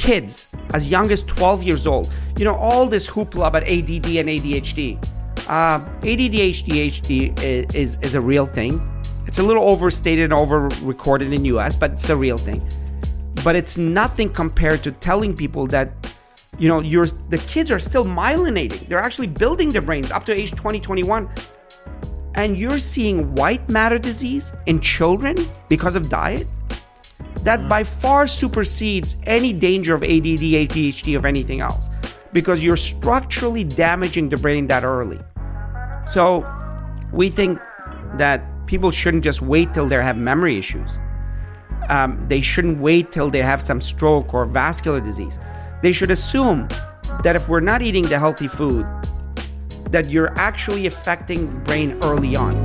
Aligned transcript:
kids 0.00 0.48
as 0.72 0.88
young 0.88 1.12
as 1.12 1.22
12 1.24 1.62
years 1.62 1.86
old, 1.86 2.10
you 2.38 2.44
know, 2.44 2.54
all 2.54 2.86
this 2.86 3.06
hoopla 3.06 3.46
about 3.48 3.62
ADD 3.64 4.06
and 4.16 4.28
ADHD. 4.30 4.96
Uh, 5.46 5.78
ADD, 6.00 6.36
ADHD 6.48 7.74
is, 7.74 7.98
is, 8.00 8.14
a 8.14 8.20
real 8.20 8.46
thing. 8.46 8.80
It's 9.26 9.38
a 9.38 9.42
little 9.42 9.64
overstated 9.64 10.24
and 10.24 10.32
over 10.32 10.68
recorded 10.82 11.32
in 11.34 11.44
US, 11.44 11.76
but 11.76 11.92
it's 11.92 12.08
a 12.08 12.16
real 12.16 12.38
thing. 12.38 12.66
But 13.44 13.56
it's 13.56 13.76
nothing 13.76 14.32
compared 14.32 14.82
to 14.84 14.92
telling 14.92 15.36
people 15.36 15.66
that 15.68 15.92
you 16.58 16.68
know, 16.68 16.80
you're 16.80 17.06
the 17.28 17.38
kids 17.38 17.70
are 17.70 17.78
still 17.78 18.04
myelinating. 18.04 18.86
They're 18.88 18.98
actually 18.98 19.28
building 19.28 19.70
their 19.70 19.82
brains 19.82 20.10
up 20.10 20.24
to 20.26 20.32
age 20.32 20.52
20, 20.52 20.80
21. 20.80 21.28
And 22.34 22.56
you're 22.56 22.78
seeing 22.78 23.34
white 23.34 23.66
matter 23.68 23.98
disease 23.98 24.52
in 24.66 24.80
children 24.80 25.36
because 25.68 25.96
of 25.96 26.08
diet 26.08 26.46
that 27.42 27.68
by 27.68 27.84
far 27.84 28.26
supersedes 28.26 29.16
any 29.24 29.52
danger 29.52 29.94
of 29.94 30.02
ADD, 30.02 30.40
ADHD, 30.40 31.22
or 31.22 31.26
anything 31.26 31.60
else 31.60 31.88
because 32.32 32.62
you're 32.62 32.76
structurally 32.76 33.64
damaging 33.64 34.28
the 34.28 34.36
brain 34.36 34.66
that 34.68 34.84
early. 34.84 35.18
So 36.04 36.46
we 37.12 37.28
think 37.28 37.58
that 38.16 38.44
people 38.66 38.90
shouldn't 38.90 39.24
just 39.24 39.42
wait 39.42 39.74
till 39.74 39.88
they 39.88 39.96
have 39.96 40.16
memory 40.16 40.58
issues. 40.58 41.00
Um, 41.88 42.24
they 42.28 42.40
shouldn't 42.40 42.78
wait 42.78 43.10
till 43.10 43.30
they 43.30 43.42
have 43.42 43.60
some 43.60 43.80
stroke 43.80 44.32
or 44.32 44.44
vascular 44.44 45.00
disease. 45.00 45.38
They 45.82 45.92
should 45.92 46.10
assume 46.10 46.68
that 47.24 47.34
if 47.34 47.48
we're 47.48 47.60
not 47.60 47.82
eating 47.82 48.04
the 48.04 48.18
healthy 48.18 48.46
food, 48.46 48.86
that 49.90 50.08
you're 50.08 50.32
actually 50.38 50.86
affecting 50.86 51.58
brain 51.64 51.98
early 52.02 52.36
on. 52.36 52.64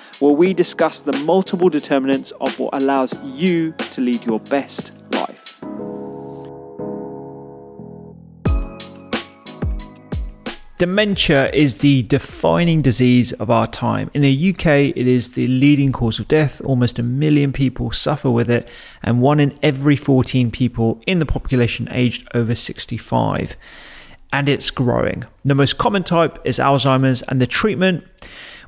where 0.21 0.33
we 0.33 0.53
discuss 0.53 1.01
the 1.01 1.17
multiple 1.25 1.67
determinants 1.67 2.31
of 2.41 2.57
what 2.59 2.75
allows 2.75 3.11
you 3.23 3.71
to 3.73 4.01
lead 4.01 4.23
your 4.23 4.39
best 4.39 4.91
life. 5.13 5.59
Dementia 10.77 11.51
is 11.51 11.79
the 11.79 12.03
defining 12.03 12.83
disease 12.83 13.33
of 13.33 13.49
our 13.49 13.65
time. 13.65 14.11
In 14.13 14.21
the 14.21 14.49
UK, 14.51 14.65
it 14.95 15.07
is 15.07 15.31
the 15.31 15.47
leading 15.47 15.91
cause 15.91 16.19
of 16.19 16.27
death. 16.27 16.61
Almost 16.61 16.99
a 16.99 17.03
million 17.03 17.51
people 17.51 17.91
suffer 17.91 18.29
with 18.29 18.49
it, 18.49 18.69
and 19.01 19.21
one 19.21 19.39
in 19.39 19.57
every 19.63 19.95
14 19.95 20.51
people 20.51 21.01
in 21.07 21.17
the 21.17 21.25
population 21.25 21.87
aged 21.91 22.27
over 22.35 22.53
65. 22.53 23.57
And 24.33 24.47
it's 24.47 24.71
growing. 24.71 25.25
The 25.43 25.55
most 25.55 25.77
common 25.77 26.03
type 26.03 26.39
is 26.45 26.59
Alzheimer's, 26.59 27.23
and 27.23 27.41
the 27.41 27.47
treatment 27.47 28.03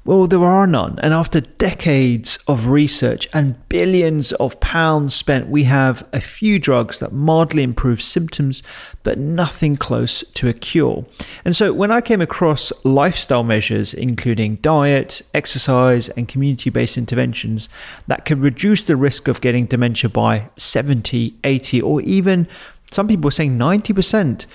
well, 0.06 0.28
there 0.28 0.44
are 0.44 0.68
none. 0.68 1.00
And 1.02 1.14
after 1.14 1.40
decades 1.40 2.38
of 2.46 2.68
research 2.68 3.30
and 3.32 3.56
billions 3.70 4.34
of 4.34 4.60
pounds 4.60 5.16
spent, 5.16 5.48
we 5.48 5.64
have 5.64 6.06
a 6.12 6.20
few 6.20 6.60
drugs 6.60 7.00
that 7.00 7.14
mildly 7.14 7.64
improve 7.64 8.02
symptoms, 8.02 8.62
but 9.04 9.18
nothing 9.18 9.78
close 9.78 10.22
to 10.34 10.50
a 10.50 10.54
cure. 10.54 11.06
And 11.46 11.56
so 11.56 11.72
when 11.72 11.90
I 11.90 12.02
came 12.02 12.20
across 12.20 12.74
lifestyle 12.84 13.44
measures, 13.44 13.94
including 13.94 14.58
diet, 14.58 15.22
exercise, 15.34 16.10
and 16.10 16.28
community 16.28 16.70
based 16.70 16.98
interventions 16.98 17.70
that 18.08 18.26
could 18.26 18.40
reduce 18.40 18.84
the 18.84 18.98
risk 18.98 19.30
of 19.30 19.40
getting 19.40 19.68
dementia 19.68 20.10
by 20.10 20.50
70, 20.58 21.36
80, 21.46 21.82
or 21.82 22.02
even 22.02 22.50
some 22.92 23.08
people 23.08 23.32
saying 23.32 23.58
90%, 23.58 24.48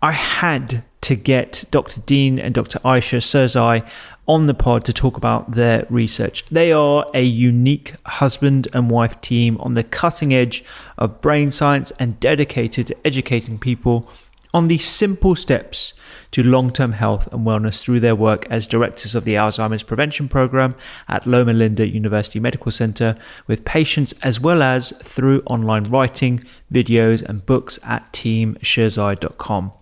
I 0.00 0.12
had 0.12 0.82
to 1.02 1.14
get 1.14 1.64
Dr. 1.70 2.00
Dean 2.00 2.38
and 2.38 2.54
Dr. 2.54 2.78
Ayesha 2.84 3.16
Sherzai 3.16 3.86
on 4.26 4.46
the 4.46 4.54
pod 4.54 4.84
to 4.84 4.92
talk 4.92 5.16
about 5.16 5.52
their 5.52 5.86
research. 5.90 6.44
They 6.50 6.72
are 6.72 7.06
a 7.14 7.22
unique 7.22 7.94
husband 8.06 8.68
and 8.72 8.90
wife 8.90 9.20
team 9.20 9.56
on 9.60 9.74
the 9.74 9.84
cutting 9.84 10.32
edge 10.32 10.64
of 10.96 11.20
brain 11.20 11.50
science 11.50 11.92
and 11.98 12.18
dedicated 12.20 12.86
to 12.88 13.06
educating 13.06 13.58
people 13.58 14.10
on 14.54 14.68
the 14.68 14.78
simple 14.78 15.34
steps 15.34 15.92
to 16.30 16.42
long 16.42 16.70
term 16.72 16.92
health 16.92 17.30
and 17.32 17.44
wellness 17.44 17.82
through 17.82 18.00
their 18.00 18.14
work 18.14 18.46
as 18.48 18.68
directors 18.68 19.14
of 19.14 19.24
the 19.24 19.34
Alzheimer's 19.34 19.82
Prevention 19.82 20.28
Program 20.28 20.76
at 21.08 21.26
Loma 21.26 21.52
Linda 21.52 21.86
University 21.86 22.38
Medical 22.38 22.70
Center 22.70 23.16
with 23.48 23.64
patients, 23.64 24.14
as 24.22 24.40
well 24.40 24.62
as 24.62 24.92
through 25.02 25.42
online 25.46 25.84
writing, 25.84 26.44
videos, 26.72 27.20
and 27.22 27.44
books 27.44 27.80
at 27.82 28.10
teamsherzai.com. 28.12 29.72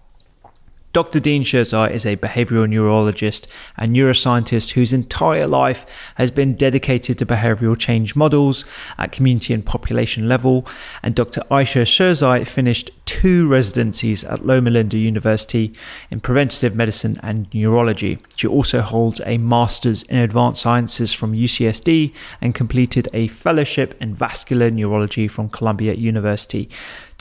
Dr. 0.92 1.20
Dean 1.20 1.42
Sherzai 1.42 1.90
is 1.90 2.04
a 2.04 2.16
behavioral 2.16 2.68
neurologist 2.68 3.46
and 3.78 3.96
neuroscientist 3.96 4.72
whose 4.72 4.92
entire 4.92 5.46
life 5.46 5.86
has 6.16 6.30
been 6.30 6.54
dedicated 6.54 7.18
to 7.18 7.26
behavioral 7.26 7.78
change 7.78 8.14
models 8.14 8.66
at 8.98 9.10
community 9.10 9.54
and 9.54 9.64
population 9.64 10.28
level. 10.28 10.66
And 11.02 11.14
Dr. 11.14 11.42
Ayesha 11.50 11.82
Sherzai 11.82 12.46
finished 12.46 12.90
two 13.06 13.46
residencies 13.46 14.24
at 14.24 14.44
Loma 14.44 14.70
Linda 14.70 14.98
University 14.98 15.74
in 16.10 16.20
preventative 16.20 16.74
medicine 16.74 17.18
and 17.22 17.52
neurology. 17.54 18.18
She 18.36 18.46
also 18.46 18.80
holds 18.80 19.20
a 19.24 19.38
master's 19.38 20.02
in 20.04 20.16
advanced 20.16 20.62
sciences 20.62 21.12
from 21.12 21.32
UCSD 21.32 22.12
and 22.40 22.54
completed 22.54 23.08
a 23.14 23.28
fellowship 23.28 23.94
in 24.00 24.14
vascular 24.14 24.70
neurology 24.70 25.26
from 25.28 25.48
Columbia 25.48 25.94
University. 25.94 26.68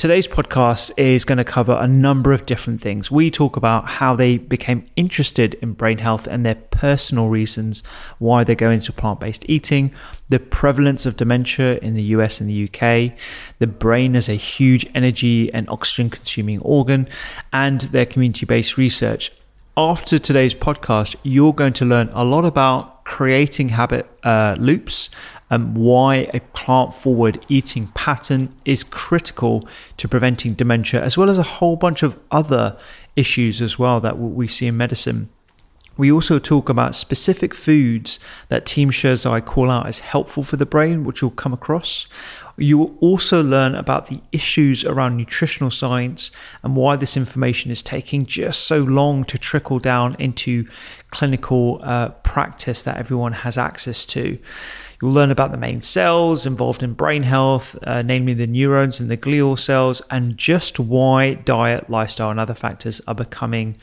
Today's 0.02 0.28
podcast 0.28 0.90
is 0.98 1.26
going 1.26 1.38
to 1.38 1.44
cover 1.44 1.78
a 1.80 1.88
number 1.88 2.34
of 2.34 2.48
different 2.48 2.82
things. 2.82 3.12
We 3.12 3.30
talk 3.30 3.56
about 3.56 3.88
how 3.88 4.16
they 4.16 4.40
became 4.40 4.88
interested 4.96 5.54
in 5.62 5.74
brain 5.74 6.00
health 6.00 6.26
and 6.26 6.44
their 6.44 6.56
personal 6.56 7.28
reasons 7.28 7.84
why 8.18 8.44
they 8.44 8.56
go 8.56 8.72
into 8.72 8.92
plant 8.92 9.20
based 9.20 9.46
eating, 9.48 9.94
the 10.28 10.40
prevalence 10.40 11.06
of 11.06 11.18
dementia 11.18 11.78
in 11.84 11.94
the 11.94 12.02
US 12.18 12.42
and 12.42 12.50
the 12.50 12.64
UK, 12.64 13.16
the 13.60 13.68
brain 13.68 14.16
as 14.16 14.28
a 14.28 14.34
huge 14.34 14.88
energy 14.96 15.54
and 15.54 15.70
oxygen 15.70 16.10
consuming 16.10 16.62
organ, 16.62 17.08
and 17.54 17.82
their 17.82 18.08
community 18.08 18.48
based 18.48 18.78
research. 18.78 19.32
After 19.78 20.20
today's 20.20 20.54
podcast, 20.54 21.16
you're 21.24 21.54
going 21.54 21.72
to 21.74 21.86
learn 21.86 22.10
a 22.12 22.26
lot 22.26 22.44
about 22.44 23.06
creating 23.06 23.70
habit 23.70 24.06
uh, 24.22 24.58
loops 24.60 25.10
and 25.50 25.78
why 25.78 26.30
a 26.34 26.42
plant 26.54 26.94
forward 26.94 27.46
eating 27.48 27.88
pattern 27.88 28.54
is 28.66 28.84
critical 28.84 29.66
to 29.96 30.10
preventing 30.10 30.56
dementia, 30.56 31.02
as 31.02 31.18
well 31.18 31.30
as 31.30 31.38
a 31.38 31.44
whole 31.44 31.78
bunch 31.78 32.04
of 32.04 32.20
other 32.32 32.78
issues 33.16 33.62
as 33.62 33.80
well 33.80 34.02
that 34.02 34.20
we 34.20 34.46
see 34.46 34.68
in 34.68 34.76
medicine. 34.76 35.30
We 35.96 36.12
also 36.12 36.38
talk 36.38 36.68
about 36.68 36.94
specific 36.94 37.54
foods 37.54 38.20
that 38.50 38.66
Team 38.66 38.92
Sherzai 38.92 39.46
call 39.46 39.72
out 39.72 39.88
as 39.88 40.00
helpful 40.00 40.44
for 40.44 40.58
the 40.58 40.66
brain, 40.66 41.06
which 41.06 41.22
you'll 41.22 41.32
come 41.32 41.54
across. 41.54 42.08
You 42.62 42.78
will 42.78 42.96
also 43.02 43.42
learn 43.42 43.76
about 43.76 44.08
the 44.08 44.20
issues 44.32 44.86
around 44.86 45.18
nutritional 45.18 45.72
science 45.72 46.32
and 46.64 46.76
why 46.76 46.96
this 46.96 47.18
information 47.18 47.72
is 47.72 47.82
taking 47.82 48.26
just 48.26 48.62
so 48.62 48.80
long 48.80 49.26
to 49.26 49.38
trickle 49.38 49.80
down 49.80 50.16
into 50.20 50.68
clinical 51.10 51.80
uh, 51.84 52.10
practice 52.10 52.84
that 52.84 52.98
everyone 52.98 53.34
has 53.34 53.58
access 53.58 54.06
to. 54.06 54.38
You'll 55.02 55.12
learn 55.12 55.32
about 55.32 55.52
the 55.52 55.58
main 55.58 55.82
cells 55.82 56.46
involved 56.46 56.84
in 56.84 56.94
brain 56.94 57.24
health, 57.24 57.76
uh, 57.84 58.04
namely 58.04 58.36
the 58.36 58.46
neurons 58.46 59.00
and 59.00 59.10
the 59.10 59.18
glial 59.18 59.58
cells, 59.58 60.02
and 60.12 60.38
just 60.38 60.80
why 60.80 61.34
diet, 61.34 61.90
lifestyle, 61.90 62.30
and 62.30 62.40
other 62.40 62.54
factors 62.54 63.02
are 63.08 63.16
becoming 63.16 63.78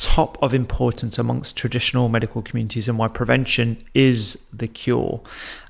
top 0.00 0.40
of 0.42 0.54
importance 0.54 1.18
amongst 1.18 1.56
traditional 1.56 2.08
medical 2.08 2.40
communities 2.40 2.88
and 2.88 2.98
why 2.98 3.08
prevention 3.08 3.84
is 3.94 4.38
the 4.52 4.68
cure. 4.68 5.20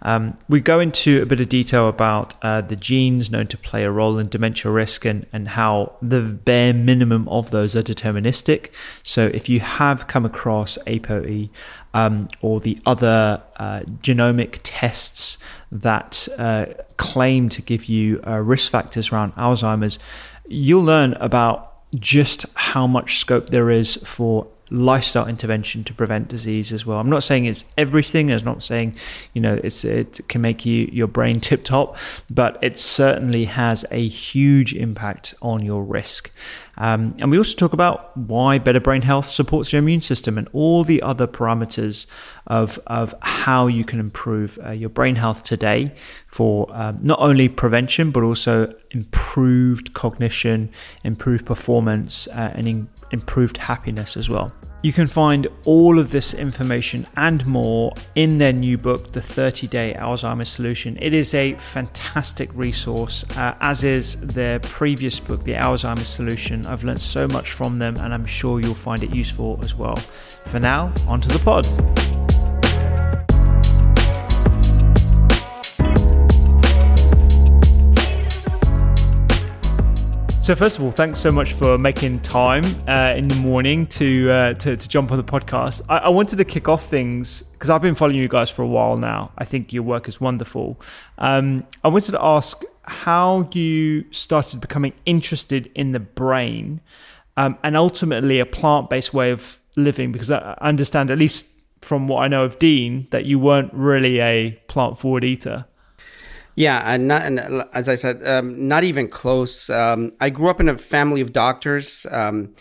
Um, 0.02 0.36
we 0.48 0.60
go 0.60 0.80
into 0.80 1.22
a 1.22 1.26
bit 1.26 1.40
of 1.40 1.48
detail 1.48 1.88
about 1.88 2.34
uh, 2.42 2.60
the 2.60 2.76
genes 2.76 3.30
known 3.30 3.46
to 3.48 3.56
play 3.56 3.84
a 3.84 3.90
role 3.90 4.18
in 4.18 4.28
dementia 4.28 4.70
risk 4.70 5.04
and, 5.04 5.26
and 5.32 5.48
how 5.48 5.96
the 6.02 6.20
bare 6.20 6.74
minimum 6.74 7.26
of 7.28 7.50
those 7.50 7.74
are 7.74 7.82
deterministic. 7.82 8.70
So 9.02 9.26
if 9.26 9.48
you 9.48 9.60
have 9.60 10.06
come 10.06 10.24
across 10.24 10.78
ApoE 10.86 11.50
um, 11.94 12.28
or 12.42 12.60
the 12.60 12.78
other 12.84 13.42
uh, 13.56 13.80
genomic 14.02 14.60
tests 14.62 15.38
that 15.72 16.28
uh, 16.38 16.66
claim 16.96 17.48
to 17.48 17.62
give 17.62 17.86
you 17.86 18.20
uh, 18.26 18.36
risk 18.38 18.70
factors 18.70 19.10
around 19.10 19.34
Alzheimer's, 19.36 19.98
you'll 20.46 20.82
learn 20.82 21.14
about 21.14 21.77
just 21.94 22.46
how 22.54 22.86
much 22.86 23.18
scope 23.18 23.50
there 23.50 23.70
is 23.70 23.96
for 24.04 24.46
lifestyle 24.70 25.26
intervention 25.26 25.84
to 25.84 25.94
prevent 25.94 26.28
disease 26.28 26.72
as 26.72 26.84
well. 26.84 26.98
I'm 26.98 27.10
not 27.10 27.22
saying 27.22 27.46
it's 27.46 27.64
everything. 27.76 28.30
I'm 28.30 28.44
not 28.44 28.62
saying, 28.62 28.96
you 29.32 29.40
know, 29.40 29.60
it's 29.62 29.84
it 29.84 30.20
can 30.28 30.40
make 30.40 30.66
you 30.66 30.88
your 30.92 31.06
brain 31.06 31.40
tip 31.48 31.64
top, 31.64 31.96
but 32.30 32.58
it 32.62 32.78
certainly 32.78 33.46
has 33.46 33.84
a 33.90 34.06
huge 34.06 34.74
impact 34.74 35.34
on 35.42 35.64
your 35.64 35.82
risk. 35.82 36.30
Um, 36.78 37.16
and 37.18 37.30
we 37.30 37.38
also 37.38 37.56
talk 37.56 37.72
about 37.72 38.16
why 38.16 38.58
better 38.58 38.78
brain 38.78 39.02
health 39.02 39.30
supports 39.30 39.72
your 39.72 39.80
immune 39.80 40.00
system 40.00 40.38
and 40.38 40.48
all 40.52 40.84
the 40.84 41.02
other 41.02 41.26
parameters 41.26 42.06
of, 42.46 42.78
of 42.86 43.14
how 43.20 43.66
you 43.66 43.84
can 43.84 43.98
improve 43.98 44.58
uh, 44.64 44.70
your 44.70 44.88
brain 44.88 45.16
health 45.16 45.42
today 45.42 45.92
for 46.28 46.68
um, 46.72 46.98
not 47.02 47.18
only 47.18 47.48
prevention, 47.48 48.12
but 48.12 48.22
also 48.22 48.72
improved 48.92 49.92
cognition, 49.92 50.70
improved 51.02 51.44
performance, 51.44 52.28
uh, 52.28 52.52
and 52.54 52.68
in, 52.68 52.88
improved 53.10 53.56
happiness 53.56 54.16
as 54.16 54.28
well. 54.28 54.52
You 54.82 54.92
can 54.92 55.08
find 55.08 55.48
all 55.64 55.98
of 55.98 56.12
this 56.12 56.34
information 56.34 57.04
and 57.16 57.44
more 57.44 57.92
in 58.14 58.38
their 58.38 58.52
new 58.52 58.78
book, 58.78 59.12
The 59.12 59.20
30 59.20 59.66
Day 59.66 59.96
Alzheimer's 59.98 60.48
Solution. 60.48 60.96
It 61.00 61.14
is 61.14 61.34
a 61.34 61.54
fantastic 61.54 62.48
resource, 62.54 63.24
uh, 63.36 63.56
as 63.60 63.82
is 63.82 64.16
their 64.20 64.60
previous 64.60 65.18
book, 65.18 65.42
The 65.42 65.54
Alzheimer's 65.54 66.08
Solution. 66.08 66.64
I've 66.64 66.84
learned 66.84 67.02
so 67.02 67.26
much 67.26 67.50
from 67.50 67.80
them, 67.80 67.96
and 67.96 68.14
I'm 68.14 68.26
sure 68.26 68.60
you'll 68.60 68.74
find 68.74 69.02
it 69.02 69.12
useful 69.12 69.58
as 69.64 69.74
well. 69.74 69.96
For 69.96 70.60
now, 70.60 70.92
onto 71.08 71.28
the 71.28 71.40
pod. 71.40 72.07
So 80.48 80.54
first 80.54 80.78
of 80.78 80.82
all, 80.82 80.90
thanks 80.90 81.20
so 81.20 81.30
much 81.30 81.52
for 81.52 81.76
making 81.76 82.20
time 82.20 82.64
uh, 82.88 83.12
in 83.14 83.28
the 83.28 83.34
morning 83.34 83.86
to, 83.88 84.30
uh, 84.30 84.54
to, 84.54 84.78
to 84.78 84.88
jump 84.88 85.12
on 85.12 85.18
the 85.18 85.22
podcast. 85.22 85.82
I, 85.90 85.98
I 85.98 86.08
wanted 86.08 86.36
to 86.36 86.44
kick 86.46 86.68
off 86.68 86.86
things 86.86 87.42
because 87.42 87.68
I've 87.68 87.82
been 87.82 87.94
following 87.94 88.16
you 88.16 88.28
guys 88.28 88.48
for 88.48 88.62
a 88.62 88.66
while 88.66 88.96
now. 88.96 89.30
I 89.36 89.44
think 89.44 89.74
your 89.74 89.82
work 89.82 90.08
is 90.08 90.22
wonderful. 90.22 90.80
Um, 91.18 91.66
I 91.84 91.88
wanted 91.88 92.12
to 92.12 92.24
ask 92.24 92.62
how 92.84 93.46
you 93.52 94.10
started 94.10 94.62
becoming 94.62 94.94
interested 95.04 95.70
in 95.74 95.92
the 95.92 96.00
brain 96.00 96.80
um, 97.36 97.58
and 97.62 97.76
ultimately 97.76 98.38
a 98.38 98.46
plant-based 98.46 99.12
way 99.12 99.30
of 99.30 99.58
living. 99.76 100.12
Because 100.12 100.30
I 100.30 100.56
understand, 100.62 101.10
at 101.10 101.18
least 101.18 101.46
from 101.82 102.08
what 102.08 102.22
I 102.22 102.28
know 102.28 102.44
of 102.44 102.58
Dean, 102.58 103.06
that 103.10 103.26
you 103.26 103.38
weren't 103.38 103.74
really 103.74 104.18
a 104.22 104.52
plant-forward 104.66 105.24
eater. 105.24 105.66
Yeah, 106.58 106.82
and, 106.84 107.06
not, 107.06 107.22
and 107.22 107.64
as 107.72 107.88
I 107.88 107.94
said, 107.94 108.26
um, 108.26 108.66
not 108.66 108.82
even 108.82 109.06
close. 109.06 109.70
Um, 109.70 110.10
I 110.20 110.28
grew 110.28 110.50
up 110.50 110.58
in 110.58 110.68
a 110.68 110.76
family 110.76 111.20
of 111.20 111.32
doctors, 111.32 112.04
um, 112.10 112.52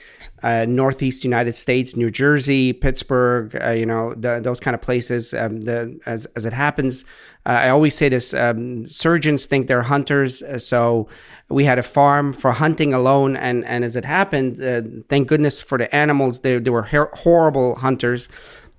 uh, 0.44 0.68
Northeast 0.70 1.24
United 1.24 1.56
States, 1.56 1.96
New 1.96 2.12
Jersey, 2.12 2.74
Pittsburgh, 2.74 3.60
uh, 3.60 3.72
you 3.72 3.88
know, 3.88 4.14
the, 4.14 4.40
those 4.40 4.60
kind 4.60 4.76
of 4.76 4.82
places. 4.82 5.34
Um, 5.34 5.62
the, 5.62 6.00
as, 6.06 6.28
as 6.36 6.46
it 6.46 6.54
happens, 6.54 7.06
uh, 7.48 7.54
I 7.54 7.70
always 7.70 7.96
say 7.96 8.08
this 8.08 8.36
um, 8.36 8.86
surgeons 8.86 9.48
think 9.48 9.66
they're 9.66 9.82
hunters. 9.82 10.44
Uh, 10.44 10.60
so 10.60 11.08
we 11.50 11.66
had 11.66 11.80
a 11.80 11.84
farm 11.84 12.34
for 12.34 12.52
hunting 12.52 12.94
alone. 12.94 13.36
And, 13.36 13.66
and 13.66 13.84
as 13.84 13.96
it 13.96 14.06
happened, 14.06 14.62
uh, 14.62 14.84
thank 15.10 15.28
goodness 15.28 15.60
for 15.60 15.80
the 15.80 15.94
animals, 15.96 16.42
they, 16.42 16.60
they 16.60 16.70
were 16.70 16.84
her- 16.84 17.10
horrible 17.16 17.74
hunters. 17.74 18.30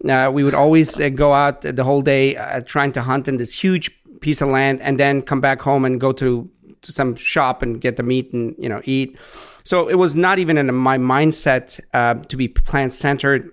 Uh, 0.09 0.31
we 0.33 0.45
would 0.45 0.55
always 0.55 0.97
go 1.17 1.33
out 1.33 1.63
the 1.63 1.83
whole 1.83 2.03
day 2.03 2.35
trying 2.67 2.93
to 2.93 3.03
hunt 3.03 3.27
in 3.27 3.37
this 3.37 3.53
huge 3.53 3.98
piece 4.21 4.41
of 4.41 4.49
land 4.49 4.81
and 4.83 4.99
then 4.99 5.23
come 5.23 5.41
back 5.41 5.61
home 5.61 5.85
and 5.85 6.01
go 6.01 6.13
to, 6.13 6.49
to 6.83 6.93
some 6.93 7.15
shop 7.15 7.63
and 7.63 7.81
get 7.81 7.97
the 7.97 8.03
meat 8.03 8.33
and 8.33 8.55
you 8.59 8.69
know 8.69 8.81
eat. 8.85 9.19
So 9.65 9.89
it 9.89 9.97
was 9.97 10.17
not 10.17 10.39
even 10.39 10.57
in 10.57 10.75
my 10.75 10.97
mindset 10.97 11.81
uh, 11.93 12.15
to 12.15 12.37
be 12.37 12.49
plant 12.49 12.93
centered. 12.93 13.53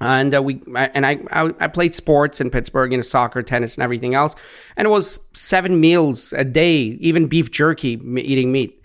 And 0.00 0.34
uh, 0.34 0.42
we 0.42 0.62
and 0.74 1.04
I, 1.04 1.20
I, 1.30 1.52
I 1.60 1.66
played 1.66 1.94
sports 1.94 2.40
in 2.40 2.50
Pittsburgh, 2.50 2.92
you 2.92 2.98
know, 2.98 3.02
soccer, 3.02 3.42
tennis, 3.42 3.74
and 3.74 3.82
everything 3.82 4.14
else. 4.14 4.34
And 4.76 4.86
it 4.86 4.90
was 4.90 5.20
seven 5.34 5.78
meals 5.78 6.32
a 6.32 6.44
day, 6.44 6.78
even 7.00 7.26
beef 7.26 7.50
jerky, 7.50 8.00
eating 8.16 8.50
meat. 8.50 8.80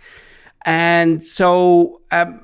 And 0.65 1.21
so 1.23 2.01
um, 2.09 2.43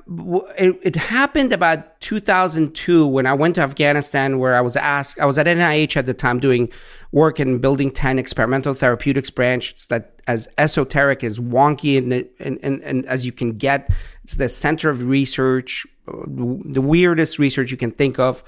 it, 0.56 0.78
it, 0.82 0.94
happened 0.94 1.52
about 1.52 2.00
2002 2.00 3.04
when 3.08 3.26
I 3.26 3.32
went 3.32 3.56
to 3.56 3.62
Afghanistan, 3.62 4.38
where 4.38 4.54
I 4.54 4.60
was 4.60 4.76
asked, 4.76 5.18
I 5.18 5.24
was 5.24 5.38
at 5.38 5.46
NIH 5.46 5.96
at 5.96 6.06
the 6.06 6.14
time 6.14 6.38
doing 6.38 6.70
work 7.12 7.38
in 7.38 7.58
Building 7.58 7.90
10 7.90 8.18
experimental 8.18 8.74
therapeutics 8.74 9.30
branch. 9.30 9.72
It's 9.72 9.86
that 9.86 10.20
as 10.26 10.48
esoteric, 10.58 11.22
as 11.22 11.38
wonky, 11.38 11.98
and, 11.98 12.12
and, 12.38 12.58
and, 12.62 12.82
and 12.82 13.06
as 13.06 13.24
you 13.24 13.32
can 13.32 13.52
get. 13.58 13.90
It's 14.24 14.36
the 14.36 14.48
center 14.48 14.90
of 14.90 15.04
research, 15.04 15.86
the 16.06 16.80
weirdest 16.80 17.38
research 17.38 17.70
you 17.70 17.76
can 17.76 17.90
think 17.90 18.18
of. 18.18 18.42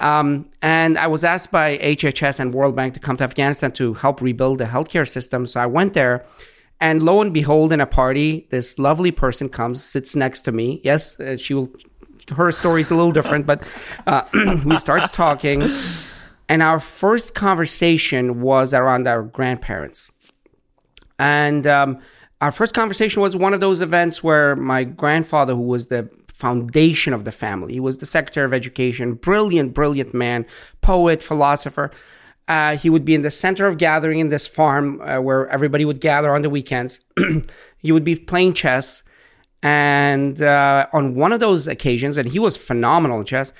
Um, 0.00 0.50
and 0.62 0.96
I 0.96 1.08
was 1.08 1.24
asked 1.24 1.50
by 1.50 1.76
HHS 1.78 2.40
and 2.40 2.54
World 2.54 2.76
Bank 2.76 2.94
to 2.94 3.00
come 3.00 3.16
to 3.16 3.24
Afghanistan 3.24 3.72
to 3.72 3.94
help 3.94 4.20
rebuild 4.20 4.58
the 4.58 4.64
healthcare 4.64 5.08
system. 5.08 5.44
So 5.44 5.60
I 5.60 5.66
went 5.66 5.94
there 5.94 6.24
and 6.80 7.02
lo 7.02 7.20
and 7.20 7.34
behold, 7.34 7.72
in 7.72 7.80
a 7.80 7.86
party, 7.86 8.46
this 8.50 8.78
lovely 8.78 9.10
person 9.10 9.48
comes, 9.48 9.82
sits 9.82 10.14
next 10.14 10.42
to 10.42 10.52
me. 10.52 10.80
Yes, 10.84 11.18
uh, 11.18 11.36
she 11.36 11.54
will. 11.54 11.70
Her 12.34 12.52
story 12.52 12.82
is 12.82 12.90
a 12.90 12.94
little 12.94 13.12
different, 13.12 13.46
but 13.46 13.62
uh, 14.06 14.22
we 14.64 14.76
starts 14.76 15.10
talking, 15.10 15.62
and 16.48 16.62
our 16.62 16.80
first 16.80 17.34
conversation 17.34 18.40
was 18.40 18.74
around 18.74 19.06
our 19.06 19.22
grandparents, 19.22 20.10
and 21.18 21.66
um, 21.66 21.98
our 22.40 22.52
first 22.52 22.74
conversation 22.74 23.22
was 23.22 23.36
one 23.36 23.54
of 23.54 23.60
those 23.60 23.80
events 23.80 24.22
where 24.22 24.56
my 24.56 24.84
grandfather, 24.84 25.54
who 25.54 25.62
was 25.62 25.88
the 25.88 26.10
foundation 26.28 27.12
of 27.12 27.24
the 27.24 27.32
family, 27.32 27.74
he 27.74 27.80
was 27.80 27.98
the 27.98 28.06
secretary 28.06 28.44
of 28.44 28.52
education, 28.52 29.14
brilliant, 29.14 29.74
brilliant 29.74 30.14
man, 30.14 30.46
poet, 30.80 31.22
philosopher 31.22 31.90
uh, 32.48 32.76
he 32.76 32.88
would 32.88 33.04
be 33.04 33.14
in 33.14 33.22
the 33.22 33.30
center 33.30 33.66
of 33.66 33.76
gathering 33.76 34.18
in 34.18 34.28
this 34.28 34.48
farm 34.48 35.00
uh, 35.02 35.20
where 35.20 35.46
everybody 35.48 35.84
would 35.84 36.00
gather 36.00 36.34
on 36.34 36.42
the 36.42 36.50
weekends. 36.50 37.00
he 37.78 37.92
would 37.92 38.04
be 38.04 38.16
playing 38.16 38.54
chess. 38.54 39.02
And 39.62 40.40
uh, 40.40 40.86
on 40.92 41.14
one 41.14 41.32
of 41.32 41.40
those 41.40 41.68
occasions, 41.68 42.16
and 42.16 42.28
he 42.28 42.38
was 42.38 42.56
phenomenal 42.56 43.18
in 43.18 43.26
chess, 43.26 43.52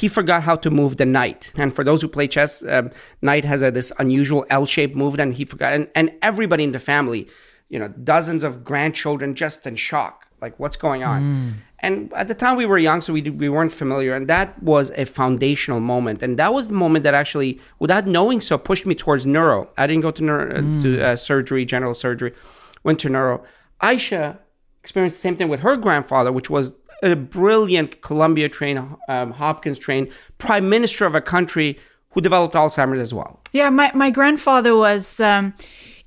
he 0.00 0.08
forgot 0.08 0.42
how 0.42 0.56
to 0.56 0.70
move 0.70 0.98
the 0.98 1.06
knight. 1.06 1.52
And 1.56 1.74
for 1.74 1.82
those 1.82 2.02
who 2.02 2.08
play 2.08 2.28
chess, 2.28 2.62
um, 2.68 2.90
knight 3.22 3.46
has 3.46 3.62
a, 3.62 3.70
this 3.70 3.90
unusual 3.98 4.44
L-shaped 4.50 4.94
move, 4.94 5.18
and 5.18 5.32
he 5.32 5.46
forgot. 5.46 5.72
And, 5.72 5.88
and 5.94 6.10
everybody 6.20 6.64
in 6.64 6.72
the 6.72 6.78
family, 6.78 7.28
you 7.70 7.78
know, 7.78 7.88
dozens 7.88 8.44
of 8.44 8.62
grandchildren 8.62 9.34
just 9.34 9.66
in 9.66 9.74
shock. 9.74 10.26
Like, 10.42 10.54
what's 10.60 10.76
going 10.76 11.02
on? 11.02 11.22
Mm. 11.22 11.54
And 11.78 12.12
at 12.12 12.28
the 12.28 12.34
time 12.34 12.56
we 12.58 12.66
were 12.66 12.76
young, 12.76 13.00
so 13.00 13.14
we, 13.14 13.22
we 13.22 13.48
weren't 13.48 13.72
familiar. 13.72 14.12
And 14.14 14.28
that 14.28 14.62
was 14.62 14.90
a 14.90 15.06
foundational 15.06 15.80
moment. 15.80 16.22
And 16.22 16.38
that 16.38 16.52
was 16.52 16.68
the 16.68 16.74
moment 16.74 17.02
that 17.04 17.14
actually, 17.14 17.58
without 17.78 18.06
knowing 18.06 18.42
so, 18.42 18.58
pushed 18.58 18.84
me 18.84 18.94
towards 18.94 19.24
neuro. 19.24 19.70
I 19.78 19.86
didn't 19.86 20.02
go 20.02 20.10
to, 20.10 20.22
neuro, 20.22 20.60
mm. 20.60 20.82
to 20.82 21.02
uh, 21.02 21.16
surgery, 21.16 21.64
general 21.64 21.94
surgery, 21.94 22.34
went 22.84 22.98
to 23.00 23.08
neuro. 23.08 23.42
Ayesha 23.80 24.38
experienced 24.82 25.16
the 25.16 25.22
same 25.22 25.36
thing 25.38 25.48
with 25.48 25.60
her 25.60 25.76
grandfather, 25.78 26.30
which 26.30 26.50
was 26.50 26.74
a 27.12 27.16
brilliant 27.16 28.02
Columbia 28.02 28.48
trained, 28.48 28.78
um, 29.08 29.30
Hopkins 29.32 29.78
trained 29.78 30.12
prime 30.38 30.68
minister 30.68 31.06
of 31.06 31.14
a 31.14 31.20
country 31.20 31.78
who 32.10 32.20
developed 32.20 32.54
Alzheimer's 32.54 33.00
as 33.00 33.12
well. 33.12 33.40
Yeah, 33.52 33.70
my, 33.70 33.90
my 33.94 34.10
grandfather 34.10 34.76
was, 34.76 35.20
um, 35.20 35.54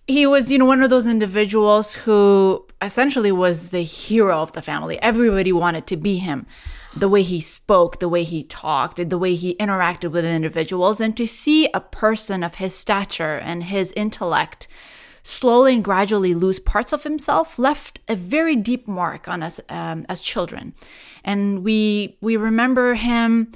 he 0.08 0.26
was, 0.26 0.52
you 0.52 0.58
know, 0.58 0.66
one 0.66 0.82
of 0.82 0.90
those 0.90 1.06
individuals 1.06 1.94
who 1.94 2.66
essentially 2.82 3.32
was 3.32 3.70
the 3.70 3.84
hero 3.84 4.40
of 4.40 4.54
the 4.54 4.62
family. 4.62 5.00
Everybody 5.02 5.52
wanted 5.52 5.86
to 5.88 5.98
be 5.98 6.18
him. 6.18 6.48
The 6.96 7.08
way 7.08 7.22
he 7.22 7.40
spoke, 7.40 8.00
the 8.00 8.10
way 8.10 8.24
he 8.24 8.44
talked, 8.44 9.10
the 9.10 9.18
way 9.20 9.36
he 9.36 9.54
interacted 9.56 10.12
with 10.12 10.26
individuals, 10.26 11.00
and 11.00 11.16
to 11.18 11.28
see 11.28 11.70
a 11.74 11.80
person 11.80 12.44
of 12.44 12.56
his 12.56 12.74
stature 12.74 13.38
and 13.38 13.66
his 13.66 13.92
intellect 13.92 14.68
slowly 15.24 15.74
and 15.74 15.84
gradually 15.84 16.34
lose 16.34 16.60
parts 16.60 16.94
of 16.94 17.04
himself 17.04 17.60
left 17.60 18.00
a 18.08 18.16
very 18.16 18.56
deep 18.56 18.88
mark 18.88 19.28
on 19.28 19.44
us 19.44 19.60
um, 19.70 20.06
as 20.10 20.22
children. 20.22 20.74
And 21.24 21.64
we 21.64 22.18
we 22.22 22.38
remember 22.38 22.94
him 22.96 23.52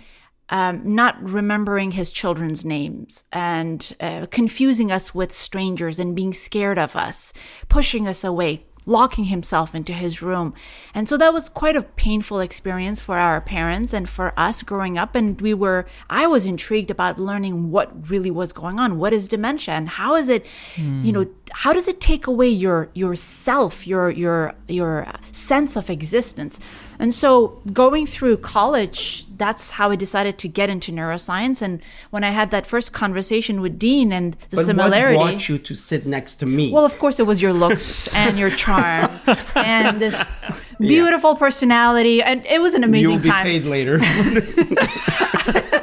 um, 0.49 0.95
not 0.95 1.21
remembering 1.21 1.91
his 1.91 2.11
children's 2.11 2.63
names 2.63 3.23
and 3.31 3.95
uh, 3.99 4.27
confusing 4.29 4.91
us 4.91 5.15
with 5.15 5.31
strangers 5.31 5.99
and 5.99 6.15
being 6.15 6.33
scared 6.33 6.77
of 6.77 6.95
us, 6.95 7.33
pushing 7.69 8.07
us 8.07 8.23
away, 8.23 8.65
locking 8.85 9.25
himself 9.25 9.73
into 9.73 9.93
his 9.93 10.21
room. 10.21 10.53
And 10.93 11.07
so 11.07 11.17
that 11.17 11.33
was 11.33 11.49
quite 11.49 11.75
a 11.75 11.81
painful 11.81 12.39
experience 12.39 12.99
for 12.99 13.17
our 13.17 13.41
parents 13.41 13.93
and 13.93 14.09
for 14.09 14.33
us 14.37 14.63
growing 14.63 14.97
up. 14.97 15.15
And 15.15 15.39
we 15.39 15.53
were, 15.53 15.85
I 16.09 16.27
was 16.27 16.45
intrigued 16.45 16.91
about 16.91 17.19
learning 17.19 17.71
what 17.71 18.09
really 18.09 18.31
was 18.31 18.53
going 18.53 18.79
on. 18.79 18.97
What 18.97 19.13
is 19.13 19.27
dementia 19.27 19.73
and 19.73 19.89
how 19.89 20.15
is 20.15 20.29
it, 20.29 20.45
mm. 20.75 21.03
you 21.03 21.11
know, 21.11 21.25
how 21.51 21.73
does 21.73 21.87
it 21.87 22.01
take 22.01 22.27
away 22.27 22.49
your, 22.49 22.89
your 22.93 23.15
self, 23.15 23.85
your, 23.87 24.09
your, 24.09 24.53
your 24.67 25.07
sense 25.31 25.75
of 25.75 25.89
existence? 25.89 26.59
And 26.99 27.13
so 27.13 27.61
going 27.71 28.05
through 28.05 28.37
college, 28.37 29.25
that's 29.37 29.71
how 29.71 29.91
I 29.91 29.95
decided 29.95 30.37
to 30.39 30.47
get 30.47 30.69
into 30.69 30.91
neuroscience. 30.91 31.61
And 31.61 31.81
when 32.11 32.23
I 32.23 32.31
had 32.31 32.51
that 32.51 32.65
first 32.65 32.93
conversation 32.93 33.61
with 33.61 33.79
Dean 33.79 34.11
and 34.11 34.33
the 34.49 34.57
but 34.57 34.65
similarity. 34.65 35.17
What 35.17 35.31
brought 35.31 35.49
you 35.49 35.57
to 35.57 35.75
sit 35.75 36.05
next 36.05 36.35
to 36.35 36.45
me? 36.45 36.71
Well, 36.71 36.85
of 36.85 36.97
course, 36.99 37.19
it 37.19 37.27
was 37.27 37.41
your 37.41 37.53
looks 37.53 38.07
and 38.15 38.37
your 38.37 38.49
charm 38.49 39.11
and 39.55 39.99
this 39.99 40.51
beautiful 40.79 41.33
yeah. 41.33 41.39
personality. 41.39 42.21
And 42.21 42.45
it 42.45 42.61
was 42.61 42.73
an 42.73 42.83
amazing 42.83 43.11
You'll 43.11 43.21
be 43.21 43.29
time. 43.29 43.45
paid 43.45 43.65
later. 43.65 43.99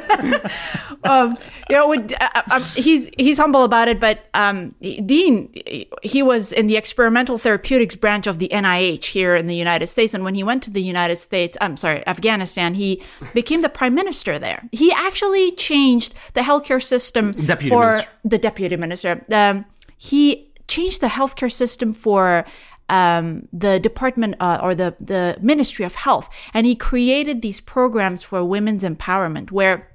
um, 1.03 1.37
you 1.69 1.75
know, 1.75 1.87
with, 1.87 2.13
uh, 2.13 2.29
uh, 2.35 2.41
um, 2.51 2.63
he's 2.75 3.09
he's 3.17 3.37
humble 3.37 3.63
about 3.63 3.87
it, 3.87 3.99
but 3.99 4.25
um, 4.33 4.75
Dean, 4.81 5.53
he 6.03 6.23
was 6.23 6.51
in 6.51 6.67
the 6.67 6.77
experimental 6.77 7.37
therapeutics 7.37 7.95
branch 7.95 8.27
of 8.27 8.39
the 8.39 8.49
NIH 8.49 9.05
here 9.05 9.35
in 9.35 9.47
the 9.47 9.55
United 9.55 9.87
States, 9.87 10.13
and 10.13 10.23
when 10.23 10.35
he 10.35 10.43
went 10.43 10.63
to 10.63 10.71
the 10.71 10.81
United 10.81 11.17
States, 11.17 11.57
I'm 11.61 11.77
sorry, 11.77 12.05
Afghanistan, 12.07 12.73
he 12.73 13.01
became 13.33 13.61
the 13.61 13.69
prime 13.69 13.95
minister 13.95 14.39
there. 14.39 14.67
He 14.71 14.91
actually 14.91 15.51
changed 15.53 16.13
the 16.33 16.41
healthcare 16.41 16.81
system 16.81 17.31
deputy 17.31 17.69
for 17.69 17.85
minister. 17.85 18.09
the 18.25 18.37
deputy 18.37 18.75
minister. 18.77 19.25
Um, 19.31 19.65
he 19.97 20.51
changed 20.67 21.01
the 21.01 21.07
healthcare 21.07 21.51
system 21.51 21.91
for 21.91 22.45
um, 22.91 23.47
the 23.53 23.79
department 23.79 24.35
uh, 24.39 24.59
or 24.61 24.75
the 24.75 24.95
the 24.99 25.37
Ministry 25.41 25.85
of 25.85 25.95
Health, 25.95 26.29
and 26.53 26.67
he 26.67 26.75
created 26.75 27.41
these 27.41 27.61
programs 27.61 28.21
for 28.21 28.43
women's 28.43 28.83
empowerment 28.83 29.51
where 29.51 29.90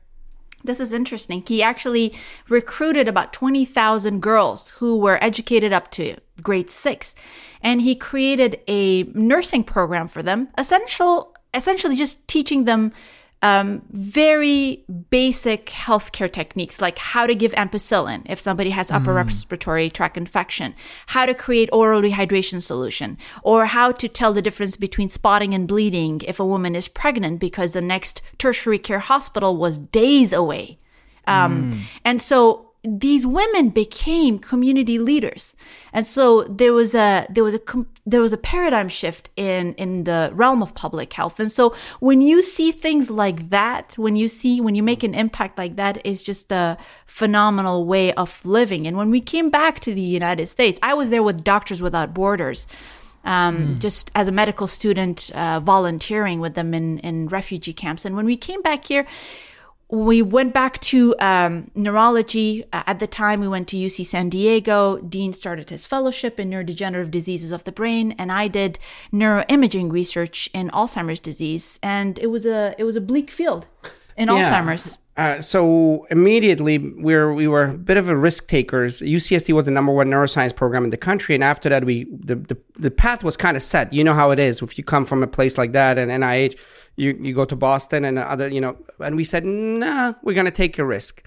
this 0.67 0.81
is 0.81 0.93
interesting. 0.93 1.43
He 1.47 1.63
actually 1.63 2.15
recruited 2.49 3.09
about 3.09 3.33
20,000 3.33 4.21
girls 4.21 4.69
who 4.71 4.99
were 4.99 5.23
educated 5.23 5.73
up 5.73 5.91
to 5.93 6.17
grade 6.43 6.71
six. 6.71 7.15
And 7.63 7.81
he 7.81 7.95
created 7.95 8.61
a 8.69 9.05
nursing 9.05 9.65
program 9.65 10.09
for 10.09 10.23
them, 10.23 10.49
essential, 10.59 11.35
essentially 11.55 11.97
just 11.97 12.27
teaching 12.29 12.65
them 12.65 12.93
um, 13.43 13.83
very 13.91 14.85
basic 15.11 15.67
healthcare 15.67 16.33
techniques 16.33 16.81
like 16.81 16.99
how 16.99 17.27
to 17.27 17.35
give 17.35 17.53
ampicillin 17.53 18.23
if 18.27 18.41
somebody 18.41 18.71
has 18.71 18.91
upper 18.91 19.13
mm. 19.13 19.17
respiratory 19.17 19.91
tract 19.91 20.17
infection, 20.17 20.75
how 21.09 21.27
to 21.27 21.35
create 21.35 21.69
oral 21.73 22.01
rehydration 22.01 22.63
solution, 22.63 23.19
or 23.43 23.67
how 23.67 23.93
to 23.93 24.09
tell 24.09 24.33
the 24.33 24.43
difference 24.43 24.77
between 24.77 25.09
spotting 25.09 25.53
and 25.55 25.69
bleeding 25.69 26.21
if 26.27 26.41
a 26.41 26.47
woman 26.47 26.75
is 26.75 26.89
pregnant 26.89 27.39
because 27.39 27.73
the 27.73 27.83
next 27.83 28.23
tertiary 28.39 28.79
care 28.79 29.01
hospital 29.01 29.57
was 29.57 29.79
days 29.79 30.33
away. 30.33 30.79
Um, 31.27 31.73
mm. 31.73 31.81
And 32.05 32.23
so 32.23 32.66
these 32.87 33.27
women 33.27 33.71
became 33.71 34.39
community 34.39 34.99
leaders. 34.99 35.55
And 35.93 36.07
so 36.07 36.45
there 36.45 36.73
was 36.73 36.95
a 36.95 37.27
there 37.29 37.45
was 37.45 37.55
a 37.55 37.61
there 38.05 38.21
was 38.21 38.33
a 38.33 38.39
paradigm 38.39 38.89
shift 38.89 39.31
in 39.37 39.75
in 39.75 40.05
the 40.05 40.31
realm 40.33 40.63
of 40.63 40.75
public 40.75 41.13
health. 41.13 41.41
And 41.41 41.51
so 41.51 41.75
when 42.01 42.21
you 42.21 42.43
see 42.43 42.73
things 42.73 43.11
like 43.11 43.51
that 43.51 43.99
when 43.99 44.17
you 44.17 44.29
see 44.29 44.61
when 44.61 44.75
you 44.75 44.83
make 44.83 45.03
an 45.03 45.15
impact 45.15 45.59
like 45.59 45.77
that 45.77 46.05
is 46.07 46.23
just 46.23 46.53
a 46.53 46.79
phenomenal 47.07 47.87
way 47.87 48.13
of 48.13 48.45
living. 48.45 48.87
And 48.87 48.97
when 48.97 49.11
we 49.11 49.21
came 49.21 49.51
back 49.51 49.81
to 49.81 49.95
the 49.95 50.01
united 50.01 50.47
states 50.47 50.79
i 50.83 50.95
was 50.95 51.11
there 51.11 51.23
with 51.23 51.43
doctors 51.43 51.81
without 51.83 52.15
borders 52.15 52.67
um, 53.27 53.57
mm. 53.57 53.79
just 53.81 54.11
as 54.15 54.29
a 54.29 54.33
medical 54.33 54.67
student 54.67 55.31
uh, 55.35 55.61
volunteering 55.61 56.41
with 56.41 56.55
them 56.55 56.73
in, 56.73 56.99
in 57.01 57.27
refugee 57.27 57.73
camps. 57.73 58.05
And 58.05 58.17
when 58.17 58.25
we 58.25 58.37
came 58.37 58.63
back 58.63 58.85
here 58.85 59.07
we 59.89 60.21
went 60.21 60.53
back 60.53 60.81
to 60.81 61.15
um, 61.21 61.71
neurology. 61.75 62.65
Uh, 62.73 62.83
at 62.87 62.99
the 62.99 63.07
time, 63.07 63.41
we 63.41 63.47
went 63.47 63.69
to 63.69 63.77
UC 63.77 64.05
San 64.07 64.29
Diego. 64.29 64.99
Dean 64.99 65.33
started 65.33 65.71
his 65.71 65.87
fellowship 65.87 66.41
in 66.41 66.51
neurodegenerative 66.51 67.11
diseases 67.11 67.53
of 67.53 67.65
the 67.65 67.73
brain, 67.73 68.13
and 68.19 68.33
I 68.33 68.49
did 68.49 68.79
neuroimaging 69.13 69.93
research 69.93 70.51
in 70.53 70.71
Alzheimer's 70.71 71.21
disease. 71.21 71.79
And 71.83 72.19
it 72.19 72.29
was 72.29 72.47
a 72.47 72.75
it 72.79 72.85
was 72.85 72.97
a 72.97 73.01
bleak 73.01 73.31
field 73.31 73.67
in 74.17 74.29
yeah. 74.29 74.51
Alzheimer's. 74.51 74.99
Uh, 75.17 75.41
so 75.41 76.07
immediately 76.11 76.77
we 76.77 77.15
were 77.15 77.33
we 77.33 77.49
were 77.49 77.65
a 77.65 77.79
bit 77.79 77.97
of 77.97 78.11
a 78.11 78.17
risk 78.17 78.49
takers. 78.49 79.01
UCSD 79.01 79.55
was 79.55 79.65
the 79.65 79.71
number 79.71 79.93
one 79.93 80.09
neuroscience 80.09 80.55
program 80.55 80.85
in 80.85 80.91
the 80.91 80.97
country, 80.99 81.35
and 81.35 81.43
after 81.43 81.71
that, 81.71 81.85
we 81.85 82.05
the 82.05 82.37
the, 82.37 82.59
the 82.75 82.91
path 82.91 83.25
was 83.25 83.37
kind 83.37 83.57
of 83.57 83.63
set. 83.63 83.93
You 83.93 84.05
know 84.05 84.15
how 84.15 84.31
it 84.31 84.39
is 84.39 84.61
if 84.61 84.77
you 84.77 84.85
come 84.85 85.07
from 85.07 85.23
a 85.23 85.27
place 85.27 85.57
like 85.57 85.73
that 85.73 85.97
and 85.97 86.11
NIH 86.11 86.57
you 86.97 87.19
you 87.21 87.35
go 87.35 87.45
to 87.45 87.57
Boston 87.57 88.05
and 88.05 88.19
other, 88.19 88.49
you 88.49 88.61
know, 88.61 88.77
and 88.99 89.17
we 89.17 89.25
said, 89.25 89.45
nah, 89.45 90.15
we're 90.23 90.43
to 90.43 90.51
take 90.51 90.79
a 90.79 90.85
risk. 90.85 91.27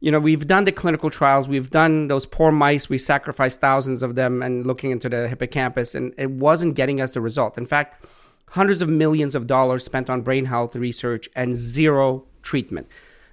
You 0.00 0.10
know, 0.10 0.20
we've 0.20 0.46
done 0.46 0.64
the 0.64 0.72
clinical 0.72 1.08
trials, 1.08 1.48
we've 1.48 1.70
done 1.70 2.08
those 2.08 2.26
poor 2.26 2.52
mice, 2.52 2.88
we 2.88 2.98
sacrificed 2.98 3.60
thousands 3.60 4.02
of 4.02 4.14
them 4.14 4.42
and 4.42 4.66
looking 4.66 4.90
into 4.90 5.08
the 5.08 5.26
hippocampus, 5.26 5.94
and 5.94 6.12
it 6.18 6.30
wasn't 6.30 6.74
getting 6.74 7.00
us 7.00 7.12
the 7.12 7.22
result. 7.22 7.56
In 7.56 7.64
fact, 7.64 8.04
hundreds 8.50 8.82
of 8.82 8.90
millions 8.90 9.34
of 9.34 9.46
dollars 9.46 9.84
spent 9.84 10.10
on 10.10 10.20
brain 10.20 10.44
health 10.44 10.76
research 10.76 11.30
and 11.34 11.54
zero 11.54 12.26
treatment. 12.42 12.88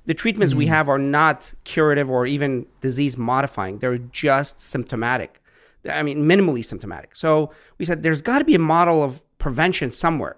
The 0.06 0.14
treatments 0.14 0.54
mm-hmm. 0.54 0.60
we 0.60 0.66
have 0.68 0.90
are 0.90 1.00
not 1.00 1.54
curative 1.64 2.10
or 2.10 2.26
even 2.26 2.66
disease 2.82 3.18
modifying, 3.18 3.80
they're 3.80 3.98
just 3.98 4.60
symptomatic. 4.60 5.42
I 5.90 6.04
mean, 6.04 6.26
minimally 6.26 6.64
symptomatic. 6.64 7.16
So 7.16 7.52
we 7.78 7.86
said 7.86 8.04
there's 8.04 8.22
got 8.22 8.40
to 8.40 8.46
be 8.46 8.56
a 8.56 8.60
model 8.60 9.04
of 9.04 9.22
prevention 9.38 9.92
somewhere. 9.92 10.38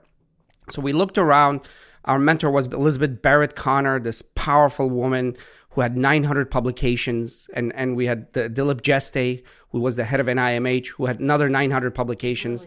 So 0.69 0.81
we 0.81 0.93
looked 0.93 1.17
around. 1.17 1.61
Our 2.05 2.19
mentor 2.19 2.51
was 2.51 2.67
Elizabeth 2.67 3.21
Barrett 3.21 3.55
Connor, 3.55 3.99
this 3.99 4.21
powerful 4.33 4.89
woman 4.89 5.35
who 5.71 5.81
had 5.81 5.97
900 5.97 6.49
publications. 6.49 7.49
And, 7.53 7.73
and 7.75 7.95
we 7.95 8.05
had 8.05 8.31
the, 8.33 8.49
Dilip 8.49 8.81
Jeste, 8.81 9.43
who 9.69 9.81
was 9.81 9.95
the 9.95 10.05
head 10.05 10.19
of 10.19 10.27
NIMH, 10.27 10.87
who 10.87 11.05
had 11.05 11.19
another 11.19 11.49
900 11.49 11.93
publications. 11.93 12.65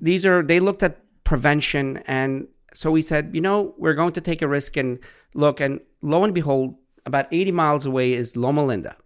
These 0.00 0.26
are, 0.26 0.42
they 0.42 0.60
looked 0.60 0.82
at 0.82 0.98
prevention. 1.24 1.98
And 2.06 2.48
so 2.74 2.90
we 2.90 3.02
said, 3.02 3.30
you 3.32 3.40
know, 3.40 3.74
we're 3.78 3.94
going 3.94 4.12
to 4.12 4.20
take 4.20 4.42
a 4.42 4.48
risk 4.48 4.76
and 4.76 4.98
look. 5.34 5.60
And 5.60 5.80
lo 6.02 6.24
and 6.24 6.34
behold, 6.34 6.76
about 7.06 7.26
80 7.32 7.52
miles 7.52 7.86
away 7.86 8.12
is 8.12 8.36
Loma 8.36 8.64
Linda. 8.64 8.96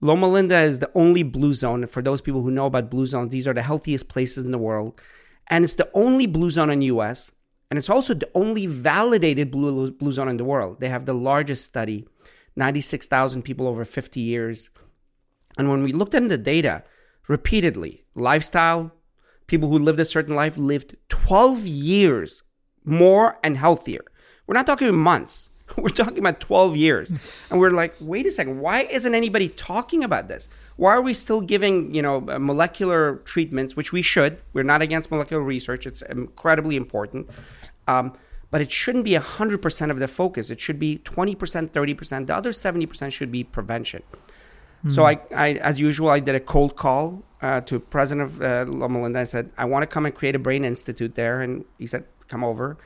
Loma 0.00 0.28
Linda 0.28 0.60
is 0.60 0.80
the 0.80 0.90
only 0.94 1.22
blue 1.22 1.52
zone. 1.52 1.86
For 1.86 2.02
those 2.02 2.20
people 2.20 2.42
who 2.42 2.50
know 2.50 2.66
about 2.66 2.90
blue 2.90 3.06
zones, 3.06 3.32
these 3.32 3.48
are 3.48 3.54
the 3.54 3.62
healthiest 3.62 4.08
places 4.08 4.44
in 4.44 4.50
the 4.50 4.58
world. 4.58 5.00
And 5.48 5.64
it's 5.64 5.76
the 5.76 5.90
only 5.94 6.26
blue 6.26 6.50
zone 6.50 6.70
in 6.70 6.80
the 6.80 6.86
US. 6.86 7.32
And 7.70 7.78
it's 7.78 7.90
also 7.90 8.14
the 8.14 8.30
only 8.34 8.66
validated 8.66 9.50
blue, 9.50 9.90
blue 9.92 10.12
zone 10.12 10.28
in 10.28 10.36
the 10.36 10.44
world. 10.44 10.80
They 10.80 10.88
have 10.88 11.06
the 11.06 11.14
largest 11.14 11.64
study, 11.64 12.06
96,000 12.56 13.42
people 13.42 13.66
over 13.66 13.84
50 13.84 14.20
years. 14.20 14.70
And 15.56 15.70
when 15.70 15.82
we 15.82 15.92
looked 15.92 16.14
at 16.14 16.28
the 16.28 16.38
data 16.38 16.84
repeatedly, 17.26 18.04
lifestyle, 18.14 18.92
people 19.46 19.68
who 19.68 19.78
lived 19.78 20.00
a 20.00 20.04
certain 20.04 20.34
life 20.34 20.56
lived 20.56 20.96
12 21.08 21.66
years 21.66 22.42
more 22.84 23.38
and 23.42 23.56
healthier. 23.56 24.04
We're 24.46 24.54
not 24.54 24.66
talking 24.66 24.94
months. 24.94 25.50
We're 25.76 25.88
talking 25.88 26.18
about 26.18 26.40
12 26.40 26.76
years. 26.76 27.12
And 27.50 27.60
we're 27.60 27.70
like, 27.70 27.94
wait 28.00 28.26
a 28.26 28.30
second, 28.30 28.60
why 28.60 28.82
isn't 28.82 29.14
anybody 29.14 29.48
talking 29.48 30.02
about 30.02 30.28
this? 30.28 30.48
Why 30.76 30.92
are 30.92 31.00
we 31.00 31.14
still 31.14 31.40
giving, 31.40 31.94
you 31.94 32.02
know, 32.02 32.26
uh, 32.28 32.38
molecular 32.38 33.16
treatments, 33.24 33.76
which 33.76 33.92
we 33.92 34.02
should? 34.02 34.38
We're 34.52 34.64
not 34.64 34.82
against 34.82 35.10
molecular 35.10 35.42
research. 35.42 35.86
It's 35.86 36.02
incredibly 36.02 36.76
important. 36.76 37.30
Um, 37.86 38.16
but 38.50 38.60
it 38.60 38.70
shouldn't 38.70 39.04
be 39.04 39.12
100% 39.12 39.90
of 39.90 39.98
the 39.98 40.08
focus. 40.08 40.50
It 40.50 40.60
should 40.60 40.78
be 40.78 40.98
20%, 40.98 41.70
30%. 41.70 42.26
The 42.26 42.36
other 42.36 42.50
70% 42.50 43.12
should 43.12 43.30
be 43.30 43.44
prevention. 43.44 44.02
Mm-hmm. 44.84 44.90
So 44.90 45.06
I, 45.06 45.18
I, 45.34 45.52
as 45.54 45.80
usual, 45.80 46.10
I 46.10 46.20
did 46.20 46.34
a 46.34 46.40
cold 46.40 46.76
call 46.76 47.22
uh, 47.40 47.62
to 47.62 47.80
president 47.80 48.28
of 48.28 48.42
uh, 48.42 48.66
Loma 48.68 49.02
Linda. 49.02 49.20
I 49.20 49.24
said, 49.24 49.50
I 49.56 49.64
want 49.64 49.82
to 49.82 49.86
come 49.86 50.04
and 50.04 50.14
create 50.14 50.34
a 50.34 50.38
brain 50.38 50.62
institute 50.62 51.14
there. 51.14 51.40
And 51.40 51.64
he 51.78 51.86
said, 51.86 52.04
come 52.28 52.44
over. 52.44 52.76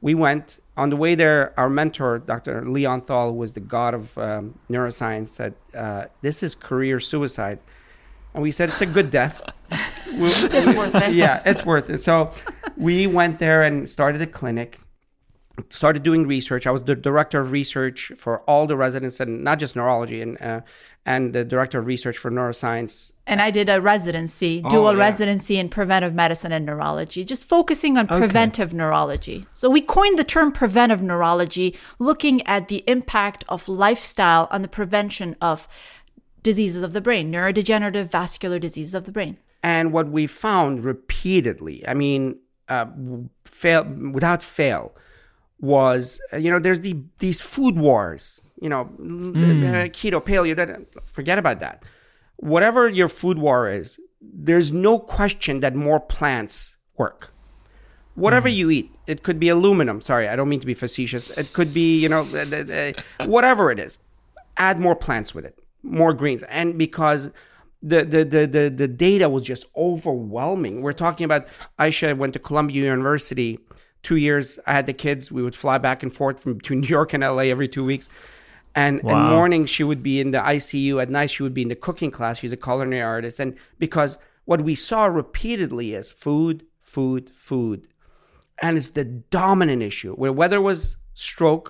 We 0.00 0.14
went 0.14 0.58
on 0.76 0.90
the 0.90 0.96
way 0.96 1.14
there. 1.14 1.54
Our 1.56 1.68
mentor, 1.68 2.18
Dr. 2.18 2.68
Leon 2.68 3.02
Thal, 3.02 3.30
who 3.30 3.36
was 3.36 3.52
the 3.52 3.60
god 3.60 3.94
of 3.94 4.18
um, 4.18 4.58
neuroscience, 4.70 5.28
said, 5.28 5.54
uh, 5.74 6.04
"This 6.22 6.44
is 6.44 6.54
career 6.54 7.00
suicide," 7.00 7.58
and 8.32 8.40
we 8.44 8.52
said, 8.52 8.68
"It's 8.68 8.80
a 8.80 8.86
good 8.86 9.10
death." 9.10 9.42
it's 9.72 10.76
worth 10.78 10.94
it. 10.94 11.14
Yeah, 11.14 11.42
it's 11.44 11.66
worth 11.66 11.90
it. 11.90 11.98
So 11.98 12.30
we 12.76 13.08
went 13.08 13.40
there 13.40 13.64
and 13.64 13.88
started 13.88 14.22
a 14.22 14.26
clinic 14.26 14.78
started 15.70 16.02
doing 16.02 16.26
research. 16.26 16.66
I 16.66 16.70
was 16.70 16.84
the 16.84 16.94
director 16.94 17.40
of 17.40 17.52
research 17.52 18.12
for 18.16 18.40
all 18.42 18.66
the 18.66 18.76
residents, 18.76 19.20
and 19.20 19.42
not 19.42 19.58
just 19.58 19.76
neurology, 19.76 20.22
and 20.22 20.40
uh, 20.40 20.60
and 21.08 21.32
the 21.32 21.44
director 21.44 21.78
of 21.78 21.86
research 21.86 22.18
for 22.18 22.30
neuroscience. 22.30 23.12
And 23.26 23.40
I 23.40 23.50
did 23.50 23.68
a 23.70 23.80
residency, 23.80 24.60
dual 24.68 24.88
Oh, 24.88 24.92
yeah. 24.92 24.98
residency 25.08 25.56
in 25.58 25.68
preventive 25.70 26.14
medicine 26.14 26.52
and 26.52 26.66
neurology, 26.66 27.24
just 27.24 27.48
focusing 27.48 27.96
on 27.96 28.06
preventive 28.06 28.74
neurology. 28.74 29.46
So 29.50 29.70
we 29.70 29.80
coined 29.80 30.18
the 30.18 30.24
term 30.24 30.52
preventive 30.52 31.02
neurology, 31.02 31.68
looking 31.98 32.46
at 32.46 32.68
the 32.68 32.84
impact 32.86 33.44
of 33.48 33.68
lifestyle 33.68 34.48
on 34.50 34.60
the 34.62 34.68
prevention 34.68 35.34
of 35.40 35.66
diseases 36.42 36.82
of 36.82 36.92
the 36.92 37.00
brain, 37.00 37.32
neurodegenerative 37.32 38.10
vascular 38.10 38.58
diseases 38.58 38.94
of 38.94 39.04
the 39.04 39.12
brain. 39.12 39.38
And 39.62 39.92
what 39.92 40.08
we 40.08 40.26
found 40.26 40.84
repeatedly, 40.84 41.86
I 41.88 41.94
mean, 41.94 42.38
uh, 42.68 42.86
fail 43.44 43.84
without 44.12 44.42
fail, 44.42 44.94
was 45.60 46.20
you 46.38 46.50
know 46.50 46.60
there's 46.60 46.80
the 46.80 46.94
these 47.18 47.40
food 47.40 47.76
wars. 47.76 48.44
You 48.60 48.68
know, 48.68 48.80
uh, 48.80 49.88
keto, 49.88 50.22
paleo. 50.22 50.54
That 50.56 51.08
forget 51.08 51.38
about 51.38 51.60
that. 51.60 51.84
Whatever 52.36 52.88
your 52.88 53.08
food 53.08 53.38
war 53.38 53.68
is, 53.68 54.00
there's 54.20 54.72
no 54.72 54.98
question 54.98 55.60
that 55.60 55.74
more 55.74 56.00
plants 56.00 56.76
work. 56.96 57.32
Whatever 58.14 58.48
you 58.48 58.68
eat, 58.70 58.92
it 59.06 59.22
could 59.22 59.38
be 59.38 59.48
aluminum. 59.48 60.00
Sorry, 60.00 60.28
I 60.28 60.34
don't 60.34 60.48
mean 60.48 60.58
to 60.60 60.66
be 60.66 60.74
facetious. 60.74 61.30
It 61.30 61.52
could 61.52 61.72
be 61.72 62.00
you 62.00 62.08
know 62.08 62.24
whatever 63.26 63.70
it 63.70 63.78
is. 63.78 63.98
Add 64.56 64.80
more 64.80 64.96
plants 64.96 65.34
with 65.34 65.44
it, 65.44 65.56
more 65.84 66.12
greens, 66.12 66.42
and 66.44 66.76
because 66.76 67.30
the, 67.82 68.04
the, 68.04 68.24
the, 68.24 68.46
the, 68.46 68.68
the 68.70 68.88
data 68.88 69.28
was 69.28 69.44
just 69.44 69.66
overwhelming. 69.76 70.82
We're 70.82 70.92
talking 70.92 71.24
about 71.24 71.46
Ayesha 71.78 72.14
went 72.16 72.32
to 72.32 72.38
Columbia 72.38 72.82
University 72.82 73.60
two 74.02 74.16
years. 74.16 74.58
I 74.66 74.72
had 74.72 74.86
the 74.86 74.92
kids. 74.92 75.30
We 75.30 75.42
would 75.42 75.54
fly 75.54 75.78
back 75.78 76.02
and 76.02 76.12
forth 76.12 76.40
from 76.40 76.54
between 76.54 76.80
New 76.82 76.88
York 76.88 77.12
and 77.12 77.22
LA 77.22 77.44
every 77.44 77.68
two 77.68 77.84
weeks. 77.84 78.08
And 78.82 79.00
in 79.00 79.06
Wow. 79.06 79.30
morning 79.36 79.62
she 79.74 79.82
would 79.88 80.02
be 80.10 80.14
in 80.24 80.30
the 80.36 80.38
ICU. 80.56 80.92
At 81.02 81.10
night 81.18 81.30
she 81.34 81.42
would 81.44 81.54
be 81.60 81.62
in 81.66 81.68
the 81.74 81.80
cooking 81.86 82.10
class. 82.16 82.38
She's 82.38 82.52
a 82.52 82.62
culinary 82.68 83.02
artist. 83.02 83.36
And 83.40 83.50
because 83.84 84.12
what 84.50 84.60
we 84.68 84.74
saw 84.74 85.02
repeatedly 85.22 85.88
is 86.00 86.06
food, 86.08 86.56
food, 86.94 87.24
food. 87.48 87.80
And 88.64 88.72
it's 88.78 88.90
the 88.90 89.04
dominant 89.04 89.82
issue. 89.90 90.12
Where 90.20 90.32
whether 90.40 90.56
it 90.62 90.66
was 90.72 90.96
stroke, 91.14 91.66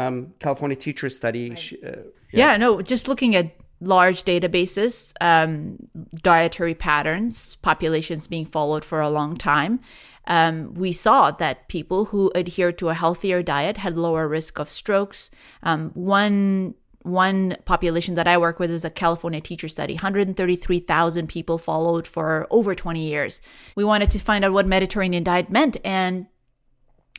um, 0.00 0.14
California 0.44 0.76
teacher 0.86 1.08
study. 1.20 1.54
she- 1.64 1.80
Uh, 1.82 2.02
Yeah, 2.32 2.56
no, 2.64 2.82
just 2.82 3.08
looking 3.08 3.32
at 3.40 3.46
large 3.80 4.24
databases, 4.24 5.12
um, 5.20 5.78
dietary 6.22 6.74
patterns, 6.74 7.56
populations 7.56 8.26
being 8.26 8.46
followed 8.46 8.84
for 8.84 9.00
a 9.00 9.10
long 9.10 9.36
time, 9.36 9.80
um, 10.26 10.74
we 10.74 10.92
saw 10.92 11.30
that 11.30 11.68
people 11.68 12.06
who 12.06 12.30
adhere 12.34 12.72
to 12.72 12.90
a 12.90 12.94
healthier 12.94 13.42
diet 13.42 13.78
had 13.78 13.96
lower 13.96 14.28
risk 14.28 14.58
of 14.58 14.70
strokes. 14.70 15.30
Um, 15.62 15.90
one 15.94 16.74
one 17.02 17.56
population 17.64 18.16
that 18.16 18.28
I 18.28 18.36
work 18.36 18.58
with 18.58 18.70
is 18.70 18.84
a 18.84 18.90
California 18.90 19.40
teacher 19.40 19.68
study. 19.68 19.94
133,000 19.94 21.26
people 21.26 21.56
followed 21.56 22.06
for 22.06 22.46
over 22.50 22.74
20 22.74 23.00
years. 23.00 23.40
We 23.76 23.84
wanted 23.84 24.10
to 24.10 24.18
find 24.18 24.44
out 24.44 24.52
what 24.52 24.66
Mediterranean 24.66 25.24
diet 25.24 25.48
meant, 25.48 25.78
and 25.84 26.26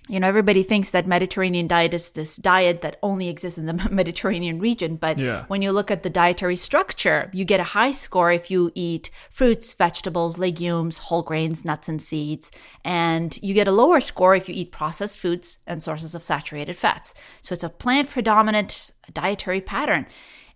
you 0.10 0.20
know, 0.20 0.28
everybody 0.28 0.64
thinks 0.64 0.90
that 0.90 1.06
Mediterranean 1.06 1.68
diet 1.68 1.94
is 1.94 2.12
this 2.12 2.36
diet 2.36 2.82
that 2.82 2.98
only 3.04 3.30
exists 3.30 3.60
in 3.60 3.68
the 3.68 3.74
Mediterranean 3.92 4.60
region. 4.60 4.96
But 4.96 5.20
Yeah. 5.20 5.46
when 5.48 5.62
you 5.62 5.72
look 5.72 5.92
at 5.92 6.02
the 6.04 6.10
dietary 6.10 6.56
structure, 6.56 7.30
you 7.32 7.46
get 7.46 7.60
a 7.60 7.64
high 7.78 7.92
score 7.92 8.32
if 8.32 8.50
you 8.50 8.72
eat 8.74 9.12
fruits, 9.30 9.74
vegetables, 9.76 10.40
legumes, 10.40 10.98
whole 10.98 11.22
grains, 11.22 11.64
nuts, 11.64 11.88
and 11.88 12.02
seeds. 12.02 12.52
And 12.84 13.38
you 13.44 13.54
get 13.54 13.68
a 13.68 13.72
lower 13.72 14.02
score 14.02 14.36
if 14.36 14.50
you 14.50 14.56
eat 14.56 14.72
processed 14.72 15.20
foods 15.20 15.60
and 15.68 15.82
sources 15.82 16.16
of 16.16 16.24
saturated 16.24 16.76
fats. 16.76 17.14
So 17.42 17.54
it's 17.54 17.64
a 17.64 17.70
plant 17.70 18.10
predominant 18.10 18.92
dietary 19.14 19.62
pattern. 19.62 20.08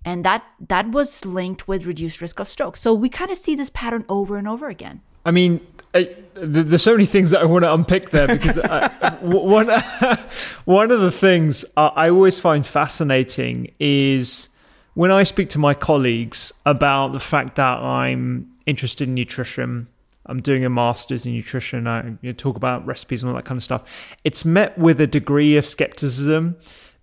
And 0.04 0.26
that 0.26 0.44
that 0.68 0.92
was 0.92 1.26
linked 1.26 1.68
with 1.68 1.86
reduced 1.86 2.20
risk 2.22 2.40
of 2.40 2.48
stroke. 2.50 2.76
So 2.76 2.94
we 2.94 3.08
kind 3.08 3.32
of 3.32 3.38
see 3.38 3.56
this 3.56 3.70
pattern 3.70 4.04
over 4.10 4.36
and 4.38 4.48
over 4.48 4.68
again. 4.68 5.02
I 5.26 5.32
mean, 5.32 5.62
I, 5.94 6.16
there's 6.34 6.82
so 6.82 6.94
many 6.94 7.06
things 7.06 7.32
that 7.32 7.42
I 7.42 7.46
want 7.46 7.64
to 7.64 7.74
unpick 7.74 8.10
there 8.10 8.28
because 8.28 8.58
I, 8.58 8.88
one 9.22 9.70
one 10.66 10.92
of 10.92 11.02
the 11.02 11.12
things 11.12 11.64
I 11.78 11.88
I 11.88 12.10
always 12.10 12.40
find 12.40 12.66
fascinating 12.66 13.72
is 13.80 14.50
when 14.96 15.12
I 15.12 15.24
speak 15.24 15.50
to 15.50 15.60
my 15.60 15.74
colleagues 15.74 16.52
about 16.66 17.14
the 17.14 17.20
fact 17.20 17.56
that 17.56 17.80
I'm 17.80 18.52
interested 18.66 19.08
in 19.08 19.14
nutrition. 19.14 19.88
I'm 20.26 20.42
doing 20.42 20.64
a 20.64 20.70
master's 20.70 21.26
in 21.26 21.34
nutrition. 21.34 21.86
I 21.86 22.06
you 22.06 22.18
know, 22.22 22.32
talk 22.32 22.56
about 22.56 22.86
recipes 22.86 23.24
and 23.24 23.30
all 23.30 23.36
that 23.36 23.44
kind 23.44 23.58
of 23.58 23.64
stuff. 23.64 24.16
It's 24.24 24.46
met 24.46 24.78
with 24.78 25.02
a 25.02 25.08
degree 25.08 25.58
of 25.58 25.66
skepticism 25.66 26.56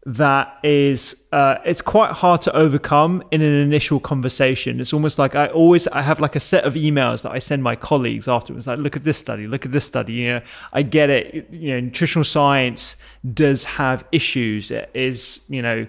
that 0.07 0.59
is 0.63 1.15
uh, 1.31 1.57
it's 1.65 1.83
quite 1.83 2.13
hard 2.13 2.41
to 2.43 2.57
overcome 2.57 3.23
in 3.31 3.43
an 3.43 3.53
initial 3.53 4.01
conversation. 4.01 4.81
It's 4.81 4.93
almost 4.93 5.19
like 5.19 5.35
i 5.35 5.49
always 5.49 5.87
i 5.89 6.01
have 6.01 6.21
like 6.21 6.37
a 6.37 6.41
set 6.41 6.65
of 6.65 6.75
emails 6.75 7.23
that 7.23 7.33
i 7.33 7.39
send 7.39 7.63
my 7.63 7.77
colleagues 7.77 8.27
afterwards 8.27 8.67
like 8.67 8.79
look 8.79 8.97
at 8.97 9.05
this 9.05 9.19
study 9.19 9.47
look 9.47 9.67
at 9.67 9.73
this 9.73 9.85
study 9.85 10.15
you 10.15 10.29
know? 10.33 10.41
I 10.73 10.83
get 10.83 11.11
it 11.11 11.51
you 11.51 11.73
know 11.73 11.81
nutritional 11.81 12.25
science 12.25 12.97
does 13.35 13.65
have 13.65 14.05
issues. 14.11 14.71
It 14.71 14.91
is 14.95 15.41
you 15.49 15.61
know 15.61 15.87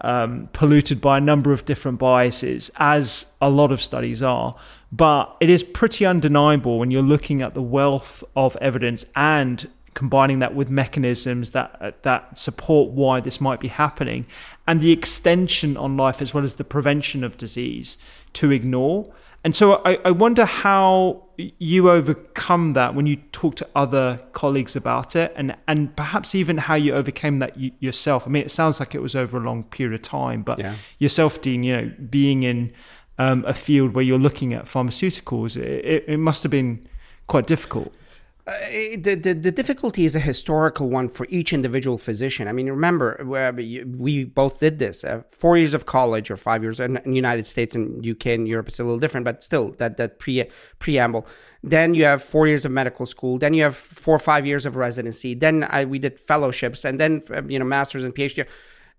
um, 0.00 0.48
polluted 0.52 1.00
by 1.00 1.18
a 1.18 1.20
number 1.20 1.52
of 1.52 1.64
different 1.64 2.00
biases 2.00 2.72
as 2.76 3.26
a 3.40 3.48
lot 3.48 3.70
of 3.70 3.80
studies 3.80 4.22
are 4.22 4.56
but 4.90 5.36
it 5.40 5.48
is 5.48 5.62
pretty 5.62 6.04
undeniable 6.04 6.80
when 6.80 6.90
you're 6.90 7.02
looking 7.02 7.40
at 7.40 7.54
the 7.54 7.62
wealth 7.62 8.24
of 8.34 8.56
evidence 8.56 9.06
and 9.14 9.70
combining 9.94 10.38
that 10.38 10.54
with 10.54 10.70
mechanisms 10.70 11.50
that 11.50 11.76
uh, 11.80 11.90
that 12.02 12.38
support 12.38 12.90
why 12.92 13.20
this 13.20 13.40
might 13.40 13.60
be 13.60 13.68
happening 13.68 14.24
and 14.66 14.80
the 14.80 14.92
extension 14.92 15.76
on 15.76 15.96
life 15.96 16.22
as 16.22 16.32
well 16.34 16.44
as 16.44 16.56
the 16.56 16.64
prevention 16.64 17.22
of 17.24 17.36
disease 17.36 17.98
to 18.32 18.50
ignore. 18.50 19.12
And 19.44 19.56
so 19.56 19.82
I, 19.84 19.98
I 20.04 20.10
wonder 20.12 20.44
how 20.44 21.24
you 21.36 21.90
overcome 21.90 22.74
that 22.74 22.94
when 22.94 23.06
you 23.06 23.16
talk 23.32 23.56
to 23.56 23.66
other 23.74 24.20
colleagues 24.32 24.76
about 24.76 25.16
it 25.16 25.32
and 25.36 25.56
and 25.66 25.94
perhaps 25.96 26.34
even 26.34 26.58
how 26.58 26.74
you 26.76 26.94
overcame 26.94 27.40
that 27.40 27.56
y- 27.56 27.72
yourself. 27.80 28.24
I 28.26 28.30
mean 28.30 28.44
it 28.44 28.50
sounds 28.50 28.78
like 28.80 28.94
it 28.94 29.02
was 29.02 29.16
over 29.16 29.36
a 29.36 29.40
long 29.40 29.64
period 29.64 29.94
of 29.94 30.02
time 30.02 30.42
but 30.42 30.58
Yeah. 30.58 30.74
yourself 30.98 31.40
dean 31.42 31.62
you 31.64 31.76
know 31.76 31.92
being 32.08 32.44
in 32.44 32.72
um, 33.18 33.44
a 33.46 33.52
field 33.54 33.94
where 33.94 34.04
you're 34.04 34.18
looking 34.18 34.54
at 34.54 34.64
pharmaceuticals 34.64 35.56
it, 35.56 36.04
it 36.06 36.18
must 36.18 36.42
have 36.44 36.50
been 36.50 36.86
quite 37.26 37.46
difficult 37.46 37.92
Uh, 38.44 38.54
the, 38.98 39.14
the 39.14 39.34
the 39.34 39.52
difficulty 39.52 40.04
is 40.04 40.16
a 40.16 40.20
historical 40.20 40.90
one 40.90 41.08
for 41.08 41.28
each 41.30 41.52
individual 41.52 41.96
physician. 41.96 42.48
I 42.48 42.52
mean, 42.52 42.68
remember 42.68 43.20
where 43.24 43.52
we 43.52 44.24
both 44.24 44.58
did 44.58 44.80
this: 44.80 45.04
uh, 45.04 45.22
four 45.28 45.56
years 45.56 45.74
of 45.74 45.86
college 45.86 46.28
or 46.28 46.36
five 46.36 46.60
years 46.60 46.80
in, 46.80 47.00
United 47.06 47.46
States 47.46 47.76
and 47.76 48.04
UK 48.04 48.26
and 48.26 48.48
Europe. 48.48 48.66
It's 48.66 48.80
a 48.80 48.82
little 48.82 48.98
different, 48.98 49.24
but 49.24 49.44
still 49.44 49.70
that 49.78 49.96
that 49.98 50.18
pre 50.18 50.44
preamble. 50.80 51.24
Then 51.62 51.94
you 51.94 52.02
have 52.02 52.20
four 52.20 52.48
years 52.48 52.64
of 52.64 52.72
medical 52.72 53.06
school. 53.06 53.38
Then 53.38 53.54
you 53.54 53.62
have 53.62 53.76
four 53.76 54.16
or 54.16 54.18
five 54.18 54.44
years 54.44 54.66
of 54.66 54.74
residency. 54.74 55.34
Then 55.34 55.64
I, 55.70 55.84
we 55.84 56.00
did 56.00 56.18
fellowships, 56.18 56.84
and 56.84 56.98
then 56.98 57.22
uh, 57.30 57.44
you 57.44 57.60
know 57.60 57.64
masters 57.64 58.02
and 58.02 58.12
PhD. 58.12 58.44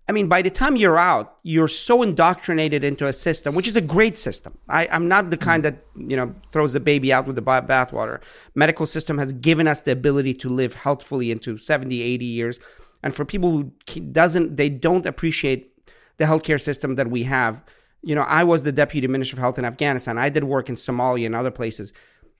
I 0.06 0.12
mean, 0.12 0.28
by 0.28 0.42
the 0.42 0.50
time 0.50 0.76
you're 0.76 0.98
out, 0.98 1.38
you're 1.42 1.68
so 1.68 2.02
indoctrinated 2.02 2.84
into 2.84 3.06
a 3.06 3.12
system, 3.12 3.54
which 3.54 3.66
is 3.66 3.76
a 3.76 3.80
great 3.80 4.18
system. 4.18 4.58
I, 4.68 4.86
I'm 4.90 5.08
not 5.08 5.30
the 5.30 5.38
kind 5.38 5.62
mm. 5.62 5.64
that, 5.64 5.86
you 5.96 6.16
know, 6.16 6.34
throws 6.52 6.74
the 6.74 6.80
baby 6.80 7.12
out 7.12 7.26
with 7.26 7.36
the 7.36 7.42
bathwater. 7.42 8.20
Medical 8.54 8.84
system 8.84 9.16
has 9.16 9.32
given 9.32 9.66
us 9.66 9.82
the 9.82 9.92
ability 9.92 10.34
to 10.34 10.50
live 10.50 10.74
healthfully 10.74 11.30
into 11.30 11.56
70, 11.56 12.02
80 12.02 12.24
years. 12.24 12.60
And 13.02 13.14
for 13.14 13.24
people 13.24 13.50
who 13.52 13.72
doesn't, 14.12 14.56
they 14.56 14.68
don't 14.68 15.06
appreciate 15.06 15.72
the 16.18 16.24
healthcare 16.24 16.60
system 16.60 16.96
that 16.96 17.10
we 17.10 17.22
have. 17.24 17.62
You 18.02 18.14
know, 18.14 18.22
I 18.22 18.44
was 18.44 18.62
the 18.62 18.72
deputy 18.72 19.06
minister 19.06 19.36
of 19.36 19.40
health 19.40 19.58
in 19.58 19.64
Afghanistan. 19.64 20.18
I 20.18 20.28
did 20.28 20.44
work 20.44 20.68
in 20.68 20.74
Somalia 20.74 21.24
and 21.24 21.34
other 21.34 21.50
places. 21.50 21.94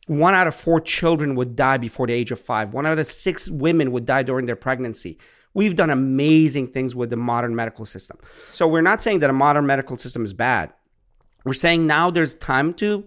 One 0.06 0.34
out 0.34 0.46
of 0.46 0.54
four 0.54 0.82
children 0.82 1.34
would 1.34 1.56
die 1.56 1.78
before 1.78 2.06
the 2.06 2.12
age 2.12 2.30
of 2.30 2.38
five. 2.38 2.74
One 2.74 2.84
out 2.84 2.98
of 2.98 3.06
six 3.06 3.50
women 3.50 3.90
would 3.92 4.04
die 4.04 4.22
during 4.22 4.44
their 4.44 4.56
pregnancy. 4.56 5.18
We've 5.54 5.76
done 5.76 5.90
amazing 5.90 6.68
things 6.68 6.94
with 6.96 7.10
the 7.10 7.16
modern 7.16 7.54
medical 7.54 7.84
system. 7.84 8.18
So 8.50 8.66
we're 8.66 8.82
not 8.82 9.02
saying 9.02 9.20
that 9.20 9.30
a 9.30 9.32
modern 9.32 9.66
medical 9.66 9.96
system 9.96 10.24
is 10.24 10.32
bad. 10.32 10.72
We're 11.44 11.52
saying 11.52 11.86
now 11.86 12.10
there's 12.10 12.34
time 12.34 12.74
to 12.74 13.04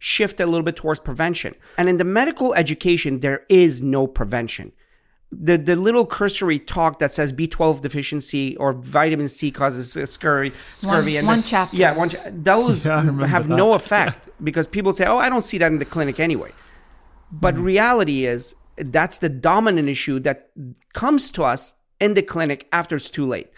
shift 0.00 0.40
a 0.40 0.46
little 0.46 0.62
bit 0.64 0.76
towards 0.76 1.00
prevention. 1.00 1.54
And 1.76 1.88
in 1.88 1.96
the 1.96 2.04
medical 2.04 2.52
education, 2.54 3.20
there 3.20 3.44
is 3.48 3.82
no 3.82 4.06
prevention. 4.06 4.72
The, 5.30 5.58
the 5.58 5.76
little 5.76 6.06
cursory 6.06 6.58
talk 6.58 6.98
that 7.00 7.12
says 7.12 7.32
B12 7.34 7.82
deficiency 7.82 8.56
or 8.56 8.72
vitamin 8.72 9.28
C 9.28 9.50
causes 9.50 9.92
scurvy, 10.10 10.52
scurvy 10.78 11.12
One- 11.12 11.18
and 11.18 11.26
one 11.26 11.36
then- 11.38 11.42
chapter. 11.44 11.76
Yeah, 11.76 11.94
one. 11.94 12.08
cha- 12.08 12.22
Those 12.32 12.86
Yeah, 12.86 13.02
have 13.26 13.46
that. 13.48 13.54
no 13.54 13.74
effect 13.74 14.30
because 14.42 14.66
people 14.66 14.94
say, 14.94 15.04
"Oh, 15.04 15.18
I 15.18 15.28
don't 15.28 15.42
see 15.42 15.58
that 15.58 15.70
in 15.70 15.78
the 15.78 15.84
clinic 15.84 16.18
anyway." 16.18 16.52
But 17.30 17.56
mm. 17.56 17.62
reality 17.62 18.24
is, 18.24 18.54
that's 18.80 19.18
the 19.18 19.28
dominant 19.28 19.88
issue 19.88 20.18
that 20.20 20.50
comes 20.94 21.30
to 21.32 21.44
us 21.44 21.74
in 22.00 22.14
the 22.14 22.22
clinic 22.22 22.68
after 22.72 22.96
it's 22.96 23.10
too 23.10 23.26
late. 23.26 23.48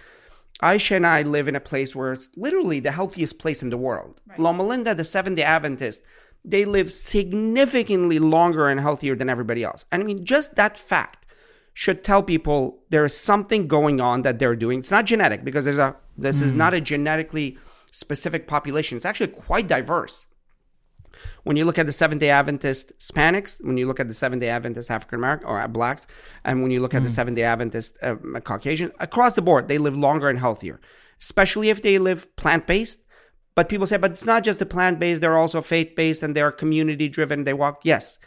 Ayesha 0.63 0.97
and 0.97 1.07
I 1.07 1.23
live 1.23 1.49
in 1.49 1.57
a 1.57 1.61
place 1.61 1.97
where 1.97 2.13
it's 2.13 2.29
literally 2.37 2.81
the 2.81 2.93
healthiest 2.93 3.39
place 3.39 3.63
in 3.63 3.71
the 3.71 3.79
world. 3.79 4.21
Loma 4.37 4.63
Linda, 4.63 4.95
the 4.95 5.05
Seventh 5.05 5.37
day 5.37 5.43
Adventist, 5.43 6.03
they 6.45 6.65
live 6.65 6.93
significantly 6.93 8.19
longer 8.19 8.69
and 8.69 8.81
healthier 8.81 9.15
than 9.15 9.29
everybody 9.29 9.65
else. 9.65 9.85
And 9.91 10.03
I 10.03 10.07
mean, 10.07 10.25
just 10.25 10.57
that 10.57 10.77
fact 10.77 11.27
should 11.73 12.05
tell 12.05 12.23
people 12.23 12.83
there 12.91 13.05
is 13.05 13.17
something 13.17 13.69
going 13.69 14.01
on 14.01 14.23
that 14.23 14.39
they're 14.39 14.57
doing. 14.57 14.81
It's 14.81 14.91
not 14.91 15.07
genetic 15.07 15.45
because 15.45 15.65
there's 15.65 15.79
a 15.79 15.97
this 16.17 16.41
is 16.41 16.53
hmm. 16.53 16.59
not 16.59 16.75
a 16.75 16.81
genetically 16.81 17.59
specific 17.91 18.47
population. 18.47 18.97
It's 18.97 19.07
actually 19.07 19.29
quite 19.29 19.67
diverse. 19.67 20.27
When 21.45 21.57
you 21.57 21.65
look 21.65 21.79
at 21.79 21.87
the 21.87 21.93
Seventh 21.93 22.21
day 22.21 22.31
Adventist 22.31 22.93
Hispanics, 22.99 23.65
when 23.65 23.77
you 23.77 23.87
look 23.87 24.01
at 24.01 24.09
the 24.09 24.15
Seventh 24.15 24.41
day 24.41 24.49
Adventist 24.49 24.91
African 24.91 25.19
American 25.19 25.47
or 25.47 25.67
blacks, 25.69 26.07
and 26.45 26.63
when 26.63 26.71
you 26.71 26.81
look 26.81 26.95
at 26.95 27.03
the 27.03 27.09
Seventh 27.09 27.37
day 27.37 27.45
Adventist 27.45 27.97
uh, 28.03 28.17
Caucasian, 28.45 28.93
across 29.01 29.35
the 29.35 29.43
board, 29.43 29.69
they 29.69 29.79
live 29.79 29.97
longer 29.97 30.29
and 30.29 30.39
healthier, 30.39 30.81
especially 31.21 31.71
if 31.71 31.83
they 31.83 31.99
live 31.99 32.35
plant 32.37 32.67
based. 32.67 33.03
But 33.55 33.69
people 33.69 33.87
say, 33.87 33.97
but 33.97 34.13
it's 34.13 34.25
not 34.25 34.45
just 34.45 34.59
the 34.59 34.67
plant 34.67 35.01
based, 35.01 35.21
they're 35.21 35.37
also 35.37 35.61
faith 35.61 35.95
based 35.95 36.23
and 36.23 36.37
they're 36.37 36.53
community 36.53 37.09
driven. 37.09 37.45
They 37.45 37.53
walk, 37.53 37.81
yes. 37.85 38.19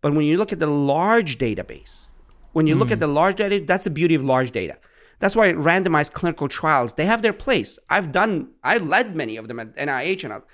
But 0.00 0.14
when 0.14 0.26
you 0.26 0.36
look 0.36 0.52
at 0.52 0.60
the 0.60 0.66
large 0.66 1.38
database, 1.38 2.10
when 2.52 2.66
you 2.66 2.74
look 2.74 2.90
at 2.90 3.00
the 3.00 3.06
large 3.06 3.36
data, 3.36 3.60
that's 3.60 3.84
the 3.84 3.90
beauty 3.90 4.14
of 4.14 4.24
large 4.24 4.50
data. 4.50 4.78
That's 5.18 5.34
why 5.34 5.52
randomized 5.52 6.12
clinical 6.12 6.48
trials, 6.48 6.94
they 6.94 7.06
have 7.06 7.22
their 7.22 7.32
place. 7.32 7.78
I've 7.88 8.12
done, 8.12 8.50
I 8.62 8.78
led 8.78 9.16
many 9.16 9.36
of 9.36 9.48
them 9.48 9.60
at 9.60 9.74
NIH 9.76 10.24
and 10.24 10.32
up, 10.32 10.48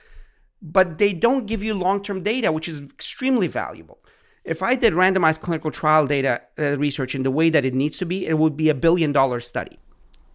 but 0.63 0.99
they 0.99 1.13
don't 1.13 1.47
give 1.47 1.63
you 1.63 1.75
long-term 1.75 2.23
data, 2.23 2.53
which 2.53 2.69
is 2.69 2.81
extremely 2.81 3.49
valuable. 3.49 3.99
If 4.45 4.63
I 4.63 4.77
did 4.77 4.93
randomized 4.93 5.41
clinical 5.41 5.71
trial 5.71 6.07
data 6.07 6.41
uh, 6.59 6.79
research 6.79 7.15
in 7.15 7.25
the 7.25 7.31
way 7.31 7.51
that 7.51 7.65
it 7.65 7.75
needs 7.75 7.99
to 7.99 8.07
be, 8.07 8.27
it 8.27 8.39
would 8.39 8.57
be 8.57 8.69
a 8.69 8.75
billion 8.75 9.13
dollar 9.13 9.41
study, 9.41 9.79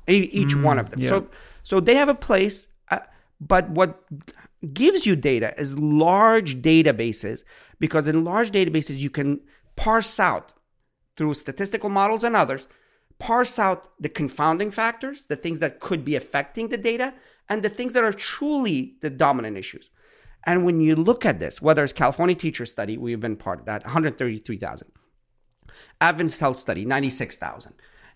each 0.07 0.55
one 0.55 0.79
of 0.79 0.89
them. 0.89 1.01
yeah. 1.01 1.09
So, 1.09 1.27
so 1.63 1.79
they 1.79 1.95
have 1.95 2.09
a 2.09 2.15
place, 2.15 2.67
uh, 2.91 2.99
but 3.39 3.69
what 3.69 4.03
gives 4.73 5.05
you 5.05 5.15
data 5.15 5.53
is 5.59 5.77
large 5.77 6.61
databases 6.61 7.43
because 7.79 8.07
in 8.07 8.23
large 8.23 8.51
databases 8.51 8.97
you 8.97 9.09
can 9.09 9.41
parse 9.75 10.19
out 10.19 10.53
through 11.15 11.33
statistical 11.33 11.89
models 11.89 12.23
and 12.23 12.35
others, 12.35 12.67
parse 13.19 13.59
out 13.59 13.89
the 13.99 14.09
confounding 14.09 14.71
factors, 14.71 15.25
the 15.27 15.35
things 15.35 15.59
that 15.59 15.79
could 15.79 16.05
be 16.05 16.15
affecting 16.15 16.69
the 16.69 16.77
data, 16.77 17.13
and 17.49 17.63
the 17.63 17.69
things 17.69 17.93
that 17.93 18.03
are 18.03 18.13
truly 18.13 18.95
the 19.01 19.09
dominant 19.09 19.57
issues. 19.57 19.89
And 20.47 20.63
when 20.63 20.79
you 20.79 20.95
look 20.95 21.25
at 21.25 21.39
this, 21.39 21.61
whether 21.61 21.83
it's 21.83 21.91
California 21.91 22.33
Teacher 22.33 22.65
Study, 22.65 22.97
we've 22.97 23.19
been 23.19 23.35
part 23.35 23.59
of 23.59 23.65
that, 23.65 23.83
133,000. 23.83 24.89
Adventist 25.99 26.39
Health 26.39 26.55
Study, 26.55 26.85
96,000. 26.85 27.73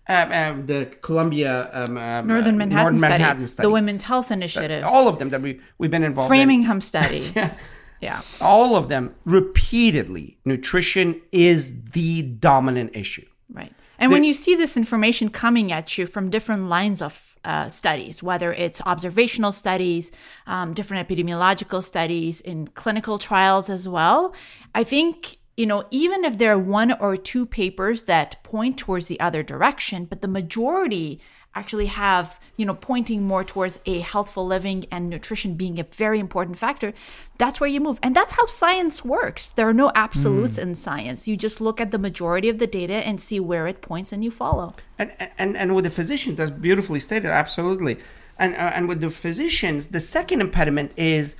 Um, 0.08 0.32
um, 0.32 0.66
the 0.66 0.86
Columbia 1.02 1.70
um, 1.72 1.96
um, 1.96 2.26
Northern 2.26 2.56
uh, 2.56 2.58
Manhattan, 2.58 2.84
Northern 2.84 2.96
study, 2.96 3.12
Manhattan 3.12 3.46
the 3.58 3.70
Women's 3.70 4.02
Health 4.02 4.32
Initiative, 4.32 4.82
all 4.84 5.06
of 5.06 5.18
them 5.18 5.30
that 5.30 5.42
we, 5.42 5.60
we've 5.78 5.92
been 5.92 6.02
involved 6.02 6.26
in. 6.26 6.38
Framingham 6.38 6.80
study. 6.80 7.32
yeah. 8.00 8.20
All 8.40 8.74
of 8.74 8.88
them 8.88 9.14
repeatedly, 9.24 10.38
nutrition 10.44 11.20
is 11.30 11.82
the 11.90 12.22
dominant 12.22 12.96
issue. 12.96 13.26
Right. 13.52 13.72
And 14.02 14.10
when 14.10 14.24
you 14.24 14.34
see 14.34 14.56
this 14.56 14.76
information 14.76 15.30
coming 15.30 15.70
at 15.70 15.96
you 15.96 16.06
from 16.06 16.28
different 16.28 16.68
lines 16.68 17.00
of 17.00 17.36
uh, 17.44 17.68
studies, 17.68 18.20
whether 18.20 18.52
it's 18.52 18.82
observational 18.84 19.52
studies, 19.52 20.10
um, 20.48 20.74
different 20.74 21.08
epidemiological 21.08 21.84
studies, 21.84 22.40
in 22.40 22.66
clinical 22.66 23.18
trials 23.18 23.70
as 23.70 23.88
well, 23.88 24.34
I 24.74 24.82
think, 24.82 25.36
you 25.56 25.66
know, 25.66 25.84
even 25.92 26.24
if 26.24 26.36
there 26.36 26.52
are 26.52 26.58
one 26.58 26.90
or 26.90 27.16
two 27.16 27.46
papers 27.46 28.04
that 28.04 28.42
point 28.42 28.76
towards 28.76 29.06
the 29.06 29.20
other 29.20 29.44
direction, 29.44 30.06
but 30.06 30.20
the 30.20 30.28
majority 30.28 31.20
actually 31.54 31.86
have, 31.86 32.40
you 32.56 32.64
know, 32.64 32.74
pointing 32.74 33.22
more 33.22 33.44
towards 33.44 33.80
a 33.84 34.00
healthful 34.00 34.46
living 34.46 34.86
and 34.90 35.10
nutrition 35.10 35.54
being 35.54 35.78
a 35.78 35.84
very 35.84 36.18
important 36.18 36.58
factor, 36.58 36.92
that's 37.38 37.60
where 37.60 37.68
you 37.68 37.80
move. 37.80 37.98
And 38.02 38.14
that's 38.14 38.34
how 38.34 38.46
science 38.46 39.04
works. 39.04 39.50
There 39.50 39.68
are 39.68 39.74
no 39.74 39.92
absolutes 39.94 40.58
in 40.58 40.74
science. 40.74 41.28
You 41.28 41.36
just 41.36 41.60
look 41.60 41.80
at 41.80 41.90
the 41.90 41.98
majority 41.98 42.48
of 42.48 42.58
the 42.58 42.66
data 42.66 42.94
and 42.94 43.20
see 43.20 43.38
where 43.40 43.66
it 43.66 43.82
points 43.82 44.12
and 44.12 44.24
you 44.24 44.30
follow. 44.30 44.74
And, 44.98 45.12
and, 45.38 45.56
and 45.56 45.74
with 45.74 45.84
the 45.84 45.90
physicians, 45.90 46.38
that's 46.38 46.50
beautifully 46.50 47.00
stated, 47.00 47.30
absolutely. 47.30 47.98
And, 48.38 48.54
uh, 48.54 48.72
and 48.74 48.88
with 48.88 49.00
the 49.00 49.10
physicians, 49.10 49.90
the 49.90 50.00
second 50.00 50.40
impediment 50.40 50.92
is 50.96 51.34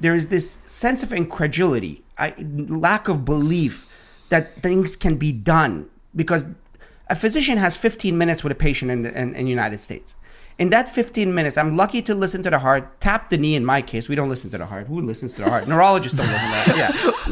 there 0.00 0.14
is 0.14 0.28
this 0.28 0.58
sense 0.66 1.02
of 1.02 1.12
incredulity, 1.12 2.04
I, 2.18 2.34
lack 2.38 3.08
of 3.08 3.24
belief 3.24 3.86
that 4.28 4.62
things 4.62 4.94
can 4.96 5.16
be 5.16 5.32
done 5.32 5.88
because 6.14 6.46
a 7.10 7.14
physician 7.14 7.58
has 7.58 7.76
15 7.76 8.16
minutes 8.16 8.42
with 8.44 8.52
a 8.52 8.56
patient 8.56 8.90
in 8.90 9.02
the 9.02 9.18
in, 9.20 9.34
in 9.34 9.46
United 9.46 9.78
States. 9.80 10.14
In 10.58 10.70
that 10.70 10.88
15 10.90 11.32
minutes, 11.32 11.56
I'm 11.56 11.76
lucky 11.76 12.02
to 12.02 12.16
listen 12.16 12.42
to 12.42 12.50
the 12.50 12.58
heart, 12.58 13.00
tap 13.00 13.30
the 13.30 13.38
knee. 13.38 13.54
In 13.54 13.64
my 13.64 13.80
case, 13.80 14.08
we 14.08 14.16
don't 14.16 14.28
listen 14.28 14.50
to 14.50 14.58
the 14.58 14.66
heart. 14.66 14.88
Who 14.88 15.00
listens 15.00 15.32
to 15.34 15.42
the 15.42 15.48
heart? 15.48 15.68
Neurologists 15.68 16.18
don't 16.18 16.26
listen 16.26 16.48
to 16.48 16.54
that. 16.54 16.76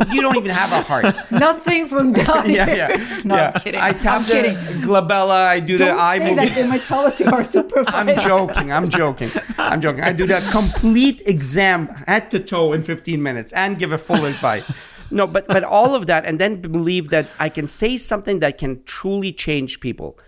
Yeah, 0.06 0.12
you 0.14 0.22
don't 0.22 0.36
even 0.36 0.52
have 0.52 0.70
a 0.70 0.80
heart. 0.82 1.06
Nothing 1.32 1.88
from 1.88 2.12
down 2.12 2.48
Yeah, 2.58 2.66
here. 2.66 2.76
yeah. 2.76 3.20
No, 3.24 3.34
yeah. 3.34 3.50
I'm 3.52 3.60
kidding. 3.60 3.80
I 3.80 3.92
tap 3.94 4.20
I'm 4.20 4.26
the 4.28 4.32
kidding. 4.32 4.56
glabella. 4.80 5.44
I 5.48 5.58
do 5.58 5.76
Don't 5.76 5.96
the 5.96 6.00
eye 6.00 6.18
say 6.18 6.24
movement. 6.26 6.48
that 6.50 6.54
they 6.54 6.66
might 6.68 6.84
tell 6.84 7.00
our 7.34 7.42
supervisor. 7.44 7.90
I'm 7.96 8.16
joking. 8.20 8.70
I'm 8.72 8.88
joking. 8.88 9.30
I'm 9.58 9.80
joking. 9.80 10.04
I 10.04 10.12
do 10.12 10.26
that 10.28 10.44
complete 10.52 11.20
exam 11.26 11.88
head 12.06 12.30
to 12.30 12.38
toe 12.38 12.72
in 12.74 12.84
15 12.84 13.20
minutes 13.20 13.52
and 13.54 13.76
give 13.76 13.90
a 13.90 13.98
full 13.98 14.24
advice. 14.24 14.64
No, 15.10 15.26
but 15.26 15.46
but 15.46 15.64
all 15.64 15.94
of 15.94 16.06
that, 16.06 16.24
and 16.24 16.38
then 16.38 16.60
believe 16.60 17.10
that 17.10 17.28
I 17.38 17.48
can 17.48 17.66
say 17.66 17.96
something 17.96 18.40
that 18.40 18.58
can 18.58 18.82
truly 18.84 19.32
change 19.32 19.80
people. 19.80 20.18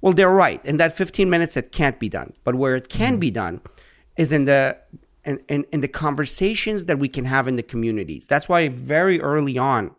Well, 0.00 0.12
they're 0.12 0.30
right. 0.30 0.64
In 0.64 0.78
that 0.78 0.96
15 0.96 1.30
minutes, 1.30 1.56
it 1.56 1.70
can't 1.70 1.98
be 2.00 2.08
done. 2.08 2.32
But 2.44 2.56
where 2.56 2.74
it 2.74 2.88
can 2.88 3.18
be 3.18 3.30
done 3.30 3.60
is 4.16 4.32
in 4.32 4.44
the 4.44 4.76
in, 5.24 5.40
in, 5.48 5.64
in 5.72 5.80
the 5.80 5.88
conversations 5.88 6.86
that 6.86 6.98
we 6.98 7.08
can 7.08 7.24
have 7.24 7.46
in 7.46 7.56
the 7.56 7.62
communities. 7.62 8.26
That's 8.26 8.48
why 8.48 8.68
very 8.68 9.20
early 9.20 9.56
on, 9.56 9.94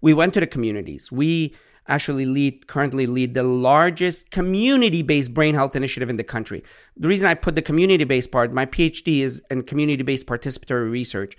we 0.00 0.12
went 0.12 0.34
to 0.34 0.40
the 0.40 0.46
communities. 0.46 1.12
We 1.12 1.54
actually 1.86 2.26
lead 2.26 2.66
currently 2.66 3.06
lead 3.06 3.34
the 3.34 3.42
largest 3.42 4.30
community-based 4.30 5.32
brain 5.32 5.54
health 5.54 5.74
initiative 5.74 6.10
in 6.10 6.16
the 6.16 6.24
country. 6.24 6.62
The 6.96 7.08
reason 7.08 7.26
I 7.26 7.34
put 7.34 7.54
the 7.54 7.62
community-based 7.62 8.30
part, 8.30 8.52
my 8.52 8.66
PhD 8.66 9.20
is 9.22 9.42
in 9.50 9.62
community-based 9.62 10.26
participatory 10.26 10.90
research. 10.90 11.36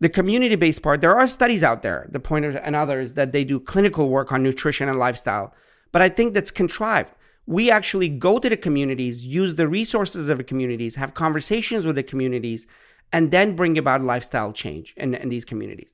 The 0.00 0.08
community-based 0.08 0.82
part, 0.82 1.02
there 1.02 1.14
are 1.14 1.26
studies 1.26 1.62
out 1.62 1.82
there, 1.82 2.08
the 2.10 2.20
Pointer 2.20 2.56
and 2.56 2.74
others, 2.74 3.14
that 3.14 3.32
they 3.32 3.44
do 3.44 3.60
clinical 3.60 4.08
work 4.08 4.32
on 4.32 4.42
nutrition 4.42 4.88
and 4.88 4.98
lifestyle. 4.98 5.54
But 5.92 6.00
I 6.00 6.08
think 6.08 6.32
that's 6.32 6.50
contrived. 6.50 7.12
We 7.46 7.70
actually 7.70 8.08
go 8.08 8.38
to 8.38 8.48
the 8.48 8.56
communities, 8.56 9.26
use 9.26 9.56
the 9.56 9.68
resources 9.68 10.30
of 10.30 10.38
the 10.38 10.44
communities, 10.44 10.96
have 10.96 11.12
conversations 11.12 11.86
with 11.86 11.96
the 11.96 12.02
communities, 12.02 12.66
and 13.12 13.30
then 13.30 13.56
bring 13.56 13.76
about 13.76 14.00
lifestyle 14.00 14.52
change 14.52 14.94
in, 14.96 15.14
in 15.14 15.28
these 15.28 15.44
communities. 15.44 15.90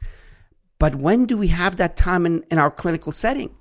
But 0.78 0.94
when 0.96 1.26
do 1.26 1.36
we 1.36 1.48
have 1.48 1.76
that 1.76 1.96
time 1.96 2.26
in, 2.26 2.44
in 2.50 2.58
our 2.58 2.70
clinical 2.70 3.10
setting? 3.10 3.56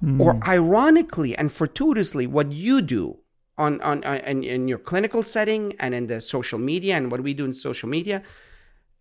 Hmm. 0.00 0.20
Or 0.20 0.40
ironically 0.46 1.36
and 1.36 1.52
fortuitously, 1.52 2.26
what 2.26 2.52
you 2.52 2.80
do 2.80 3.18
on, 3.58 3.80
on, 3.82 4.02
on 4.04 4.16
in, 4.18 4.44
in 4.44 4.68
your 4.68 4.78
clinical 4.78 5.22
setting 5.22 5.74
and 5.78 5.94
in 5.94 6.06
the 6.06 6.20
social 6.20 6.58
media 6.58 6.96
and 6.96 7.10
what 7.10 7.20
we 7.20 7.34
do 7.34 7.44
in 7.44 7.52
social 7.52 7.88
media 7.88 8.22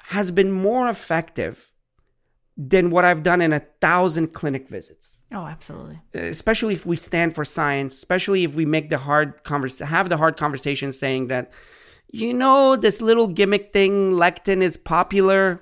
has 0.07 0.31
been 0.31 0.51
more 0.51 0.89
effective 0.89 1.71
than 2.55 2.89
what 2.91 3.03
I've 3.03 3.23
done 3.23 3.41
in 3.41 3.51
a 3.53 3.59
thousand 3.81 4.27
clinic 4.33 4.69
visits 4.69 5.21
Oh, 5.31 5.45
absolutely. 5.47 5.99
especially 6.13 6.75
if 6.75 6.85
we 6.85 6.95
stand 6.95 7.33
for 7.33 7.43
science, 7.43 7.95
especially 7.95 8.43
if 8.43 8.55
we 8.55 8.65
make 8.65 8.91
the 8.91 8.99
hard 8.99 9.43
convers 9.43 9.79
have 9.79 10.07
the 10.09 10.17
hard 10.17 10.37
conversation 10.37 10.91
saying 10.91 11.27
that, 11.27 11.51
you 12.11 12.33
know, 12.35 12.75
this 12.75 13.01
little 13.01 13.27
gimmick 13.27 13.73
thing, 13.73 14.11
lectin 14.13 14.61
is 14.61 14.77
popular, 14.77 15.59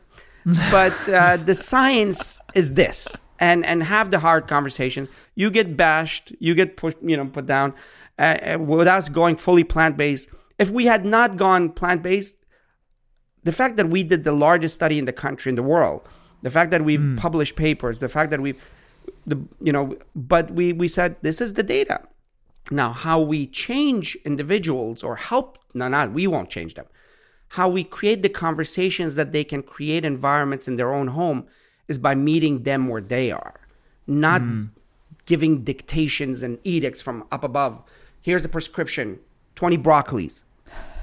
but 0.70 1.08
uh, 1.08 1.38
the 1.46 1.56
science 1.56 2.38
is 2.54 2.74
this, 2.74 3.16
and 3.40 3.66
and 3.66 3.84
have 3.84 4.12
the 4.12 4.20
hard 4.20 4.48
conversations. 4.48 5.08
You 5.36 5.50
get 5.50 5.78
bashed, 5.78 6.34
you 6.40 6.54
get 6.54 6.76
put, 6.76 7.02
you 7.02 7.16
know, 7.16 7.26
put 7.28 7.46
down. 7.46 7.74
Uh, 8.20 8.38
uh, 8.56 8.60
with 8.60 8.88
us 8.88 9.08
going 9.08 9.38
fully 9.38 9.64
plant 9.64 9.96
based, 9.96 10.30
if 10.60 10.70
we 10.70 10.86
had 10.86 11.06
not 11.06 11.38
gone 11.38 11.70
plant 11.70 12.04
based, 12.04 12.41
the 13.44 13.52
fact 13.52 13.78
that 13.78 13.90
we 13.90 14.04
did 14.04 14.24
the 14.24 14.32
largest 14.32 14.76
study 14.76 15.00
in 15.00 15.06
the 15.06 15.14
country 15.14 15.50
in 15.50 15.56
the 15.56 15.64
world, 15.64 16.02
the 16.42 16.50
fact 16.50 16.72
that 16.72 16.84
we've 16.84 17.02
hmm. 17.02 17.16
published 17.16 17.56
papers, 17.56 18.00
the 18.00 18.10
fact 18.10 18.32
that 18.32 18.42
we've 18.42 18.62
the 19.26 19.42
you 19.60 19.72
know 19.72 19.98
but 20.16 20.52
we 20.52 20.74
we 20.74 20.88
said 20.88 21.16
this 21.22 21.42
is 21.42 21.54
the 21.54 21.64
data. 21.64 22.02
Now 22.70 22.92
how 22.92 23.20
we 23.20 23.48
change 23.48 24.16
individuals 24.26 25.04
or 25.04 25.16
help 25.16 25.58
no 25.74 25.88
not 25.88 26.12
we 26.12 26.28
won't 26.28 26.50
change 26.50 26.76
them. 26.76 26.86
How 27.50 27.68
we 27.68 27.84
create 27.84 28.22
the 28.22 28.30
conversations 28.30 29.16
that 29.16 29.32
they 29.32 29.44
can 29.44 29.62
create 29.62 30.06
environments 30.06 30.68
in 30.68 30.78
their 30.78 30.94
own 30.94 31.10
home 31.10 31.48
is 31.88 31.98
by 31.98 32.16
meeting 32.16 32.64
them 32.64 32.88
where 32.88 33.02
they 33.02 33.32
are 33.32 33.60
not 34.08 34.42
hmm. 34.42 34.66
giving 35.26 35.64
dictations 35.64 36.44
and 36.44 36.60
edicts 36.64 37.02
from 37.02 37.26
up 37.32 37.44
above. 37.44 37.82
Here's 38.22 38.46
a 38.46 38.50
prescription 38.50 39.20
20 39.56 39.78
broccolis. 39.78 40.44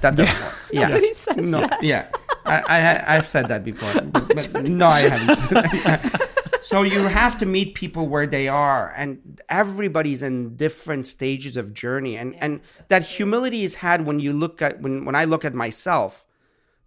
That 0.01 0.15
doesn't 0.15 0.39
work. 0.41 0.55
yeah. 0.71 0.87
Nobody 0.87 1.13
says 1.13 1.37
no. 1.37 1.61
that. 1.61 1.83
yeah 1.83 2.07
I, 2.49 2.61
I 2.67 3.15
i've 3.15 3.27
said 3.27 3.47
that 3.47 3.63
before 3.63 3.93
but, 4.13 4.49
but 4.53 4.63
no 4.65 4.87
i 4.87 4.99
haven't. 5.01 6.15
So 6.61 6.83
you 6.83 7.03
have 7.07 7.37
to 7.39 7.45
meet 7.45 7.73
people 7.73 8.09
where 8.09 8.27
they 8.27 8.49
are, 8.49 8.93
and 8.97 9.39
everybody's 9.47 10.21
in 10.21 10.57
different 10.57 11.07
stages 11.07 11.55
of 11.55 11.73
journey, 11.73 12.17
and 12.17 12.35
and 12.43 12.59
that 12.89 13.03
humility 13.03 13.63
is 13.63 13.75
had 13.75 14.05
when 14.05 14.19
you 14.19 14.33
look 14.33 14.61
at 14.61 14.81
when 14.81 15.05
when 15.05 15.15
I 15.15 15.23
look 15.23 15.45
at 15.45 15.53
myself, 15.53 16.25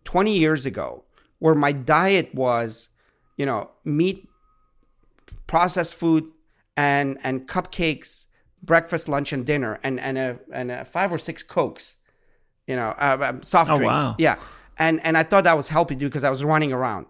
twenty 0.05 0.37
years 0.39 0.67
ago, 0.67 1.05
where 1.39 1.55
my 1.55 1.73
diet 1.73 2.35
was, 2.35 2.91
you 3.39 3.47
know, 3.47 3.71
meat, 3.83 4.29
processed 5.47 5.95
food, 5.95 6.25
and 6.77 7.17
and 7.25 7.49
cupcakes, 7.49 8.27
breakfast, 8.63 9.09
lunch, 9.09 9.33
and 9.33 9.47
dinner, 9.47 9.81
and 9.83 9.99
and 9.99 10.19
a 10.19 10.39
and 10.53 10.71
a 10.71 10.85
five 10.85 11.11
or 11.11 11.19
six 11.19 11.43
cokes, 11.43 11.97
you 12.67 12.77
know, 12.77 12.91
uh, 12.99 13.17
um, 13.31 13.43
soft 13.43 13.71
Oh, 13.71 13.77
drinks, 13.77 13.99
wow. 13.99 14.17
yeah, 14.19 14.37
and 14.83 15.01
and 15.05 15.17
I 15.17 15.23
thought 15.23 15.45
that 15.45 15.57
was 15.57 15.69
healthy 15.69 15.95
too 15.95 16.09
because 16.09 16.25
I 16.25 16.31
was 16.31 16.43
running 16.43 16.73
around. 16.73 17.07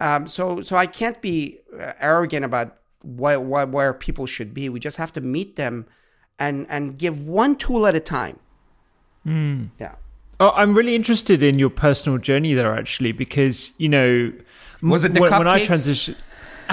Um, 0.00 0.26
so 0.26 0.60
so 0.60 0.76
I 0.76 0.86
can't 0.86 1.20
be 1.22 1.60
uh, 1.78 1.92
arrogant 1.98 2.44
about 2.44 2.76
why, 3.02 3.36
why, 3.36 3.64
where 3.64 3.92
people 3.94 4.26
should 4.26 4.52
be. 4.52 4.68
We 4.68 4.78
just 4.78 4.98
have 4.98 5.12
to 5.14 5.20
meet 5.20 5.56
them, 5.56 5.86
and 6.38 6.66
and 6.68 6.98
give 6.98 7.26
one 7.26 7.56
tool 7.56 7.86
at 7.86 7.94
a 7.94 8.00
time. 8.00 8.38
Yeah. 9.24 9.94
Oh, 10.40 10.50
I'm 10.50 10.74
really 10.74 10.94
interested 10.96 11.42
in 11.42 11.58
your 11.58 11.70
personal 11.70 12.18
journey 12.18 12.52
there, 12.54 12.74
actually, 12.74 13.12
because 13.12 13.72
you 13.78 13.88
know, 13.88 14.32
Was 14.82 15.04
it 15.04 15.14
the 15.14 15.20
when, 15.20 15.30
when 15.38 15.48
I 15.48 15.60
transitioned? 15.64 16.16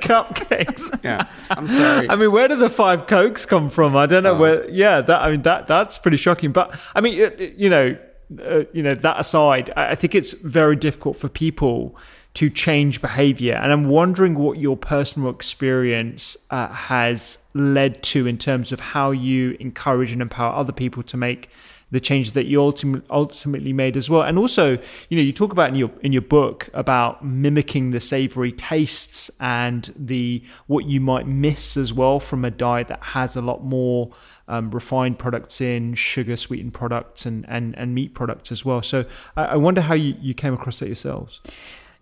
cupcakes? 0.00 1.04
Yeah. 1.04 1.26
I'm 1.50 1.68
sorry. 1.68 2.08
I 2.08 2.16
mean, 2.16 2.32
where 2.32 2.48
do 2.48 2.56
the 2.56 2.68
five 2.70 3.06
cokes 3.06 3.44
come 3.46 3.68
from? 3.68 3.96
I 3.96 4.06
don't 4.06 4.22
know 4.22 4.34
where. 4.34 4.68
Yeah, 4.70 5.00
that 5.02 5.22
I 5.22 5.30
mean 5.30 5.42
that 5.42 5.66
that's 5.68 5.98
pretty 5.98 6.16
shocking. 6.16 6.52
But 6.52 6.78
I 6.94 7.00
mean, 7.00 7.14
you 7.56 7.68
know, 7.68 7.96
uh, 8.38 8.64
you 8.72 8.82
know 8.82 8.94
that 8.94 9.18
aside, 9.18 9.70
I 9.76 9.94
think 9.94 10.14
it's 10.14 10.32
very 10.32 10.76
difficult 10.76 11.16
for 11.16 11.28
people 11.28 11.96
to 12.34 12.48
change 12.48 13.00
behavior, 13.00 13.54
and 13.54 13.72
I'm 13.72 13.88
wondering 13.88 14.34
what 14.34 14.58
your 14.58 14.76
personal 14.76 15.30
experience 15.30 16.36
uh, 16.50 16.68
has 16.68 17.38
led 17.54 18.02
to 18.04 18.26
in 18.26 18.38
terms 18.38 18.70
of 18.72 18.80
how 18.80 19.10
you 19.10 19.56
encourage 19.58 20.12
and 20.12 20.22
empower 20.22 20.54
other 20.54 20.72
people 20.72 21.02
to 21.04 21.16
make 21.16 21.50
the 21.90 22.00
changes 22.00 22.34
that 22.34 22.46
you 22.46 22.60
ultimately 22.60 23.06
ultimately 23.10 23.72
made 23.72 23.96
as 23.96 24.08
well. 24.08 24.22
And 24.22 24.38
also, 24.38 24.78
you 25.08 25.16
know, 25.16 25.22
you 25.22 25.32
talk 25.32 25.52
about 25.52 25.70
in 25.70 25.74
your 25.74 25.90
in 26.02 26.12
your 26.12 26.22
book 26.22 26.68
about 26.72 27.24
mimicking 27.24 27.90
the 27.90 28.00
savory 28.00 28.52
tastes 28.52 29.30
and 29.40 29.92
the 29.96 30.42
what 30.66 30.84
you 30.86 31.00
might 31.00 31.26
miss 31.26 31.76
as 31.76 31.92
well 31.92 32.20
from 32.20 32.44
a 32.44 32.50
diet 32.50 32.88
that 32.88 33.02
has 33.02 33.36
a 33.36 33.40
lot 33.40 33.64
more 33.64 34.10
um, 34.50 34.70
refined 34.70 35.18
products 35.18 35.60
in, 35.60 35.94
sugar 35.94 36.36
sweetened 36.36 36.74
products, 36.74 37.24
and 37.24 37.46
and 37.48 37.76
and 37.78 37.94
meat 37.94 38.14
products 38.14 38.52
as 38.52 38.64
well. 38.64 38.82
So 38.82 39.04
I, 39.36 39.44
I 39.44 39.56
wonder 39.56 39.80
how 39.80 39.94
you, 39.94 40.14
you 40.20 40.34
came 40.34 40.52
across 40.52 40.80
that 40.80 40.86
yourselves. 40.86 41.40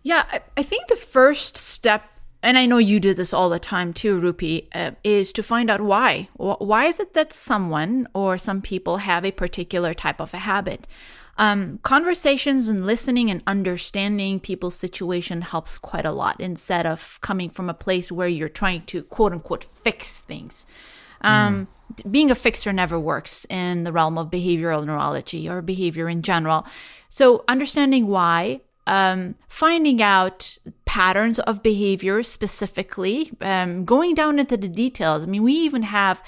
Yeah, 0.02 0.24
I, 0.32 0.40
I 0.56 0.62
think 0.62 0.88
the 0.88 0.96
first 0.96 1.56
step, 1.56 2.02
and 2.42 2.56
I 2.56 2.66
know 2.66 2.78
you 2.78 2.98
do 3.00 3.14
this 3.14 3.34
all 3.34 3.50
the 3.50 3.58
time 3.58 3.92
too, 3.92 4.18
Rupy, 4.20 4.68
uh, 4.74 4.92
is 5.04 5.32
to 5.34 5.42
find 5.42 5.70
out 5.70 5.80
why. 5.80 6.28
Why 6.36 6.86
is 6.86 6.98
it 6.98 7.14
that 7.14 7.32
someone 7.32 8.08
or 8.14 8.38
some 8.38 8.62
people 8.62 8.98
have 8.98 9.24
a 9.24 9.32
particular 9.32 9.94
type 9.94 10.20
of 10.20 10.32
a 10.34 10.38
habit? 10.38 10.86
Um, 11.36 11.78
conversations 11.84 12.68
and 12.68 12.84
listening 12.84 13.30
and 13.30 13.44
understanding 13.46 14.40
people's 14.40 14.74
situation 14.74 15.42
helps 15.42 15.78
quite 15.78 16.04
a 16.04 16.10
lot 16.10 16.40
instead 16.40 16.84
of 16.84 17.20
coming 17.20 17.48
from 17.48 17.70
a 17.70 17.74
place 17.74 18.10
where 18.10 18.26
you're 18.26 18.48
trying 18.48 18.82
to 18.86 19.04
quote 19.04 19.32
unquote 19.32 19.62
fix 19.62 20.18
things. 20.18 20.66
Um, 21.20 21.68
Being 22.10 22.30
a 22.30 22.34
fixer 22.34 22.72
never 22.72 22.98
works 22.98 23.46
in 23.48 23.84
the 23.84 23.92
realm 23.92 24.18
of 24.18 24.30
behavioral 24.30 24.84
neurology 24.84 25.48
or 25.48 25.62
behavior 25.62 26.08
in 26.08 26.22
general. 26.22 26.66
So, 27.08 27.44
understanding 27.48 28.06
why, 28.06 28.60
um, 28.86 29.34
finding 29.48 30.00
out 30.02 30.58
patterns 30.84 31.38
of 31.40 31.62
behavior 31.62 32.22
specifically, 32.22 33.30
um, 33.40 33.84
going 33.84 34.14
down 34.14 34.38
into 34.38 34.56
the 34.56 34.68
details. 34.68 35.22
I 35.22 35.26
mean, 35.26 35.42
we 35.42 35.54
even 35.54 35.82
have 35.82 36.22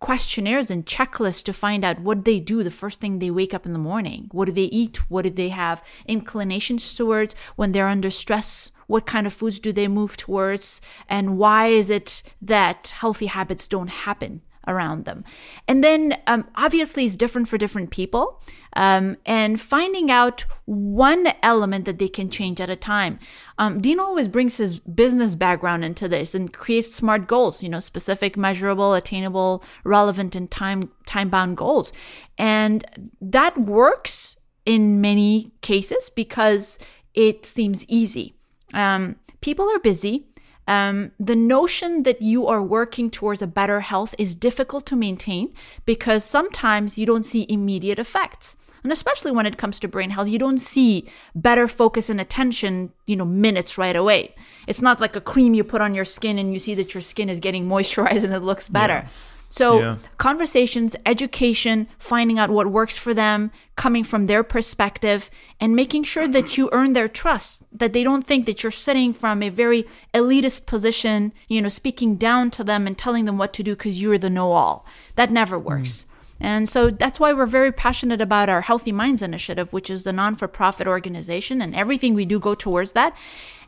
questionnaires 0.00 0.70
and 0.70 0.86
checklists 0.86 1.44
to 1.44 1.52
find 1.52 1.84
out 1.84 2.00
what 2.00 2.24
they 2.24 2.40
do 2.40 2.62
the 2.62 2.70
first 2.70 3.00
thing 3.00 3.18
they 3.18 3.30
wake 3.30 3.52
up 3.52 3.66
in 3.66 3.72
the 3.72 3.78
morning. 3.78 4.28
What 4.32 4.46
do 4.46 4.52
they 4.52 4.64
eat? 4.64 5.10
What 5.10 5.22
do 5.22 5.30
they 5.30 5.50
have 5.50 5.82
inclinations 6.06 6.94
towards 6.94 7.34
when 7.56 7.72
they're 7.72 7.86
under 7.86 8.10
stress? 8.10 8.72
What 8.90 9.06
kind 9.06 9.24
of 9.26 9.32
foods 9.32 9.60
do 9.60 9.72
they 9.72 9.86
move 9.86 10.16
towards? 10.16 10.80
And 11.08 11.38
why 11.38 11.68
is 11.68 11.88
it 11.90 12.24
that 12.42 12.92
healthy 12.96 13.26
habits 13.26 13.68
don't 13.68 13.88
happen? 13.88 14.42
around 14.66 15.04
them. 15.04 15.24
And 15.66 15.82
then 15.82 16.18
um, 16.26 16.46
obviously 16.54 17.06
it's 17.06 17.16
different 17.16 17.48
for 17.48 17.58
different 17.58 17.90
people. 17.90 18.42
Um, 18.74 19.16
and 19.26 19.60
finding 19.60 20.10
out 20.10 20.44
one 20.66 21.32
element 21.42 21.86
that 21.86 21.98
they 21.98 22.08
can 22.08 22.30
change 22.30 22.60
at 22.60 22.70
a 22.70 22.76
time. 22.76 23.18
Um, 23.58 23.80
Dean 23.80 23.98
always 23.98 24.28
brings 24.28 24.58
his 24.58 24.78
business 24.78 25.34
background 25.34 25.84
into 25.84 26.06
this 26.08 26.34
and 26.34 26.52
creates 26.52 26.94
smart 26.94 27.26
goals, 27.26 27.62
you 27.62 27.68
know, 27.68 27.80
specific, 27.80 28.36
measurable, 28.36 28.94
attainable, 28.94 29.64
relevant, 29.82 30.36
and 30.36 30.50
time 30.50 30.90
time 31.06 31.30
bound 31.30 31.56
goals. 31.56 31.92
And 32.38 32.84
that 33.20 33.58
works 33.58 34.36
in 34.64 35.00
many 35.00 35.52
cases 35.62 36.10
because 36.10 36.78
it 37.14 37.44
seems 37.44 37.84
easy. 37.88 38.34
Um, 38.74 39.16
people 39.40 39.68
are 39.70 39.78
busy. 39.78 40.26
Um, 40.68 41.10
the 41.18 41.34
notion 41.34 42.04
that 42.04 42.22
you 42.22 42.46
are 42.46 42.62
working 42.62 43.10
towards 43.10 43.42
a 43.42 43.46
better 43.46 43.80
health 43.80 44.14
is 44.18 44.34
difficult 44.34 44.86
to 44.86 44.96
maintain 44.96 45.52
because 45.84 46.24
sometimes 46.24 46.96
you 46.96 47.06
don't 47.06 47.24
see 47.24 47.44
immediate 47.48 47.98
effects. 47.98 48.56
And 48.82 48.92
especially 48.92 49.32
when 49.32 49.46
it 49.46 49.58
comes 49.58 49.78
to 49.80 49.88
brain 49.88 50.10
health, 50.10 50.28
you 50.28 50.38
don't 50.38 50.58
see 50.58 51.06
better 51.34 51.68
focus 51.68 52.08
and 52.08 52.20
attention, 52.20 52.92
you 53.06 53.16
know, 53.16 53.24
minutes 53.24 53.76
right 53.76 53.96
away. 53.96 54.34
It's 54.66 54.80
not 54.80 55.00
like 55.00 55.16
a 55.16 55.20
cream 55.20 55.54
you 55.54 55.64
put 55.64 55.82
on 55.82 55.94
your 55.94 56.04
skin 56.04 56.38
and 56.38 56.52
you 56.52 56.58
see 56.58 56.74
that 56.76 56.94
your 56.94 57.02
skin 57.02 57.28
is 57.28 57.40
getting 57.40 57.66
moisturized 57.66 58.24
and 58.24 58.32
it 58.32 58.40
looks 58.40 58.68
better. 58.68 59.08
So, 59.52 59.80
Yeah. 59.80 59.96
conversations, 60.16 60.94
education, 61.04 61.88
finding 61.98 62.38
out 62.38 62.50
what 62.50 62.68
works 62.68 62.96
for 62.96 63.12
them, 63.12 63.50
coming 63.74 64.04
from 64.04 64.26
their 64.26 64.44
perspective, 64.44 65.28
and 65.60 65.74
making 65.74 66.04
sure 66.04 66.28
that 66.28 66.56
you 66.56 66.68
earn 66.72 66.92
their 66.92 67.08
trust, 67.08 67.66
that 67.72 67.92
they 67.92 68.04
don't 68.04 68.24
think 68.24 68.46
that 68.46 68.62
you're 68.62 68.70
sitting 68.70 69.12
from 69.12 69.42
a 69.42 69.48
very 69.48 69.86
elitist 70.14 70.66
position, 70.66 71.32
you 71.48 71.60
know, 71.60 71.68
speaking 71.68 72.14
down 72.16 72.50
to 72.52 72.62
them 72.62 72.86
and 72.86 72.96
telling 72.96 73.24
them 73.24 73.38
what 73.38 73.52
to 73.54 73.64
do 73.64 73.72
because 73.72 74.00
you're 74.00 74.18
the 74.18 74.30
know 74.30 74.52
all. 74.52 74.86
That 75.16 75.30
never 75.32 75.58
works. 75.58 76.06
And 76.40 76.68
so 76.68 76.88
that's 76.88 77.18
why 77.20 77.32
we're 77.32 77.44
very 77.44 77.72
passionate 77.72 78.20
about 78.20 78.48
our 78.48 78.62
Healthy 78.62 78.92
Minds 78.92 79.20
Initiative, 79.22 79.72
which 79.72 79.90
is 79.90 80.04
the 80.04 80.12
non 80.12 80.36
for 80.36 80.48
profit 80.48 80.86
organization, 80.86 81.60
and 81.60 81.74
everything 81.74 82.14
we 82.14 82.24
do 82.24 82.38
go 82.38 82.54
towards 82.54 82.92
that. 82.92 83.14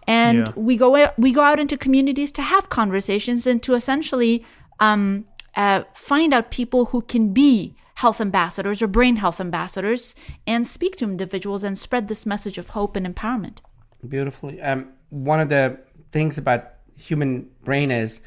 And 0.07 0.39
Yeah. 0.39 0.53
we 0.57 0.77
go 0.77 1.11
we 1.19 1.33
go 1.33 1.43
out 1.43 1.59
into 1.61 1.77
communities 1.77 2.33
to 2.33 2.43
have 2.43 2.69
conversations 2.71 3.47
and 3.47 3.63
to 3.65 3.75
essentially 3.75 4.45
um, 4.81 5.27
uh, 5.57 5.85
find 5.95 6.33
out 6.33 6.51
people 6.51 6.87
who 6.87 7.03
can 7.03 7.33
be 7.33 7.77
health 7.97 8.21
ambassadors 8.21 8.83
or 8.83 8.87
brain 8.87 9.17
health 9.17 9.41
ambassadors 9.41 10.15
and 10.47 10.67
speak 10.67 10.97
to 10.97 11.05
individuals 11.05 11.63
and 11.63 11.79
spread 11.79 12.09
this 12.09 12.27
message 12.27 12.59
of 12.59 12.71
hope 12.71 12.97
and 12.97 13.07
empowerment. 13.07 13.59
Beautifully. 14.07 14.61
Um, 14.61 14.93
one 15.11 15.41
of 15.41 15.49
the 15.49 15.79
things 16.11 16.39
about 16.39 16.73
human 16.97 17.51
brain 17.65 17.91
is 17.91 18.21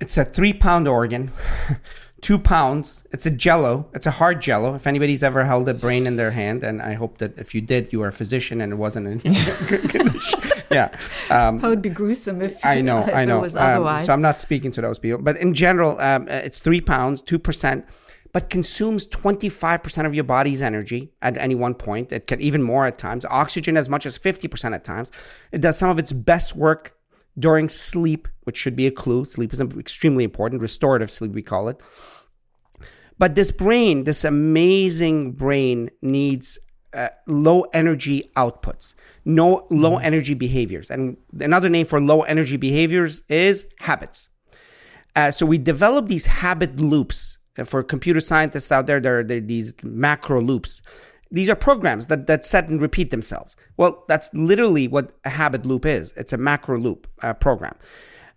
it's 0.00 0.16
a 0.16 0.24
three 0.24 0.52
pound 0.52 0.86
organ, 0.86 1.30
two 2.22 2.38
pounds. 2.38 3.04
It's 3.12 3.26
a 3.26 3.30
jello. 3.30 3.88
It's 3.94 4.06
a 4.06 4.10
hard 4.10 4.40
jello. 4.40 4.74
If 4.74 4.86
anybody's 4.86 5.22
ever 5.22 5.44
held 5.44 5.68
a 5.68 5.74
brain 5.74 6.06
in 6.06 6.16
their 6.16 6.30
hand, 6.32 6.62
and 6.62 6.80
I 6.82 6.94
hope 6.94 7.18
that 7.18 7.38
if 7.38 7.54
you 7.54 7.60
did, 7.60 7.92
you 7.92 7.98
were 8.00 8.08
a 8.08 8.12
physician 8.12 8.60
and 8.60 8.72
it 8.72 8.76
wasn't 8.76 9.06
in 9.06 9.18
good 9.18 9.90
condition. 9.90 10.40
Yeah. 10.70 10.88
Um, 11.30 11.58
That 11.60 11.68
would 11.68 11.82
be 11.82 11.90
gruesome 11.90 12.42
if 12.42 12.64
I 12.64 12.80
know, 12.80 13.00
if 13.06 13.14
I 13.14 13.24
know. 13.24 13.38
It 13.38 13.42
was 13.42 13.56
Um, 13.56 13.62
otherwise. 13.62 14.06
so 14.06 14.12
I'm 14.12 14.22
not 14.22 14.40
speaking 14.40 14.70
to 14.72 14.80
those 14.80 14.98
people, 14.98 15.20
but 15.22 15.36
in 15.36 15.54
general, 15.54 15.98
um, 16.00 16.26
it's 16.28 16.58
three 16.58 16.80
pounds, 16.80 17.22
two 17.22 17.38
percent, 17.38 17.84
but 18.32 18.50
consumes 18.50 19.06
25 19.06 19.82
percent 19.82 20.06
of 20.06 20.14
your 20.14 20.24
body's 20.24 20.62
energy 20.62 21.12
at 21.22 21.36
any 21.36 21.54
one 21.54 21.74
point. 21.74 22.12
It 22.12 22.26
can 22.26 22.40
even 22.40 22.62
more 22.62 22.86
at 22.86 22.98
times. 22.98 23.24
Oxygen 23.26 23.76
as 23.76 23.88
much 23.88 24.04
as 24.06 24.18
50 24.18 24.48
percent 24.48 24.74
at 24.74 24.84
times. 24.84 25.10
It 25.52 25.60
does 25.60 25.78
some 25.78 25.90
of 25.90 25.98
its 25.98 26.12
best 26.12 26.56
work 26.56 26.95
during 27.38 27.68
sleep, 27.68 28.28
which 28.44 28.56
should 28.56 28.76
be 28.76 28.86
a 28.86 28.90
clue. 28.90 29.24
Sleep 29.24 29.52
is 29.52 29.60
extremely 29.60 30.24
important. 30.24 30.62
Restorative 30.62 31.10
sleep, 31.10 31.32
we 31.32 31.42
call 31.42 31.68
it. 31.68 31.80
But 33.18 33.34
this 33.34 33.50
brain, 33.50 34.04
this 34.04 34.24
amazing 34.24 35.32
brain, 35.32 35.90
needs 36.02 36.58
uh, 36.92 37.08
low 37.26 37.62
energy 37.72 38.24
outputs, 38.36 38.94
no 39.24 39.66
low 39.70 39.96
energy 39.98 40.34
behaviors. 40.34 40.90
And 40.90 41.16
another 41.40 41.68
name 41.68 41.86
for 41.86 42.00
low 42.00 42.22
energy 42.22 42.56
behaviors 42.56 43.22
is 43.28 43.66
habits. 43.80 44.28
Uh, 45.14 45.30
so 45.30 45.46
we 45.46 45.58
develop 45.58 46.08
these 46.08 46.26
habit 46.26 46.78
loops. 46.78 47.38
For 47.64 47.82
computer 47.82 48.20
scientists 48.20 48.70
out 48.70 48.86
there 48.86 49.00
there 49.00 49.20
are 49.20 49.24
these 49.24 49.72
macro 49.82 50.42
loops. 50.42 50.82
These 51.30 51.50
are 51.50 51.56
programs 51.56 52.06
that, 52.06 52.26
that 52.26 52.44
set 52.44 52.68
and 52.68 52.80
repeat 52.80 53.10
themselves. 53.10 53.56
Well, 53.76 54.04
that's 54.08 54.32
literally 54.32 54.88
what 54.88 55.12
a 55.24 55.30
habit 55.30 55.66
loop 55.66 55.84
is. 55.84 56.12
It's 56.16 56.32
a 56.32 56.36
macro 56.36 56.78
loop 56.78 57.06
uh, 57.22 57.34
program. 57.34 57.74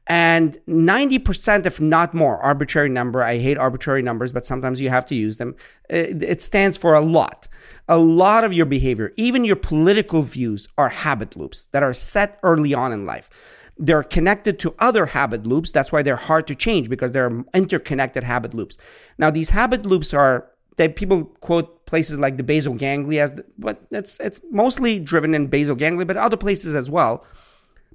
And 0.09 0.57
90%, 0.67 1.67
if 1.67 1.79
not 1.79 2.15
more, 2.15 2.39
arbitrary 2.39 2.89
number, 2.89 3.23
I 3.23 3.37
hate 3.37 3.59
arbitrary 3.59 4.01
numbers, 4.01 4.33
but 4.33 4.43
sometimes 4.43 4.81
you 4.81 4.89
have 4.89 5.05
to 5.05 5.15
use 5.15 5.37
them. 5.37 5.55
It, 5.87 6.23
it 6.23 6.41
stands 6.41 6.77
for 6.77 6.95
a 6.95 7.01
lot. 7.01 7.47
A 7.87 7.99
lot 7.99 8.43
of 8.43 8.51
your 8.51 8.65
behavior, 8.65 9.13
even 9.17 9.45
your 9.45 9.55
political 9.55 10.23
views, 10.23 10.67
are 10.79 10.89
habit 10.89 11.35
loops 11.35 11.65
that 11.67 11.83
are 11.83 11.93
set 11.93 12.39
early 12.41 12.73
on 12.73 12.91
in 12.91 13.05
life. 13.05 13.29
They're 13.77 14.03
connected 14.03 14.57
to 14.59 14.73
other 14.79 15.05
habit 15.05 15.45
loops. 15.45 15.71
That's 15.71 15.91
why 15.91 16.01
they're 16.01 16.15
hard 16.15 16.47
to 16.47 16.55
change 16.55 16.89
because 16.89 17.11
they're 17.11 17.43
interconnected 17.53 18.23
habit 18.23 18.55
loops. 18.55 18.79
Now, 19.19 19.29
these 19.29 19.51
habit 19.51 19.85
loops 19.85 20.11
are 20.11 20.49
that 20.77 20.95
people 20.95 21.25
quote 21.41 21.78
places 21.89 22.19
like 22.19 22.37
the 22.37 22.43
basal 22.43 22.75
ganglia 22.75 23.27
the, 23.27 23.43
but 23.57 23.81
it's 23.89 24.19
it's 24.19 24.39
mostly 24.51 24.99
driven 24.99 25.33
in 25.33 25.47
basal 25.47 25.75
ganglia, 25.75 26.05
but 26.05 26.17
other 26.17 26.37
places 26.37 26.75
as 26.75 26.89
well. 26.89 27.25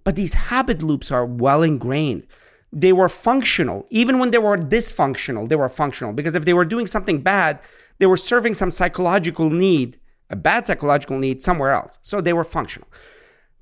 But 0.02 0.16
these 0.16 0.34
habit 0.34 0.82
loops 0.82 1.12
are 1.12 1.24
well 1.24 1.62
ingrained. 1.62 2.26
They 2.72 2.92
were 2.92 3.08
functional. 3.08 3.86
Even 3.90 4.18
when 4.18 4.32
they 4.32 4.38
were 4.38 4.58
dysfunctional, 4.58 5.48
they 5.48 5.54
were 5.54 5.68
functional 5.68 6.12
because 6.12 6.34
if 6.34 6.44
they 6.44 6.52
were 6.52 6.64
doing 6.64 6.88
something 6.88 7.22
bad, 7.22 7.60
they 8.00 8.06
were 8.06 8.16
serving 8.16 8.54
some 8.54 8.72
psychological 8.72 9.48
need, 9.48 9.98
a 10.28 10.34
bad 10.34 10.66
psychological 10.66 11.16
need 11.16 11.40
somewhere 11.40 11.70
else. 11.70 12.00
So 12.02 12.20
they 12.20 12.32
were 12.32 12.44
functional. 12.44 12.88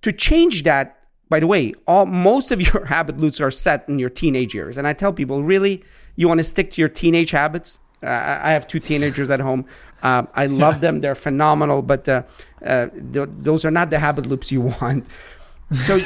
To 0.01 0.13
change 0.13 0.63
that, 0.63 0.99
by 1.29 1.41
the 1.41 1.47
way, 1.47 1.75
all 1.87 2.07
most 2.07 2.51
of 2.51 2.61
your 2.61 2.87
habit 2.97 3.19
loops 3.19 3.39
are 3.39 3.51
set 3.51 3.87
in 3.87 3.99
your 3.99 4.11
teenage 4.11 4.55
years. 4.55 4.79
And 4.79 4.89
I 4.89 4.95
tell 4.95 5.13
people, 5.13 5.45
really, 5.45 5.85
you 6.17 6.27
want 6.27 6.39
to 6.39 6.45
stick 6.45 6.71
to 6.73 6.81
your 6.81 6.89
teenage 6.89 7.33
habits? 7.33 7.81
Uh, 8.03 8.39
I 8.43 8.51
have 8.53 8.67
two 8.67 8.81
teenagers 8.81 9.31
at 9.31 9.41
home. 9.41 9.65
Uh, 10.03 10.25
I 10.35 10.47
love 10.47 10.81
them; 10.81 11.01
they're 11.01 11.15
phenomenal. 11.15 11.83
But 11.83 12.09
uh, 12.09 12.23
uh, 12.65 12.89
th- 13.13 13.29
those 13.39 13.65
are 13.65 13.71
not 13.71 13.91
the 13.91 13.99
habit 13.99 14.27
loops 14.27 14.51
you 14.51 14.61
want. 14.81 15.07
So, 15.73 16.01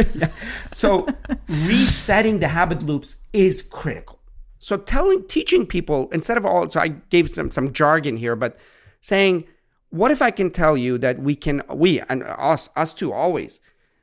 so 0.72 1.06
resetting 1.48 2.40
the 2.40 2.48
habit 2.48 2.82
loops 2.82 3.16
is 3.32 3.62
critical. 3.62 4.18
So 4.58 4.76
telling, 4.76 5.26
teaching 5.26 5.66
people 5.66 6.08
instead 6.12 6.36
of 6.36 6.44
all. 6.44 6.68
So 6.68 6.80
I 6.80 6.88
gave 6.88 7.30
some 7.30 7.50
some 7.50 7.72
jargon 7.72 8.16
here, 8.16 8.36
but 8.36 8.58
saying, 9.00 9.44
what 9.92 10.10
if 10.10 10.22
I 10.22 10.30
can 10.30 10.50
tell 10.50 10.76
you 10.76 10.96
that 10.98 11.18
we 11.18 11.36
can, 11.36 11.62
we 11.68 12.00
and 12.00 12.22
us, 12.22 12.70
us 12.74 12.94
too, 12.94 13.12
always, 13.12 13.60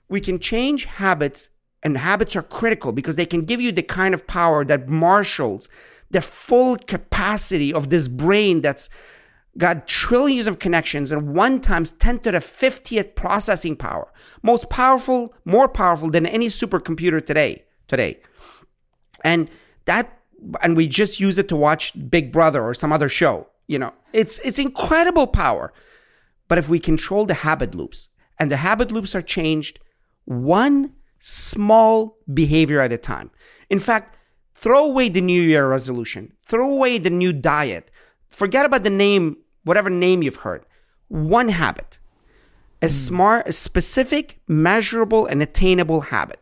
we 0.08 0.22
can 0.22 0.38
change 0.38 0.86
habits, 0.86 1.50
and 1.82 1.98
habits 1.98 2.36
are 2.36 2.44
critical 2.44 2.92
because 2.92 3.16
they 3.16 3.26
can 3.26 3.42
give 3.42 3.60
you 3.60 3.72
the 3.72 3.82
kind 3.82 4.14
of 4.14 4.28
power 4.28 4.64
that 4.66 4.88
marshals 4.88 5.68
the 6.12 6.22
full 6.22 6.76
capacity 6.76 7.74
of 7.74 7.90
this 7.90 8.08
brain 8.08 8.62
that's 8.62 8.90
got 9.58 9.88
trillions 9.88 10.48
of 10.48 10.60
connections 10.60 11.12
and 11.12 11.36
one 11.36 11.60
times 11.60 11.92
10 11.94 12.20
to 12.20 12.32
the 12.32 12.38
50th 12.38 13.16
processing 13.16 13.76
power. 13.76 14.12
Most 14.42 14.70
powerful, 14.70 15.34
more 15.46 15.68
powerful 15.68 16.10
than 16.10 16.26
any 16.26 16.48
supercomputer 16.48 17.24
today, 17.24 17.64
today. 17.88 18.20
And 19.24 19.50
that, 19.86 20.20
and 20.62 20.78
we 20.78 20.88
just 20.88 21.20
use 21.20 21.38
it 21.38 21.50
to 21.50 21.56
watch 21.56 21.94
Big 22.10 22.32
Brother 22.32 22.64
or 22.64 22.74
some 22.74 22.94
other 22.94 23.10
show. 23.10 23.48
You 23.68 23.80
know, 23.80 23.94
it's, 24.14 24.40
it's 24.40 24.60
incredible 24.60 25.28
power. 25.28 25.74
But 26.48 26.58
if 26.58 26.70
we 26.70 26.80
control 26.80 27.26
the 27.26 27.34
habit 27.36 27.76
loops 27.76 28.10
and 28.40 28.50
the 28.50 28.58
habit 28.58 28.92
loops 28.92 29.14
are 29.14 29.22
changed 29.22 29.80
one 30.26 30.94
small 31.20 32.18
behavior 32.34 32.80
at 32.80 32.94
a 32.94 32.98
time. 32.98 33.30
In 33.70 33.80
fact, 33.80 34.16
throw 34.62 34.86
away 34.86 35.10
the 35.10 35.22
New 35.22 35.42
Year 35.42 35.68
resolution, 35.68 36.34
throw 36.46 36.70
away 36.70 36.98
the 36.98 37.10
new 37.10 37.34
diet, 37.34 37.92
Forget 38.30 38.66
about 38.66 38.84
the 38.84 38.90
name, 38.90 39.38
whatever 39.64 39.90
name 39.90 40.24
you've 40.24 40.38
heard. 40.38 40.64
One 41.08 41.50
habit. 41.50 42.00
A 42.82 42.86
mm. 42.86 42.92
smart, 42.92 43.48
a 43.48 43.52
specific, 43.52 44.40
measurable, 44.48 45.26
and 45.26 45.42
attainable 45.42 46.02
habit. 46.02 46.40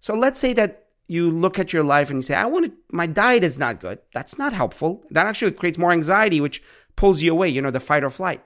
So 0.00 0.14
let's 0.14 0.40
say 0.40 0.52
that 0.54 0.86
you 1.06 1.30
look 1.30 1.58
at 1.58 1.72
your 1.72 1.82
life 1.82 2.10
and 2.10 2.18
you 2.18 2.22
say, 2.22 2.34
I 2.34 2.46
want 2.46 2.66
to, 2.66 2.72
my 2.90 3.06
diet 3.06 3.44
is 3.44 3.58
not 3.58 3.80
good. 3.80 3.98
That's 4.12 4.38
not 4.38 4.52
helpful. 4.52 5.04
That 5.10 5.26
actually 5.26 5.52
creates 5.52 5.78
more 5.78 5.92
anxiety, 5.92 6.40
which 6.40 6.62
pulls 6.96 7.22
you 7.22 7.32
away, 7.32 7.48
you 7.48 7.62
know, 7.62 7.70
the 7.70 7.80
fight 7.80 8.04
or 8.04 8.10
flight. 8.10 8.42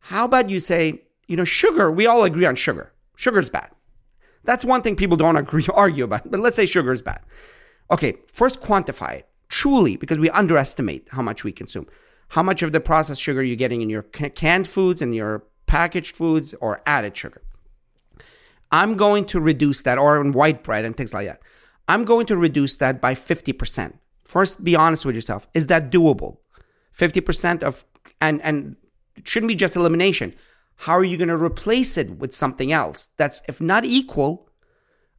How 0.00 0.24
about 0.26 0.50
you 0.50 0.60
say, 0.60 1.02
you 1.26 1.36
know, 1.36 1.44
sugar, 1.44 1.90
we 1.90 2.06
all 2.06 2.24
agree 2.24 2.46
on 2.46 2.56
sugar. 2.56 2.92
Sugar 3.16 3.38
is 3.38 3.50
bad. 3.50 3.70
That's 4.44 4.64
one 4.64 4.82
thing 4.82 4.96
people 4.96 5.16
don't 5.16 5.36
agree, 5.44 5.66
argue 5.72 6.04
about, 6.04 6.30
but 6.30 6.40
let's 6.40 6.56
say 6.56 6.66
sugar 6.66 6.92
is 6.92 7.02
bad. 7.02 7.20
Okay, 7.90 8.18
first 8.26 8.60
quantify 8.60 9.14
it 9.16 9.28
truly 9.48 9.96
because 9.96 10.18
we 10.18 10.30
underestimate 10.30 11.06
how 11.10 11.22
much 11.22 11.44
we 11.44 11.52
consume. 11.52 11.86
How 12.28 12.42
much 12.42 12.62
of 12.62 12.72
the 12.72 12.80
processed 12.80 13.22
sugar 13.22 13.42
you're 13.42 13.56
getting 13.56 13.82
in 13.82 13.90
your 13.90 14.02
canned 14.02 14.66
foods 14.66 15.00
and 15.00 15.14
your 15.14 15.44
packaged 15.66 16.16
foods 16.16 16.54
or 16.60 16.80
added 16.86 17.16
sugar. 17.16 17.42
I'm 18.72 18.96
going 18.96 19.24
to 19.26 19.40
reduce 19.40 19.82
that, 19.84 19.98
or 19.98 20.20
in 20.20 20.32
white 20.32 20.64
bread 20.64 20.84
and 20.84 20.96
things 20.96 21.14
like 21.14 21.28
that. 21.28 21.40
I'm 21.86 22.04
going 22.04 22.26
to 22.26 22.36
reduce 22.36 22.76
that 22.78 23.00
by 23.00 23.14
50%. 23.14 23.94
First, 24.24 24.64
be 24.64 24.74
honest 24.74 25.06
with 25.06 25.14
yourself. 25.14 25.46
Is 25.54 25.68
that 25.68 25.92
doable? 25.92 26.38
50% 26.96 27.62
of, 27.62 27.84
and, 28.20 28.42
and 28.42 28.76
shouldn't 29.22 29.48
be 29.48 29.54
just 29.54 29.76
elimination. 29.76 30.34
How 30.76 30.94
are 30.94 31.04
you 31.04 31.16
going 31.16 31.28
to 31.28 31.36
replace 31.36 31.96
it 31.96 32.18
with 32.18 32.34
something 32.34 32.72
else 32.72 33.10
that's, 33.16 33.40
if 33.46 33.60
not 33.60 33.84
equal, 33.84 34.48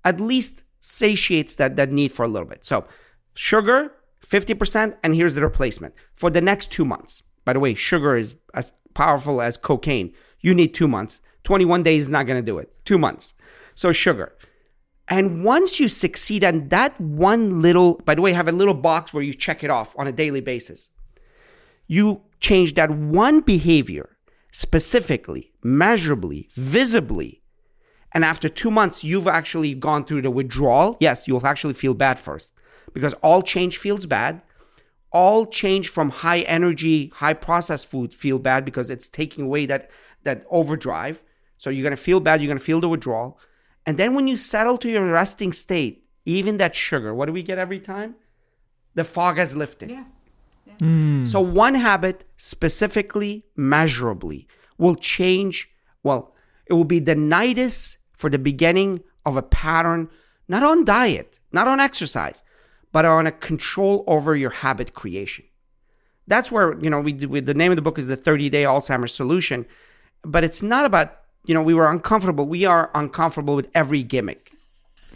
at 0.03 0.19
least 0.19 0.64
satiates 0.85 1.55
that, 1.55 1.75
that 1.75 1.91
need 1.91 2.11
for 2.11 2.23
a 2.23 2.27
little 2.27 2.47
bit? 2.47 2.65
So, 2.65 2.85
sugar, 3.33 3.91
50%, 4.25 4.97
and 5.03 5.15
here's 5.15 5.35
the 5.35 5.41
replacement 5.41 5.93
for 6.13 6.29
the 6.29 6.41
next 6.41 6.71
two 6.71 6.85
months. 6.85 7.23
By 7.43 7.53
the 7.53 7.59
way, 7.59 7.73
sugar 7.73 8.15
is 8.17 8.35
as 8.53 8.71
powerful 8.93 9.41
as 9.41 9.57
cocaine. 9.57 10.13
You 10.39 10.53
need 10.53 10.73
two 10.73 10.87
months. 10.87 11.21
21 11.43 11.83
days 11.83 12.03
is 12.03 12.09
not 12.09 12.25
going 12.25 12.43
to 12.43 12.45
do 12.45 12.57
it. 12.57 12.73
Two 12.85 12.97
months. 12.97 13.33
So, 13.75 13.91
sugar. 13.91 14.33
And 15.07 15.43
once 15.43 15.79
you 15.79 15.87
succeed 15.87 16.43
on 16.43 16.69
that 16.69 16.99
one 16.99 17.61
little, 17.61 17.95
by 18.05 18.15
the 18.15 18.21
way, 18.21 18.33
have 18.33 18.47
a 18.47 18.51
little 18.51 18.73
box 18.73 19.13
where 19.13 19.23
you 19.23 19.33
check 19.33 19.63
it 19.63 19.69
off 19.69 19.95
on 19.99 20.07
a 20.07 20.11
daily 20.11 20.41
basis. 20.41 20.89
You 21.87 22.21
change 22.39 22.73
that 22.73 22.89
one 22.89 23.41
behavior 23.41 24.17
specifically, 24.51 25.51
measurably, 25.63 26.49
visibly. 26.55 27.41
And 28.15 28.23
after 28.23 28.47
two 28.47 28.71
months, 28.71 29.03
you've 29.03 29.27
actually 29.27 29.73
gone 29.73 30.05
through 30.05 30.21
the 30.21 30.31
withdrawal. 30.31 30.95
Yes, 31.01 31.27
you'll 31.27 31.45
actually 31.45 31.73
feel 31.73 31.93
bad 31.93 32.17
first 32.17 32.53
because 32.93 33.13
all 33.15 33.41
change 33.41 33.77
feels 33.77 34.05
bad. 34.05 34.41
All 35.11 35.45
change 35.45 35.89
from 35.89 36.09
high 36.09 36.39
energy, 36.41 37.11
high 37.15 37.33
processed 37.33 37.91
food 37.91 38.13
feel 38.13 38.39
bad 38.39 38.63
because 38.63 38.89
it's 38.89 39.09
taking 39.09 39.43
away 39.43 39.65
that 39.65 39.91
that 40.23 40.45
overdrive. 40.49 41.23
So 41.57 41.69
you're 41.69 41.83
gonna 41.83 41.97
feel 41.97 42.21
bad. 42.21 42.41
You're 42.41 42.47
gonna 42.47 42.59
feel 42.61 42.79
the 42.79 42.87
withdrawal, 42.87 43.37
and 43.85 43.97
then 43.97 44.15
when 44.15 44.29
you 44.29 44.37
settle 44.37 44.77
to 44.77 44.89
your 44.89 45.05
resting 45.05 45.51
state, 45.51 46.05
even 46.23 46.55
that 46.57 46.73
sugar, 46.73 47.13
what 47.13 47.25
do 47.25 47.33
we 47.33 47.43
get 47.43 47.57
every 47.57 47.81
time? 47.81 48.15
The 48.93 49.03
fog 49.03 49.37
has 49.37 49.57
lifted. 49.57 49.89
Yeah. 49.89 50.05
Mm. 50.79 51.27
So 51.27 51.41
one 51.41 51.75
habit 51.75 52.23
specifically, 52.37 53.45
measurably, 53.57 54.47
will 54.77 54.95
change. 54.95 55.69
Well, 56.01 56.33
it 56.65 56.73
will 56.73 56.85
be 56.85 56.99
the 56.99 57.15
nidus 57.15 57.97
for 58.15 58.29
the 58.29 58.39
beginning 58.39 59.03
of 59.25 59.37
a 59.37 59.41
pattern, 59.41 60.09
not 60.47 60.63
on 60.63 60.85
diet, 60.85 61.39
not 61.51 61.67
on 61.67 61.79
exercise, 61.79 62.43
but 62.91 63.05
on 63.05 63.27
a 63.27 63.31
control 63.31 64.03
over 64.07 64.35
your 64.35 64.51
habit 64.51 64.93
creation. 64.93 65.45
That's 66.27 66.51
where, 66.51 66.79
you 66.79 66.89
know, 66.89 67.01
we, 67.01 67.13
we 67.13 67.39
the 67.39 67.53
name 67.53 67.71
of 67.71 67.75
the 67.75 67.81
book 67.81 67.99
is 67.99 68.07
the 68.07 68.15
30 68.15 68.49
day 68.49 68.63
Alzheimer's 68.63 69.13
solution, 69.13 69.65
but 70.23 70.43
it's 70.43 70.61
not 70.61 70.85
about, 70.85 71.17
you 71.45 71.53
know, 71.53 71.61
we 71.61 71.73
were 71.73 71.89
uncomfortable. 71.89 72.45
We 72.45 72.65
are 72.65 72.89
uncomfortable 72.95 73.55
with 73.55 73.69
every 73.73 74.03
gimmick. 74.03 74.51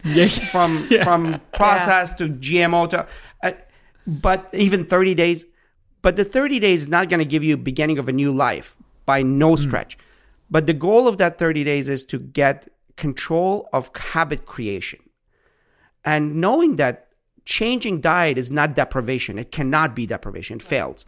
Yeah. 0.05 0.29
from 0.29 0.88
yeah. 0.89 1.03
from 1.03 1.41
process 1.53 2.12
yeah. 2.12 2.27
to 2.27 2.33
GMO 2.33 2.89
to 2.91 3.05
uh, 3.43 3.51
but 4.07 4.47
even 4.53 4.85
30 4.85 5.13
days 5.13 5.43
but 6.01 6.15
the 6.15 6.23
30 6.23 6.59
days 6.59 6.83
is 6.83 6.88
not 6.88 7.09
going 7.09 7.19
to 7.19 7.25
give 7.25 7.43
you 7.43 7.57
beginning 7.57 7.97
of 7.97 8.07
a 8.07 8.13
new 8.13 8.33
life 8.33 8.77
by 9.05 9.21
no 9.21 9.55
hmm. 9.55 9.62
stretch. 9.62 9.97
Mm. 9.97 10.01
But 10.51 10.65
the 10.65 10.73
goal 10.73 11.07
of 11.07 11.17
that 11.17 11.38
30 11.38 11.63
days 11.63 11.89
is 11.89 12.03
to 12.05 12.19
get 12.19 12.67
control 12.99 13.67
of 13.73 13.89
habit 13.95 14.45
creation. 14.45 14.99
And 16.03 16.35
knowing 16.35 16.75
that 16.75 17.07
changing 17.45 18.01
diet 18.01 18.38
is 18.38 18.51
not 18.51 18.75
deprivation. 18.75 19.39
It 19.39 19.51
cannot 19.51 19.95
be 19.95 20.05
deprivation. 20.05 20.57
It 20.57 20.62
fails. 20.62 21.05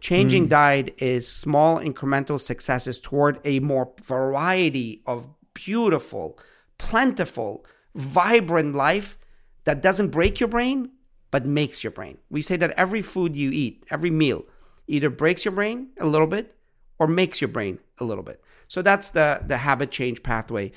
Changing 0.00 0.46
mm. 0.46 0.50
diet 0.50 0.94
is 0.98 1.26
small 1.26 1.78
incremental 1.78 2.38
successes 2.38 3.00
toward 3.00 3.40
a 3.44 3.58
more 3.58 3.90
variety 4.04 5.02
of 5.06 5.28
beautiful, 5.54 6.38
plentiful, 6.78 7.64
vibrant 7.94 8.74
life 8.74 9.18
that 9.64 9.82
doesn't 9.82 10.10
break 10.10 10.38
your 10.38 10.48
brain, 10.48 10.90
but 11.30 11.46
makes 11.46 11.82
your 11.82 11.90
brain. 11.90 12.18
We 12.30 12.42
say 12.42 12.56
that 12.56 12.72
every 12.76 13.02
food 13.02 13.34
you 13.34 13.50
eat, 13.50 13.84
every 13.90 14.10
meal, 14.10 14.44
either 14.86 15.10
breaks 15.10 15.44
your 15.44 15.52
brain 15.52 15.88
a 15.98 16.06
little 16.06 16.26
bit 16.28 16.54
or 16.98 17.08
makes 17.08 17.40
your 17.40 17.48
brain 17.48 17.78
a 17.98 18.04
little 18.04 18.22
bit. 18.22 18.40
So 18.68 18.82
that's 18.82 19.10
the, 19.10 19.40
the 19.44 19.56
habit 19.56 19.90
change 19.90 20.22
pathway 20.22 20.70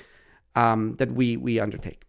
um, 0.54 0.96
that 0.96 1.12
we, 1.12 1.36
we 1.36 1.60
undertake. 1.60 2.08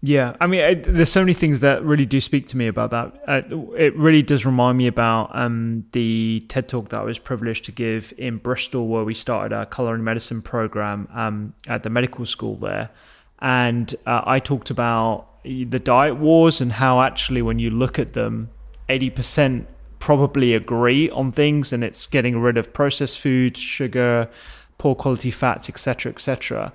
Yeah, 0.00 0.36
I 0.40 0.46
mean, 0.46 0.60
it, 0.60 0.84
there's 0.84 1.10
so 1.10 1.22
many 1.22 1.32
things 1.32 1.58
that 1.60 1.84
really 1.84 2.06
do 2.06 2.20
speak 2.20 2.46
to 2.48 2.56
me 2.56 2.68
about 2.68 2.92
that. 2.92 3.20
Uh, 3.26 3.42
it 3.76 3.96
really 3.96 4.22
does 4.22 4.46
remind 4.46 4.78
me 4.78 4.86
about 4.86 5.36
um, 5.36 5.86
the 5.92 6.40
TED 6.46 6.68
talk 6.68 6.90
that 6.90 7.00
I 7.00 7.02
was 7.02 7.18
privileged 7.18 7.64
to 7.64 7.72
give 7.72 8.14
in 8.16 8.36
Bristol, 8.36 8.86
where 8.86 9.02
we 9.02 9.14
started 9.14 9.52
our 9.52 9.66
culinary 9.66 10.02
medicine 10.02 10.40
program 10.40 11.08
um, 11.12 11.54
at 11.66 11.82
the 11.82 11.90
medical 11.90 12.24
school 12.26 12.54
there, 12.56 12.90
and 13.40 13.92
uh, 14.06 14.22
I 14.24 14.38
talked 14.38 14.70
about 14.70 15.26
the 15.42 15.64
diet 15.64 16.16
wars 16.16 16.60
and 16.60 16.72
how 16.72 17.00
actually, 17.00 17.42
when 17.42 17.58
you 17.58 17.70
look 17.70 17.98
at 17.98 18.12
them, 18.12 18.50
eighty 18.88 19.10
percent 19.10 19.66
probably 19.98 20.54
agree 20.54 21.10
on 21.10 21.32
things, 21.32 21.72
and 21.72 21.82
it's 21.82 22.06
getting 22.06 22.38
rid 22.38 22.56
of 22.56 22.72
processed 22.72 23.18
foods, 23.18 23.58
sugar, 23.58 24.30
poor 24.78 24.94
quality 24.94 25.32
fats, 25.32 25.68
etc., 25.68 26.12
etc 26.12 26.72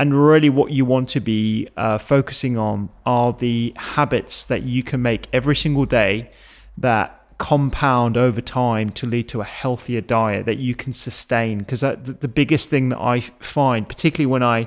and 0.00 0.14
really 0.14 0.48
what 0.48 0.72
you 0.72 0.86
want 0.86 1.10
to 1.10 1.20
be 1.20 1.68
uh, 1.76 1.98
focusing 1.98 2.56
on 2.56 2.88
are 3.04 3.34
the 3.34 3.70
habits 3.76 4.46
that 4.46 4.62
you 4.62 4.82
can 4.82 5.02
make 5.02 5.26
every 5.30 5.54
single 5.54 5.84
day 5.84 6.30
that 6.78 7.22
compound 7.36 8.16
over 8.16 8.40
time 8.40 8.88
to 8.88 9.06
lead 9.06 9.28
to 9.28 9.42
a 9.42 9.44
healthier 9.44 10.00
diet 10.00 10.46
that 10.46 10.56
you 10.56 10.74
can 10.74 10.94
sustain. 10.94 11.58
Because 11.58 11.80
the, 11.82 12.16
the 12.18 12.28
biggest 12.28 12.70
thing 12.70 12.88
that 12.88 12.98
i 12.98 13.20
find 13.40 13.86
particularly 13.86 14.24
when 14.24 14.42
i 14.42 14.66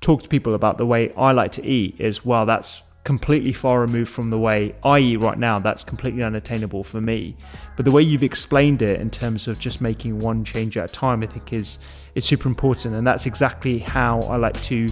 talk 0.00 0.24
to 0.24 0.28
people 0.28 0.52
about 0.52 0.78
the 0.78 0.86
way 0.86 1.12
i 1.16 1.30
like 1.30 1.52
to 1.52 1.64
eat 1.64 1.94
is 2.00 2.24
well 2.24 2.44
that's 2.44 2.82
completely 3.04 3.52
far 3.52 3.80
removed 3.80 4.10
from 4.10 4.30
the 4.30 4.38
way 4.38 4.74
i.e., 4.84 5.16
right 5.16 5.38
now. 5.38 5.58
That's 5.58 5.82
completely 5.82 6.22
unattainable 6.22 6.84
for 6.84 7.00
me. 7.00 7.36
But 7.76 7.84
the 7.84 7.90
way 7.90 8.02
you've 8.02 8.22
explained 8.22 8.82
it 8.82 9.00
in 9.00 9.10
terms 9.10 9.48
of 9.48 9.58
just 9.58 9.80
making 9.80 10.20
one 10.20 10.44
change 10.44 10.76
at 10.76 10.90
a 10.90 10.92
time, 10.92 11.22
I 11.22 11.26
think 11.26 11.52
is 11.52 11.78
is 12.14 12.26
super 12.26 12.48
important, 12.48 12.94
and 12.94 13.06
that's 13.06 13.26
exactly 13.26 13.78
how 13.78 14.20
I 14.22 14.36
like 14.36 14.60
to 14.64 14.88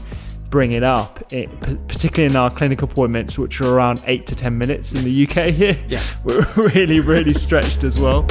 bring 0.49 0.73
it 0.73 0.83
up, 0.83 1.21
eh, 1.33 1.43
it, 1.43 1.61
particularly 1.87 2.33
in 2.33 2.37
our 2.37 2.51
clinic 2.51 2.83
appointments, 2.83 3.39
which 3.39 3.61
are 3.61 3.73
around 3.73 4.03
eight 4.07 4.27
to 4.27 4.35
ten 4.35 4.59
minutes 4.59 4.95
in 4.95 5.05
the 5.05 5.27
UK 5.27 5.53
here. 5.53 5.79
Yeah, 5.89 6.03
we're 6.25 6.47
really 6.57 7.01
really 7.01 7.35
stretched 7.35 7.85
as 7.85 8.01
well. 8.01 8.27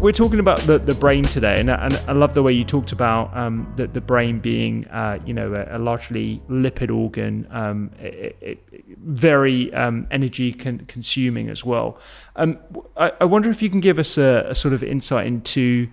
We're 0.00 0.12
talking 0.12 0.38
about 0.38 0.60
the, 0.60 0.78
the 0.78 0.94
brain 0.94 1.24
today, 1.24 1.58
and, 1.58 1.68
and 1.68 1.94
I 2.06 2.12
love 2.12 2.34
the 2.34 2.42
way 2.42 2.52
you 2.52 2.64
talked 2.64 2.92
about 2.92 3.36
um, 3.36 3.72
the, 3.76 3.88
the 3.88 4.00
brain 4.00 4.38
being, 4.38 4.86
uh, 4.88 5.18
you 5.26 5.34
know, 5.34 5.54
a, 5.54 5.76
a, 5.76 5.78
largely 5.78 6.40
lipid 6.48 6.94
organ, 6.94 7.48
um, 7.50 7.90
it, 7.98 8.36
it, 8.40 8.84
very 8.98 9.72
um, 9.74 10.06
energy 10.10 10.52
con- 10.52 10.84
consuming 10.86 11.48
as 11.48 11.64
well. 11.64 11.98
Um, 12.36 12.58
I, 12.96 13.12
I, 13.20 13.24
wonder 13.24 13.50
if 13.50 13.60
you 13.60 13.70
can 13.70 13.80
give 13.80 13.98
us 13.98 14.16
a, 14.16 14.46
a 14.48 14.54
sort 14.54 14.72
of 14.72 14.84
insight 14.84 15.26
into 15.26 15.88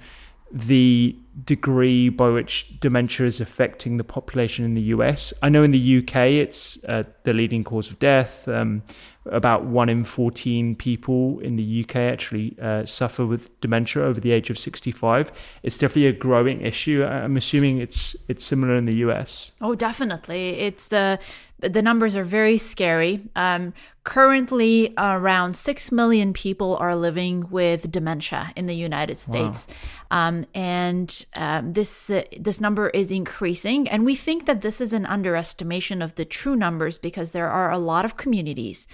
the 0.52 1.16
degree 1.44 2.10
by 2.10 2.30
which 2.30 2.80
dementia 2.80 3.26
is 3.26 3.42
affecting 3.42 3.98
the 3.98 4.04
population 4.04 4.64
in 4.64 4.76
the 4.76 4.82
US. 4.82 5.34
I 5.42 5.50
know 5.50 5.64
in 5.64 5.72
the 5.72 5.98
UK 5.98 6.16
it's 6.16 6.78
uh, 6.86 7.04
the 7.24 7.34
leading 7.34 7.64
cause 7.64 7.90
of 7.90 7.98
death. 8.00 8.48
Um, 8.48 8.84
about 9.28 9.66
one 9.66 9.90
in 9.90 10.04
14 10.04 10.76
people 10.76 11.40
in 11.40 11.56
the 11.56 11.84
UK 11.84 11.96
actually 11.96 12.56
uh, 12.62 12.86
suffer 12.86 13.26
with 13.26 13.60
dementia 13.62 14.04
over 14.04 14.20
the 14.20 14.32
age 14.32 14.50
of 14.50 14.58
65. 14.58 15.32
It's 15.64 15.78
definitely 15.78 16.08
a 16.08 16.14
growing 16.14 16.62
issue. 16.62 17.04
I'm 17.04 17.38
assuming 17.38 17.80
it's 17.80 18.16
it's 18.28 18.46
similar 18.46 18.76
in 18.76 18.86
the 18.86 18.96
US. 18.96 19.52
Oh, 19.62 19.76
definitely. 19.76 20.60
It's 20.60 20.90
the 20.90 21.20
the 21.68 21.82
numbers 21.82 22.16
are 22.16 22.24
very 22.24 22.58
scary. 22.58 23.22
Um, 23.36 23.74
currently, 24.04 24.94
around 24.98 25.56
6 25.56 25.92
million 25.92 26.34
people 26.34 26.78
are 26.78 26.96
living 26.96 27.50
with 27.50 27.92
dementia 27.92 28.52
in 28.56 28.68
the 28.68 28.76
United 28.76 29.18
States. 29.20 29.68
Wow. 30.12 30.28
Um, 30.28 30.46
and 30.54 31.26
um, 31.36 31.74
this, 31.74 32.10
uh, 32.10 32.24
this 32.40 32.62
number 32.62 32.90
is 32.90 33.12
increasing. 33.12 33.88
And 33.88 34.06
we 34.06 34.16
think 34.16 34.46
that 34.46 34.62
this 34.62 34.80
is 34.80 34.94
an 34.94 35.06
underestimation 35.06 36.02
of 36.02 36.16
the 36.16 36.26
true 36.26 36.56
numbers 36.56 36.98
because 36.98 37.32
there 37.32 37.50
are 37.50 37.72
a 37.72 37.78
lot 37.78 38.06
of 38.06 38.18
communities 38.18 38.88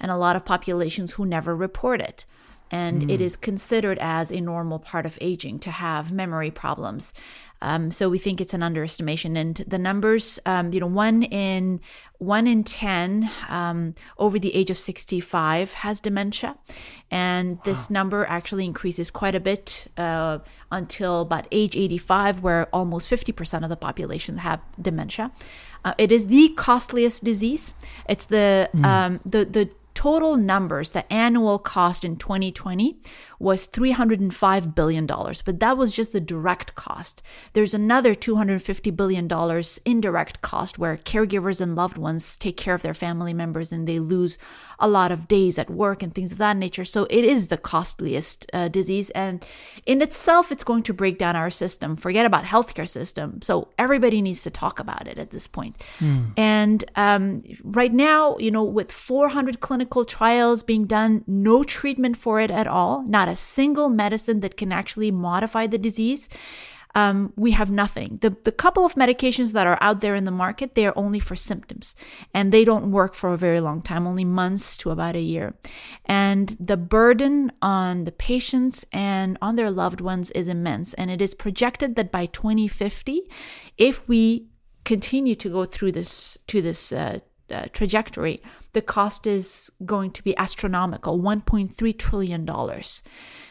and 0.00 0.10
a 0.10 0.16
lot 0.16 0.36
of 0.36 0.44
populations 0.44 1.12
who 1.12 1.24
never 1.24 1.54
report 1.54 2.00
it 2.00 2.26
and 2.70 3.02
mm. 3.02 3.10
it 3.10 3.20
is 3.20 3.36
considered 3.36 3.98
as 4.00 4.30
a 4.30 4.40
normal 4.40 4.78
part 4.78 5.06
of 5.06 5.18
aging 5.20 5.58
to 5.60 5.70
have 5.70 6.12
memory 6.12 6.50
problems. 6.50 7.12
Um, 7.62 7.90
so 7.90 8.10
we 8.10 8.18
think 8.18 8.40
it's 8.40 8.52
an 8.52 8.62
underestimation, 8.62 9.34
and 9.34 9.56
the 9.66 9.78
numbers, 9.78 10.38
um, 10.44 10.74
you 10.74 10.80
know, 10.80 10.86
one 10.86 11.22
in 11.22 11.80
one 12.18 12.46
in 12.46 12.64
ten 12.64 13.30
um, 13.48 13.94
over 14.18 14.38
the 14.38 14.54
age 14.54 14.70
of 14.70 14.76
sixty-five 14.76 15.72
has 15.72 15.98
dementia, 15.98 16.58
and 17.10 17.58
this 17.64 17.88
number 17.88 18.26
actually 18.26 18.66
increases 18.66 19.10
quite 19.10 19.34
a 19.34 19.40
bit 19.40 19.86
uh, 19.96 20.38
until 20.70 21.22
about 21.22 21.46
age 21.50 21.76
eighty-five, 21.76 22.42
where 22.42 22.66
almost 22.74 23.08
fifty 23.08 23.32
percent 23.32 23.64
of 23.64 23.70
the 23.70 23.76
population 23.76 24.38
have 24.38 24.60
dementia. 24.80 25.32
Uh, 25.82 25.94
it 25.96 26.12
is 26.12 26.26
the 26.26 26.50
costliest 26.56 27.24
disease. 27.24 27.74
It's 28.06 28.26
the 28.26 28.68
mm. 28.74 29.20
the 29.24 29.46
the 29.46 29.70
total 29.96 30.36
numbers, 30.36 30.90
the 30.90 31.10
annual 31.12 31.58
cost 31.58 32.04
in 32.04 32.16
2020 32.16 33.00
was 33.38 33.66
$305 33.66 34.74
billion, 34.74 35.06
but 35.06 35.60
that 35.60 35.76
was 35.76 35.92
just 35.92 36.12
the 36.12 36.20
direct 36.20 36.74
cost. 36.74 37.22
There's 37.52 37.74
another 37.74 38.14
$250 38.14 38.96
billion 38.96 39.28
indirect 39.84 40.40
cost 40.40 40.78
where 40.78 40.96
caregivers 40.96 41.60
and 41.60 41.74
loved 41.74 41.98
ones 41.98 42.36
take 42.36 42.56
care 42.56 42.74
of 42.74 42.82
their 42.82 42.94
family 42.94 43.32
members 43.32 43.72
and 43.72 43.86
they 43.86 43.98
lose 43.98 44.38
a 44.78 44.88
lot 44.88 45.10
of 45.10 45.28
days 45.28 45.58
at 45.58 45.70
work 45.70 46.02
and 46.02 46.14
things 46.14 46.32
of 46.32 46.38
that 46.38 46.56
nature. 46.56 46.84
So 46.84 47.06
it 47.08 47.24
is 47.24 47.48
the 47.48 47.56
costliest 47.56 48.46
uh, 48.52 48.68
disease. 48.68 49.10
And 49.10 49.44
in 49.86 50.02
itself, 50.02 50.52
it's 50.52 50.64
going 50.64 50.82
to 50.84 50.94
break 50.94 51.18
down 51.18 51.36
our 51.36 51.50
system. 51.50 51.96
Forget 51.96 52.26
about 52.26 52.44
healthcare 52.44 52.88
system. 52.88 53.40
So 53.42 53.68
everybody 53.78 54.20
needs 54.20 54.42
to 54.42 54.50
talk 54.50 54.78
about 54.78 55.06
it 55.06 55.18
at 55.18 55.30
this 55.30 55.46
point. 55.46 55.82
Mm. 55.98 56.32
And 56.36 56.84
um, 56.96 57.42
right 57.62 57.92
now, 57.92 58.36
you 58.38 58.50
know, 58.50 58.64
with 58.64 58.92
400 58.92 59.60
clinical 59.60 60.04
trials 60.04 60.62
being 60.62 60.86
done, 60.86 61.24
no 61.26 61.64
treatment 61.64 62.16
for 62.16 62.40
it 62.40 62.50
at 62.50 62.66
all, 62.66 63.02
not 63.02 63.25
not 63.26 63.32
a 63.32 63.36
single 63.36 63.88
medicine 63.88 64.40
that 64.40 64.56
can 64.56 64.72
actually 64.72 65.10
modify 65.10 65.66
the 65.66 65.78
disease. 65.78 66.28
Um, 66.94 67.34
we 67.36 67.50
have 67.50 67.70
nothing. 67.70 68.18
The, 68.22 68.30
the 68.30 68.52
couple 68.52 68.86
of 68.86 68.94
medications 68.94 69.52
that 69.52 69.66
are 69.66 69.76
out 69.82 70.00
there 70.00 70.14
in 70.14 70.24
the 70.24 70.30
market, 70.30 70.74
they 70.74 70.86
are 70.86 70.94
only 70.96 71.20
for 71.20 71.36
symptoms 71.36 71.94
and 72.32 72.52
they 72.52 72.64
don't 72.64 72.90
work 72.90 73.14
for 73.14 73.34
a 73.34 73.36
very 73.36 73.60
long 73.60 73.82
time, 73.82 74.06
only 74.06 74.24
months 74.24 74.78
to 74.78 74.90
about 74.90 75.14
a 75.14 75.20
year. 75.20 75.54
And 76.06 76.56
the 76.58 76.78
burden 76.78 77.52
on 77.60 78.04
the 78.04 78.12
patients 78.12 78.86
and 78.92 79.36
on 79.42 79.56
their 79.56 79.70
loved 79.70 80.00
ones 80.00 80.30
is 80.30 80.48
immense. 80.48 80.94
And 80.94 81.10
it 81.10 81.20
is 81.20 81.34
projected 81.34 81.96
that 81.96 82.10
by 82.10 82.26
2050, 82.26 83.28
if 83.76 84.08
we 84.08 84.46
continue 84.84 85.34
to 85.34 85.50
go 85.50 85.66
through 85.66 85.92
this 85.92 86.38
to 86.46 86.62
this 86.62 86.92
uh, 86.92 87.18
uh, 87.50 87.66
trajectory, 87.72 88.42
the 88.72 88.82
cost 88.82 89.26
is 89.26 89.70
going 89.84 90.10
to 90.12 90.22
be 90.22 90.36
astronomical 90.36 91.18
$1.3 91.18 91.98
trillion. 91.98 92.48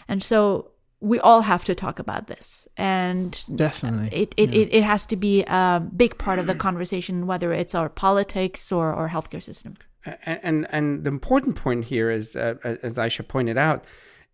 And 0.07 0.23
so 0.23 0.71
we 0.99 1.19
all 1.19 1.41
have 1.41 1.65
to 1.65 1.75
talk 1.75 1.99
about 1.99 2.27
this. 2.27 2.67
And 2.77 3.43
definitely, 3.55 4.09
it, 4.17 4.33
it, 4.37 4.49
yeah. 4.49 4.61
it, 4.61 4.69
it, 4.71 4.83
has 4.83 5.05
to 5.07 5.15
be 5.15 5.43
a 5.43 5.85
big 5.95 6.17
part 6.17 6.39
of 6.39 6.47
the 6.47 6.55
conversation, 6.67 7.27
whether 7.27 7.53
it's 7.53 7.75
our 7.75 7.89
politics 7.89 8.71
or 8.71 8.93
our 8.93 9.09
healthcare 9.09 9.43
system. 9.43 9.77
And, 10.25 10.39
and, 10.43 10.67
and 10.69 11.03
the 11.03 11.09
important 11.09 11.55
point 11.55 11.85
here 11.85 12.11
is, 12.11 12.35
uh, 12.35 12.55
as 12.83 12.97
Ayesha 12.97 13.23
pointed 13.23 13.57
out, 13.57 13.85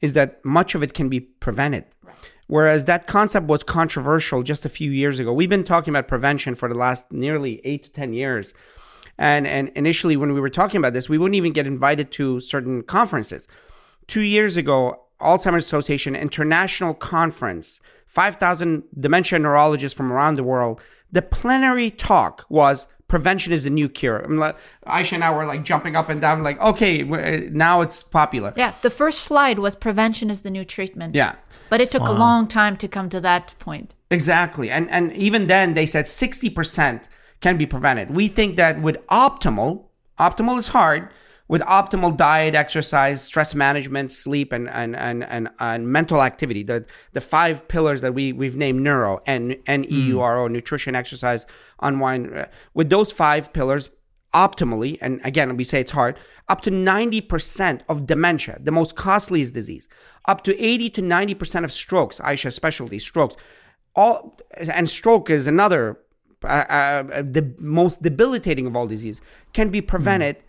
is 0.02 0.14
that 0.14 0.44
much 0.44 0.76
of 0.76 0.84
it 0.84 0.94
can 0.94 1.10
be 1.10 1.20
prevented. 1.20 1.86
Whereas 2.48 2.84
that 2.86 3.08
concept 3.08 3.48
was 3.48 3.64
controversial 3.64 4.44
just 4.44 4.66
a 4.66 4.70
few 4.70 4.92
years 4.92 5.20
ago. 5.20 5.32
We've 5.32 5.50
been 5.50 5.64
talking 5.64 5.94
about 5.94 6.10
prevention 6.10 6.54
for 6.54 6.68
the 6.68 6.76
last 6.76 7.10
nearly 7.10 7.62
eight 7.64 7.84
to 7.84 7.92
10 7.92 8.12
years. 8.12 8.54
And, 9.22 9.46
and 9.46 9.70
initially, 9.76 10.18
when 10.18 10.34
we 10.34 10.42
were 10.42 10.50
talking 10.50 10.80
about 10.80 10.94
this, 10.94 11.08
we 11.08 11.20
wouldn't 11.20 11.36
even 11.36 11.54
get 11.54 11.68
invited 11.68 12.12
to 12.14 12.40
certain 12.40 12.82
conferences. 12.82 13.48
Two 14.08 14.24
years 14.24 14.58
ago, 14.58 15.04
Alzheimer's 15.22 15.64
Association 15.64 16.16
International 16.16 16.96
Conference, 16.96 17.80
5,000 18.08 18.82
dementia 19.00 19.38
neurologists 19.38 19.96
from 19.96 20.12
around 20.12 20.38
the 20.38 20.44
world. 20.44 20.82
The 21.12 21.22
plenary 21.22 21.92
talk 21.92 22.48
was 22.50 22.88
prevention 23.08 23.54
is 23.54 23.64
the 23.64 23.70
new 23.70 23.90
cure. 23.90 24.24
I 24.24 24.28
mean, 24.28 24.40
like, 24.40 24.58
Ayesha 24.88 25.14
and 25.14 25.24
I 25.24 25.32
were 25.36 25.46
like 25.46 25.64
jumping 25.64 25.96
up 25.96 26.10
and 26.10 26.20
down, 26.20 26.42
like, 26.42 26.60
okay, 26.60 27.04
uh, 27.04 27.48
now 27.52 27.82
it's 27.82 28.02
popular. 28.02 28.52
Yeah, 28.58 28.74
the 28.82 28.90
first 28.90 29.20
slide 29.20 29.60
was 29.60 29.76
prevention 29.76 30.32
is 30.32 30.42
the 30.42 30.50
new 30.50 30.66
treatment. 30.66 31.14
Yeah. 31.14 31.36
But 31.70 31.80
it 31.80 31.92
took 31.92 32.06
wow. 32.06 32.14
a 32.14 32.18
long 32.18 32.48
time 32.48 32.76
to 32.78 32.88
come 32.88 33.08
to 33.10 33.20
that 33.20 33.54
point. 33.60 33.94
Exactly. 34.10 34.72
And, 34.72 34.90
and 34.90 35.14
even 35.14 35.46
then, 35.46 35.76
they 35.76 35.86
said 35.86 36.06
60% 36.06 37.08
can 37.42 37.58
be 37.58 37.66
prevented. 37.66 38.12
We 38.12 38.28
think 38.28 38.56
that 38.56 38.82
with 38.82 39.06
optimal, 39.08 39.86
optimal 40.18 40.58
is 40.58 40.70
hard, 40.70 41.10
with 41.48 41.62
optimal 41.64 42.16
diet, 42.16 42.56
exercise, 42.56 43.22
stress 43.22 43.54
management, 43.54 44.10
sleep, 44.12 44.54
and 44.54 44.70
and 44.70 44.96
and 44.96 45.26
and, 45.26 45.50
and 45.60 45.88
mental 45.88 46.24
activity, 46.24 46.64
the 46.64 46.86
the 47.12 47.20
five 47.20 47.68
pillars 47.68 48.00
that 48.02 48.14
we 48.14 48.32
we've 48.32 48.56
named 48.56 48.82
neuro 48.82 49.22
and 49.26 49.58
N 49.66 49.84
E 49.84 50.02
U 50.14 50.22
R 50.22 50.40
O, 50.40 50.48
mm. 50.48 50.52
nutrition, 50.52 50.96
exercise, 50.96 51.46
unwind. 51.82 52.34
Uh, 52.34 52.46
with 52.74 52.90
those 52.90 53.12
five 53.12 53.52
pillars, 53.52 53.90
optimally, 54.34 54.98
and 55.02 55.20
again 55.26 55.58
we 55.58 55.66
say 55.66 55.82
it's 55.82 55.92
hard, 55.92 56.18
up 56.48 56.62
to 56.62 56.72
ninety 56.72 57.20
percent 57.20 57.84
of 57.90 58.06
dementia, 58.06 58.58
the 58.62 58.72
most 58.72 58.96
costliest 58.96 59.54
disease, 59.54 59.90
up 60.30 60.46
to 60.46 60.58
eighty 60.58 60.90
to 60.92 61.02
ninety 61.02 61.34
percent 61.34 61.66
of 61.66 61.72
strokes, 61.74 62.22
Ayesha 62.22 62.52
specialty 62.52 63.00
strokes, 63.00 63.36
all 63.94 64.40
and 64.74 64.90
stroke 64.90 65.30
is 65.30 65.48
another 65.48 66.00
uh, 66.44 67.04
the 67.22 67.54
most 67.60 68.02
debilitating 68.02 68.66
of 68.66 68.76
all 68.76 68.88
diseases, 68.88 69.22
can 69.54 69.70
be 69.70 69.82
prevented. 69.82 70.38
Mm. 70.38 70.44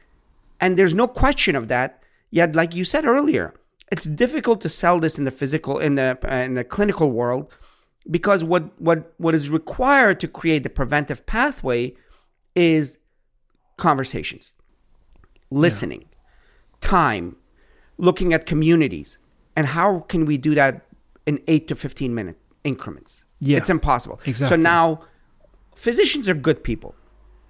And 0.60 0.76
there's 0.78 0.94
no 0.94 1.08
question 1.08 1.56
of 1.56 1.68
that. 1.68 2.02
Yet, 2.30 2.54
like 2.54 2.74
you 2.74 2.84
said 2.84 3.04
earlier, 3.04 3.52
it's 3.90 4.06
difficult 4.06 4.60
to 4.62 4.68
sell 4.68 4.98
this 4.98 5.18
in 5.18 5.24
the 5.24 5.30
physical, 5.30 5.78
in 5.78 5.96
the 5.96 6.18
uh, 6.24 6.34
in 6.36 6.54
the 6.54 6.64
clinical 6.64 7.10
world, 7.10 7.56
because 8.10 8.42
what 8.42 8.80
what 8.80 9.12
what 9.18 9.34
is 9.34 9.50
required 9.50 10.18
to 10.20 10.28
create 10.28 10.62
the 10.62 10.70
preventive 10.70 11.26
pathway 11.26 11.94
is 12.54 12.98
conversations, 13.76 14.54
listening, 15.50 16.02
yeah. 16.02 16.08
time, 16.80 17.36
looking 17.98 18.32
at 18.32 18.46
communities 18.46 19.18
and 19.56 19.66
how 19.68 20.00
can 20.00 20.24
we 20.24 20.38
do 20.38 20.54
that 20.54 20.86
in 21.26 21.40
8 21.46 21.68
to 21.68 21.74
15 21.74 22.14
minute 22.14 22.38
increments 22.64 23.24
Yeah. 23.38 23.58
it's 23.58 23.70
impossible 23.70 24.20
Exactly. 24.26 24.56
so 24.56 24.56
now 24.56 25.00
physicians 25.74 26.28
are 26.28 26.34
good 26.34 26.62
people. 26.64 26.94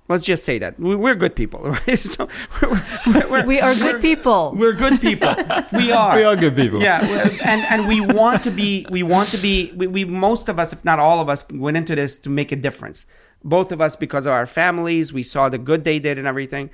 Let's 0.09 0.25
just 0.25 0.45
say 0.45 0.59
that. 0.59 0.79
We- 0.79 0.97
we're 0.97 1.15
good 1.15 1.35
people 1.37 1.61
right? 1.87 1.99
So 1.99 2.29
we're, 2.61 2.71
we're, 3.07 3.29
we're- 3.31 3.47
We 3.47 3.61
are 3.61 3.75
good 3.75 4.03
people. 4.03 4.53
we're 4.57 4.73
good 4.75 5.01
people. 5.01 5.35
We 5.73 5.93
are 6.01 6.17
We 6.17 6.25
are. 6.25 6.37
good 6.37 6.57
people. 6.57 6.81
yeah 6.83 7.01
and 7.45 7.63
and 7.71 7.89
we 7.89 8.01
want 8.01 8.43
to 8.45 8.51
be 8.51 8.85
we 8.91 9.03
want 9.03 9.29
to 9.31 9.39
be 9.39 9.73
we, 9.75 9.87
we 9.87 10.05
most 10.05 10.49
of 10.49 10.59
us 10.59 10.73
if 10.73 10.85
not 10.85 10.99
all 10.99 11.21
of 11.21 11.29
us 11.29 11.47
went 11.51 11.77
into 11.77 11.95
this 11.95 12.19
to 12.21 12.31
make 12.31 12.53
a 12.53 12.57
difference. 12.57 13.07
Both 13.45 13.73
of 13.73 13.81
us 13.81 13.97
because 13.97 14.27
of 14.27 14.33
our 14.33 14.47
families 14.47 15.13
we 15.13 15.23
saw 15.23 15.49
the 15.49 15.59
good 15.59 15.85
they 15.85 15.99
did 15.99 16.19
and 16.19 16.27
everything. 16.27 16.71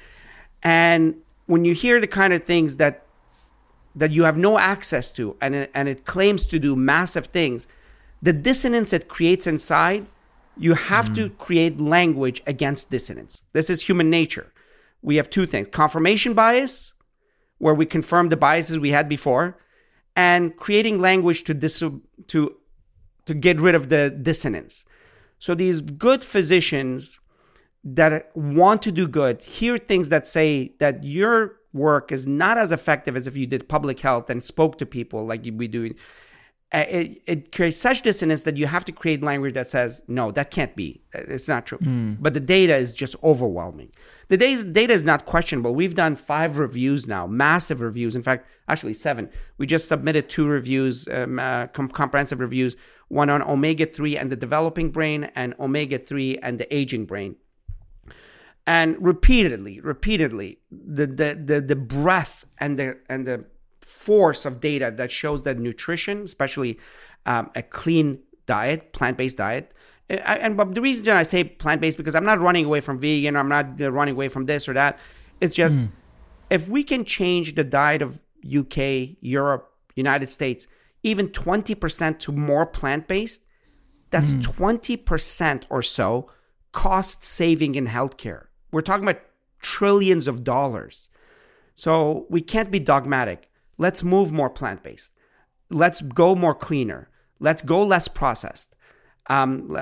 And 0.63 1.17
when 1.47 1.65
you 1.65 1.75
hear 1.75 2.01
the 2.01 2.07
kind 2.09 2.33
of 2.33 2.43
things 2.45 2.77
that 2.79 3.05
that 3.95 4.11
you 4.13 4.25
have 4.25 4.37
no 4.39 4.59
access 4.59 5.11
to 5.13 5.37
and 5.41 5.55
it, 5.55 5.71
and 5.75 5.89
it 5.89 6.05
claims 6.05 6.47
to 6.47 6.59
do 6.59 6.75
massive 6.77 7.27
things 7.27 7.67
the 8.23 8.33
dissonance 8.33 8.93
it 8.93 9.07
creates 9.09 9.47
inside 9.47 10.07
you 10.59 10.75
have 10.75 11.13
to 11.15 11.29
mm. 11.29 11.39
create 11.39 11.81
language 11.81 12.43
against 12.47 12.91
dissonance. 12.91 13.43
This 13.53 13.71
is 13.71 13.89
human 13.89 14.11
nature. 14.11 14.53
We 15.03 15.17
have 15.17 15.31
two 15.31 15.47
things 15.47 15.69
confirmation 15.69 16.35
bias 16.35 16.95
where 17.59 17.75
we 17.75 17.87
confirm 17.87 18.29
the 18.29 18.37
biases 18.37 18.79
we 18.79 18.91
had 18.91 19.09
before 19.09 19.59
and 20.17 20.57
creating 20.57 21.01
language 21.01 21.45
to 21.45 21.55
dis- 21.55 21.83
to 22.27 22.57
to 23.27 23.35
get 23.35 23.61
rid 23.61 23.75
of 23.75 23.89
the 23.89 24.11
dissonance. 24.11 24.85
So 25.39 25.55
these 25.55 25.81
good 25.81 26.25
physicians 26.25 27.21
that 27.85 28.35
want 28.35 28.83
to 28.83 28.93
do 28.93 29.07
good 29.07 29.43
hear 29.43 29.79
things 29.79 30.09
that 30.09 30.27
say 30.27 30.73
that 30.79 31.05
your 31.05 31.57
work 31.73 32.11
is 32.11 32.27
not 32.27 32.59
as 32.59 32.73
effective 32.73 33.15
as 33.17 33.27
if 33.27 33.37
you 33.37 33.47
did 33.47 33.69
public 33.69 34.01
health 34.01 34.29
and 34.31 34.43
spoke 34.43 34.79
to 34.79 34.87
people 34.87 35.27
like 35.27 35.47
we 35.55 35.69
do 35.69 35.95
it, 36.73 37.23
it 37.27 37.53
creates 37.53 37.79
such 37.79 38.03
dissonance 38.03 38.43
that 38.43 38.57
you 38.57 38.67
have 38.67 38.85
to 38.85 38.93
create 38.93 39.23
language 39.23 39.55
that 39.55 39.67
says 39.67 40.03
no 40.07 40.31
that 40.33 40.51
can't 40.51 40.77
be. 40.77 41.01
It's 41.15 41.49
not 41.49 41.67
true. 41.67 41.79
But 42.21 42.35
the 42.35 42.41
data 42.41 42.77
is 42.77 42.95
just 42.95 43.17
overwhelming. 43.23 43.91
The 44.29 44.37
data, 44.37 44.65
data 44.65 44.93
is 44.93 45.03
not 45.03 45.25
questionable. 45.25 45.75
We've 45.75 45.95
done 45.95 46.15
five 46.15 46.59
reviews 46.59 47.07
now 47.07 47.27
massive 47.27 47.81
reviews. 47.81 48.17
In 48.17 48.23
fact 48.23 48.47
actually 48.69 48.95
seven. 48.95 49.31
We 49.57 49.67
just 49.67 49.89
submitted 49.89 50.29
two 50.29 50.47
reviews 50.47 51.09
um, 51.09 51.39
uh, 51.39 51.69
com- 51.69 51.89
comprehensive 51.89 52.41
reviews 52.41 52.77
one 53.09 53.31
on 53.31 53.41
omega-3 53.43 54.21
and 54.21 54.31
the 54.31 54.37
developing 54.37 54.91
brain 54.91 55.31
and 55.35 55.55
omega-3 55.59 56.39
and 56.43 56.59
the 56.59 56.75
aging 56.75 57.07
brain. 57.07 57.37
And 58.67 58.97
repeatedly, 59.01 59.81
repeatedly, 59.81 60.59
the 60.71 61.07
the 61.07 61.43
the, 61.43 61.61
the 61.63 61.77
breadth 61.77 62.45
and 62.59 62.79
the 62.79 62.99
and 63.09 63.27
the 63.27 63.47
force 64.09 64.47
of 64.47 64.61
data 64.61 64.91
that 64.97 65.11
shows 65.11 65.45
that 65.45 65.59
nutrition, 65.59 66.23
especially 66.23 66.79
um, 67.27 67.51
a 67.55 67.63
clean 67.63 68.21
diet, 68.47 68.81
plant 68.93 69.19
based 69.19 69.37
diet. 69.37 69.75
And 70.09 70.57
but 70.57 70.75
the 70.75 70.81
reason 70.81 71.15
I 71.15 71.25
say 71.25 71.45
plant 71.45 71.83
based 71.83 71.99
because 71.99 72.15
I'm 72.15 72.25
not 72.25 72.41
running 72.41 72.65
away 72.65 72.81
from 72.81 72.99
vegan, 72.99 73.37
I'm 73.37 73.51
not 73.57 73.79
uh, 73.79 73.93
running 73.93 74.15
away 74.15 74.29
from 74.29 74.47
this 74.47 74.67
or 74.67 74.73
that. 74.73 74.99
It's 75.43 75.55
just 75.55 75.79
if 76.49 76.69
we 76.69 76.83
can 76.83 77.05
change 77.05 77.55
the 77.55 77.65
diet 77.65 78.01
of 78.01 78.23
UK, 78.61 79.17
Europe, 79.21 79.65
United 79.95 80.29
States, 80.29 80.67
even 81.03 81.29
20% 81.29 82.19
to 82.21 82.33
more 82.33 82.65
plant 82.65 83.07
based, 83.07 83.43
that's 84.11 84.33
20% 84.35 85.65
or 85.69 85.83
so 85.83 86.31
cost 86.73 87.25
saving 87.25 87.75
in 87.75 87.87
healthcare. 87.89 88.47
We're 88.73 88.81
talking 88.81 89.05
about 89.05 89.21
trillions 89.61 90.27
of 90.27 90.45
dollars. 90.45 91.11
So 91.75 92.27
we 92.29 92.41
can't 92.41 92.71
be 92.71 92.81
dogmatic. 92.81 93.49
Let's 93.79 94.03
move 94.03 94.33
more 94.33 94.51
plant 94.51 94.83
based. 94.83 95.13
Let's 95.71 96.01
go 96.01 96.35
more 96.35 96.55
cleaner. 96.55 97.09
Let's 97.41 97.63
go 97.63 97.83
less 97.85 98.09
processed. 98.09 98.75
Um, 99.29 99.73
uh, 99.75 99.79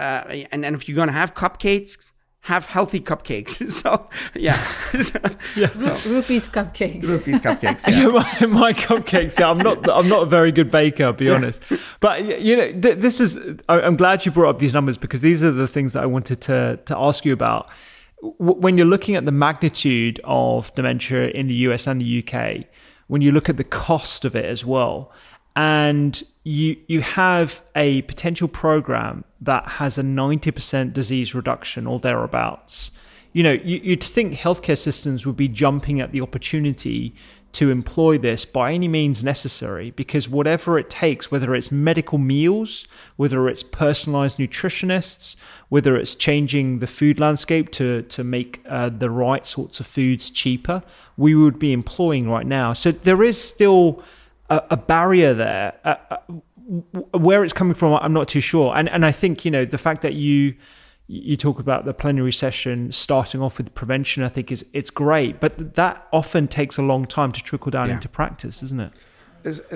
and, 0.52 0.64
and 0.64 0.74
if 0.76 0.88
you're 0.88 0.96
going 0.96 1.08
to 1.08 1.12
have 1.14 1.32
cupcakes, 1.34 2.12
have 2.40 2.66
healthy 2.66 3.00
cupcakes. 3.00 3.70
so, 3.80 4.08
yeah. 4.34 4.56
yeah. 5.56 5.72
So, 5.72 6.10
Rupy's 6.10 6.48
cupcakes. 6.48 7.24
these 7.24 7.40
cupcakes. 7.40 7.86
Yeah, 7.88 8.08
my, 8.08 8.46
my 8.46 8.72
cupcakes. 8.72 9.38
Yeah, 9.38 9.50
I'm 9.50 9.58
not. 9.58 9.88
I'm 9.90 10.08
not 10.08 10.22
a 10.24 10.26
very 10.26 10.52
good 10.52 10.70
baker, 10.70 11.04
I'll 11.04 11.12
be 11.12 11.28
honest. 11.30 11.62
But 12.00 12.24
you 12.42 12.56
know, 12.56 12.72
th- 12.80 12.98
this 12.98 13.20
is. 13.20 13.38
I- 13.68 13.80
I'm 13.80 13.96
glad 13.96 14.26
you 14.26 14.32
brought 14.32 14.50
up 14.50 14.58
these 14.58 14.72
numbers 14.74 14.96
because 14.98 15.22
these 15.22 15.42
are 15.42 15.50
the 15.52 15.66
things 15.68 15.92
that 15.94 16.02
I 16.02 16.06
wanted 16.06 16.40
to 16.42 16.78
to 16.84 16.96
ask 16.98 17.24
you 17.24 17.32
about. 17.32 17.70
W- 18.22 18.60
When 18.60 18.76
you're 18.76 18.86
looking 18.86 19.16
at 19.16 19.24
the 19.24 19.32
magnitude 19.32 20.20
of 20.24 20.72
dementia 20.74 21.28
in 21.30 21.46
the 21.48 21.54
US 21.68 21.86
and 21.86 22.00
the 22.00 22.22
UK, 22.22 22.66
when 23.06 23.22
you 23.22 23.32
look 23.32 23.48
at 23.48 23.56
the 23.56 23.64
cost 23.64 24.24
of 24.24 24.34
it 24.34 24.44
as 24.44 24.64
well, 24.64 25.12
and 25.54 26.22
you 26.44 26.76
you 26.86 27.00
have 27.00 27.62
a 27.74 28.02
potential 28.02 28.48
program 28.48 29.24
that 29.40 29.66
has 29.68 29.98
a 29.98 30.02
90% 30.02 30.92
disease 30.92 31.34
reduction 31.34 31.86
or 31.86 31.98
thereabouts. 31.98 32.90
You 33.32 33.42
know, 33.42 33.52
you, 33.52 33.80
you'd 33.82 34.04
think 34.04 34.34
healthcare 34.34 34.78
systems 34.78 35.26
would 35.26 35.36
be 35.36 35.48
jumping 35.48 36.00
at 36.00 36.12
the 36.12 36.22
opportunity 36.22 37.14
to 37.56 37.70
employ 37.70 38.18
this 38.18 38.44
by 38.44 38.70
any 38.74 38.86
means 38.86 39.24
necessary 39.24 39.90
because 39.90 40.28
whatever 40.28 40.78
it 40.78 40.90
takes, 40.90 41.30
whether 41.30 41.54
it's 41.54 41.72
medical 41.72 42.18
meals, 42.18 42.86
whether 43.16 43.48
it's 43.48 43.62
personalized 43.62 44.36
nutritionists, 44.36 45.36
whether 45.70 45.96
it's 45.96 46.14
changing 46.14 46.80
the 46.80 46.86
food 46.86 47.18
landscape 47.18 47.70
to, 47.70 48.02
to 48.02 48.22
make 48.22 48.62
uh, 48.68 48.90
the 48.90 49.08
right 49.08 49.46
sorts 49.46 49.80
of 49.80 49.86
foods 49.86 50.28
cheaper, 50.28 50.82
we 51.16 51.34
would 51.34 51.58
be 51.58 51.72
employing 51.72 52.28
right 52.28 52.46
now. 52.46 52.74
So 52.74 52.92
there 52.92 53.22
is 53.22 53.42
still 53.42 54.02
a, 54.50 54.62
a 54.72 54.76
barrier 54.76 55.32
there. 55.32 55.78
Uh, 55.82 55.94
uh, 56.10 56.16
where 57.16 57.42
it's 57.42 57.54
coming 57.54 57.74
from, 57.74 57.94
I'm 57.94 58.12
not 58.12 58.28
too 58.28 58.40
sure. 58.42 58.76
And 58.76 58.88
and 58.88 59.06
I 59.06 59.12
think 59.12 59.44
you 59.44 59.50
know 59.52 59.64
the 59.64 59.78
fact 59.78 60.02
that 60.02 60.14
you 60.14 60.56
you 61.08 61.36
talk 61.36 61.58
about 61.60 61.84
the 61.84 61.94
plenary 61.94 62.32
session 62.32 62.90
starting 62.90 63.40
off 63.40 63.58
with 63.58 63.74
prevention. 63.74 64.22
I 64.22 64.28
think 64.28 64.50
is 64.50 64.64
it's 64.72 64.90
great, 64.90 65.40
but 65.40 65.74
that 65.74 66.06
often 66.12 66.48
takes 66.48 66.76
a 66.78 66.82
long 66.82 67.06
time 67.06 67.32
to 67.32 67.42
trickle 67.42 67.70
down 67.70 67.88
Yeah. 67.88 67.94
into 67.94 68.08
practice, 68.08 68.62
isn't 68.62 68.80
it? 68.80 68.92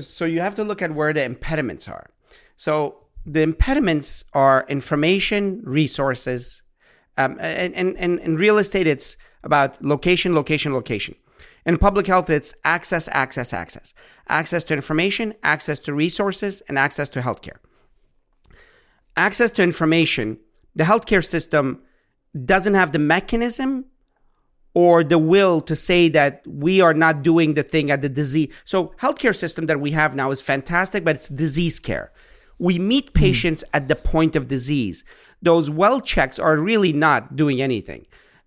so 0.01 0.25
you 0.25 0.41
have 0.41 0.57
to 0.57 0.65
look 0.65 0.83
at 0.83 0.93
where 0.97 1.13
the 1.13 1.23
impediments 1.23 1.87
are. 1.87 2.11
So 2.57 2.97
the 3.25 3.43
impediments 3.43 4.25
are 4.33 4.67
information, 4.69 5.61
resources, 5.63 6.63
um, 7.17 7.37
and, 7.39 7.73
and, 7.77 7.97
and 7.97 8.19
in 8.19 8.35
real 8.35 8.59
estate, 8.59 8.89
it's 8.89 9.17
about 9.45 9.81
location, 9.85 10.35
location, 10.35 10.75
location. 10.75 11.15
In 11.65 11.77
public 11.79 12.09
health, 12.09 12.29
it's 12.31 12.53
access, 12.65 13.09
access, 13.13 13.53
access. 13.53 13.95
Access 14.29 14.65
to 14.65 14.75
information, 14.75 15.35
access 15.45 15.81
to 15.83 15.95
resources, 15.95 16.63
and 16.63 16.77
access 16.77 17.09
to 17.11 17.21
healthcare. 17.21 17.59
Access 19.17 19.53
to 19.53 19.63
information, 19.63 20.39
the 20.75 20.85
healthcare 20.85 21.25
system 21.25 21.83
doesn't 22.45 22.75
have 22.75 22.93
the 22.93 22.99
mechanism 22.99 23.87
or 24.75 25.03
the 25.03 25.19
will 25.19 25.61
to 25.61 25.75
say 25.75 26.09
that 26.09 26.43
we 26.47 26.81
are 26.81 26.95
not 26.95 27.23
doing 27.23 27.55
the 27.55 27.63
thing 27.63 27.91
at 27.91 28.03
the 28.03 28.09
disease. 28.09 28.53
So 28.65 28.95
healthcare 29.01 29.35
system 29.35 29.67
that 29.67 29.81
we 29.81 29.91
have 29.93 30.15
now 30.15 30.31
is 30.31 30.41
fantastic, 30.41 31.05
but 31.05 31.17
it's 31.17 31.29
disease 31.29 31.81
care. 31.81 32.13
We 32.59 32.79
meet 32.79 33.15
patients 33.15 33.65
at 33.75 33.89
the 33.89 33.97
point 33.97 34.37
of 34.37 34.47
disease. 34.47 35.05
Those 35.43 35.71
well 35.71 36.01
checks 36.01 36.39
are 36.39 36.57
really 36.57 36.93
not 36.93 37.35
doing 37.35 37.61
anything. 37.61 38.07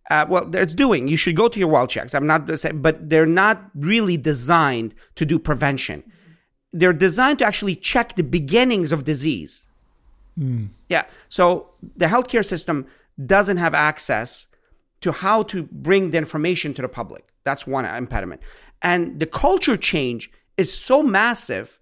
Uh, 0.10 0.26
well, 0.30 0.56
it's 0.56 0.74
doing. 0.74 1.08
You 1.08 1.18
should 1.18 1.36
go 1.36 1.48
to 1.48 1.60
your 1.60 1.70
well 1.70 1.88
checks. 1.88 2.14
I'm 2.14 2.28
not 2.28 2.60
saying, 2.60 2.82
but 2.82 3.10
they're 3.10 3.26
not 3.26 3.72
really 3.76 4.18
designed 4.18 4.94
to 5.16 5.26
do 5.26 5.40
prevention. 5.40 6.04
They're 6.72 6.94
designed 6.94 7.40
to 7.40 7.46
actually 7.46 7.76
check 7.76 8.16
the 8.16 8.24
beginnings 8.24 8.92
of 8.92 9.04
disease. 9.04 9.68
Mm. 10.40 10.70
Yeah. 10.90 11.06
So 11.30 11.70
the 11.96 12.08
healthcare 12.08 12.46
system 12.46 12.88
doesn't 13.24 13.58
have 13.58 13.74
access 13.74 14.48
to 15.02 15.12
how 15.12 15.44
to 15.44 15.64
bring 15.64 16.12
the 16.12 16.18
information 16.18 16.74
to 16.74 16.82
the 16.82 16.88
public. 16.88 17.26
That's 17.44 17.68
one 17.68 17.86
impediment. 17.86 18.42
And 18.82 19.20
the 19.20 19.26
culture 19.26 19.78
change 19.78 20.32
is 20.58 20.74
so 20.74 21.04
massive 21.04 21.80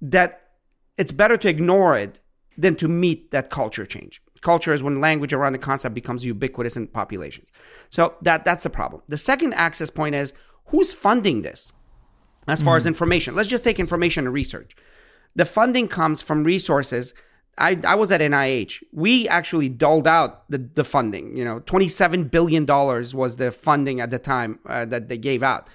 that 0.00 0.50
it's 0.96 1.12
better 1.12 1.36
to 1.36 1.48
ignore 1.48 1.96
it 1.96 2.20
than 2.56 2.76
to 2.76 2.88
meet 2.88 3.30
that 3.30 3.50
culture 3.50 3.86
change. 3.86 4.22
Culture 4.42 4.72
is 4.72 4.82
when 4.82 5.00
language 5.00 5.32
around 5.32 5.52
the 5.52 5.58
concept 5.58 5.94
becomes 5.94 6.24
ubiquitous 6.24 6.76
in 6.76 6.88
populations. 6.88 7.52
So 7.90 8.16
that 8.22 8.44
that's 8.44 8.64
the 8.64 8.70
problem. 8.70 9.02
The 9.06 9.16
second 9.16 9.54
access 9.54 9.88
point 9.88 10.16
is 10.16 10.34
who's 10.66 10.92
funding 10.92 11.42
this? 11.42 11.72
As 12.48 12.60
far 12.60 12.76
as 12.76 12.84
mm. 12.84 12.88
information, 12.88 13.36
let's 13.36 13.48
just 13.48 13.62
take 13.62 13.78
information 13.78 14.26
and 14.26 14.34
research. 14.34 14.74
The 15.36 15.44
funding 15.44 15.86
comes 15.86 16.22
from 16.22 16.42
resources. 16.42 17.14
I, 17.58 17.78
I 17.86 17.94
was 17.94 18.10
at 18.10 18.20
NIH. 18.20 18.82
We 18.92 19.28
actually 19.28 19.68
doled 19.68 20.06
out 20.06 20.50
the, 20.50 20.58
the 20.58 20.84
funding. 20.84 21.36
You 21.36 21.44
know, 21.44 21.60
$27 21.60 22.30
billion 22.30 22.66
was 22.66 23.36
the 23.36 23.50
funding 23.50 24.00
at 24.00 24.10
the 24.10 24.18
time 24.18 24.58
uh, 24.66 24.84
that 24.86 25.08
they 25.08 25.18
gave 25.18 25.42
out. 25.42 25.68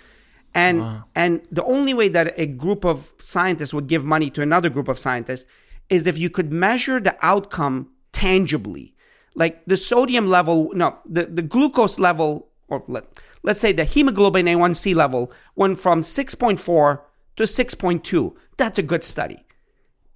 And, 0.54 1.04
and 1.14 1.42
the 1.52 1.64
only 1.66 1.94
way 1.94 2.10
that 2.10 2.34
a 2.36 2.48
group 2.48 2.84
of 2.84 3.14
scientists 3.20 3.76
would 3.76 3.88
give 3.88 4.04
money 4.04 4.32
to 4.32 4.42
another 4.42 4.70
group 4.70 4.88
of 4.88 4.98
scientists 4.98 5.46
is 5.90 6.08
if 6.08 6.18
you 6.18 6.32
could 6.32 6.52
measure 6.52 7.00
the 7.00 7.16
outcome 7.22 7.92
tangibly. 8.12 8.96
Like 9.36 9.64
the 9.66 9.78
sodium 9.78 10.30
level, 10.30 10.72
no, 10.74 10.98
the, 11.06 11.26
the 11.26 11.44
glucose 11.44 12.00
level, 12.00 12.48
or 12.70 12.84
let, 12.88 13.08
let's 13.44 13.60
say 13.60 13.72
the 13.72 13.86
hemoglobin 13.86 14.48
A1C 14.48 14.96
level 14.96 15.32
went 15.56 15.78
from 15.78 16.02
6.4 16.02 17.02
to 17.36 17.44
6.2. 17.44 18.36
That's 18.58 18.80
a 18.80 18.84
good 18.84 19.04
study. 19.04 19.46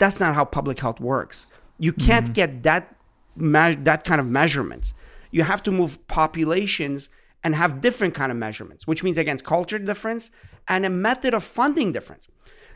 That's 0.02 0.20
not 0.20 0.34
how 0.34 0.46
public 0.46 0.80
health 0.80 1.00
works. 1.00 1.46
You 1.78 1.94
can't 1.94 2.26
mm-hmm. 2.26 2.34
get 2.34 2.64
that 2.64 2.96
me- 3.36 3.76
that 3.90 4.04
kind 4.04 4.20
of 4.20 4.26
measurements. 4.26 4.96
You 5.30 5.44
have 5.44 5.62
to 5.64 5.72
move 5.72 5.92
populations 6.08 7.10
and 7.44 7.54
have 7.54 7.82
different 7.82 8.16
kind 8.16 8.32
of 8.32 8.38
measurements, 8.38 8.88
which 8.88 9.04
means 9.04 9.20
against 9.20 9.46
culture 9.46 9.78
difference 9.78 10.32
and 10.68 10.88
a 10.88 10.90
method 10.90 11.36
of 11.36 11.44
funding 11.44 11.92
difference. 11.92 12.28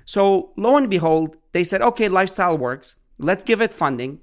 So 0.05 0.51
lo 0.55 0.77
and 0.77 0.87
behold, 0.87 1.37
they 1.51 1.63
said, 1.63 1.81
okay, 1.81 2.07
lifestyle 2.07 2.59
works. 2.59 2.95
Let's 3.17 3.43
give 3.43 3.59
it 3.59 3.73
funding, 3.73 4.19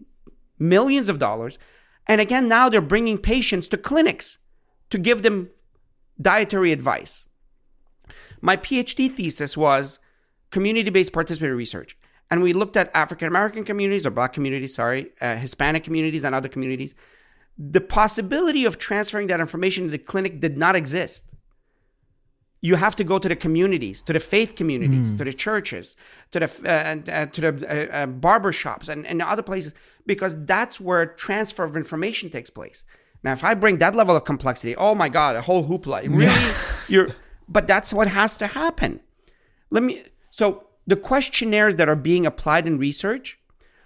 millions 0.61 1.09
of 1.09 1.19
dollars. 1.19 1.59
And 2.07 2.21
again, 2.21 2.47
now 2.47 2.69
they're 2.69 2.81
bringing 2.81 3.19
patients 3.19 3.67
to 3.69 3.77
clinics 3.77 4.39
to 4.91 4.99
give 4.99 5.23
them 5.23 5.51
dietary 6.21 6.71
advice. 6.71 7.27
My 8.41 8.57
PhD 8.57 9.11
thesis 9.11 9.57
was 9.57 9.99
community 10.51 10.91
based 10.91 11.13
participatory 11.13 11.57
research. 11.57 11.97
And 12.33 12.43
we 12.43 12.55
looked 12.55 12.79
at 12.79 12.91
African 12.95 13.29
American 13.29 13.63
communities 13.63 14.07
or 14.07 14.11
Black 14.11 14.33
communities, 14.33 14.75
sorry, 14.75 15.11
uh, 15.21 15.37
Hispanic 15.37 15.85
communities, 15.85 16.25
and 16.25 16.35
other 16.35 16.49
communities. 16.49 16.95
The 17.59 17.83
possibility 17.83 18.65
of 18.65 18.79
transferring 18.79 19.27
that 19.27 19.39
information 19.39 19.85
to 19.85 19.91
the 19.91 19.99
clinic 19.99 20.41
did 20.41 20.57
not 20.57 20.75
exist. 20.75 21.31
You 22.63 22.77
have 22.77 22.97
to 22.97 23.05
go 23.05 23.19
to 23.19 23.29
the 23.29 23.37
communities, 23.37 24.03
to 24.05 24.15
the 24.15 24.19
faith 24.19 24.57
communities, 24.57 25.13
mm. 25.13 25.19
to 25.19 25.25
the 25.25 25.35
churches, 25.35 25.95
to 26.31 26.41
the 26.41 26.49
uh, 26.65 27.13
uh, 27.13 27.27
to 27.27 27.41
the 27.43 27.53
uh, 27.53 27.97
uh, 27.99 28.07
barber 28.07 28.51
shops, 28.51 28.89
and, 28.89 29.07
and 29.07 29.21
other 29.21 29.43
places, 29.43 29.75
because 30.07 30.43
that's 30.47 30.81
where 30.81 31.05
transfer 31.05 31.65
of 31.65 31.77
information 31.77 32.31
takes 32.31 32.49
place. 32.49 32.83
Now, 33.23 33.33
if 33.33 33.45
I 33.45 33.53
bring 33.53 33.77
that 33.85 33.95
level 33.95 34.17
of 34.17 34.25
complexity, 34.25 34.75
oh 34.75 34.95
my 34.95 35.11
God, 35.11 35.37
a 35.37 35.43
whole 35.43 35.69
hoopla. 35.69 36.09
Really, 36.09 36.53
you're 36.89 37.15
but 37.47 37.67
that's 37.67 37.93
what 37.93 38.09
has 38.09 38.39
to 38.39 38.47
happen. 38.47 39.01
Let 39.69 39.83
me, 39.83 40.05
so 40.31 40.72
the 40.87 40.97
questionnaires 40.97 41.77
that 41.77 41.89
are 41.89 41.97
being 41.97 42.27
applied 42.27 42.67
in 42.67 42.79
research 42.79 43.39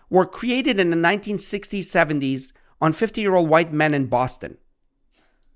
were 0.08 0.26
created 0.26 0.80
in 0.80 0.90
the 0.90 0.96
1960s, 0.96 1.80
70s 1.80 2.52
on 2.80 2.92
50 2.92 3.20
year 3.20 3.34
old 3.34 3.48
white 3.48 3.72
men 3.72 3.94
in 3.94 4.06
Boston, 4.06 4.58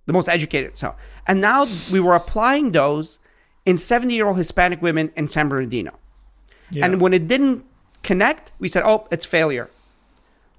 the 0.07 0.13
most 0.13 0.29
educated. 0.29 0.77
So, 0.77 0.95
and 1.27 1.41
now 1.41 1.67
we 1.91 2.01
were 2.01 2.15
applying 2.15 2.73
those 2.73 3.19
in 3.65 3.77
70 3.77 4.15
year 4.15 4.27
old 4.27 4.37
Hispanic 4.37 4.83
women 4.83 5.13
in 5.17 5.29
San 5.29 5.49
Bernardino. 5.49 5.99
Yeah. 6.73 6.87
And 6.87 7.01
when 7.01 7.13
it 7.13 7.27
didn't 7.27 7.65
connect, 8.03 8.53
we 8.59 8.69
said, 8.69 8.83
oh, 8.85 9.07
it's 9.11 9.25
failure. 9.25 9.71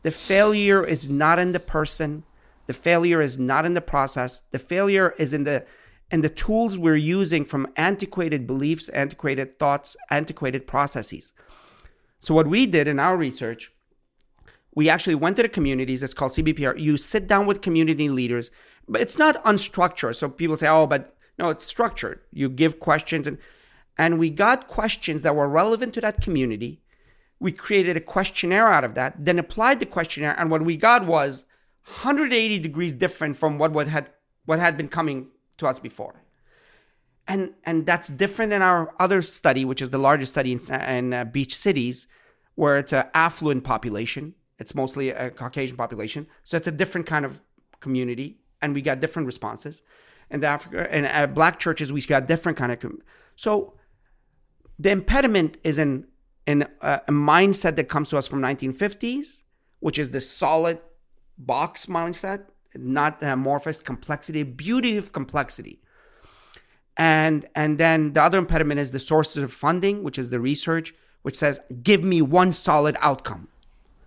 The 0.03 0.11
failure 0.11 0.83
is 0.83 1.09
not 1.09 1.39
in 1.39 1.51
the 1.51 1.59
person. 1.59 2.23
The 2.65 2.73
failure 2.73 3.21
is 3.21 3.37
not 3.37 3.65
in 3.65 3.73
the 3.73 3.81
process. 3.81 4.41
The 4.51 4.59
failure 4.59 5.13
is 5.17 5.33
in 5.33 5.43
the 5.43 5.65
and 6.11 6.23
the 6.23 6.29
tools 6.29 6.77
we're 6.77 6.95
using 6.95 7.45
from 7.45 7.67
antiquated 7.77 8.45
beliefs, 8.45 8.89
antiquated 8.89 9.57
thoughts, 9.57 9.95
antiquated 10.09 10.67
processes. 10.67 11.31
So, 12.19 12.35
what 12.35 12.47
we 12.47 12.67
did 12.67 12.87
in 12.87 12.99
our 12.99 13.15
research, 13.15 13.71
we 14.75 14.89
actually 14.89 15.15
went 15.15 15.37
to 15.37 15.43
the 15.43 15.49
communities. 15.49 16.03
It's 16.03 16.13
called 16.13 16.33
CBPR. 16.33 16.79
You 16.79 16.97
sit 16.97 17.27
down 17.27 17.45
with 17.47 17.61
community 17.61 18.09
leaders, 18.09 18.51
but 18.87 19.01
it's 19.01 19.17
not 19.17 19.43
unstructured. 19.43 20.15
So 20.15 20.29
people 20.29 20.55
say, 20.55 20.67
"Oh, 20.67 20.85
but 20.85 21.15
no, 21.39 21.49
it's 21.49 21.63
structured." 21.63 22.19
You 22.31 22.49
give 22.49 22.79
questions, 22.79 23.25
and 23.25 23.37
and 23.97 24.19
we 24.19 24.29
got 24.29 24.67
questions 24.67 25.23
that 25.23 25.35
were 25.35 25.47
relevant 25.47 25.93
to 25.95 26.01
that 26.01 26.21
community. 26.21 26.81
We 27.39 27.51
created 27.51 27.97
a 27.97 28.01
questionnaire 28.01 28.67
out 28.67 28.83
of 28.83 28.93
that, 28.95 29.25
then 29.25 29.39
applied 29.39 29.79
the 29.79 29.85
questionnaire, 29.85 30.35
and 30.39 30.51
what 30.51 30.63
we 30.63 30.77
got 30.77 31.05
was 31.05 31.45
180 31.85 32.59
degrees 32.59 32.93
different 32.93 33.35
from 33.37 33.57
what, 33.57 33.71
what 33.71 33.87
had 33.87 34.11
what 34.45 34.59
had 34.59 34.77
been 34.77 34.87
coming 34.87 35.31
to 35.61 35.67
us 35.67 35.79
before. 35.79 36.23
And, 37.27 37.53
and 37.63 37.85
that's 37.85 38.09
different 38.09 38.51
in 38.51 38.61
our 38.61 38.93
other 38.99 39.21
study, 39.21 39.63
which 39.63 39.81
is 39.81 39.89
the 39.91 39.97
largest 39.97 40.33
study 40.33 40.51
in, 40.51 40.59
in 40.73 41.13
uh, 41.13 41.23
beach 41.23 41.55
cities, 41.55 42.07
where 42.55 42.77
it's 42.77 42.93
an 42.93 43.05
affluent 43.13 43.63
population. 43.63 44.35
It's 44.59 44.75
mostly 44.75 45.09
a 45.11 45.29
Caucasian 45.29 45.77
population. 45.77 46.27
So 46.43 46.57
it's 46.57 46.67
a 46.67 46.71
different 46.71 47.07
kind 47.07 47.25
of 47.25 47.41
community, 47.79 48.39
and 48.61 48.73
we 48.73 48.81
got 48.81 48.99
different 48.99 49.25
responses. 49.25 49.81
And 50.29 50.43
the 50.43 50.47
Africa 50.47 50.93
and 50.93 51.05
uh, 51.05 51.27
black 51.33 51.59
churches, 51.59 51.93
we 51.93 52.01
got 52.01 52.27
different 52.27 52.57
kind 52.57 52.71
of. 52.71 52.79
Com- 52.79 53.01
so 53.35 53.73
the 54.77 54.91
impediment 54.91 55.57
is 55.63 55.79
in 55.79 56.07
in 56.47 56.63
a, 56.81 57.01
a 57.07 57.11
mindset 57.11 57.75
that 57.75 57.87
comes 57.87 58.09
to 58.09 58.17
us 58.17 58.27
from 58.27 58.41
1950s, 58.41 59.43
which 59.79 59.99
is 59.99 60.11
this 60.11 60.29
solid 60.29 60.79
box 61.37 61.85
mindset 61.85 62.45
not 62.75 63.21
amorphous 63.21 63.81
complexity, 63.81 64.43
beauty 64.43 64.97
of 64.97 65.13
complexity. 65.13 65.79
And 66.97 67.45
and 67.55 67.77
then 67.77 68.13
the 68.13 68.21
other 68.21 68.37
impediment 68.37 68.79
is 68.79 68.91
the 68.91 68.99
sources 68.99 69.43
of 69.43 69.51
funding, 69.51 70.03
which 70.03 70.19
is 70.19 70.29
the 70.29 70.39
research, 70.39 70.93
which 71.21 71.37
says, 71.37 71.59
give 71.81 72.03
me 72.03 72.21
one 72.21 72.51
solid 72.51 72.97
outcome. 72.99 73.47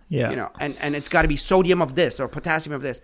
Yeah. 0.07 0.29
You 0.29 0.35
know, 0.35 0.51
and, 0.59 0.77
and 0.81 0.95
it's 0.95 1.09
gotta 1.09 1.27
be 1.27 1.35
sodium 1.35 1.81
of 1.81 1.95
this 1.95 2.19
or 2.19 2.27
potassium 2.27 2.75
of 2.75 2.81
this. 2.81 3.01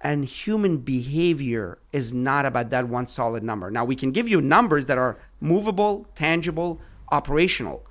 And 0.00 0.24
human 0.24 0.78
behavior 0.78 1.78
is 1.92 2.14
not 2.14 2.46
about 2.46 2.70
that 2.70 2.88
one 2.88 3.06
solid 3.06 3.42
number. 3.42 3.70
Now 3.70 3.84
we 3.84 3.96
can 3.96 4.12
give 4.12 4.28
you 4.28 4.40
numbers 4.40 4.86
that 4.86 4.96
are 4.96 5.18
movable, 5.40 6.06
tangible, 6.14 6.80
operational, 7.10 7.84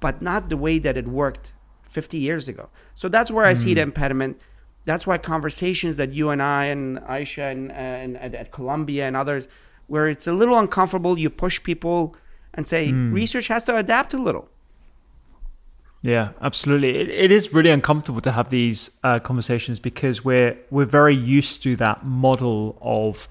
but 0.00 0.20
not 0.20 0.48
the 0.48 0.56
way 0.56 0.80
that 0.80 0.96
it 0.96 1.06
worked 1.06 1.52
50 1.84 2.18
years 2.18 2.48
ago. 2.48 2.68
So 2.94 3.08
that's 3.08 3.30
where 3.30 3.44
I 3.44 3.54
see 3.54 3.74
the 3.74 3.80
mm. 3.80 3.84
impediment 3.84 4.40
that's 4.84 5.06
why 5.06 5.18
conversations 5.18 5.96
that 5.96 6.12
you 6.12 6.30
and 6.30 6.42
I 6.42 6.66
and 6.66 6.98
Ayesha 7.00 7.44
and, 7.44 7.70
and, 7.72 8.16
and 8.16 8.34
at 8.34 8.50
Columbia 8.50 9.06
and 9.06 9.16
others, 9.16 9.48
where 9.86 10.08
it's 10.08 10.26
a 10.26 10.32
little 10.32 10.58
uncomfortable, 10.58 11.18
you 11.18 11.30
push 11.30 11.62
people 11.62 12.16
and 12.54 12.66
say 12.66 12.88
mm. 12.88 13.12
research 13.12 13.48
has 13.48 13.64
to 13.64 13.76
adapt 13.76 14.14
a 14.14 14.18
little. 14.18 14.48
Yeah, 16.02 16.30
absolutely. 16.40 16.96
It, 16.96 17.10
it 17.10 17.32
is 17.32 17.52
really 17.52 17.70
uncomfortable 17.70 18.22
to 18.22 18.32
have 18.32 18.48
these 18.48 18.90
uh, 19.04 19.18
conversations 19.18 19.78
because 19.78 20.24
we're 20.24 20.56
we're 20.70 20.86
very 20.86 21.14
used 21.14 21.62
to 21.64 21.76
that 21.76 22.06
model 22.06 22.78
of 22.80 23.28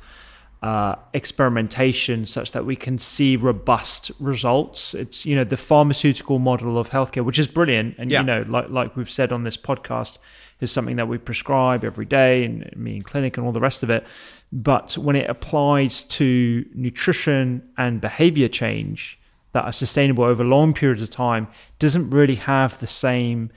uh, 0.61 0.95
experimentation, 1.13 2.25
such 2.25 2.51
that 2.51 2.65
we 2.65 2.75
can 2.75 2.99
see 2.99 3.35
robust 3.35 4.11
results. 4.19 4.93
It's 4.93 5.25
you 5.25 5.35
know 5.35 5.43
the 5.43 5.57
pharmaceutical 5.57 6.37
model 6.37 6.77
of 6.77 6.91
healthcare, 6.91 7.25
which 7.25 7.39
is 7.39 7.47
brilliant, 7.47 7.95
and 7.97 8.11
yeah. 8.11 8.19
you 8.19 8.25
know 8.25 8.45
like 8.47 8.69
like 8.69 8.95
we've 8.95 9.09
said 9.09 9.31
on 9.31 9.45
this 9.45 9.57
podcast, 9.57 10.19
is 10.61 10.71
something 10.71 10.97
that 10.97 11.07
we 11.07 11.17
prescribe 11.17 11.83
every 11.83 12.05
day 12.05 12.43
and 12.43 12.69
me 12.75 12.97
in 12.97 13.01
clinic 13.01 13.37
and 13.37 13.45
all 13.45 13.51
the 13.51 13.59
rest 13.59 13.83
of 13.83 13.89
it. 13.89 14.05
But 14.51 14.97
when 14.97 15.15
it 15.15 15.29
applies 15.29 16.03
to 16.05 16.65
nutrition 16.73 17.69
and 17.77 18.01
behavior 18.01 18.47
change 18.47 19.19
that 19.53 19.63
are 19.63 19.71
sustainable 19.71 20.23
over 20.23 20.43
long 20.43 20.73
periods 20.73 21.01
of 21.01 21.09
time, 21.09 21.47
doesn't 21.79 22.09
really 22.09 22.35
have 22.35 22.79
the 22.79 22.87
same 22.87 23.51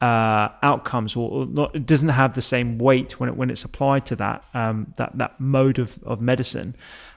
uh, 0.00 0.48
outcomes 0.62 1.16
or, 1.16 1.46
not, 1.46 1.74
it 1.74 1.86
doesn't 1.86 2.10
have 2.10 2.34
the 2.34 2.42
same 2.42 2.78
weight 2.78 3.18
when 3.18 3.28
it 3.28 3.36
when 3.36 3.48
it's 3.48 3.64
applied 3.64 4.04
to 4.06 4.16
that 4.16 4.44
um, 4.52 4.92
that 4.96 5.16
that 5.16 5.40
mode 5.40 5.78
of, 5.78 5.98
of 6.04 6.20
medicine. 6.20 6.74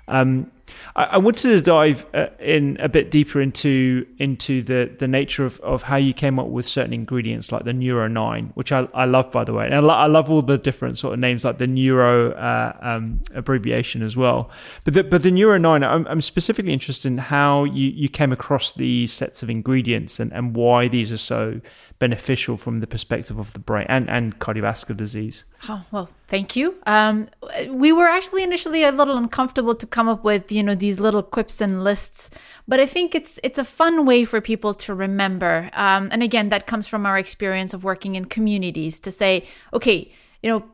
Um, 0.07 0.51
I, 0.95 1.03
I, 1.03 1.17
wanted 1.17 1.49
to 1.49 1.61
dive 1.61 2.05
uh, 2.13 2.28
in 2.39 2.78
a 2.80 2.89
bit 2.89 3.11
deeper 3.11 3.41
into 3.41 4.05
into 4.17 4.61
the, 4.61 4.91
the 4.97 5.07
nature 5.07 5.45
of, 5.45 5.59
of 5.61 5.84
how 5.84 5.95
you 5.95 6.13
came 6.13 6.39
up 6.39 6.47
with 6.47 6.67
certain 6.67 6.93
ingredients 6.93 7.51
like 7.51 7.63
the 7.63 7.74
Neuro 7.74 8.07
9, 8.07 8.51
which 8.55 8.72
I, 8.72 8.88
I 8.93 9.05
love, 9.05 9.32
by 9.32 9.43
the 9.43 9.53
way. 9.53 9.65
And 9.65 9.76
I, 9.76 9.80
lo- 9.80 9.93
I 9.93 10.07
love 10.07 10.32
all 10.32 10.41
the 10.41 10.57
different 10.57 10.97
sort 10.97 11.13
of 11.13 11.20
names 11.20 11.45
like 11.45 11.57
the 11.57 11.67
Neuro 11.67 12.32
uh, 12.32 12.78
um, 12.82 13.22
abbreviation 13.34 14.01
as 14.01 14.15
well. 14.15 14.49
But 14.84 14.93
the, 14.93 15.03
but 15.03 15.22
the 15.22 15.32
Neuro 15.32 15.57
9, 15.57 15.84
I'm, 15.84 16.07
I'm 16.07 16.22
specifically 16.22 16.74
interested 16.74 17.07
in 17.07 17.17
how 17.17 17.63
you, 17.63 17.89
you 17.89 18.09
came 18.09 18.32
across 18.32 18.74
these 18.74 19.13
sets 19.13 19.43
of 19.43 19.49
ingredients 19.49 20.20
and, 20.20 20.32
and 20.34 20.55
why 20.55 20.88
these 20.88 21.11
are 21.11 21.17
so 21.17 21.61
beneficial 21.99 22.57
from 22.57 22.80
the 22.80 22.88
perspective 22.88 23.38
of 23.38 23.53
the 23.53 23.59
brain 23.59 23.86
and, 23.89 24.09
and 24.09 24.39
cardiovascular 24.39 24.97
disease. 24.97 25.45
Oh, 25.67 25.84
well, 25.91 26.09
thank 26.28 26.55
you. 26.55 26.76
Um, 26.86 27.30
we 27.70 27.91
were 27.91 28.07
actually 28.07 28.43
initially 28.43 28.84
a 28.84 28.91
little 28.91 29.17
uncomfortable 29.17 29.76
to 29.76 29.86
come 29.86 30.07
up 30.07 30.24
with, 30.24 30.51
you 30.60 30.64
know, 30.64 30.76
these 30.76 30.99
little 30.99 31.24
quips 31.24 31.62
and 31.62 31.86
lists, 31.86 32.30
but 32.68 32.82
I 32.82 32.86
think 32.86 33.16
it's 33.16 33.39
it's 33.43 33.57
a 33.57 33.64
fun 33.64 34.05
way 34.05 34.26
for 34.26 34.41
people 34.41 34.74
to 34.74 34.93
remember. 34.93 35.70
Um, 35.72 36.10
and 36.12 36.22
again, 36.22 36.49
that 36.49 36.68
comes 36.68 36.86
from 36.86 37.05
our 37.05 37.18
experience 37.18 37.74
of 37.74 37.86
working 37.86 38.16
in 38.16 38.26
communities 38.26 38.99
to 38.99 39.10
say, 39.10 39.45
okay, 39.72 40.12
you 40.43 40.49
know, 40.49 40.66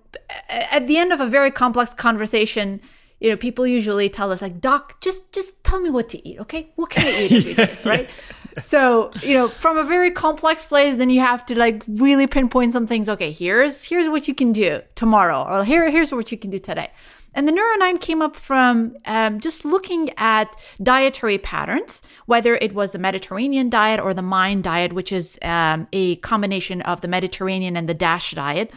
at 0.50 0.88
the 0.88 0.98
end 0.98 1.14
of 1.14 1.20
a 1.22 1.28
very 1.28 1.52
complex 1.52 1.94
conversation, 1.94 2.82
you 3.20 3.30
know, 3.30 3.38
people 3.38 3.68
usually 3.68 4.10
tell 4.10 4.32
us 4.32 4.42
like, 4.42 4.60
"Doc, 4.60 5.00
just 5.02 5.32
just 5.32 5.64
tell 5.64 5.80
me 5.80 5.92
what 5.92 6.10
to 6.10 6.28
eat, 6.28 6.40
okay? 6.40 6.72
What 6.78 6.90
can 6.90 7.06
I 7.06 7.12
eat 7.22 7.32
every 7.32 7.54
day, 7.54 7.78
right?" 7.86 8.10
so 8.58 9.12
you 9.22 9.34
know 9.34 9.50
from 9.50 9.78
a 9.78 9.84
very 9.84 10.10
complex 10.12 10.66
place 10.66 10.96
then 10.96 11.10
you 11.10 11.20
have 11.20 11.46
to 11.46 11.58
like 11.58 11.84
really 11.88 12.26
pinpoint 12.26 12.72
some 12.72 12.88
things 12.88 13.10
okay 13.10 13.30
here's 13.30 13.84
here's 13.84 14.08
what 14.08 14.30
you 14.30 14.34
can 14.34 14.54
do 14.54 14.82
tomorrow 14.96 15.44
or 15.44 15.66
here 15.66 15.92
here's 15.92 16.14
what 16.14 16.32
you 16.32 16.38
can 16.38 16.50
do 16.50 16.58
today 16.58 16.90
and 17.36 17.48
the 17.48 17.52
Neuro 17.52 17.76
9 17.78 17.98
came 17.98 18.22
up 18.22 18.36
from 18.36 18.96
um, 19.06 19.42
just 19.42 19.66
looking 19.66 20.10
at 20.18 20.56
dietary 20.82 21.38
patterns, 21.38 22.02
whether 22.26 22.56
it 22.56 22.74
was 22.74 22.94
the 22.94 22.98
Mediterranean 22.98 23.70
diet 23.70 24.00
or 24.00 24.14
the 24.14 24.22
MIND 24.22 24.64
diet, 24.64 24.94
which 24.94 25.12
is 25.12 25.38
um, 25.42 25.88
a 25.92 26.16
combination 26.18 26.82
of 26.84 27.02
the 27.02 27.10
Mediterranean 27.10 27.76
and 27.76 27.90
the 27.90 27.94
DASH 27.94 28.32
diet. 28.32 28.72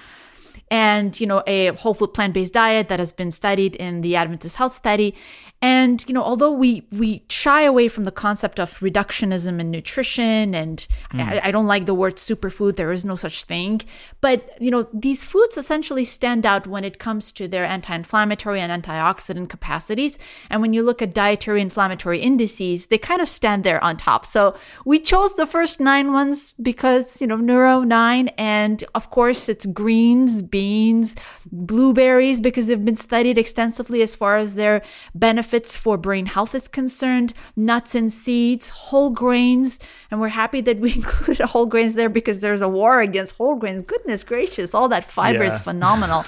And 0.71 1.19
you 1.19 1.27
know 1.27 1.43
a 1.47 1.69
whole 1.69 1.95
food 1.95 2.13
plant-based 2.13 2.53
diet 2.53 2.89
that 2.89 2.99
has 2.99 3.11
been 3.11 3.31
studied 3.31 3.75
in 3.77 4.03
the 4.03 4.17
adventist 4.17 4.57
health 4.57 4.73
study 4.73 5.15
And 5.61 6.05
you 6.07 6.15
know, 6.15 6.23
although 6.23 6.53
we 6.53 6.87
we 6.93 7.25
shy 7.29 7.63
away 7.63 7.89
from 7.89 8.05
the 8.05 8.13
concept 8.13 8.61
of 8.61 8.79
reductionism 8.79 9.59
in 9.59 9.73
nutrition, 9.73 10.55
and 10.55 10.87
mm. 11.13 11.21
I, 11.21 11.49
I 11.49 11.51
don't 11.51 11.67
like 11.67 11.87
the 11.87 11.95
word 11.95 12.15
superfood. 12.15 12.77
There 12.77 12.93
is 12.93 13.05
no 13.05 13.17
such 13.17 13.43
thing. 13.43 13.81
But 14.21 14.51
you 14.61 14.71
know, 14.71 14.87
these 14.93 15.25
foods 15.25 15.59
essentially 15.59 16.05
stand 16.05 16.47
out 16.47 16.69
when 16.69 16.85
it 16.85 17.01
comes 17.01 17.33
to 17.33 17.49
their 17.49 17.65
anti-inflammatory 17.65 18.61
and 18.61 18.71
antioxidant 18.71 19.49
capacities. 19.49 20.17
And 20.49 20.63
when 20.63 20.75
you 20.75 20.85
look 20.85 21.03
at 21.03 21.13
dietary 21.13 21.61
inflammatory 21.61 22.21
indices, 22.21 22.87
they 22.87 22.99
kind 22.99 23.21
of 23.21 23.29
stand 23.29 23.65
there 23.65 23.83
on 23.83 23.97
top. 23.97 24.27
So 24.27 24.57
we 24.85 25.01
chose 25.01 25.35
the 25.35 25.47
first 25.47 25.81
nine 25.81 26.13
ones 26.13 26.53
because 26.63 27.21
you 27.21 27.27
know 27.27 27.37
neuro 27.37 27.81
nine, 27.81 28.29
and 28.39 28.85
of 28.95 29.11
course 29.11 29.49
it's 29.49 29.67
greens, 29.67 30.41
beans, 30.41 31.17
blueberries 31.51 32.41
because 32.41 32.69
they've 32.69 32.85
been 32.85 32.95
studied 32.95 33.39
extensively 33.39 34.03
as 34.03 34.15
far 34.15 34.37
as 34.37 34.55
their 34.55 34.83
benefits 35.17 35.48
for 35.55 35.97
brain 35.97 36.27
health 36.27 36.55
is 36.55 36.69
concerned, 36.69 37.33
nuts 37.57 37.95
and 37.95 38.13
seeds, 38.13 38.69
whole 38.69 39.11
grains, 39.11 39.79
and 40.11 40.21
we're 40.21 40.29
happy 40.29 40.61
that 40.63 40.79
we 40.79 40.93
included 40.97 41.45
whole 41.47 41.67
grains 41.67 41.95
there 41.95 42.09
because 42.09 42.41
there's 42.41 42.63
a 42.63 42.69
war 42.69 43.01
against 43.01 43.37
whole 43.37 43.55
grains. 43.57 43.83
Goodness 43.83 44.23
gracious, 44.23 44.75
all 44.75 44.89
that 44.89 45.05
fiber 45.05 45.43
is 45.45 45.59
phenomenal. 45.69 46.25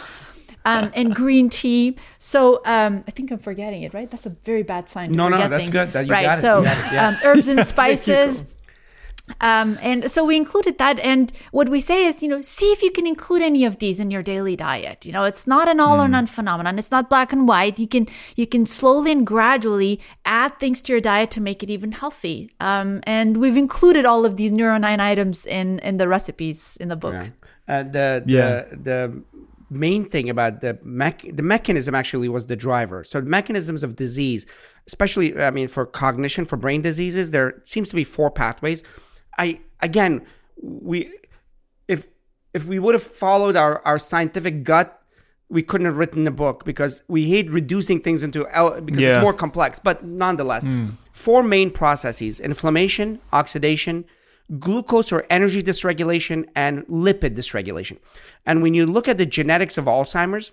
Um, 0.66 0.92
and 0.94 1.14
green 1.14 1.48
tea. 1.48 1.96
So 2.18 2.60
um, 2.66 3.02
I 3.08 3.12
think 3.12 3.30
I'm 3.30 3.38
forgetting 3.38 3.82
it, 3.82 3.94
right? 3.94 4.10
That's 4.10 4.26
a 4.26 4.36
very 4.44 4.62
bad 4.62 4.90
sign. 4.90 5.08
To 5.08 5.16
No, 5.16 5.28
no, 5.30 5.48
that's 5.48 5.64
things. 5.64 5.68
good. 5.74 5.92
That 5.92 6.06
you 6.06 6.12
right. 6.12 6.26
got 6.26 6.38
it. 6.38 6.40
So 6.42 6.58
You 6.58 6.64
got 6.64 6.76
it, 6.78 6.92
yeah. 6.92 7.08
um, 7.08 7.16
herbs 7.24 7.48
and 7.48 7.66
spices. 7.74 8.56
Um, 9.40 9.78
and 9.82 10.10
so 10.10 10.24
we 10.24 10.36
included 10.36 10.78
that. 10.78 10.98
And 11.00 11.32
what 11.52 11.68
we 11.68 11.80
say 11.80 12.04
is, 12.06 12.22
you 12.22 12.28
know, 12.28 12.40
see 12.42 12.72
if 12.72 12.82
you 12.82 12.90
can 12.90 13.06
include 13.06 13.42
any 13.42 13.64
of 13.64 13.78
these 13.78 14.00
in 14.00 14.10
your 14.10 14.22
daily 14.22 14.56
diet. 14.56 15.04
You 15.06 15.12
know, 15.12 15.24
it's 15.24 15.46
not 15.46 15.68
an 15.68 15.80
all 15.80 16.00
or 16.00 16.06
Hmm. 16.06 16.12
none 16.12 16.26
phenomenon. 16.26 16.78
It's 16.78 16.90
not 16.90 17.08
black 17.08 17.32
and 17.32 17.46
white. 17.48 17.78
You 17.78 17.88
can 17.88 18.06
you 18.36 18.46
can 18.46 18.66
slowly 18.66 19.12
and 19.12 19.26
gradually 19.26 20.00
add 20.24 20.58
things 20.58 20.82
to 20.82 20.92
your 20.92 21.00
diet 21.00 21.30
to 21.32 21.40
make 21.40 21.62
it 21.62 21.70
even 21.70 21.92
healthy. 21.92 22.50
Um, 22.60 23.00
and 23.04 23.36
we've 23.36 23.56
included 23.56 24.04
all 24.04 24.24
of 24.24 24.36
these 24.36 24.52
Neuro 24.52 24.78
Nine 24.78 25.00
items 25.00 25.46
in 25.46 25.78
in 25.80 25.96
the 25.98 26.08
recipes 26.08 26.76
in 26.80 26.88
the 26.88 26.96
book. 26.96 27.14
Yeah. 27.14 27.28
Uh, 27.74 27.82
the 27.84 28.22
the 28.26 28.32
Yeah. 28.32 28.64
the 28.72 29.22
main 29.72 30.04
thing 30.04 30.28
about 30.28 30.60
the 30.60 30.78
mech- 30.84 31.30
the 31.32 31.42
mechanism 31.44 31.94
actually 31.94 32.28
was 32.28 32.46
the 32.48 32.56
driver. 32.56 33.04
So 33.04 33.20
mechanisms 33.20 33.84
of 33.84 33.94
disease, 33.94 34.44
especially 34.86 35.38
I 35.40 35.50
mean 35.52 35.68
for 35.68 35.86
cognition 35.86 36.44
for 36.44 36.56
brain 36.56 36.82
diseases, 36.82 37.30
there 37.30 37.54
seems 37.64 37.88
to 37.90 37.94
be 37.94 38.02
four 38.04 38.30
pathways. 38.30 38.82
I 39.38 39.60
again 39.80 40.22
we 40.60 41.12
if 41.88 42.06
if 42.54 42.66
we 42.66 42.78
would 42.78 42.94
have 42.94 43.02
followed 43.02 43.56
our 43.56 43.82
our 43.84 43.98
scientific 43.98 44.64
gut. 44.64 44.96
We 45.52 45.64
couldn't 45.64 45.86
have 45.86 45.96
written 45.96 46.22
the 46.22 46.30
book 46.30 46.64
because 46.64 47.02
we 47.08 47.28
hate 47.28 47.50
reducing 47.50 48.00
things 48.00 48.22
into 48.22 48.46
el- 48.50 48.80
because 48.80 49.02
it's 49.02 49.20
more 49.20 49.34
complex. 49.34 49.80
But 49.80 50.04
nonetheless, 50.04 50.64
hmm. 50.64 50.90
four 51.10 51.42
main 51.42 51.72
processes: 51.72 52.38
inflammation, 52.38 53.18
oxidation, 53.32 54.04
glucose 54.60 55.10
or 55.10 55.26
energy 55.28 55.60
dysregulation, 55.60 56.48
and 56.54 56.86
lipid 56.86 57.34
dysregulation. 57.34 57.98
And 58.46 58.62
when 58.62 58.74
you 58.74 58.86
look 58.86 59.08
at 59.08 59.18
the 59.18 59.26
genetics 59.26 59.76
of 59.76 59.86
Alzheimer's, 59.86 60.52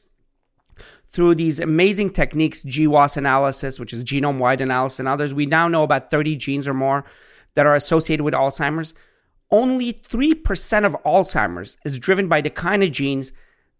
through 1.09 1.35
these 1.35 1.59
amazing 1.59 2.11
techniques, 2.11 2.63
GWAS 2.63 3.17
analysis, 3.17 3.79
which 3.79 3.93
is 3.93 4.03
genome 4.03 4.37
wide 4.39 4.61
analysis, 4.61 4.99
and 4.99 5.07
others, 5.07 5.33
we 5.33 5.45
now 5.45 5.67
know 5.67 5.83
about 5.83 6.11
30 6.11 6.35
genes 6.35 6.67
or 6.67 6.73
more 6.73 7.05
that 7.57 7.65
are 7.65 7.75
associated 7.75 8.23
with 8.23 8.35
Alzheimer's. 8.35 8.93
Only 9.49 9.91
3% 9.91 10.85
of 10.85 10.93
Alzheimer's 11.03 11.77
is 11.83 11.97
driven 11.97 12.27
by 12.27 12.39
the 12.39 12.51
kind 12.51 12.83
of 12.83 12.91
genes 12.91 13.31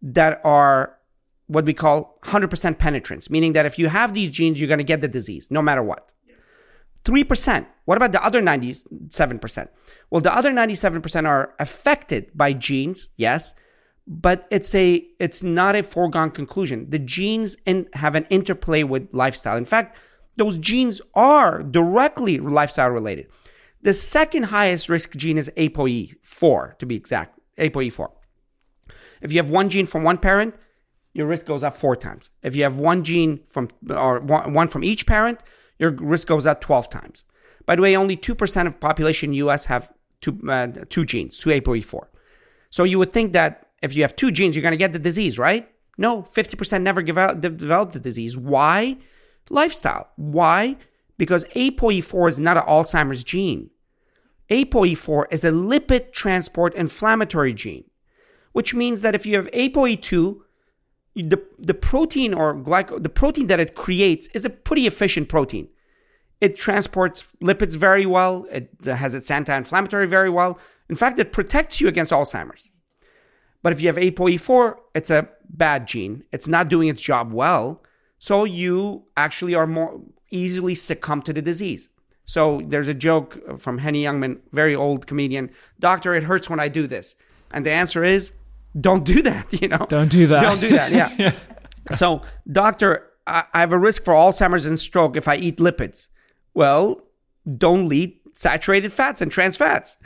that 0.02 0.42
are 0.44 0.98
what 1.46 1.64
we 1.64 1.74
call 1.74 2.18
100% 2.24 2.80
penetrance, 2.80 3.30
meaning 3.30 3.54
that 3.54 3.68
if 3.68 3.78
you 3.78 3.88
have 3.88 4.16
these 4.16 4.32
genes, 4.32 4.60
you're 4.60 4.68
going 4.68 4.80
to 4.80 4.84
get 4.84 5.02
the 5.02 5.08
disease 5.08 5.52
no 5.52 5.62
matter 5.62 5.84
what. 5.84 6.12
3%. 7.04 7.68
What 7.86 7.98
about 7.98 8.14
the 8.14 8.26
other 8.26 8.42
97%? 8.42 9.68
Well, 10.10 10.22
the 10.22 10.36
other 10.36 10.52
97% 10.52 11.28
are 11.28 11.54
affected 11.60 12.32
by 12.34 12.54
genes, 12.54 13.12
yes, 13.16 13.54
but 14.08 14.48
it's 14.50 14.74
a 14.74 15.06
it's 15.20 15.44
not 15.44 15.76
a 15.76 15.84
foregone 15.84 16.32
conclusion. 16.32 16.90
The 16.90 17.00
genes 17.00 17.58
in, 17.66 17.88
have 17.94 18.16
an 18.16 18.26
interplay 18.32 18.82
with 18.84 19.08
lifestyle. 19.12 19.58
In 19.58 19.66
fact, 19.66 20.00
those 20.36 20.58
genes 20.58 21.00
are 21.14 21.62
directly 21.62 22.40
lifestyle 22.40 22.90
related. 22.90 23.28
The 23.88 23.94
second 23.94 24.44
highest 24.44 24.90
risk 24.90 25.16
gene 25.16 25.38
is 25.38 25.50
ApoE4 25.56 26.78
to 26.80 26.86
be 26.86 26.98
exact. 26.98 27.40
ApoE4. 27.58 28.10
If 29.22 29.32
you 29.32 29.38
have 29.38 29.50
one 29.50 29.70
gene 29.70 29.86
from 29.86 30.04
one 30.04 30.18
parent, 30.18 30.56
your 31.14 31.26
risk 31.26 31.46
goes 31.46 31.64
up 31.64 31.74
four 31.74 31.96
times. 31.96 32.30
If 32.44 32.54
you 32.54 32.64
have 32.64 32.76
one 32.76 33.06
gene 33.06 33.40
from 33.48 33.70
or 33.90 34.20
one 34.20 34.68
from 34.68 34.84
each 34.84 35.08
parent, 35.08 35.42
your 35.80 35.92
risk 35.92 36.28
goes 36.28 36.46
up 36.46 36.60
12 36.60 36.90
times. 36.90 37.24
By 37.66 37.78
the 37.78 37.82
way, 37.82 37.96
only 37.96 38.18
2% 38.18 38.68
of 38.68 38.78
population 38.82 39.28
in 39.28 39.32
the 39.32 39.38
US 39.48 39.64
have 39.68 39.90
two, 40.20 40.38
uh, 40.50 40.68
two 40.90 41.06
genes, 41.06 41.38
two 41.38 41.52
ApoE4. 41.52 42.08
So 42.70 42.84
you 42.84 43.00
would 43.00 43.14
think 43.14 43.32
that 43.32 43.70
if 43.82 43.96
you 43.96 44.02
have 44.02 44.18
two 44.18 44.32
genes, 44.32 44.58
you're 44.58 44.64
going 44.64 44.74
to 44.74 44.78
get 44.78 44.92
the 44.92 45.00
disease, 45.00 45.40
right? 45.40 45.72
No, 45.98 46.24
50% 46.24 46.82
never 46.82 47.02
develop 47.02 47.94
the 47.94 48.02
disease. 48.02 48.36
Why? 48.36 48.98
Lifestyle. 49.50 50.10
Why? 50.18 50.76
Because 51.18 51.46
ApoE4 51.56 52.30
is 52.32 52.42
not 52.42 52.58
an 52.58 52.64
Alzheimer's 52.64 53.24
gene. 53.24 53.70
ApoE4 54.50 55.26
is 55.32 55.44
a 55.44 55.52
lipid 55.52 56.12
transport 56.12 56.74
inflammatory 56.74 57.54
gene, 57.54 57.86
which 58.54 58.74
means 58.74 59.02
that 59.02 59.16
if 59.16 59.26
you 59.26 59.36
have 59.36 59.52
ApoE2, 59.52 60.40
the, 61.16 61.42
the 61.58 61.74
protein 61.74 62.34
or 62.34 62.56
glyco, 62.56 63.02
the 63.02 63.10
protein 63.10 63.48
that 63.48 63.60
it 63.60 63.76
creates 63.76 64.28
is 64.28 64.46
a 64.46 64.50
pretty 64.50 64.86
efficient 64.88 65.30
protein. 65.30 65.68
It 66.40 66.56
transports 66.56 67.26
lipids 67.42 67.76
very 67.76 68.06
well. 68.06 68.46
It 68.52 68.72
has 68.86 69.16
its 69.16 69.32
anti-inflammatory 69.32 70.08
very 70.08 70.30
well. 70.30 70.60
In 70.90 70.96
fact, 70.96 71.20
it 71.20 71.32
protects 71.32 71.82
you 71.82 71.88
against 71.88 72.12
Alzheimer's. 72.12 72.72
But 73.64 73.74
if 73.74 73.82
you 73.82 73.88
have 73.88 73.98
ApoE4, 73.98 74.76
it's 74.94 75.10
a 75.10 75.30
bad 75.50 75.88
gene. 75.88 76.24
It's 76.32 76.48
not 76.48 76.70
doing 76.70 76.88
its 76.88 77.02
job 77.02 77.34
well. 77.34 77.84
So 78.20 78.44
you 78.44 79.06
actually 79.18 79.56
are 79.56 79.68
more 79.68 80.00
easily 80.32 80.76
succumb 80.76 81.22
to 81.24 81.34
the 81.34 81.42
disease. 81.42 81.90
So 82.28 82.62
there's 82.66 82.90
a 82.90 82.94
joke 82.94 83.58
from 83.58 83.78
Henny 83.78 84.04
Youngman, 84.04 84.42
very 84.52 84.76
old 84.76 85.08
comedian. 85.08 85.50
Doctor, 85.80 86.14
it 86.14 86.24
hurts 86.24 86.50
when 86.50 86.60
I 86.60 86.68
do 86.68 86.86
this. 86.86 87.16
And 87.52 87.66
the 87.66 87.72
answer 87.72 88.04
is, 88.04 88.34
don't 88.80 89.06
do 89.06 89.22
that, 89.22 89.48
you 89.62 89.70
know? 89.70 89.86
Don't 89.88 90.12
do 90.12 90.28
that. 90.28 90.42
Don't 90.42 90.60
do 90.60 90.70
that, 90.70 90.92
yeah. 91.20 91.32
So, 91.92 92.22
doctor, 92.52 93.10
I, 93.26 93.46
I 93.54 93.62
have 93.62 93.72
a 93.72 93.78
risk 93.80 94.04
for 94.04 94.14
Alzheimer's 94.14 94.66
and 94.66 94.78
stroke 94.78 95.16
if 95.16 95.26
I 95.30 95.38
eat 95.38 95.58
lipids. 95.58 96.10
Well, 96.54 97.02
don't 97.58 97.92
eat 97.94 98.22
saturated 98.34 98.92
fats 98.92 99.22
and 99.22 99.32
trans 99.32 99.56
fats. 99.56 99.98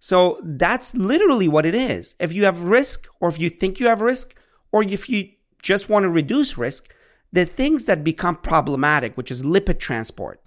So 0.00 0.38
that's 0.44 0.94
literally 0.94 1.48
what 1.48 1.64
it 1.64 1.74
is. 1.74 2.14
If 2.20 2.34
you 2.34 2.44
have 2.44 2.64
risk, 2.64 3.08
or 3.20 3.30
if 3.30 3.40
you 3.40 3.48
think 3.48 3.80
you 3.80 3.86
have 3.86 4.02
risk, 4.02 4.34
or 4.70 4.82
if 4.82 5.08
you 5.08 5.30
just 5.62 5.88
want 5.88 6.04
to 6.04 6.10
reduce 6.10 6.58
risk, 6.58 6.94
the 7.32 7.46
things 7.46 7.86
that 7.86 8.04
become 8.04 8.36
problematic, 8.36 9.16
which 9.16 9.30
is 9.30 9.42
lipid 9.42 9.78
transport, 9.78 10.42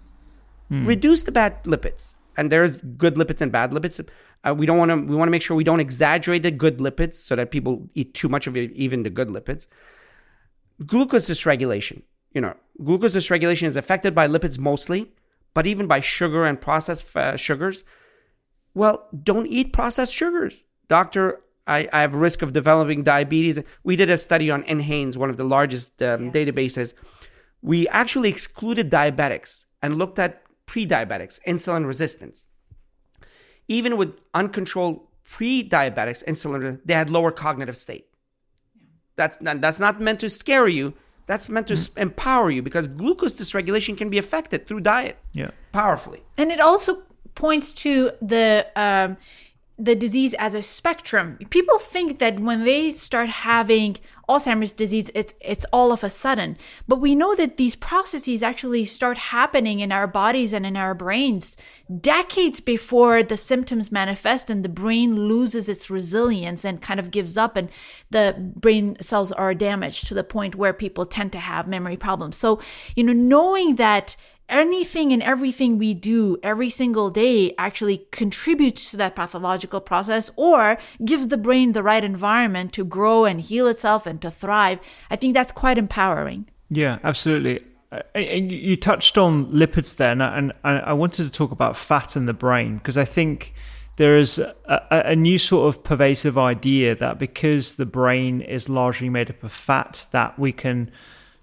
reduce 0.70 1.22
the 1.24 1.32
bad 1.32 1.62
lipids. 1.64 2.14
And 2.36 2.50
there's 2.50 2.80
good 2.80 3.14
lipids 3.14 3.40
and 3.40 3.52
bad 3.52 3.70
lipids. 3.70 4.04
Uh, 4.46 4.54
we 4.54 4.66
don't 4.66 4.78
want 4.78 4.90
to. 4.90 4.96
We 4.96 5.14
want 5.14 5.28
to 5.28 5.30
make 5.30 5.42
sure 5.42 5.56
we 5.56 5.64
don't 5.64 5.80
exaggerate 5.80 6.42
the 6.42 6.50
good 6.50 6.78
lipids 6.78 7.14
so 7.14 7.36
that 7.36 7.50
people 7.50 7.88
eat 7.94 8.14
too 8.14 8.28
much 8.28 8.46
of 8.46 8.56
even 8.56 9.04
the 9.04 9.10
good 9.10 9.28
lipids. 9.28 9.68
Glucose 10.84 11.28
dysregulation. 11.28 12.02
You 12.32 12.40
know, 12.40 12.54
glucose 12.82 13.14
dysregulation 13.14 13.68
is 13.68 13.76
affected 13.76 14.14
by 14.14 14.26
lipids 14.26 14.58
mostly, 14.58 15.12
but 15.54 15.66
even 15.66 15.86
by 15.86 16.00
sugar 16.00 16.44
and 16.44 16.60
processed 16.60 17.16
uh, 17.16 17.36
sugars. 17.36 17.84
Well, 18.74 19.08
don't 19.22 19.46
eat 19.46 19.72
processed 19.72 20.12
sugars. 20.12 20.64
Doctor, 20.88 21.40
I, 21.66 21.88
I 21.92 22.00
have 22.00 22.14
a 22.14 22.18
risk 22.18 22.42
of 22.42 22.52
developing 22.52 23.04
diabetes. 23.04 23.60
We 23.84 23.96
did 23.96 24.10
a 24.10 24.18
study 24.18 24.50
on 24.50 24.64
NHANES, 24.64 25.16
one 25.16 25.30
of 25.30 25.36
the 25.36 25.44
largest 25.44 26.02
um, 26.02 26.32
databases. 26.32 26.94
We 27.62 27.88
actually 27.88 28.28
excluded 28.28 28.90
diabetics 28.90 29.66
and 29.80 29.96
looked 29.96 30.18
at 30.18 30.42
pre 30.66 30.86
diabetics, 30.86 31.40
insulin 31.46 31.86
resistance. 31.86 32.46
Even 33.68 33.96
with 33.96 34.18
uncontrolled 34.34 35.00
pre 35.22 35.66
diabetics, 35.68 36.24
insulin, 36.24 36.80
they 36.84 36.94
had 36.94 37.10
lower 37.10 37.30
cognitive 37.30 37.76
state. 37.76 38.06
That's 39.16 39.40
not, 39.40 39.60
that's 39.60 39.80
not 39.80 40.00
meant 40.00 40.20
to 40.20 40.28
scare 40.28 40.68
you. 40.68 40.94
That's 41.26 41.48
meant 41.48 41.68
to 41.68 41.74
s 41.74 41.90
empower 41.96 42.50
you 42.50 42.62
because 42.62 42.86
glucose 42.86 43.34
dysregulation 43.34 43.96
can 43.96 44.10
be 44.10 44.18
affected 44.18 44.66
through 44.66 44.80
diet 44.80 45.16
Yeah. 45.32 45.50
powerfully. 45.72 46.22
And 46.36 46.52
it 46.52 46.60
also 46.60 47.02
points 47.34 47.72
to 47.84 48.10
the 48.20 48.66
um, 48.76 49.16
the 49.78 49.94
disease 49.94 50.34
as 50.34 50.54
a 50.54 50.62
spectrum. 50.62 51.38
People 51.50 51.78
think 51.78 52.18
that 52.18 52.38
when 52.38 52.64
they 52.64 52.92
start 52.92 53.28
having 53.28 53.96
Alzheimer's 54.28 54.72
disease, 54.72 55.10
it's 55.14 55.34
it's 55.40 55.66
all 55.72 55.92
of 55.92 56.04
a 56.04 56.10
sudden. 56.10 56.56
But 56.88 57.00
we 57.00 57.14
know 57.14 57.34
that 57.34 57.56
these 57.56 57.76
processes 57.76 58.42
actually 58.42 58.84
start 58.84 59.18
happening 59.18 59.80
in 59.80 59.92
our 59.92 60.06
bodies 60.06 60.52
and 60.52 60.64
in 60.64 60.76
our 60.76 60.94
brains 60.94 61.56
decades 62.00 62.60
before 62.60 63.22
the 63.22 63.36
symptoms 63.36 63.92
manifest 63.92 64.48
and 64.48 64.64
the 64.64 64.68
brain 64.68 65.28
loses 65.28 65.68
its 65.68 65.90
resilience 65.90 66.64
and 66.64 66.80
kind 66.80 66.98
of 66.98 67.10
gives 67.10 67.36
up 67.36 67.56
and 67.56 67.68
the 68.10 68.34
brain 68.56 68.96
cells 69.00 69.32
are 69.32 69.52
damaged 69.52 70.06
to 70.06 70.14
the 70.14 70.24
point 70.24 70.54
where 70.54 70.72
people 70.72 71.04
tend 71.04 71.30
to 71.32 71.38
have 71.38 71.68
memory 71.68 71.96
problems. 71.96 72.36
So, 72.36 72.60
you 72.96 73.04
know, 73.04 73.12
knowing 73.12 73.76
that 73.76 74.16
anything 74.48 75.12
and 75.12 75.22
everything 75.22 75.78
we 75.78 75.94
do 75.94 76.36
every 76.42 76.70
single 76.70 77.10
day 77.10 77.54
actually 77.58 78.06
contributes 78.10 78.90
to 78.90 78.96
that 78.96 79.16
pathological 79.16 79.80
process 79.80 80.30
or 80.36 80.78
gives 81.04 81.28
the 81.28 81.36
brain 81.36 81.72
the 81.72 81.82
right 81.82 82.04
environment 82.04 82.72
to 82.72 82.84
grow 82.84 83.24
and 83.24 83.40
heal 83.40 83.66
itself 83.66 84.06
and 84.06 84.20
to 84.22 84.30
thrive, 84.30 84.78
I 85.10 85.16
think 85.16 85.34
that's 85.34 85.52
quite 85.52 85.78
empowering. 85.78 86.48
Yeah, 86.70 86.98
absolutely. 87.04 87.60
Uh, 87.92 88.00
and 88.14 88.50
you 88.50 88.76
touched 88.76 89.16
on 89.16 89.46
lipids 89.46 89.96
there, 89.96 90.10
and 90.10 90.52
I 90.64 90.92
wanted 90.92 91.24
to 91.24 91.30
talk 91.30 91.52
about 91.52 91.76
fat 91.76 92.16
in 92.16 92.26
the 92.26 92.32
brain 92.32 92.78
because 92.78 92.98
I 92.98 93.04
think 93.04 93.54
there 93.96 94.16
is 94.18 94.38
a, 94.38 94.52
a, 94.90 95.14
new 95.14 95.38
sort 95.38 95.68
of 95.68 95.84
pervasive 95.84 96.36
idea 96.36 96.96
that 96.96 97.18
because 97.18 97.76
the 97.76 97.86
brain 97.86 98.40
is 98.40 98.68
largely 98.68 99.08
made 99.08 99.30
up 99.30 99.44
of 99.44 99.52
fat, 99.52 100.08
that 100.10 100.36
we 100.36 100.50
can 100.50 100.90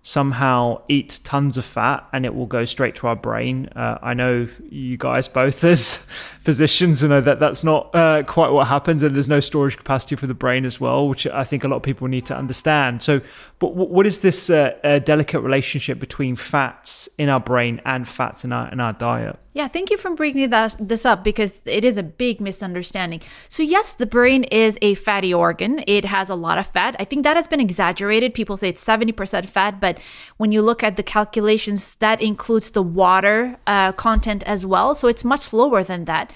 somehow 0.04 0.82
eat 0.88 1.20
tons 1.24 1.58
of 1.58 1.66
fat 1.66 2.08
and 2.12 2.26
it 2.26 2.34
will 2.34 2.48
go 2.48 2.66
straight 2.66 2.96
to 2.96 3.08
our 3.08 3.16
brain. 3.16 3.70
Uh, 3.76 4.00
I 4.02 4.14
know 4.16 4.48
you 4.70 4.98
guys 4.98 5.28
both 5.28 5.64
as 5.64 5.98
physicians 6.44 7.04
know 7.04 7.22
that 7.22 7.40
that's 7.40 7.64
not 7.64 7.94
uh, 7.94 8.24
quite 8.24 8.52
what 8.52 8.68
happens 8.68 9.04
and 9.04 9.16
there's 9.16 9.28
no 9.28 9.40
storage 9.40 9.78
capacity 9.78 10.16
for 10.16 10.26
the 10.26 10.34
brain 10.34 10.66
as 10.66 10.80
well, 10.80 11.08
which 11.08 11.28
I 11.28 11.44
think 11.44 11.64
a 11.64 11.68
lot 11.68 11.78
of 11.78 11.84
people 11.84 12.08
need 12.08 12.26
to 12.28 12.36
understand. 12.36 13.04
So, 13.04 13.22
but 13.60 13.76
what 13.76 14.08
is 14.08 14.20
this 14.20 14.50
uh, 14.50 15.00
delicate 15.04 15.42
relationship 15.42 16.00
between 16.00 16.36
fats 16.36 17.08
in 17.18 17.30
our 17.30 17.40
brain 17.40 17.80
and 17.86 18.08
fats 18.08 18.44
in 18.44 18.52
our 18.52 18.72
in 18.72 18.80
our 18.80 18.94
diet? 18.94 19.38
Yeah, 19.54 19.68
thank 19.68 19.90
you 19.90 19.98
for 19.98 20.16
bringing 20.16 20.50
that, 20.52 20.78
this 20.80 21.06
up 21.06 21.26
because 21.26 21.62
it 21.66 21.84
is 21.84 21.98
a 21.98 22.04
big 22.04 22.40
misunderstanding. 22.40 23.22
So, 23.50 23.64
yes, 23.64 23.94
the 23.94 24.06
brain 24.06 24.46
is 24.46 24.78
a 24.82 24.94
fatty 24.94 25.34
organ. 25.34 25.84
It 25.88 26.06
has 26.06 26.30
a 26.30 26.36
lot 26.36 26.58
of 26.58 26.68
fat. 26.68 26.96
I 27.00 27.04
think 27.04 27.24
that 27.24 27.36
has 27.36 27.50
been 27.50 27.60
exaggerated. 27.60 28.34
People 28.34 28.56
say 28.56 28.70
it's 28.70 28.84
70% 28.84 29.46
fat, 29.48 29.82
but 29.82 29.91
when 30.38 30.52
you 30.52 30.62
look 30.62 30.84
at 30.84 30.98
the 30.98 31.04
calculations, 31.04 31.96
that 31.98 32.22
includes 32.22 32.72
the 32.72 32.84
water 32.84 33.58
uh, 33.68 33.92
content 33.94 34.44
as 34.44 34.66
well. 34.66 34.96
So, 34.96 35.08
it's 35.08 35.24
much 35.24 35.54
lower 35.54 35.84
than 35.84 36.06
that. 36.06 36.32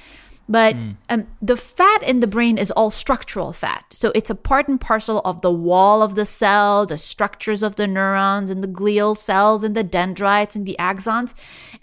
But 0.48 0.76
mm. 0.76 0.96
um, 1.10 1.28
the 1.42 1.56
fat 1.56 2.04
in 2.04 2.20
the 2.20 2.28
brain 2.28 2.58
is 2.58 2.70
all 2.72 2.92
structural 2.92 3.52
fat. 3.52 3.86
So 3.90 4.12
it's 4.14 4.30
a 4.30 4.36
part 4.36 4.68
and 4.68 4.80
parcel 4.80 5.22
of 5.26 5.42
the 5.42 5.52
wall 5.52 6.04
of 6.04 6.16
the 6.16 6.26
cell, 6.26 6.86
the 6.86 6.98
structures 6.98 7.64
of 7.64 7.78
the 7.78 7.88
neurons 7.88 8.50
and 8.50 8.64
the 8.64 8.68
glial 8.68 9.18
cells 9.18 9.64
and 9.64 9.76
the 9.76 9.84
dendrites 9.84 10.56
and 10.56 10.66
the 10.66 10.76
axons. 10.78 11.34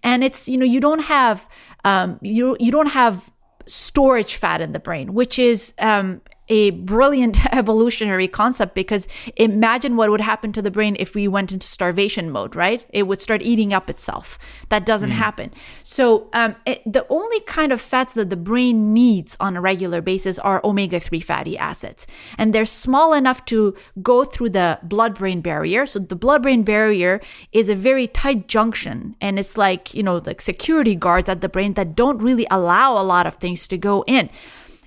And 0.02 0.22
it's, 0.22 0.48
you 0.48 0.56
know, 0.56 0.64
you 0.64 0.80
don't 0.80 1.04
have, 1.04 1.48
um, 1.84 2.18
you, 2.22 2.56
you 2.60 2.70
don't 2.70 2.90
have 2.92 3.32
storage 3.66 4.36
fat 4.36 4.60
in 4.60 4.72
the 4.72 4.80
brain, 4.80 5.12
which 5.12 5.38
is 5.38 5.74
um, 5.78 6.20
a 6.53 6.70
brilliant 6.70 7.38
evolutionary 7.55 8.28
concept 8.28 8.74
because 8.74 9.09
imagine 9.36 9.96
what 9.96 10.11
would 10.11 10.20
happen 10.20 10.53
to 10.53 10.61
the 10.61 10.70
brain 10.70 10.94
if 11.00 11.14
we 11.14 11.26
went 11.26 11.50
into 11.50 11.66
starvation 11.66 12.30
mode, 12.30 12.55
right? 12.55 12.84
It 12.90 13.05
would 13.05 13.22
start 13.22 13.40
eating 13.40 13.72
up 13.72 13.88
itself. 13.88 14.38
That 14.68 14.84
doesn't 14.84 15.12
mm. 15.12 15.14
happen. 15.14 15.50
So, 15.82 16.28
um, 16.34 16.55
it, 16.66 16.82
the 16.84 17.07
only 17.09 17.40
kind 17.40 17.72
of 17.72 17.80
fats 17.80 18.12
that 18.12 18.28
the 18.28 18.36
brain 18.36 18.92
needs 18.92 19.34
on 19.40 19.57
a 19.57 19.62
regular 19.62 20.03
basis 20.03 20.38
are 20.38 20.61
omega 20.62 21.00
3 21.00 21.20
fatty 21.20 21.57
acids. 21.57 22.07
And 22.36 22.53
they're 22.53 22.66
small 22.66 23.14
enough 23.14 23.46
to 23.46 23.74
go 24.03 24.24
through 24.24 24.50
the 24.50 24.78
blood 24.82 25.14
brain 25.14 25.40
barrier. 25.40 25.86
So, 25.86 26.00
the 26.00 26.16
blood 26.16 26.42
brain 26.42 26.64
barrier 26.64 27.22
is 27.53 27.70
a 27.70 27.74
very 27.74 28.07
tight 28.07 28.46
junction. 28.46 29.16
And 29.22 29.38
it's 29.38 29.57
like, 29.57 29.94
you 29.94 30.03
know, 30.03 30.18
like 30.18 30.42
security 30.42 30.96
guards 30.96 31.30
at 31.30 31.40
the 31.40 31.48
brain 31.48 31.72
that 31.74 31.96
don't 31.96 32.22
really 32.22 32.46
allow 32.50 33.00
a 33.00 33.05
lot 33.14 33.26
of 33.26 33.36
things 33.36 33.66
to 33.68 33.78
go 33.78 34.05
in. 34.07 34.28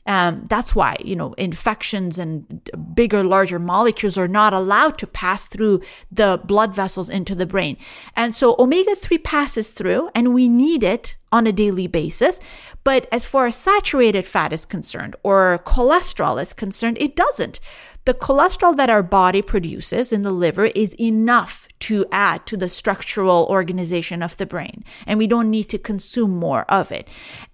Um, 0.07 0.45
that's 0.47 0.75
why, 0.75 0.97
you 1.03 1.15
know, 1.15 1.33
infections 1.33 2.19
and 2.19 2.69
bigger, 2.93 3.23
larger 3.23 3.57
molecules 3.57 4.17
are 4.17 4.27
not 4.27 4.53
allowed 4.53 4.97
to 4.99 5.07
pass 5.07 5.47
through 5.47 5.81
the 6.11 6.39
blood 6.43 6.75
vessels 6.75 7.09
into 7.09 7.33
the 7.33 7.47
brain. 7.47 7.77
And 8.15 8.35
so 8.35 8.55
omega 8.59 8.95
3 8.95 9.17
passes 9.19 9.71
through, 9.71 10.09
and 10.13 10.33
we 10.33 10.47
need 10.47 10.83
it 10.83 11.17
on 11.31 11.47
a 11.47 11.51
daily 11.51 11.87
basis. 11.87 12.39
But 12.83 13.07
as 13.11 13.25
far 13.25 13.47
as 13.47 13.55
saturated 13.55 14.25
fat 14.25 14.53
is 14.53 14.65
concerned 14.65 15.15
or 15.23 15.59
cholesterol 15.65 16.39
is 16.41 16.53
concerned, 16.53 16.97
it 16.99 17.15
doesn't. 17.15 17.59
The 18.05 18.13
cholesterol 18.13 18.75
that 18.75 18.89
our 18.91 19.01
body 19.01 19.41
produces 19.41 20.13
in 20.13 20.21
the 20.21 20.31
liver 20.31 20.65
is 20.65 20.93
enough 20.99 21.67
to 21.79 22.05
add 22.11 22.45
to 22.45 22.55
the 22.55 22.69
structural 22.69 23.47
organization 23.49 24.21
of 24.21 24.37
the 24.37 24.45
brain, 24.45 24.83
and 25.07 25.17
we 25.17 25.25
don't 25.25 25.49
need 25.49 25.65
to 25.65 25.79
consume 25.79 26.35
more 26.35 26.65
of 26.69 26.91
it. 26.91 27.07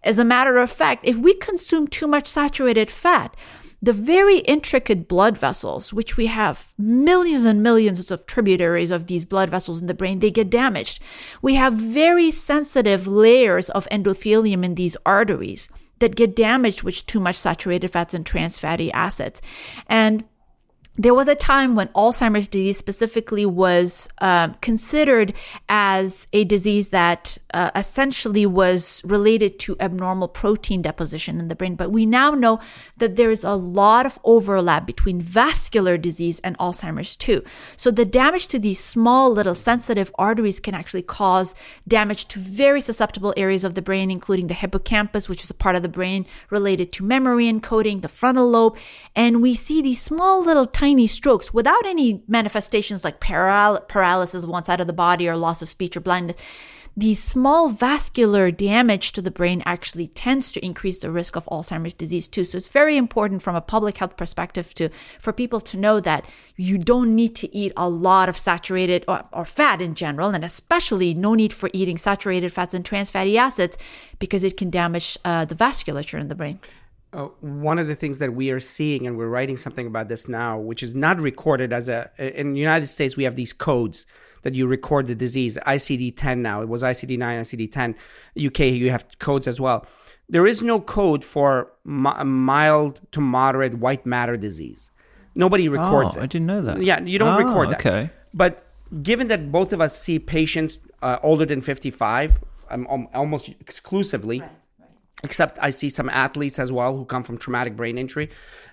As 0.04 0.20
a 0.20 0.26
matter 0.26 0.58
of 0.58 0.70
fact, 0.70 1.06
if 1.08 1.16
we 1.16 1.34
consume 1.36 1.88
too 1.88 2.06
much 2.06 2.28
saturated 2.28 2.92
fat, 2.92 3.36
the 3.82 3.94
very 3.94 4.40
intricate 4.40 5.08
blood 5.08 5.38
vessels, 5.38 5.94
which 5.94 6.18
we 6.18 6.28
have 6.28 6.74
millions 6.78 7.46
and 7.46 7.64
millions 7.64 8.12
of 8.12 8.26
tributaries 8.26 8.92
of 8.92 9.08
these 9.08 9.26
blood 9.26 9.50
vessels 9.50 9.82
in 9.82 9.88
the 9.88 9.94
brain, 9.94 10.20
they 10.20 10.32
get 10.32 10.50
damaged. 10.50 11.00
We 11.42 11.56
have 11.56 11.74
very 11.74 12.30
sensitive 12.30 13.08
layers 13.08 13.70
of 13.70 13.88
endothelium 13.90 14.64
in 14.64 14.76
these 14.76 14.98
arteries 15.06 15.68
that 16.00 16.16
get 16.16 16.36
damaged 16.36 16.84
with 16.84 17.06
too 17.06 17.20
much 17.20 17.38
saturated 17.38 17.88
fats 17.88 18.14
and 18.14 18.26
trans 18.26 18.60
fatty 18.60 18.92
acids. 18.92 19.42
And 19.88 20.26
there 21.02 21.16
was 21.16 21.28
a 21.28 21.34
time 21.34 21.74
when 21.74 21.88
Alzheimer's 21.90 22.48
disease 22.48 22.78
specifically 22.78 23.44
was 23.44 24.08
uh, 24.20 24.50
considered 24.62 25.34
as 25.68 26.28
a 26.32 26.44
disease 26.44 26.90
that 26.90 27.40
uh, 27.56 27.72
essentially 27.76 28.46
was 28.46 29.02
related 29.04 29.58
to 29.58 29.76
abnormal 29.80 30.28
protein 30.28 30.84
deposition 30.84 31.40
in 31.40 31.48
the 31.48 31.56
brain. 31.56 31.76
But 31.76 31.92
we 31.92 32.06
now 32.06 32.32
know 32.32 32.60
that 32.98 33.16
there 33.16 33.32
is 33.32 33.44
a 33.44 33.56
lot 33.56 34.06
of 34.06 34.20
overlap 34.24 34.86
between 34.86 35.20
vascular 35.22 35.98
disease 35.98 36.40
and 36.42 36.56
Alzheimer's 36.60 37.16
too. 37.16 37.44
So 37.76 37.90
the 37.90 38.06
damage 38.06 38.48
to 38.50 38.60
these 38.60 38.80
small 38.80 39.32
little 39.32 39.56
sensitive 39.56 40.12
arteries 40.20 40.60
can 40.60 40.76
actually 40.76 41.02
cause 41.02 41.56
damage 41.88 42.28
to 42.28 42.40
very 42.40 42.80
susceptible 42.80 43.34
areas 43.36 43.64
of 43.64 43.74
the 43.74 43.82
brain, 43.82 44.12
including 44.12 44.48
the 44.48 44.54
hippocampus, 44.54 45.28
which 45.28 45.44
is 45.44 45.50
a 45.50 45.56
part 45.56 45.76
of 45.76 45.82
the 45.82 45.90
brain 45.90 46.28
related 46.52 46.92
to 46.92 47.04
memory 47.04 47.52
encoding, 47.52 48.02
the 48.02 48.08
frontal 48.08 48.48
lobe. 48.48 48.78
And 49.16 49.42
we 49.42 49.56
see 49.56 49.82
these 49.82 50.00
small 50.00 50.44
little 50.44 50.68
tiny 50.68 50.91
strokes 51.08 51.54
without 51.54 51.86
any 51.86 52.24
manifestations 52.28 53.04
like 53.04 53.20
paral- 53.20 53.88
paralysis 53.88 54.44
of 54.44 54.50
one 54.50 54.66
side 54.66 54.82
of 54.82 54.88
the 54.88 54.94
body 54.94 55.28
or 55.28 55.36
loss 55.38 55.62
of 55.62 55.70
speech 55.70 55.96
or 55.98 56.02
blindness. 56.02 56.38
The 56.98 57.14
small 57.14 57.70
vascular 57.70 58.52
damage 58.52 59.14
to 59.14 59.22
the 59.22 59.32
brain 59.32 59.64
actually 59.66 60.08
tends 60.08 60.52
to 60.52 60.66
increase 60.66 61.00
the 61.00 61.10
risk 61.10 61.38
of 61.38 61.46
Alzheimer's 61.46 61.94
disease 61.94 62.28
too. 62.28 62.44
So 62.44 62.58
it's 62.58 62.68
very 62.68 62.98
important 62.98 63.42
from 63.42 63.56
a 63.56 63.62
public 63.62 63.98
health 63.98 64.18
perspective 64.18 64.74
to 64.74 64.90
for 65.18 65.32
people 65.32 65.62
to 65.62 65.78
know 65.78 66.02
that 66.02 66.26
you 66.58 66.78
don't 66.78 67.16
need 67.16 67.34
to 67.38 67.56
eat 67.56 67.72
a 67.78 67.88
lot 67.88 68.28
of 68.28 68.38
saturated 68.38 69.06
or, 69.08 69.24
or 69.32 69.46
fat 69.46 69.82
in 69.82 69.96
general, 69.96 70.32
and 70.32 70.44
especially 70.44 71.14
no 71.14 71.34
need 71.34 71.54
for 71.54 71.70
eating 71.72 71.98
saturated 71.98 72.52
fats 72.52 72.74
and 72.74 72.86
trans 72.86 73.10
fatty 73.10 73.38
acids 73.38 73.78
because 74.20 74.44
it 74.44 74.58
can 74.58 74.70
damage 74.70 75.18
uh, 75.24 75.46
the 75.46 75.56
vasculature 75.56 76.20
in 76.20 76.28
the 76.28 76.36
brain 76.36 76.60
uh, 77.14 77.26
one 77.42 77.78
of 77.78 77.88
the 77.88 77.96
things 77.96 78.20
that 78.20 78.34
we 78.34 78.52
are 78.52 78.60
seeing, 78.60 79.06
and 79.06 79.18
we're 79.18 79.28
writing 79.28 79.58
something 79.58 79.86
about 79.86 80.08
this 80.08 80.30
now, 80.30 80.58
which 80.58 80.82
is 80.82 80.96
not 80.96 81.20
recorded 81.20 81.74
as 81.74 81.90
a 81.90 82.10
in 82.18 82.54
the 82.54 82.60
United 82.60 82.88
States, 82.88 83.18
we 83.18 83.26
have 83.26 83.36
these 83.36 83.52
codes 83.52 84.06
that 84.44 84.56
you 84.56 84.66
record 84.66 85.08
the 85.08 85.16
disease. 85.16 85.58
ICD 85.68 86.16
10 86.16 86.42
now, 86.42 86.62
it 86.62 86.70
was 86.70 86.84
ICD 86.84 87.18
9, 87.18 87.42
ICD 87.42 87.72
10. 87.72 87.96
UK, 88.48 88.60
you 88.60 88.90
have 88.92 89.06
codes 89.20 89.48
as 89.48 89.60
well. 89.60 89.86
There 90.30 90.48
is 90.48 90.64
no 90.64 90.80
code 90.80 91.26
for 91.26 91.74
mild 91.84 93.02
to 93.12 93.20
moderate 93.20 93.76
white 93.76 94.06
matter 94.06 94.38
disease. 94.38 94.90
Nobody 95.36 95.68
records 95.68 96.16
oh, 96.16 96.22
it. 96.22 96.24
I 96.24 96.26
didn't 96.28 96.48
know 96.48 96.62
that. 96.62 96.82
Yeah, 96.82 97.02
you 97.02 97.20
don't 97.20 97.42
oh, 97.42 97.46
record 97.46 97.72
that. 97.72 97.86
Okay. 97.86 98.10
But 98.34 98.66
given 99.04 99.28
that 99.28 99.52
both 99.52 99.74
of 99.74 99.82
us 99.82 100.02
see 100.02 100.18
patients 100.18 100.80
uh, 101.02 101.20
older 101.22 101.46
than 101.46 101.60
55, 101.60 102.40
um, 102.70 103.08
almost 103.14 103.50
exclusively. 103.50 104.40
Right 104.40 104.50
except 105.24 105.60
I 105.62 105.70
see 105.70 105.90
some 105.90 106.10
athletes 106.10 106.60
as 106.60 106.72
well 106.72 106.96
who 106.96 107.06
come 107.06 107.24
from 107.24 107.38
traumatic 107.38 107.76
brain 107.76 107.98
injury. 107.98 108.30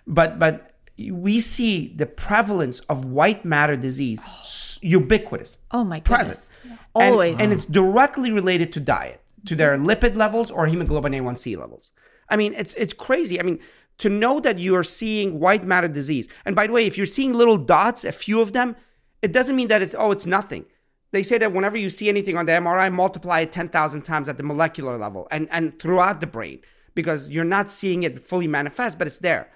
But 0.06 0.38
but 0.38 0.72
we 1.10 1.40
see 1.40 1.88
the 1.94 2.06
prevalence 2.06 2.80
of 2.80 3.04
white 3.04 3.44
matter 3.44 3.76
disease 3.76 4.24
oh. 4.26 4.78
ubiquitous. 4.82 5.58
Oh 5.70 5.84
my 5.84 6.00
goodness. 6.00 6.52
Present. 6.62 6.80
Always. 6.94 7.34
And, 7.34 7.44
and, 7.44 7.52
it's 7.52 7.66
directly 7.66 8.32
related 8.32 8.72
to 8.72 8.80
diet, 8.80 9.20
to 9.46 9.54
their 9.54 9.76
lipid 9.78 10.16
levels 10.16 10.50
or 10.50 10.66
hemoglobin 10.66 11.12
A1C 11.12 11.56
levels. 11.56 11.92
I 12.28 12.36
mean, 12.36 12.54
it's 12.54 12.74
it's 12.74 12.92
crazy. 12.92 13.38
I 13.38 13.42
mean, 13.42 13.60
to 13.98 14.08
know 14.08 14.40
that 14.40 14.58
you 14.58 14.74
are 14.74 14.84
seeing 14.84 15.38
white 15.38 15.64
matter 15.64 15.88
disease. 15.88 16.28
And 16.44 16.56
by 16.56 16.66
the 16.66 16.72
way, 16.72 16.86
if 16.86 16.96
you're 16.96 17.06
seeing 17.06 17.32
little 17.32 17.58
dots, 17.58 18.04
a 18.04 18.12
few 18.12 18.40
of 18.40 18.52
them, 18.52 18.76
it 19.22 19.32
doesn't 19.32 19.54
mean 19.54 19.68
that 19.68 19.82
it's 19.82 19.94
oh, 19.96 20.10
it's 20.10 20.26
nothing 20.26 20.66
they 21.10 21.22
say 21.22 21.38
that 21.38 21.52
whenever 21.52 21.76
you 21.76 21.90
see 21.90 22.08
anything 22.08 22.36
on 22.36 22.46
the 22.46 22.52
MRI, 22.52 22.92
multiply 22.92 23.40
it 23.40 23.52
10,000 23.52 24.02
times 24.02 24.28
at 24.28 24.36
the 24.36 24.42
molecular 24.42 24.98
level 24.98 25.26
and, 25.30 25.48
and 25.50 25.78
throughout 25.78 26.20
the 26.20 26.26
brain 26.26 26.60
because 26.94 27.30
you're 27.30 27.44
not 27.44 27.70
seeing 27.70 28.02
it 28.02 28.20
fully 28.20 28.48
manifest, 28.48 28.98
but 28.98 29.06
it's 29.06 29.18
there. 29.18 29.50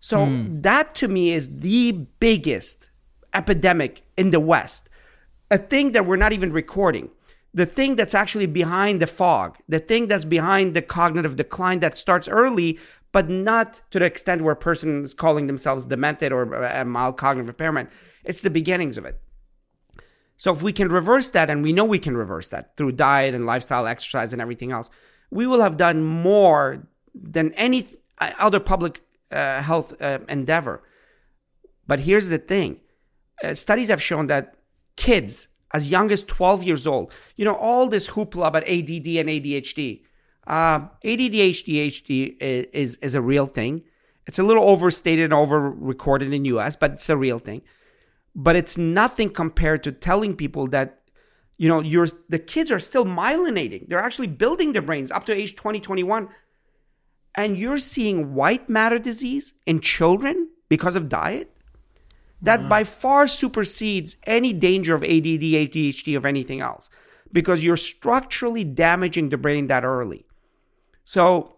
So 0.00 0.26
mm. 0.26 0.62
that 0.62 0.94
to 0.96 1.08
me 1.08 1.32
is 1.32 1.58
the 1.58 1.92
biggest 2.18 2.90
epidemic 3.32 4.02
in 4.16 4.30
the 4.30 4.40
West, 4.40 4.88
a 5.50 5.58
thing 5.58 5.92
that 5.92 6.06
we're 6.06 6.16
not 6.16 6.32
even 6.32 6.52
recording, 6.52 7.10
the 7.54 7.66
thing 7.66 7.94
that's 7.94 8.14
actually 8.14 8.46
behind 8.46 9.00
the 9.00 9.06
fog, 9.06 9.58
the 9.68 9.78
thing 9.78 10.08
that's 10.08 10.24
behind 10.24 10.74
the 10.74 10.82
cognitive 10.82 11.36
decline 11.36 11.80
that 11.80 11.96
starts 11.96 12.26
early, 12.26 12.78
but 13.12 13.28
not 13.28 13.82
to 13.90 13.98
the 13.98 14.06
extent 14.06 14.42
where 14.42 14.54
a 14.54 14.56
person 14.56 15.04
is 15.04 15.14
calling 15.14 15.46
themselves 15.46 15.86
demented 15.86 16.32
or 16.32 16.54
a 16.64 16.84
mild 16.84 17.16
cognitive 17.16 17.50
impairment. 17.50 17.90
It's 18.24 18.40
the 18.40 18.50
beginnings 18.50 18.96
of 18.96 19.04
it. 19.04 19.20
So 20.42 20.52
if 20.52 20.60
we 20.60 20.72
can 20.72 20.88
reverse 20.88 21.30
that, 21.30 21.50
and 21.50 21.62
we 21.62 21.72
know 21.72 21.84
we 21.84 22.00
can 22.00 22.16
reverse 22.16 22.48
that 22.48 22.76
through 22.76 22.92
diet 22.92 23.32
and 23.32 23.46
lifestyle, 23.46 23.86
exercise, 23.86 24.32
and 24.32 24.42
everything 24.42 24.72
else, 24.72 24.90
we 25.30 25.46
will 25.46 25.60
have 25.60 25.76
done 25.76 26.02
more 26.02 26.88
than 27.14 27.52
any 27.52 27.86
other 28.18 28.58
public 28.58 29.02
uh, 29.30 29.62
health 29.62 29.94
uh, 30.02 30.18
endeavor. 30.28 30.82
But 31.86 32.00
here's 32.00 32.28
the 32.28 32.38
thing 32.38 32.80
uh, 33.44 33.54
studies 33.54 33.88
have 33.88 34.02
shown 34.02 34.26
that 34.26 34.56
kids 34.96 35.46
as 35.72 35.90
young 35.90 36.10
as 36.10 36.24
12 36.24 36.64
years 36.64 36.88
old, 36.88 37.14
you 37.36 37.44
know, 37.44 37.54
all 37.54 37.86
this 37.86 38.10
hoopla 38.10 38.48
about 38.48 38.64
ADD 38.64 39.06
and 39.22 39.28
ADHD. 39.28 40.02
Uh, 40.44 40.88
ADD, 41.04 41.38
ADHD 41.38 42.36
is, 42.40 42.96
is 42.96 43.14
a 43.14 43.22
real 43.22 43.46
thing. 43.46 43.84
It's 44.26 44.40
a 44.40 44.42
little 44.42 44.64
overstated 44.64 45.26
and 45.26 45.34
over 45.34 45.70
recorded 45.70 46.32
in 46.32 46.44
US, 46.46 46.74
but 46.74 46.94
it's 46.94 47.08
a 47.08 47.16
real 47.16 47.38
thing. 47.38 47.62
But 48.34 48.56
it's 48.56 48.78
nothing 48.78 49.30
compared 49.30 49.82
to 49.84 49.92
telling 49.92 50.36
people 50.36 50.66
that, 50.68 51.00
you 51.58 51.68
know, 51.68 51.80
you're, 51.80 52.08
the 52.28 52.38
kids 52.38 52.70
are 52.70 52.80
still 52.80 53.04
myelinating. 53.04 53.88
They're 53.88 53.98
actually 53.98 54.28
building 54.28 54.72
their 54.72 54.82
brains 54.82 55.10
up 55.10 55.24
to 55.26 55.34
age 55.34 55.54
20, 55.54 55.80
21. 55.80 56.28
And 57.34 57.58
you're 57.58 57.78
seeing 57.78 58.34
white 58.34 58.68
matter 58.68 58.98
disease 58.98 59.54
in 59.66 59.80
children 59.80 60.48
because 60.68 60.96
of 60.96 61.08
diet 61.08 61.54
that 62.40 62.60
mm-hmm. 62.60 62.68
by 62.68 62.84
far 62.84 63.26
supersedes 63.26 64.16
any 64.26 64.52
danger 64.52 64.94
of 64.94 65.02
ADD, 65.02 65.42
ADHD, 65.42 66.16
of 66.16 66.26
anything 66.26 66.60
else 66.60 66.90
because 67.32 67.64
you're 67.64 67.76
structurally 67.76 68.64
damaging 68.64 69.30
the 69.30 69.38
brain 69.38 69.68
that 69.68 69.84
early. 69.84 70.26
So 71.04 71.56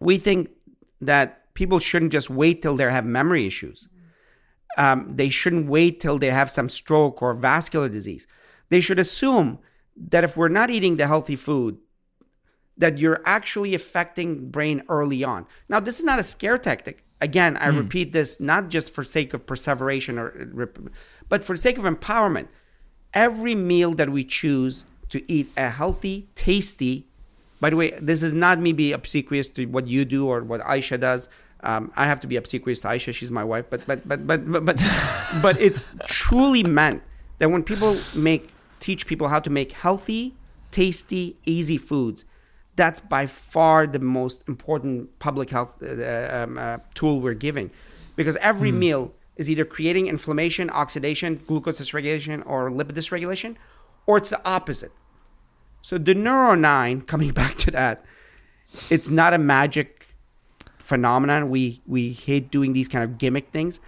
we 0.00 0.16
think 0.16 0.50
that 1.00 1.52
people 1.54 1.78
shouldn't 1.78 2.12
just 2.12 2.30
wait 2.30 2.62
till 2.62 2.76
they 2.76 2.90
have 2.90 3.04
memory 3.04 3.46
issues. 3.46 3.88
Um, 4.76 5.12
they 5.16 5.28
shouldn't 5.30 5.66
wait 5.66 6.00
till 6.00 6.18
they 6.18 6.30
have 6.30 6.50
some 6.50 6.68
stroke 6.68 7.22
or 7.22 7.34
vascular 7.34 7.88
disease. 7.88 8.26
They 8.68 8.80
should 8.80 8.98
assume 8.98 9.58
that 9.96 10.24
if 10.24 10.36
we're 10.36 10.48
not 10.48 10.70
eating 10.70 10.96
the 10.96 11.06
healthy 11.06 11.36
food, 11.36 11.78
that 12.76 12.98
you're 12.98 13.20
actually 13.26 13.74
affecting 13.74 14.50
brain 14.50 14.82
early 14.88 15.22
on. 15.22 15.46
Now, 15.68 15.80
this 15.80 15.98
is 15.98 16.04
not 16.04 16.18
a 16.18 16.24
scare 16.24 16.56
tactic. 16.56 17.04
Again, 17.20 17.56
I 17.58 17.68
mm. 17.68 17.78
repeat 17.78 18.12
this 18.12 18.40
not 18.40 18.70
just 18.70 18.94
for 18.94 19.04
sake 19.04 19.34
of 19.34 19.44
perseveration 19.44 20.18
or 20.18 20.72
but 21.28 21.44
for 21.44 21.56
sake 21.56 21.76
of 21.76 21.84
empowerment. 21.84 22.48
Every 23.12 23.54
meal 23.54 23.92
that 23.94 24.08
we 24.08 24.24
choose 24.24 24.84
to 25.10 25.30
eat 25.30 25.50
a 25.56 25.68
healthy, 25.68 26.28
tasty, 26.34 27.10
by 27.60 27.70
the 27.70 27.76
way, 27.76 27.98
this 28.00 28.22
is 28.22 28.32
not 28.32 28.58
me 28.58 28.72
be 28.72 28.92
obsequious 28.92 29.50
to 29.50 29.66
what 29.66 29.86
you 29.86 30.04
do 30.04 30.26
or 30.26 30.42
what 30.42 30.64
Ayesha 30.66 30.96
does. 30.96 31.28
Um, 31.62 31.92
I 31.96 32.06
have 32.06 32.20
to 32.20 32.26
be 32.26 32.36
obsequious 32.36 32.80
to 32.80 32.88
Ayesha; 32.88 33.12
she's 33.12 33.30
my 33.30 33.44
wife. 33.44 33.66
But 33.70 33.86
but 33.86 34.06
but 34.06 34.26
but 34.26 34.50
but 34.50 34.64
but, 34.64 34.80
but 35.42 35.60
it's 35.60 35.88
truly 36.06 36.62
meant 36.62 37.02
that 37.38 37.50
when 37.50 37.62
people 37.62 37.98
make 38.14 38.50
teach 38.80 39.06
people 39.06 39.28
how 39.28 39.40
to 39.40 39.50
make 39.50 39.72
healthy, 39.72 40.34
tasty, 40.70 41.36
easy 41.44 41.76
foods, 41.76 42.24
that's 42.76 43.00
by 43.00 43.26
far 43.26 43.86
the 43.86 43.98
most 43.98 44.48
important 44.48 45.18
public 45.18 45.50
health 45.50 45.74
uh, 45.82 46.44
um, 46.44 46.58
uh, 46.58 46.78
tool 46.94 47.20
we're 47.20 47.34
giving, 47.34 47.70
because 48.16 48.36
every 48.36 48.72
mm. 48.72 48.78
meal 48.78 49.14
is 49.36 49.48
either 49.48 49.64
creating 49.64 50.06
inflammation, 50.06 50.70
oxidation, 50.70 51.40
glucose 51.46 51.80
dysregulation, 51.80 52.42
or 52.46 52.70
lipid 52.70 52.92
dysregulation, 52.92 53.56
or 54.06 54.18
it's 54.18 54.30
the 54.30 54.40
opposite. 54.46 54.92
So 55.82 55.98
the 55.98 56.14
Neuro 56.14 56.54
9, 56.54 57.02
coming 57.02 57.30
back 57.42 57.56
to 57.56 57.70
that, 57.70 58.04
it's 58.90 59.08
not 59.08 59.34
a 59.34 59.38
magic 59.38 59.99
phenomenon. 60.90 61.48
We 61.48 61.62
we 61.86 62.02
hate 62.12 62.50
doing 62.50 62.70
these 62.74 62.88
kind 62.94 63.04
of 63.06 63.10
gimmick 63.22 63.46
things. 63.56 63.80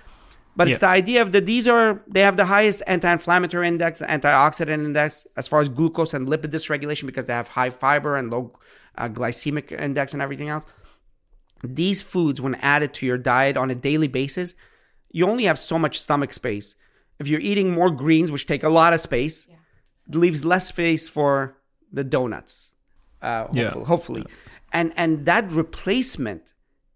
But 0.54 0.66
yeah. 0.66 0.70
it's 0.70 0.80
the 0.80 0.92
idea 1.02 1.22
of 1.22 1.32
that 1.32 1.46
these 1.46 1.66
are 1.74 2.02
they 2.06 2.20
have 2.28 2.36
the 2.36 2.44
highest 2.44 2.82
anti-inflammatory 2.86 3.66
index, 3.68 4.00
antioxidant 4.00 4.84
index 4.88 5.26
as 5.36 5.48
far 5.48 5.60
as 5.60 5.68
glucose 5.68 6.12
and 6.14 6.28
lipid 6.28 6.50
dysregulation 6.56 7.06
because 7.06 7.26
they 7.26 7.32
have 7.32 7.48
high 7.48 7.70
fiber 7.70 8.16
and 8.16 8.30
low 8.30 8.52
uh, 8.98 9.08
glycemic 9.08 9.72
index 9.72 10.12
and 10.12 10.22
everything 10.22 10.50
else. 10.54 10.66
These 11.64 12.02
foods, 12.02 12.40
when 12.40 12.54
added 12.56 12.92
to 12.94 13.06
your 13.06 13.18
diet 13.18 13.56
on 13.56 13.70
a 13.70 13.74
daily 13.74 14.08
basis, 14.08 14.54
you 15.10 15.28
only 15.28 15.44
have 15.44 15.58
so 15.58 15.78
much 15.78 16.00
stomach 16.00 16.32
space. 16.32 16.76
If 17.18 17.28
you're 17.28 17.46
eating 17.50 17.70
more 17.70 17.90
greens, 17.90 18.32
which 18.32 18.46
take 18.46 18.64
a 18.64 18.68
lot 18.80 18.92
of 18.92 19.00
space, 19.00 19.46
yeah. 19.48 20.18
leaves 20.22 20.44
less 20.44 20.66
space 20.66 21.08
for 21.08 21.56
the 21.92 22.04
donuts. 22.04 22.72
Uh, 23.22 23.44
hopefully, 23.44 23.62
yeah. 23.62 23.84
hopefully. 23.92 24.22
Yeah. 24.28 24.34
and 24.78 24.92
and 24.96 25.26
that 25.26 25.50
replacement 25.52 26.52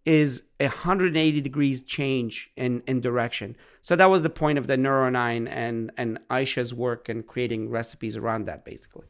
is 0.06 0.44
a 0.60 0.66
180 0.66 1.40
degrees 1.40 1.82
change 1.82 2.50
in 2.56 2.82
in 2.86 3.00
direction. 3.00 3.56
So 3.82 3.96
that 3.96 4.06
was 4.06 4.22
the 4.22 4.30
point 4.30 4.58
of 4.58 4.68
the 4.68 4.76
Neuro 4.76 5.10
Nine 5.10 5.46
and 5.48 5.90
and 5.98 6.18
Ayesha's 6.30 6.72
work 6.72 7.08
and 7.08 7.26
creating 7.26 7.68
recipes 7.68 8.16
around 8.16 8.46
that, 8.46 8.64
basically. 8.64 9.06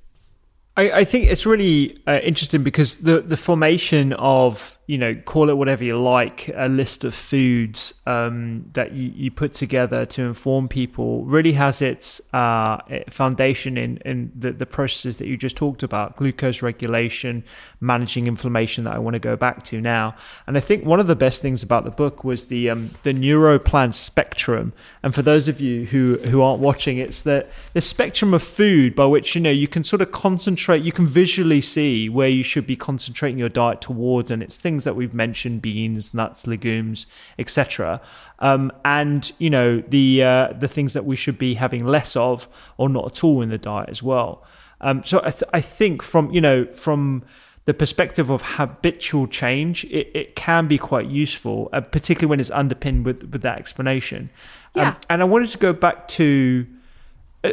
I, 0.76 0.90
I 0.90 1.04
think 1.04 1.26
it's 1.26 1.46
really 1.46 1.98
uh, 2.06 2.20
interesting 2.22 2.62
because 2.62 2.96
the 2.96 3.20
the 3.20 3.36
formation 3.36 4.14
of 4.14 4.75
you 4.86 4.96
know, 4.98 5.14
call 5.14 5.50
it 5.50 5.56
whatever 5.56 5.82
you 5.82 5.98
like, 5.98 6.48
a 6.54 6.68
list 6.68 7.02
of 7.02 7.12
foods 7.12 7.92
um, 8.06 8.70
that 8.74 8.92
you, 8.92 9.10
you 9.14 9.30
put 9.30 9.52
together 9.52 10.06
to 10.06 10.22
inform 10.22 10.68
people 10.68 11.24
really 11.24 11.52
has 11.52 11.82
its 11.82 12.20
uh, 12.32 12.78
foundation 13.10 13.76
in, 13.76 13.96
in 14.04 14.30
the, 14.34 14.52
the 14.52 14.66
processes 14.66 15.16
that 15.16 15.26
you 15.26 15.36
just 15.36 15.56
talked 15.56 15.82
about 15.82 16.16
glucose 16.16 16.62
regulation, 16.62 17.42
managing 17.80 18.28
inflammation 18.28 18.84
that 18.84 18.94
I 18.94 18.98
want 18.98 19.14
to 19.14 19.18
go 19.18 19.34
back 19.34 19.64
to 19.64 19.80
now. 19.80 20.14
And 20.46 20.56
I 20.56 20.60
think 20.60 20.84
one 20.84 21.00
of 21.00 21.08
the 21.08 21.16
best 21.16 21.42
things 21.42 21.64
about 21.64 21.84
the 21.84 21.90
book 21.90 22.22
was 22.22 22.46
the 22.46 22.70
um, 22.70 22.90
the 23.02 23.12
neuroplan 23.12 23.92
spectrum. 23.92 24.72
And 25.02 25.14
for 25.14 25.22
those 25.22 25.48
of 25.48 25.60
you 25.60 25.86
who, 25.86 26.18
who 26.18 26.42
aren't 26.42 26.60
watching, 26.60 26.98
it's 26.98 27.22
the, 27.22 27.46
the 27.72 27.80
spectrum 27.80 28.34
of 28.34 28.42
food 28.42 28.94
by 28.94 29.06
which, 29.06 29.34
you 29.34 29.40
know, 29.40 29.50
you 29.50 29.66
can 29.66 29.82
sort 29.82 30.02
of 30.02 30.12
concentrate, 30.12 30.82
you 30.82 30.92
can 30.92 31.06
visually 31.06 31.60
see 31.60 32.08
where 32.08 32.28
you 32.28 32.42
should 32.42 32.66
be 32.66 32.76
concentrating 32.76 33.38
your 33.38 33.48
diet 33.48 33.80
towards. 33.80 34.30
And 34.30 34.42
it's 34.42 34.58
things 34.58 34.75
things 34.76 34.84
that 34.84 34.94
we've 34.94 35.14
mentioned 35.14 35.62
beans 35.62 36.12
nuts 36.12 36.46
legumes 36.46 37.06
etc 37.38 37.98
um, 38.40 38.70
and 38.84 39.32
you 39.38 39.48
know 39.48 39.82
the 39.88 40.22
uh, 40.22 40.52
the 40.58 40.68
things 40.68 40.92
that 40.92 41.06
we 41.06 41.16
should 41.16 41.38
be 41.38 41.54
having 41.54 41.86
less 41.86 42.14
of 42.14 42.46
or 42.76 42.90
not 42.90 43.06
at 43.06 43.24
all 43.24 43.40
in 43.40 43.48
the 43.48 43.58
diet 43.58 43.88
as 43.88 44.02
well 44.02 44.44
um, 44.82 45.02
so 45.02 45.20
I, 45.24 45.30
th- 45.30 45.50
I 45.54 45.62
think 45.62 46.02
from 46.02 46.30
you 46.30 46.42
know 46.42 46.66
from 46.66 47.24
the 47.64 47.74
perspective 47.74 48.30
of 48.30 48.42
habitual 48.42 49.26
change, 49.26 49.84
it, 49.86 50.08
it 50.14 50.36
can 50.36 50.68
be 50.68 50.78
quite 50.78 51.06
useful, 51.06 51.68
uh, 51.72 51.80
particularly 51.80 52.30
when 52.30 52.38
it's 52.38 52.52
underpinned 52.52 53.04
with, 53.04 53.24
with 53.24 53.42
that 53.42 53.58
explanation. 53.58 54.30
Um, 54.76 54.82
yeah. 54.82 54.94
and 55.10 55.20
I 55.20 55.24
wanted 55.24 55.50
to 55.50 55.58
go 55.58 55.72
back 55.72 56.06
to 56.08 56.64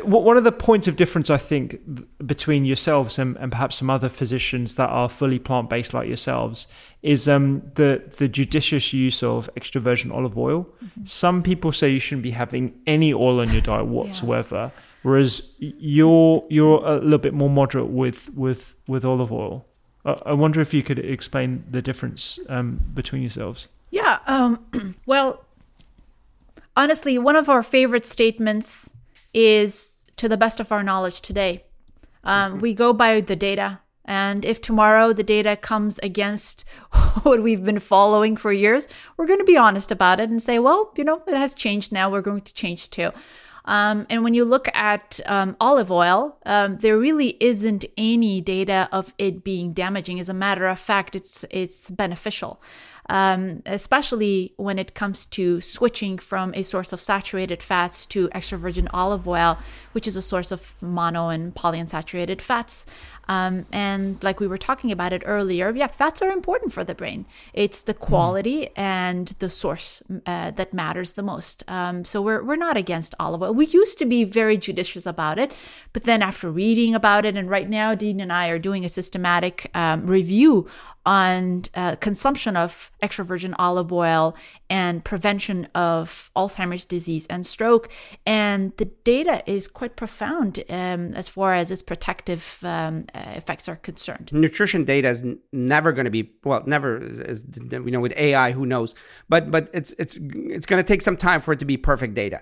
one 0.02 0.38
of 0.38 0.44
the 0.44 0.52
points 0.52 0.88
of 0.88 0.96
difference, 0.96 1.30
I 1.30 1.38
think, 1.38 1.80
between 2.26 2.66
yourselves 2.66 3.20
and, 3.20 3.36
and 3.38 3.52
perhaps 3.52 3.78
some 3.78 3.90
other 3.90 4.10
physicians 4.10 4.76
that 4.76 4.90
are 4.90 5.10
fully 5.10 5.40
plant 5.40 5.70
based 5.70 5.94
like 5.94 6.08
yourselves 6.08 6.68
is 7.02 7.28
um, 7.28 7.64
the 7.76 8.02
the 8.18 8.28
judicious 8.28 8.94
use 8.94 9.22
of 9.24 9.50
extra 9.58 9.82
virgin 9.82 10.12
olive 10.12 10.38
oil. 10.38 10.64
Mm-hmm. 10.64 11.06
Some 11.06 11.44
people 11.44 11.72
say 11.72 11.90
you 11.90 12.00
shouldn't 12.00 12.24
be 12.24 12.32
having 12.32 12.80
any 12.88 13.14
oil 13.14 13.42
in 13.42 13.52
your 13.52 13.62
diet 13.62 13.86
whatsoever, 13.88 14.72
yeah. 14.74 14.82
whereas 15.04 15.52
you're 15.60 16.46
you're 16.50 16.86
a 16.86 16.96
little 16.96 17.18
bit 17.18 17.34
more 17.34 17.50
moderate 17.50 17.90
with 17.90 18.34
with 18.36 18.76
with 18.88 19.04
olive 19.04 19.32
oil. 19.32 19.66
Uh, 20.06 20.16
I 20.26 20.34
wonder 20.34 20.62
if 20.62 20.74
you 20.74 20.84
could 20.84 21.00
explain 21.00 21.64
the 21.70 21.82
difference 21.82 22.40
um, 22.50 22.80
between 22.94 23.22
yourselves. 23.22 23.68
Yeah. 23.92 24.20
Um, 24.28 24.66
well, 25.06 25.44
honestly, 26.76 27.18
one 27.18 27.36
of 27.36 27.50
our 27.50 27.64
favorite 27.64 28.06
statements 28.06 28.94
is 29.34 30.06
to 30.18 30.30
the 30.30 30.38
best 30.38 30.60
of 30.60 30.72
our 30.72 30.84
knowledge 30.84 31.22
today. 31.22 31.64
Um, 32.24 32.54
mm-hmm. 32.54 32.62
We 32.62 32.74
go 32.74 32.94
by 32.94 33.22
the 33.22 33.36
data. 33.36 33.80
And 34.06 34.44
if 34.44 34.60
tomorrow 34.60 35.14
the 35.14 35.24
data 35.24 35.56
comes 35.56 35.98
against 36.00 36.66
what 37.24 37.42
we've 37.42 37.64
been 37.64 37.80
following 37.80 38.36
for 38.36 38.52
years, 38.52 38.88
we're 39.16 39.28
going 39.28 39.40
to 39.40 39.46
be 39.46 39.58
honest 39.58 39.92
about 39.92 40.20
it 40.20 40.30
and 40.30 40.42
say, 40.42 40.60
well, 40.60 40.92
you 40.98 41.04
know, 41.04 41.24
it 41.28 41.36
has 41.36 41.54
changed 41.54 41.92
now. 41.92 42.10
We're 42.10 42.22
going 42.22 42.42
to 42.42 42.54
change 42.54 42.90
too. 42.90 43.12
Um, 43.66 44.06
and 44.10 44.24
when 44.24 44.34
you 44.34 44.44
look 44.44 44.68
at 44.76 45.22
um, 45.26 45.56
olive 45.60 45.90
oil, 45.90 46.38
um, 46.46 46.80
there 46.80 46.98
really 46.98 47.38
isn't 47.40 47.86
any 47.98 48.42
data 48.42 48.90
of 48.92 49.14
it 49.18 49.44
being 49.44 49.72
damaging. 49.72 50.20
As 50.20 50.28
a 50.28 50.34
matter 50.34 50.68
of 50.68 50.80
fact, 50.80 51.16
it's 51.16 51.46
it's 51.50 51.90
beneficial 51.90 52.62
um, 53.10 53.62
especially 53.66 54.54
when 54.58 54.80
it 54.80 54.94
comes 54.94 55.26
to 55.28 55.62
switching 55.62 56.18
from 56.18 56.54
a 56.56 56.64
source 56.64 56.94
of 56.94 57.02
saturated 57.02 57.62
fats 57.62 58.06
to 58.08 58.30
extra 58.32 58.58
virgin 58.58 58.88
olive 58.94 59.28
oil, 59.28 59.58
which 59.94 60.08
is 60.08 60.16
a 60.16 60.22
source 60.22 60.52
of 60.52 60.82
mono 60.82 61.30
and 61.30 61.56
polyunsaturated 61.56 62.42
fats. 62.42 62.86
Um, 63.30 63.66
and 63.72 64.22
like 64.22 64.40
we 64.40 64.48
were 64.48 64.58
talking 64.58 64.92
about 64.92 65.14
it 65.14 65.24
earlier, 65.26 65.72
yeah, 65.72 65.88
fats 65.88 66.22
are 66.22 66.30
important 66.30 66.74
for 66.74 66.84
the 66.84 66.94
brain. 66.94 67.26
It's 67.54 67.84
the 67.84 67.94
quality 67.94 68.70
and 68.76 69.30
the 69.40 69.50
source 69.50 70.04
uh, 70.26 70.52
that 70.52 70.74
matters 70.74 71.14
the 71.14 71.24
most. 71.24 71.64
Um, 71.70 72.04
so 72.04 72.22
we're, 72.22 72.44
we're 72.44 72.58
not 72.58 72.76
against 72.76 73.16
olive 73.20 73.42
oil. 73.42 73.54
We 73.54 73.68
used 73.68 73.98
to 74.00 74.06
be 74.06 74.26
very 74.26 74.58
judicious 74.58 75.06
about 75.06 75.40
it, 75.40 75.56
but 75.94 76.04
then 76.04 76.22
after 76.22 76.52
reading 76.52 76.94
about 76.94 77.26
it, 77.26 77.38
and 77.38 77.50
right 77.50 77.70
now 77.70 77.96
Dean 77.96 78.20
and 78.20 78.32
I 78.32 78.50
are 78.50 78.60
doing 78.60 78.84
a 78.84 78.90
systematic 78.90 79.72
um, 79.74 80.06
review 80.06 80.68
on 81.06 81.64
uh, 81.76 81.96
consumption 81.98 82.56
of 82.56 82.90
extra 83.02 83.26
virgin 83.26 83.54
olive 83.56 83.92
oil 83.92 84.36
and 84.70 85.04
prevention 85.04 85.68
of 85.76 86.32
Alzheimer's 86.36 86.86
disease 86.86 87.28
and 87.28 87.46
stroke. 87.46 87.90
And 88.26 88.76
the 88.78 88.86
data 88.86 89.44
is 89.46 89.68
quite 89.68 89.83
profound 89.90 90.64
um, 90.70 91.14
as 91.14 91.30
far 91.30 91.54
as 91.54 91.72
its 91.72 91.82
protective 91.82 92.60
um, 92.64 93.06
uh, 93.14 93.34
effects 93.36 93.70
are 93.70 93.76
concerned. 93.76 94.32
Nutrition 94.34 94.86
data 94.86 95.10
is 95.10 95.24
never 95.52 95.92
going 95.92 96.06
to 96.06 96.12
be 96.12 96.32
well, 96.44 96.64
never 96.66 96.98
is, 96.98 97.46
you 97.56 97.92
know 97.92 98.00
with 98.00 98.14
AI, 98.18 98.52
who 98.52 98.66
knows? 98.66 98.96
But 99.30 99.52
but 99.52 99.70
it's 99.74 99.94
it's 100.00 100.18
it's 100.18 100.66
going 100.66 100.84
to 100.84 100.88
take 100.88 101.02
some 101.02 101.18
time 101.18 101.42
for 101.42 101.54
it 101.54 101.60
to 101.60 101.66
be 101.66 101.78
perfect 101.78 102.14
data. 102.14 102.42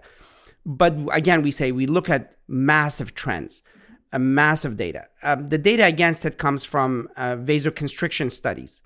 But 0.65 0.95
again, 1.11 1.41
we 1.41 1.51
say 1.51 1.71
we 1.71 1.87
look 1.87 2.09
at 2.09 2.35
massive 2.47 3.15
trends 3.15 3.63
a 4.11 4.19
massive 4.19 4.77
data. 4.77 5.07
Um, 5.23 5.47
the 5.47 5.57
data 5.57 5.85
against 5.85 6.25
it 6.25 6.37
comes 6.37 6.65
from 6.65 7.07
uh, 7.15 7.35
vasoconstriction 7.35 8.31
studies. 8.31 8.81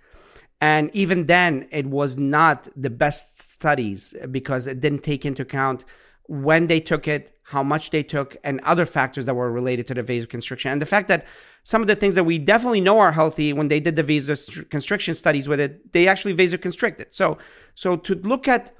And 0.61 0.89
even 0.93 1.25
then, 1.25 1.67
it 1.71 1.87
was 1.87 2.17
not 2.17 2.67
the 2.75 2.89
best 2.89 3.51
studies 3.51 4.15
because 4.31 4.67
it 4.67 4.79
didn't 4.79 5.03
take 5.03 5.25
into 5.25 5.41
account 5.41 5.83
when 6.27 6.67
they 6.67 6.79
took 6.79 7.07
it, 7.07 7.34
how 7.49 7.61
much 7.61 7.91
they 7.91 8.01
took, 8.01 8.35
and 8.43 8.59
other 8.61 8.85
factors 8.85 9.25
that 9.25 9.35
were 9.35 9.51
related 9.51 9.85
to 9.87 9.93
the 9.93 10.01
vasoconstriction. 10.01 10.71
And 10.71 10.81
the 10.81 10.85
fact 10.85 11.07
that 11.09 11.25
some 11.61 11.81
of 11.81 11.87
the 11.87 11.95
things 11.95 12.15
that 12.15 12.23
we 12.23 12.39
definitely 12.39 12.81
know 12.81 12.99
are 12.99 13.11
healthy 13.11 13.53
when 13.53 13.67
they 13.67 13.79
did 13.79 13.95
the 13.95 14.03
vasoconstriction 14.03 15.15
studies 15.15 15.47
with 15.47 15.59
it, 15.59 15.93
they 15.93 16.07
actually 16.07 16.35
vasoconstricted. 16.35 17.13
So, 17.13 17.37
so 17.75 17.97
to 17.97 18.15
look 18.15 18.47
at 18.47 18.73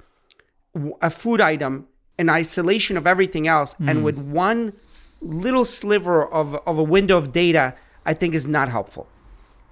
a 1.00 1.10
food 1.10 1.40
item 1.40 1.86
in 2.18 2.28
isolation 2.28 2.96
of 2.96 3.06
everything 3.06 3.46
else 3.46 3.74
mm. 3.74 3.88
and 3.88 4.04
with 4.04 4.18
one 4.18 4.72
little 5.20 5.64
sliver 5.64 6.26
of, 6.26 6.54
of 6.66 6.76
a 6.76 6.82
window 6.82 7.16
of 7.16 7.32
data, 7.32 7.74
I 8.04 8.14
think 8.14 8.34
is 8.34 8.48
not 8.48 8.68
helpful. 8.68 9.08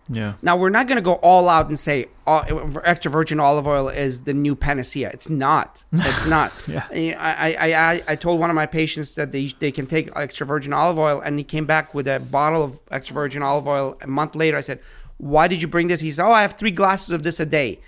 Yeah. 0.09 0.35
Now 0.43 0.57
we're 0.57 0.71
not 0.71 0.87
going 0.87 0.97
to 0.97 1.03
go 1.03 1.15
all 1.15 1.49
out 1.49 1.69
and 1.69 1.79
say 1.79 2.07
uh, 2.27 2.45
extra 2.85 3.11
virgin 3.11 3.41
olive 3.41 3.67
oil 3.67 3.89
is 3.89 4.23
the 4.23 4.35
new 4.35 4.55
panacea. 4.55 5.11
It's 5.11 5.31
not. 5.31 5.85
It's 5.93 6.27
not. 6.27 6.53
yeah. 6.67 6.87
I, 6.91 7.55
I, 7.55 7.93
I, 7.93 8.03
I 8.09 8.17
told 8.17 8.39
one 8.41 8.51
of 8.51 8.57
my 8.57 8.67
patients 8.67 9.13
that 9.13 9.33
they 9.33 9.47
they 9.59 9.73
can 9.73 9.87
take 9.87 10.11
extra 10.15 10.47
virgin 10.47 10.73
olive 10.73 10.99
oil, 10.99 11.21
and 11.21 11.39
he 11.39 11.45
came 11.45 11.67
back 11.67 11.95
with 11.95 12.07
a 12.07 12.19
bottle 12.21 12.63
of 12.63 12.81
extra 12.91 13.15
virgin 13.15 13.43
olive 13.43 13.67
oil. 13.67 13.97
A 14.03 14.07
month 14.07 14.35
later, 14.35 14.57
I 14.59 14.63
said, 14.63 14.81
"Why 15.17 15.49
did 15.49 15.63
you 15.63 15.69
bring 15.69 15.89
this?" 15.89 16.01
He 16.01 16.11
said, 16.11 16.25
"Oh, 16.27 16.33
I 16.33 16.43
have 16.43 16.53
three 16.55 16.71
glasses 16.71 17.11
of 17.13 17.23
this 17.23 17.41
a 17.41 17.47
day." 17.47 17.81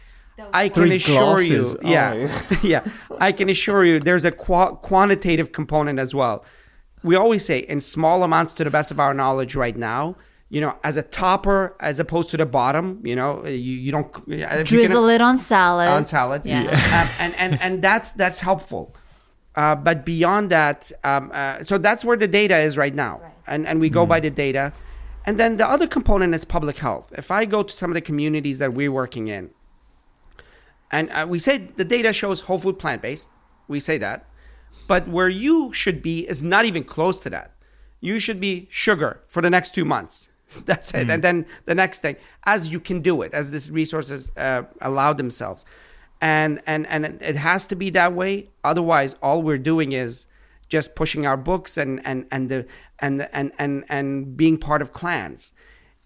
I 0.52 0.68
can 0.68 0.82
Three 0.82 0.96
assure 0.96 1.36
glasses. 1.36 1.76
you, 1.82 1.90
yeah, 1.90 2.28
Oh. 2.50 2.60
yeah, 2.62 2.84
I 3.18 3.32
can 3.32 3.48
assure 3.48 3.84
you, 3.86 4.00
there's 4.00 4.26
a 4.26 4.30
qua 4.30 4.74
quantitative 4.74 5.50
component 5.50 5.98
as 5.98 6.14
well 6.14 6.44
we 7.02 7.14
always 7.14 7.44
say 7.44 7.60
in 7.60 7.80
small 7.80 8.22
amounts 8.24 8.52
to 8.54 8.64
the 8.64 8.70
best 8.70 8.90
of 8.90 8.98
our 8.98 9.14
knowledge 9.14 9.54
right 9.54 9.76
now 9.76 10.16
you 10.49 10.61
know 10.61 10.76
as 10.84 10.97
a 10.97 11.03
topper 11.03 11.74
as 11.80 11.99
opposed 11.99 12.30
to 12.30 12.36
the 12.36 12.47
bottom 12.47 13.01
you 13.05 13.16
know 13.16 13.44
you, 13.44 13.51
you 13.84 13.90
don't 13.90 14.12
Drizzle 14.64 15.03
gonna- 15.03 15.14
it 15.14 15.20
on 15.20 15.38
salad. 15.38 15.88
on 15.88 16.07
salads 16.07 16.47
Yeah. 16.47 16.61
um, 17.01 17.09
and, 17.18 17.34
and 17.36 17.61
and 17.62 17.82
that's 17.82 18.12
that's 18.12 18.40
helpful. 18.40 18.94
Uh, 19.57 19.74
but 19.74 20.05
beyond 20.05 20.51
that 20.51 20.92
um, 21.03 21.30
uh, 21.32 21.62
so 21.62 21.78
that's 21.78 22.05
where 22.05 22.16
the 22.16 22.28
data 22.28 22.57
is 22.59 22.76
right 22.76 22.94
now. 22.94 23.20
And 23.47 23.66
and 23.66 23.80
we 23.80 23.88
go 23.90 24.05
by 24.07 24.20
the 24.20 24.30
data. 24.30 24.72
And 25.26 25.40
then 25.40 25.57
the 25.57 25.68
other 25.68 25.88
component 25.88 26.34
is 26.34 26.44
public 26.44 26.76
health. 26.78 27.12
If 27.16 27.30
i 27.32 27.44
go 27.44 27.62
to 27.64 27.72
some 27.80 27.90
of 27.90 27.94
the 27.94 28.01
communities 28.01 28.59
that 28.59 28.72
we're 28.74 28.92
working 28.92 29.26
in 29.28 29.51
and 30.92 31.11
uh, 31.11 31.26
we 31.28 31.38
say 31.40 31.59
the 31.59 31.84
data 31.84 32.12
shows 32.12 32.42
whole 32.42 32.59
food 32.59 32.78
plant-based. 32.78 33.28
We 33.68 33.80
say 33.80 33.99
that. 33.99 34.26
But 34.86 35.09
where 35.09 35.28
you 35.28 35.72
should 35.72 36.01
be 36.03 36.28
is 36.28 36.42
not 36.42 36.64
even 36.64 36.84
close 36.84 37.20
to 37.24 37.30
that. 37.30 37.53
You 38.01 38.20
should 38.20 38.38
be 38.40 38.68
sugar 38.70 39.22
for 39.26 39.42
the 39.42 39.51
next 39.51 39.74
two 39.74 39.84
months. 39.84 40.28
That's 40.64 40.94
it. 40.94 41.11
And 41.11 41.22
then 41.22 41.47
the 41.64 41.74
next 41.74 42.01
thing, 42.01 42.16
as 42.44 42.70
you 42.70 42.80
can 42.80 43.01
do 43.01 43.22
it, 43.22 43.34
as 43.34 43.51
these 43.51 43.70
resources 43.70 44.30
uh, 44.36 44.62
allow 44.80 45.12
themselves. 45.12 45.64
And, 46.20 46.62
and, 46.66 46.86
and 46.86 47.20
it 47.20 47.36
has 47.36 47.66
to 47.68 47.76
be 47.76 47.90
that 47.90 48.14
way. 48.14 48.51
Otherwise, 48.64 49.16
all 49.22 49.42
we're 49.42 49.59
doing 49.59 49.92
is 49.92 50.26
just 50.68 50.94
pushing 50.94 51.26
our 51.26 51.36
books 51.36 51.76
and, 51.76 52.01
and, 52.05 52.26
and, 52.30 52.49
the, 52.49 52.66
and, 52.99 53.28
and, 53.32 53.53
and, 53.59 53.84
and 53.88 54.36
being 54.36 54.59
part 54.59 54.82
of 54.82 54.92
clans. 54.92 55.53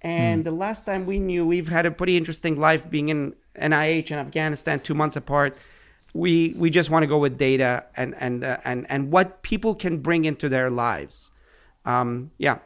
And 0.02 0.44
the 0.44 0.50
last 0.50 0.86
time 0.86 1.04
we 1.04 1.18
knew, 1.18 1.46
we've 1.46 1.68
had 1.68 1.84
a 1.84 1.90
pretty 1.90 2.16
interesting 2.16 2.58
life 2.58 2.88
being 2.88 3.10
in 3.10 3.34
NIH 3.54 4.10
and 4.10 4.18
Afghanistan, 4.18 4.80
two 4.80 4.94
months 4.94 5.14
apart 5.14 5.56
we 6.12 6.54
we 6.56 6.70
just 6.70 6.90
want 6.90 7.02
to 7.02 7.06
go 7.06 7.18
with 7.18 7.38
data 7.38 7.84
and 7.96 8.14
and 8.18 8.44
uh, 8.44 8.58
and 8.64 8.86
and 8.90 9.12
what 9.12 9.42
people 9.42 9.74
can 9.74 9.98
bring 9.98 10.24
into 10.24 10.48
their 10.48 10.70
lives. 10.70 11.30
Um, 11.84 12.30
yeah, 12.38 12.58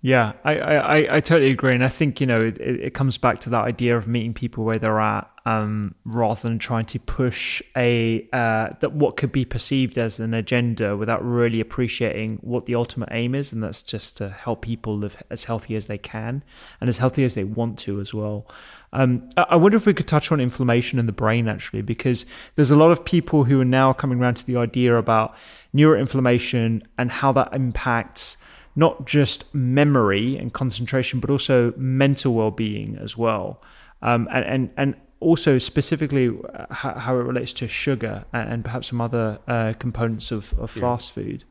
Yeah, 0.00 0.34
I, 0.44 0.58
I, 0.58 1.16
I- 1.16 1.20
totally 1.20 1.50
agree, 1.50 1.74
and 1.74 1.82
I 1.82 1.88
think 1.88 2.20
you 2.20 2.26
know 2.26 2.40
it, 2.40 2.60
it 2.60 2.94
comes 2.94 3.18
back 3.18 3.40
to 3.40 3.50
that 3.50 3.64
idea 3.64 3.96
of 3.96 4.06
meeting 4.06 4.32
people 4.32 4.62
where 4.62 4.78
they're 4.78 5.00
at, 5.00 5.28
um, 5.44 5.96
rather 6.04 6.40
than 6.40 6.60
trying 6.60 6.84
to 6.84 7.00
push 7.00 7.60
a 7.76 8.28
uh, 8.32 8.68
that 8.78 8.92
what 8.92 9.16
could 9.16 9.32
be 9.32 9.44
perceived 9.44 9.98
as 9.98 10.20
an 10.20 10.34
agenda 10.34 10.96
without 10.96 11.24
really 11.24 11.58
appreciating 11.58 12.38
what 12.42 12.66
the 12.66 12.76
ultimate 12.76 13.08
aim 13.10 13.34
is, 13.34 13.52
and 13.52 13.60
that's 13.60 13.82
just 13.82 14.16
to 14.18 14.30
help 14.30 14.62
people 14.62 14.96
live 14.96 15.20
as 15.30 15.44
healthy 15.44 15.74
as 15.74 15.88
they 15.88 15.98
can 15.98 16.44
and 16.80 16.88
as 16.88 16.98
healthy 16.98 17.24
as 17.24 17.34
they 17.34 17.42
want 17.42 17.76
to 17.80 17.98
as 17.98 18.14
well. 18.14 18.46
Um, 18.92 19.28
I 19.36 19.56
wonder 19.56 19.76
if 19.76 19.84
we 19.84 19.94
could 19.94 20.06
touch 20.06 20.30
on 20.30 20.40
inflammation 20.40 21.00
in 21.00 21.06
the 21.06 21.12
brain 21.12 21.48
actually, 21.48 21.82
because 21.82 22.24
there's 22.54 22.70
a 22.70 22.76
lot 22.76 22.92
of 22.92 23.04
people 23.04 23.42
who 23.44 23.60
are 23.60 23.64
now 23.64 23.92
coming 23.92 24.20
around 24.20 24.36
to 24.36 24.46
the 24.46 24.56
idea 24.56 24.96
about 24.96 25.34
neuroinflammation 25.74 26.82
and 26.96 27.10
how 27.10 27.32
that 27.32 27.52
impacts 27.52 28.36
not 28.78 29.04
just 29.06 29.52
memory 29.52 30.36
and 30.36 30.52
concentration, 30.52 31.18
but 31.18 31.30
also 31.30 31.74
mental 31.76 32.32
well-being 32.32 32.96
as 33.02 33.16
well, 33.16 33.60
um, 34.02 34.28
and, 34.30 34.44
and 34.44 34.70
and 34.76 34.94
also 35.20 35.58
specifically 35.58 36.28
uh, 36.28 36.72
how, 36.72 37.14
it 37.18 37.24
relates 37.24 37.52
to 37.52 37.66
sugar 37.66 38.24
and, 38.32 38.64
perhaps 38.64 38.86
some 38.86 39.00
other 39.00 39.40
uh, 39.48 39.72
components 39.80 40.30
of, 40.30 40.54
of 40.60 40.70
fast 40.70 41.10
food. 41.10 41.42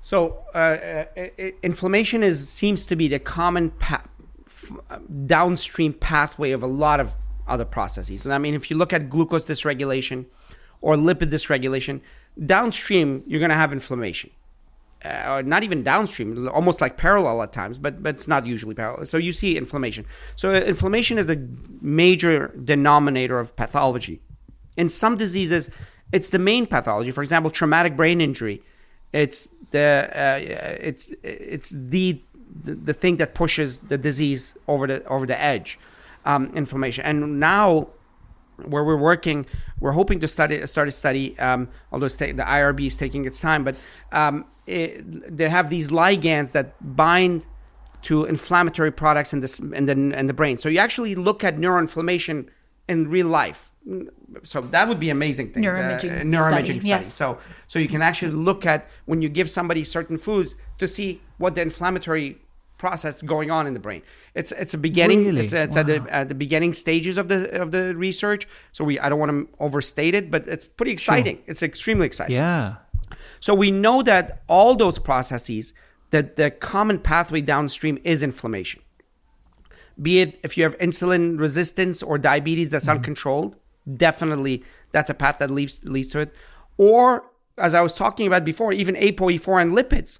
So 0.00 0.44
uh, 0.54 0.58
uh, 0.58 1.04
uh, 1.14 1.50
inflammation 1.62 2.22
is 2.22 2.48
seems 2.48 2.86
to 2.86 2.96
be 2.96 3.06
the 3.06 3.18
common 3.18 3.70
pa- 3.70 4.04
f- 4.46 4.72
downstream 5.26 5.92
pathway 5.92 6.52
of 6.52 6.62
a 6.62 6.66
lot 6.84 7.00
of 7.00 7.14
other 7.46 7.66
processes. 7.66 8.24
And 8.24 8.32
I 8.32 8.38
mean, 8.38 8.54
if 8.54 8.70
you 8.70 8.78
look 8.78 8.94
at 8.94 9.10
glucose 9.10 9.44
dysregulation 9.44 10.24
or 10.80 10.96
lipid 10.96 11.30
dysregulation, 11.30 12.00
downstream 12.46 13.24
you're 13.26 13.40
going 13.40 13.50
to 13.50 13.56
have 13.56 13.72
inflammation. 13.74 14.30
Uh, 15.04 15.42
not 15.44 15.62
even 15.62 15.82
downstream, 15.82 16.48
almost 16.48 16.80
like 16.80 16.96
parallel 16.96 17.42
at 17.42 17.52
times, 17.52 17.78
but 17.78 18.02
but 18.02 18.14
it's 18.14 18.28
not 18.28 18.46
usually 18.46 18.74
parallel. 18.74 19.04
So 19.06 19.18
you 19.18 19.32
see 19.32 19.56
inflammation. 19.56 20.06
So 20.36 20.54
inflammation 20.54 21.18
is 21.18 21.26
the 21.26 21.46
major 21.80 22.54
denominator 22.64 23.38
of 23.38 23.54
pathology. 23.54 24.20
In 24.76 24.88
some 24.88 25.16
diseases, 25.16 25.70
it's 26.12 26.30
the 26.30 26.38
main 26.38 26.66
pathology. 26.66 27.10
For 27.10 27.22
example, 27.22 27.50
traumatic 27.50 27.96
brain 27.96 28.20
injury 28.20 28.62
it's 29.14 29.48
the 29.70 30.10
uh, 30.12 30.38
it's 30.80 31.12
it's 31.22 31.70
the, 31.70 32.20
the 32.64 32.74
the 32.74 32.92
thing 32.92 33.16
that 33.18 33.34
pushes 33.34 33.80
the 33.80 33.96
disease 33.96 34.54
over 34.68 34.86
the 34.86 35.04
over 35.06 35.24
the 35.24 35.40
edge 35.40 35.78
um, 36.26 36.50
inflammation 36.54 37.04
and 37.04 37.38
now 37.40 37.88
where 38.66 38.84
we're 38.84 38.96
working 38.96 39.46
we're 39.80 39.92
hoping 39.92 40.18
to 40.18 40.28
study 40.28 40.66
start 40.66 40.88
a 40.88 40.90
study 40.90 41.38
um, 41.38 41.68
although 41.92 42.08
the 42.08 42.44
irb 42.58 42.84
is 42.84 42.96
taking 42.96 43.24
its 43.24 43.40
time 43.40 43.62
but 43.62 43.76
um, 44.10 44.44
it, 44.66 45.36
they 45.36 45.48
have 45.48 45.70
these 45.70 45.90
ligands 45.90 46.52
that 46.52 46.74
bind 46.96 47.46
to 48.02 48.24
inflammatory 48.24 48.90
products 48.90 49.32
in 49.32 49.40
this 49.40 49.58
in 49.58 49.86
the 49.86 49.92
in 49.92 50.26
the 50.26 50.34
brain 50.34 50.58
so 50.58 50.68
you 50.68 50.78
actually 50.78 51.14
look 51.14 51.42
at 51.42 51.56
neuroinflammation 51.56 52.48
in 52.88 53.08
real 53.08 53.26
life 53.26 53.70
so 54.42 54.60
that 54.60 54.88
would 54.88 55.00
be 55.00 55.10
amazing 55.10 55.52
thing 55.52 55.62
Neuroimaging 55.62 56.20
uh, 56.20 56.24
neuroimaging 56.24 56.48
study, 56.48 56.80
study, 56.80 56.88
yes. 56.88 57.12
so 57.12 57.38
so 57.66 57.78
you 57.78 57.88
can 57.88 58.02
actually 58.02 58.32
look 58.32 58.66
at 58.66 58.88
when 59.04 59.22
you 59.22 59.28
give 59.28 59.50
somebody 59.50 59.84
certain 59.84 60.18
foods 60.18 60.56
to 60.78 60.88
see 60.88 61.20
what 61.38 61.54
the 61.54 61.62
inflammatory 61.62 62.38
process 62.78 63.22
going 63.22 63.50
on 63.50 63.66
in 63.66 63.74
the 63.74 63.80
brain. 63.80 64.02
It's 64.34 64.52
it's 64.52 64.74
a 64.74 64.78
beginning. 64.78 65.24
Really? 65.24 65.44
It's 65.44 65.52
it's 65.52 65.76
at 65.76 65.86
the 65.86 66.04
at 66.08 66.28
the 66.28 66.34
beginning 66.34 66.72
stages 66.72 67.18
of 67.18 67.28
the 67.28 67.62
of 67.62 67.70
the 67.70 67.96
research. 67.96 68.46
So 68.72 68.84
we 68.84 68.98
I 68.98 69.08
don't 69.08 69.18
want 69.18 69.32
to 69.32 69.48
overstate 69.58 70.14
it, 70.14 70.30
but 70.30 70.46
it's 70.48 70.66
pretty 70.66 70.92
exciting. 70.92 71.38
It's 71.46 71.62
extremely 71.62 72.06
exciting. 72.06 72.36
Yeah. 72.36 72.76
So 73.40 73.54
we 73.54 73.70
know 73.70 74.02
that 74.02 74.42
all 74.48 74.74
those 74.74 74.98
processes 74.98 75.74
that 76.10 76.36
the 76.36 76.50
common 76.50 76.98
pathway 76.98 77.40
downstream 77.40 77.98
is 78.04 78.22
inflammation. 78.22 78.82
Be 80.00 80.20
it 80.20 80.40
if 80.42 80.56
you 80.56 80.64
have 80.64 80.76
insulin 80.78 81.38
resistance 81.38 82.02
or 82.02 82.18
diabetes 82.18 82.70
that's 82.70 82.86
mm-hmm. 82.86 82.98
uncontrolled, 82.98 83.56
definitely 83.96 84.64
that's 84.92 85.10
a 85.10 85.14
path 85.14 85.38
that 85.38 85.50
leads 85.50 85.84
leads 85.84 86.08
to 86.08 86.20
it. 86.20 86.34
Or 86.76 87.30
as 87.58 87.74
I 87.74 87.80
was 87.80 87.94
talking 87.94 88.26
about 88.26 88.44
before, 88.44 88.72
even 88.72 88.94
ApoE4 88.94 89.62
and 89.62 89.72
lipids. 89.72 90.18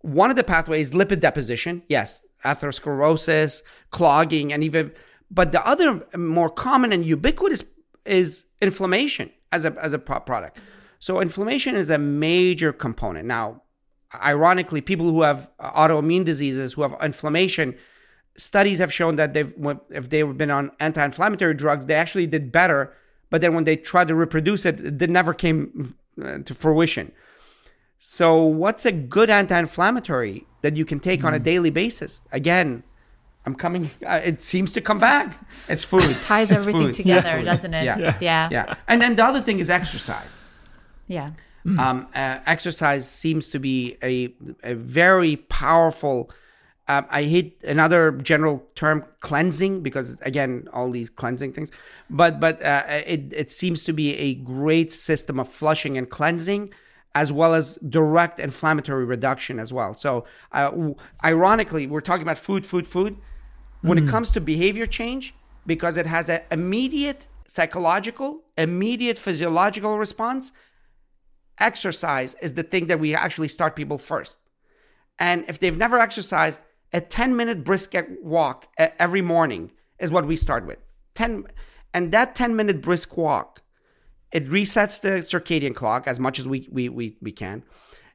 One 0.00 0.30
of 0.30 0.36
the 0.36 0.44
pathways, 0.44 0.92
lipid 0.92 1.20
deposition, 1.20 1.82
yes, 1.88 2.22
atherosclerosis, 2.44 3.62
clogging, 3.90 4.52
and 4.52 4.62
even, 4.62 4.92
but 5.30 5.50
the 5.50 5.66
other 5.66 6.06
more 6.16 6.48
common 6.48 6.92
and 6.92 7.04
ubiquitous 7.04 7.64
is 8.04 8.46
inflammation 8.60 9.30
as 9.50 9.64
a, 9.64 9.74
as 9.82 9.92
a 9.92 9.98
product. 9.98 10.60
So 11.06 11.20
inflammation 11.20 11.76
is 11.76 11.88
a 11.88 11.98
major 11.98 12.72
component. 12.72 13.28
Now, 13.28 13.62
ironically, 14.12 14.80
people 14.80 15.08
who 15.08 15.22
have 15.22 15.48
autoimmune 15.60 16.24
diseases, 16.24 16.72
who 16.72 16.82
have 16.82 16.96
inflammation, 17.00 17.76
studies 18.36 18.80
have 18.80 18.92
shown 18.92 19.14
that 19.14 19.32
they've 19.32 19.54
if 19.90 20.10
they've 20.10 20.36
been 20.36 20.50
on 20.50 20.72
anti-inflammatory 20.80 21.54
drugs, 21.54 21.86
they 21.86 21.94
actually 21.94 22.26
did 22.26 22.50
better. 22.50 22.92
But 23.30 23.40
then 23.40 23.54
when 23.54 23.62
they 23.62 23.76
tried 23.76 24.08
to 24.08 24.16
reproduce 24.16 24.66
it, 24.66 24.80
it 25.00 25.08
never 25.08 25.32
came 25.32 25.94
uh, 26.20 26.38
to 26.38 26.54
fruition. 26.56 27.12
So, 28.00 28.42
what's 28.42 28.84
a 28.84 28.90
good 28.90 29.30
anti-inflammatory 29.30 30.44
that 30.62 30.76
you 30.76 30.84
can 30.84 30.98
take 30.98 31.20
mm. 31.20 31.26
on 31.26 31.34
a 31.34 31.38
hmm. 31.38 31.44
daily 31.44 31.70
basis? 31.70 32.22
Again, 32.32 32.82
I'm 33.44 33.54
coming. 33.54 33.92
Uh, 34.04 34.22
it 34.24 34.42
seems 34.42 34.72
to 34.72 34.80
come 34.80 34.98
back. 34.98 35.38
It's 35.68 35.84
food. 35.84 36.02
It 36.02 36.20
Ties 36.20 36.50
it's 36.50 36.58
everything 36.58 36.88
food. 36.88 36.94
together, 36.94 37.38
yeah. 37.38 37.44
doesn't 37.44 37.74
it? 37.74 37.84
Yeah. 37.84 37.96
yeah. 37.96 38.18
yeah, 38.20 38.48
yeah. 38.50 38.74
And 38.88 39.00
then 39.00 39.14
the 39.14 39.24
other 39.24 39.40
thing 39.40 39.60
is 39.60 39.70
exercise. 39.70 40.42
Yeah. 41.06 41.30
Mm. 41.64 41.80
Um, 41.80 42.06
uh, 42.14 42.38
exercise 42.46 43.08
seems 43.08 43.48
to 43.48 43.58
be 43.58 43.96
a, 44.02 44.32
a 44.62 44.74
very 44.74 45.36
powerful. 45.36 46.30
Uh, 46.86 47.02
I 47.10 47.24
hate 47.24 47.60
another 47.64 48.12
general 48.12 48.64
term, 48.76 49.04
cleansing, 49.18 49.82
because 49.82 50.20
again, 50.20 50.68
all 50.72 50.90
these 50.90 51.10
cleansing 51.10 51.52
things. 51.54 51.72
But 52.08 52.38
but 52.38 52.62
uh, 52.62 52.84
it 52.88 53.32
it 53.32 53.50
seems 53.50 53.82
to 53.84 53.92
be 53.92 54.16
a 54.16 54.34
great 54.34 54.92
system 54.92 55.40
of 55.40 55.48
flushing 55.48 55.98
and 55.98 56.08
cleansing, 56.08 56.70
as 57.16 57.32
well 57.32 57.54
as 57.54 57.76
direct 57.88 58.38
inflammatory 58.38 59.04
reduction 59.04 59.58
as 59.58 59.72
well. 59.72 59.94
So, 59.94 60.24
uh, 60.52 60.92
ironically, 61.24 61.88
we're 61.88 62.00
talking 62.00 62.22
about 62.22 62.38
food, 62.38 62.64
food, 62.64 62.86
food. 62.86 63.16
When 63.82 63.98
mm. 63.98 64.06
it 64.06 64.10
comes 64.10 64.30
to 64.30 64.40
behavior 64.40 64.86
change, 64.86 65.34
because 65.66 65.96
it 65.96 66.06
has 66.06 66.28
an 66.28 66.42
immediate 66.52 67.26
psychological, 67.48 68.42
immediate 68.56 69.18
physiological 69.18 69.98
response, 69.98 70.52
exercise 71.58 72.34
is 72.40 72.54
the 72.54 72.62
thing 72.62 72.86
that 72.86 73.00
we 73.00 73.14
actually 73.14 73.48
start 73.48 73.76
people 73.76 73.98
first. 73.98 74.38
And 75.18 75.44
if 75.48 75.58
they've 75.58 75.76
never 75.76 75.98
exercised, 75.98 76.60
a 76.92 77.00
10 77.00 77.36
minute 77.36 77.64
brisk 77.64 77.94
walk 78.22 78.68
every 78.78 79.22
morning 79.22 79.72
is 79.98 80.10
what 80.10 80.26
we 80.26 80.36
start 80.36 80.66
with. 80.66 80.78
10 81.14 81.44
and 81.94 82.12
that 82.12 82.34
10 82.34 82.54
minute 82.56 82.82
brisk 82.82 83.16
walk 83.16 83.62
it 84.32 84.46
resets 84.46 85.00
the 85.00 85.20
circadian 85.20 85.74
clock 85.74 86.06
as 86.06 86.20
much 86.20 86.38
as 86.38 86.46
we 86.46 86.68
we 86.70 86.88
we, 86.88 87.16
we 87.20 87.32
can. 87.32 87.62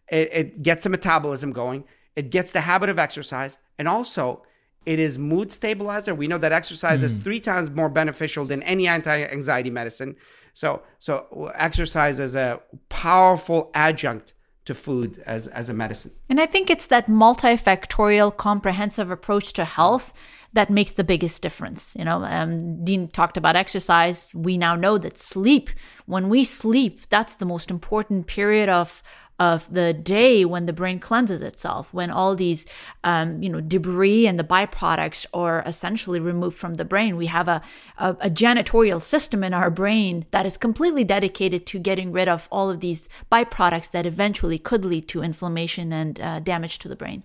It, 0.09 0.30
it 0.31 0.63
gets 0.63 0.84
the 0.84 0.89
metabolism 0.89 1.51
going. 1.51 1.85
It 2.15 2.30
gets 2.30 2.51
the 2.51 2.61
habit 2.61 2.89
of 2.89 2.99
exercise 2.99 3.57
and 3.80 3.88
also 3.88 4.43
it 4.85 4.99
is 4.99 5.18
mood 5.18 5.51
stabilizer. 5.51 6.13
We 6.13 6.27
know 6.27 6.38
that 6.39 6.51
exercise 6.51 7.01
mm. 7.01 7.05
is 7.05 7.15
3 7.15 7.39
times 7.39 7.69
more 7.69 7.89
beneficial 7.89 8.45
than 8.45 8.63
any 8.63 8.88
anti-anxiety 8.88 9.69
medicine. 9.69 10.15
So, 10.53 10.81
so 10.99 11.51
exercise 11.55 12.19
is 12.19 12.35
a 12.35 12.61
powerful 12.89 13.71
adjunct 13.73 14.33
to 14.65 14.75
food 14.75 15.23
as, 15.25 15.47
as 15.47 15.69
a 15.69 15.73
medicine. 15.73 16.11
And 16.29 16.39
I 16.39 16.45
think 16.45 16.69
it's 16.69 16.87
that 16.87 17.07
multifactorial, 17.07 18.35
comprehensive 18.37 19.09
approach 19.09 19.53
to 19.53 19.65
health 19.65 20.13
that 20.53 20.69
makes 20.69 20.93
the 20.93 21.03
biggest 21.03 21.41
difference. 21.41 21.95
You 21.97 22.05
know, 22.05 22.23
um, 22.23 22.83
Dean 22.83 23.07
talked 23.07 23.37
about 23.37 23.55
exercise. 23.55 24.31
We 24.35 24.57
now 24.57 24.75
know 24.75 24.97
that 24.97 25.17
sleep, 25.17 25.69
when 26.05 26.29
we 26.29 26.43
sleep, 26.43 27.07
that's 27.09 27.35
the 27.35 27.45
most 27.45 27.71
important 27.71 28.27
period 28.27 28.69
of 28.69 29.01
of 29.39 29.73
the 29.73 29.93
day 29.93 30.45
when 30.45 30.67
the 30.67 30.73
brain 30.73 30.99
cleanses 30.99 31.41
itself, 31.41 31.93
when 31.93 32.11
all 32.11 32.35
these, 32.35 32.65
um, 33.03 33.41
you 33.41 33.49
know, 33.49 33.59
debris 33.59 34.27
and 34.27 34.37
the 34.37 34.43
byproducts 34.43 35.25
are 35.33 35.63
essentially 35.65 36.19
removed 36.19 36.57
from 36.57 36.75
the 36.75 36.85
brain. 36.85 37.17
We 37.17 37.25
have 37.25 37.47
a, 37.47 37.61
a, 37.97 38.09
a 38.21 38.29
janitorial 38.29 39.01
system 39.01 39.43
in 39.43 39.53
our 39.53 39.71
brain 39.71 40.25
that 40.31 40.45
is 40.45 40.57
completely 40.57 41.03
dedicated 41.03 41.65
to 41.67 41.79
getting 41.79 42.11
rid 42.11 42.27
of 42.27 42.47
all 42.51 42.69
of 42.69 42.81
these 42.81 43.09
byproducts 43.31 43.89
that 43.91 44.05
eventually 44.05 44.59
could 44.59 44.85
lead 44.85 45.07
to 45.07 45.23
inflammation 45.23 45.91
and 45.91 46.19
uh, 46.19 46.39
damage 46.39 46.77
to 46.79 46.87
the 46.87 46.95
brain. 46.95 47.23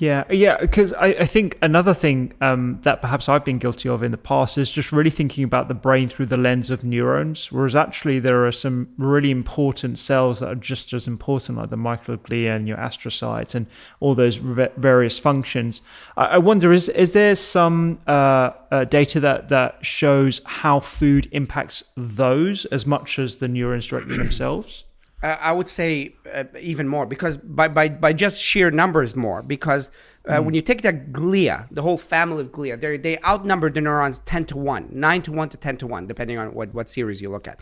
Yeah, 0.00 0.24
yeah, 0.28 0.56
because 0.60 0.92
I, 0.94 1.06
I 1.06 1.24
think 1.24 1.56
another 1.62 1.94
thing 1.94 2.32
um, 2.40 2.80
that 2.82 3.00
perhaps 3.00 3.28
I've 3.28 3.44
been 3.44 3.58
guilty 3.58 3.88
of 3.88 4.02
in 4.02 4.10
the 4.10 4.18
past 4.18 4.58
is 4.58 4.68
just 4.68 4.90
really 4.90 5.10
thinking 5.10 5.44
about 5.44 5.68
the 5.68 5.74
brain 5.74 6.08
through 6.08 6.26
the 6.26 6.36
lens 6.36 6.68
of 6.68 6.82
neurons, 6.82 7.52
whereas 7.52 7.76
actually 7.76 8.18
there 8.18 8.44
are 8.44 8.50
some 8.50 8.88
really 8.98 9.30
important 9.30 10.00
cells 10.00 10.40
that 10.40 10.48
are 10.48 10.56
just 10.56 10.92
as 10.92 11.06
important, 11.06 11.58
like 11.58 11.70
the 11.70 11.76
microglia 11.76 12.56
and 12.56 12.66
your 12.66 12.76
astrocytes 12.76 13.54
and 13.54 13.66
all 14.00 14.16
those 14.16 14.36
various 14.36 15.16
functions. 15.16 15.80
I, 16.16 16.24
I 16.24 16.38
wonder, 16.38 16.72
is 16.72 16.88
is 16.88 17.12
there 17.12 17.36
some 17.36 18.00
uh, 18.08 18.50
uh, 18.72 18.84
data 18.86 19.20
that 19.20 19.48
that 19.50 19.84
shows 19.84 20.40
how 20.44 20.80
food 20.80 21.28
impacts 21.30 21.84
those 21.96 22.64
as 22.66 22.84
much 22.84 23.20
as 23.20 23.36
the 23.36 23.46
neurons 23.46 23.86
directly 23.86 24.16
themselves? 24.16 24.82
I 25.22 25.52
would 25.52 25.68
say 25.68 26.16
uh, 26.32 26.44
even 26.60 26.86
more 26.86 27.06
because 27.06 27.38
by, 27.38 27.68
by, 27.68 27.88
by 27.88 28.12
just 28.12 28.42
sheer 28.42 28.70
numbers 28.70 29.16
more 29.16 29.42
because 29.42 29.90
uh, 30.28 30.34
mm. 30.34 30.44
when 30.44 30.54
you 30.54 30.60
take 30.60 30.82
the 30.82 30.92
glia, 30.92 31.66
the 31.70 31.80
whole 31.80 31.96
family 31.96 32.42
of 32.42 32.52
glia, 32.52 32.78
they 32.78 32.98
they 32.98 33.18
outnumber 33.22 33.70
the 33.70 33.80
neurons 33.80 34.20
10 34.20 34.44
to 34.46 34.58
1, 34.58 34.88
9 34.92 35.22
to 35.22 35.32
1 35.32 35.48
to 35.48 35.56
10 35.56 35.76
to 35.78 35.86
1, 35.86 36.06
depending 36.06 36.36
on 36.36 36.52
what, 36.54 36.74
what 36.74 36.90
series 36.90 37.22
you 37.22 37.30
look 37.30 37.48
at. 37.48 37.60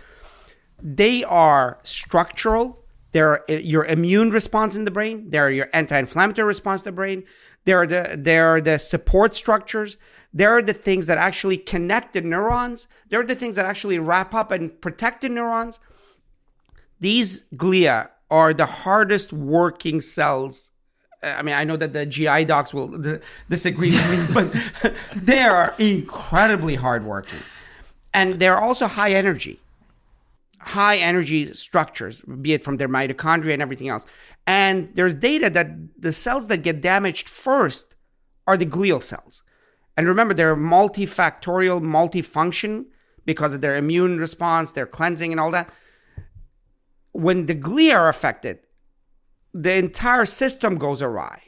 They 0.82 1.22
are 1.22 1.78
structural. 1.84 2.84
They're 3.12 3.48
uh, 3.48 3.54
your 3.54 3.84
immune 3.84 4.30
response 4.30 4.74
in 4.74 4.84
the 4.84 4.90
brain. 4.90 5.30
They're 5.30 5.50
your 5.50 5.68
anti-inflammatory 5.72 6.46
response 6.46 6.80
to 6.80 6.86
the 6.86 6.92
brain. 6.92 7.22
They're 7.64 7.86
the, 7.86 8.16
they're 8.18 8.60
the 8.60 8.78
support 8.78 9.36
structures. 9.36 9.96
They're 10.34 10.62
the 10.62 10.72
things 10.72 11.06
that 11.06 11.18
actually 11.18 11.58
connect 11.58 12.14
the 12.14 12.22
neurons. 12.22 12.88
They're 13.08 13.24
the 13.24 13.36
things 13.36 13.54
that 13.56 13.66
actually 13.66 13.98
wrap 13.98 14.34
up 14.34 14.50
and 14.50 14.80
protect 14.80 15.20
the 15.20 15.28
neurons 15.28 15.78
these 17.02 17.42
glia 17.54 18.08
are 18.30 18.54
the 18.54 18.64
hardest 18.64 19.32
working 19.32 20.00
cells. 20.00 20.70
Uh, 21.22 21.34
I 21.38 21.42
mean, 21.42 21.54
I 21.54 21.64
know 21.64 21.76
that 21.76 21.92
the 21.92 22.06
GI 22.06 22.46
docs 22.46 22.72
will 22.72 22.88
disagree 23.50 23.90
with 23.90 24.10
me, 24.10 24.34
but 24.34 24.94
they 25.16 25.40
are 25.40 25.74
incredibly 25.78 26.76
hardworking. 26.76 27.40
And 28.14 28.38
they're 28.38 28.58
also 28.58 28.86
high 28.86 29.12
energy, 29.12 29.58
high 30.60 30.96
energy 30.96 31.52
structures, 31.54 32.22
be 32.22 32.52
it 32.52 32.62
from 32.62 32.76
their 32.76 32.88
mitochondria 32.88 33.52
and 33.52 33.62
everything 33.62 33.88
else. 33.88 34.06
And 34.46 34.88
there's 34.94 35.14
data 35.14 35.50
that 35.50 36.00
the 36.00 36.12
cells 36.12 36.48
that 36.48 36.58
get 36.58 36.80
damaged 36.80 37.28
first 37.28 37.96
are 38.46 38.56
the 38.56 38.66
glial 38.66 39.02
cells. 39.02 39.42
And 39.96 40.06
remember, 40.06 40.34
they're 40.34 40.56
multifactorial, 40.56 41.82
multifunction 41.82 42.86
because 43.24 43.54
of 43.54 43.60
their 43.60 43.76
immune 43.76 44.18
response, 44.18 44.72
their 44.72 44.86
cleansing, 44.86 45.32
and 45.32 45.40
all 45.40 45.50
that 45.50 45.72
when 47.12 47.46
the 47.46 47.54
glia 47.54 47.94
are 47.94 48.08
affected, 48.08 48.58
the 49.54 49.74
entire 49.74 50.24
system 50.24 50.76
goes 50.76 51.02
awry. 51.02 51.42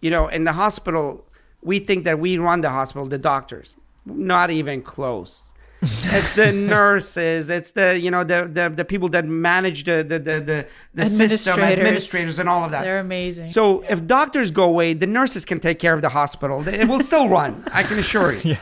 You 0.00 0.10
know, 0.10 0.28
in 0.28 0.44
the 0.44 0.52
hospital, 0.52 1.28
we 1.62 1.78
think 1.78 2.04
that 2.04 2.18
we 2.18 2.38
run 2.38 2.60
the 2.60 2.70
hospital, 2.70 3.06
the 3.06 3.18
doctors, 3.18 3.76
not 4.04 4.50
even 4.50 4.82
close. 4.82 5.52
it's 5.82 6.32
the 6.34 6.52
nurses, 6.52 7.50
it's 7.50 7.72
the 7.72 7.98
you 7.98 8.08
know 8.08 8.22
the 8.22 8.48
the, 8.50 8.68
the 8.68 8.84
people 8.84 9.08
that 9.08 9.24
manage 9.24 9.82
the 9.82 10.04
the 10.06 10.20
the 10.20 10.40
the, 10.40 10.66
the 10.94 11.04
system, 11.04 11.58
administrators, 11.58 12.38
and 12.38 12.48
all 12.48 12.64
of 12.64 12.70
that. 12.70 12.84
They're 12.84 13.00
amazing. 13.00 13.48
So 13.48 13.82
if 13.88 14.06
doctors 14.06 14.52
go 14.52 14.62
away, 14.62 14.94
the 14.94 15.08
nurses 15.08 15.44
can 15.44 15.58
take 15.58 15.80
care 15.80 15.92
of 15.92 16.00
the 16.00 16.10
hospital. 16.10 16.66
It 16.68 16.88
will 16.88 17.00
still 17.00 17.28
run. 17.28 17.64
I 17.72 17.82
can 17.82 17.98
assure 17.98 18.32
you. 18.32 18.40
Yeah. 18.52 18.58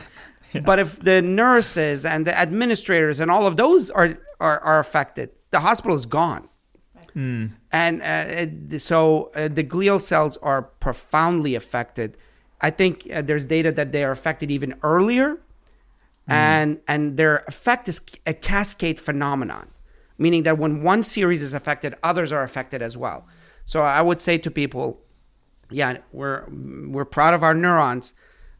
Yeah. 0.53 0.61
But 0.61 0.79
if 0.79 0.99
the 0.99 1.21
nurses 1.21 2.05
and 2.05 2.27
the 2.27 2.37
administrators 2.37 3.19
and 3.19 3.31
all 3.31 3.47
of 3.47 3.55
those 3.55 3.89
are, 3.89 4.17
are, 4.39 4.59
are 4.59 4.79
affected, 4.79 5.29
the 5.51 5.59
hospital 5.59 5.95
is 5.95 6.05
gone. 6.05 6.47
Mm. 7.15 7.51
And 7.71 8.01
uh, 8.01 8.79
so 8.79 9.31
uh, 9.35 9.49
the 9.49 9.63
glial 9.63 10.01
cells 10.01 10.37
are 10.37 10.63
profoundly 10.63 11.55
affected. 11.55 12.17
I 12.61 12.69
think 12.69 13.07
uh, 13.13 13.21
there's 13.21 13.45
data 13.45 13.71
that 13.73 13.91
they 13.91 14.03
are 14.03 14.11
affected 14.11 14.49
even 14.49 14.75
earlier, 14.81 15.35
mm. 15.35 15.39
and 16.27 16.79
and 16.87 17.17
their 17.17 17.39
effect 17.47 17.89
is 17.89 17.99
a 18.25 18.33
cascade 18.33 18.99
phenomenon, 18.99 19.69
meaning 20.17 20.43
that 20.43 20.57
when 20.57 20.83
one 20.83 21.03
series 21.03 21.41
is 21.41 21.53
affected, 21.53 21.95
others 22.01 22.31
are 22.31 22.43
affected 22.43 22.81
as 22.81 22.95
well. 22.95 23.27
So 23.65 23.81
I 23.81 24.01
would 24.01 24.21
say 24.21 24.37
to 24.37 24.51
people, 24.51 25.01
yeah, 25.69 25.97
we're 26.13 26.45
we're 26.49 27.05
proud 27.05 27.33
of 27.33 27.43
our 27.43 27.53
neurons, 27.53 28.13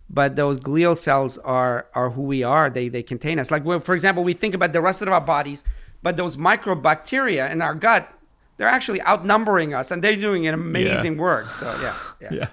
but 0.09 0.35
those 0.35 0.59
glial 0.59 0.97
cells 0.97 1.37
are 1.37 1.87
are 1.93 2.09
who 2.09 2.23
we 2.23 2.43
are. 2.43 2.69
They 2.69 2.89
they 2.89 3.03
contain 3.03 3.39
us. 3.39 3.49
Like 3.49 3.63
for 3.63 3.93
example, 3.93 4.23
we 4.23 4.33
think 4.33 4.55
about 4.55 4.73
the 4.73 4.81
rest 4.81 5.01
of 5.01 5.07
our 5.07 5.21
bodies 5.21 5.63
but 6.01 6.17
those 6.17 6.37
microbacteria 6.37 7.49
in 7.51 7.61
our 7.61 7.75
gut, 7.75 8.11
they're 8.57 8.67
actually 8.67 9.01
outnumbering 9.01 9.73
us 9.73 9.91
and 9.91 10.03
they're 10.03 10.15
doing 10.15 10.47
an 10.47 10.53
amazing 10.53 11.15
yeah. 11.15 11.21
work. 11.21 11.53
So, 11.53 11.73
yeah. 11.81 11.95
Yeah. 12.21 12.29
yeah. 12.31 12.47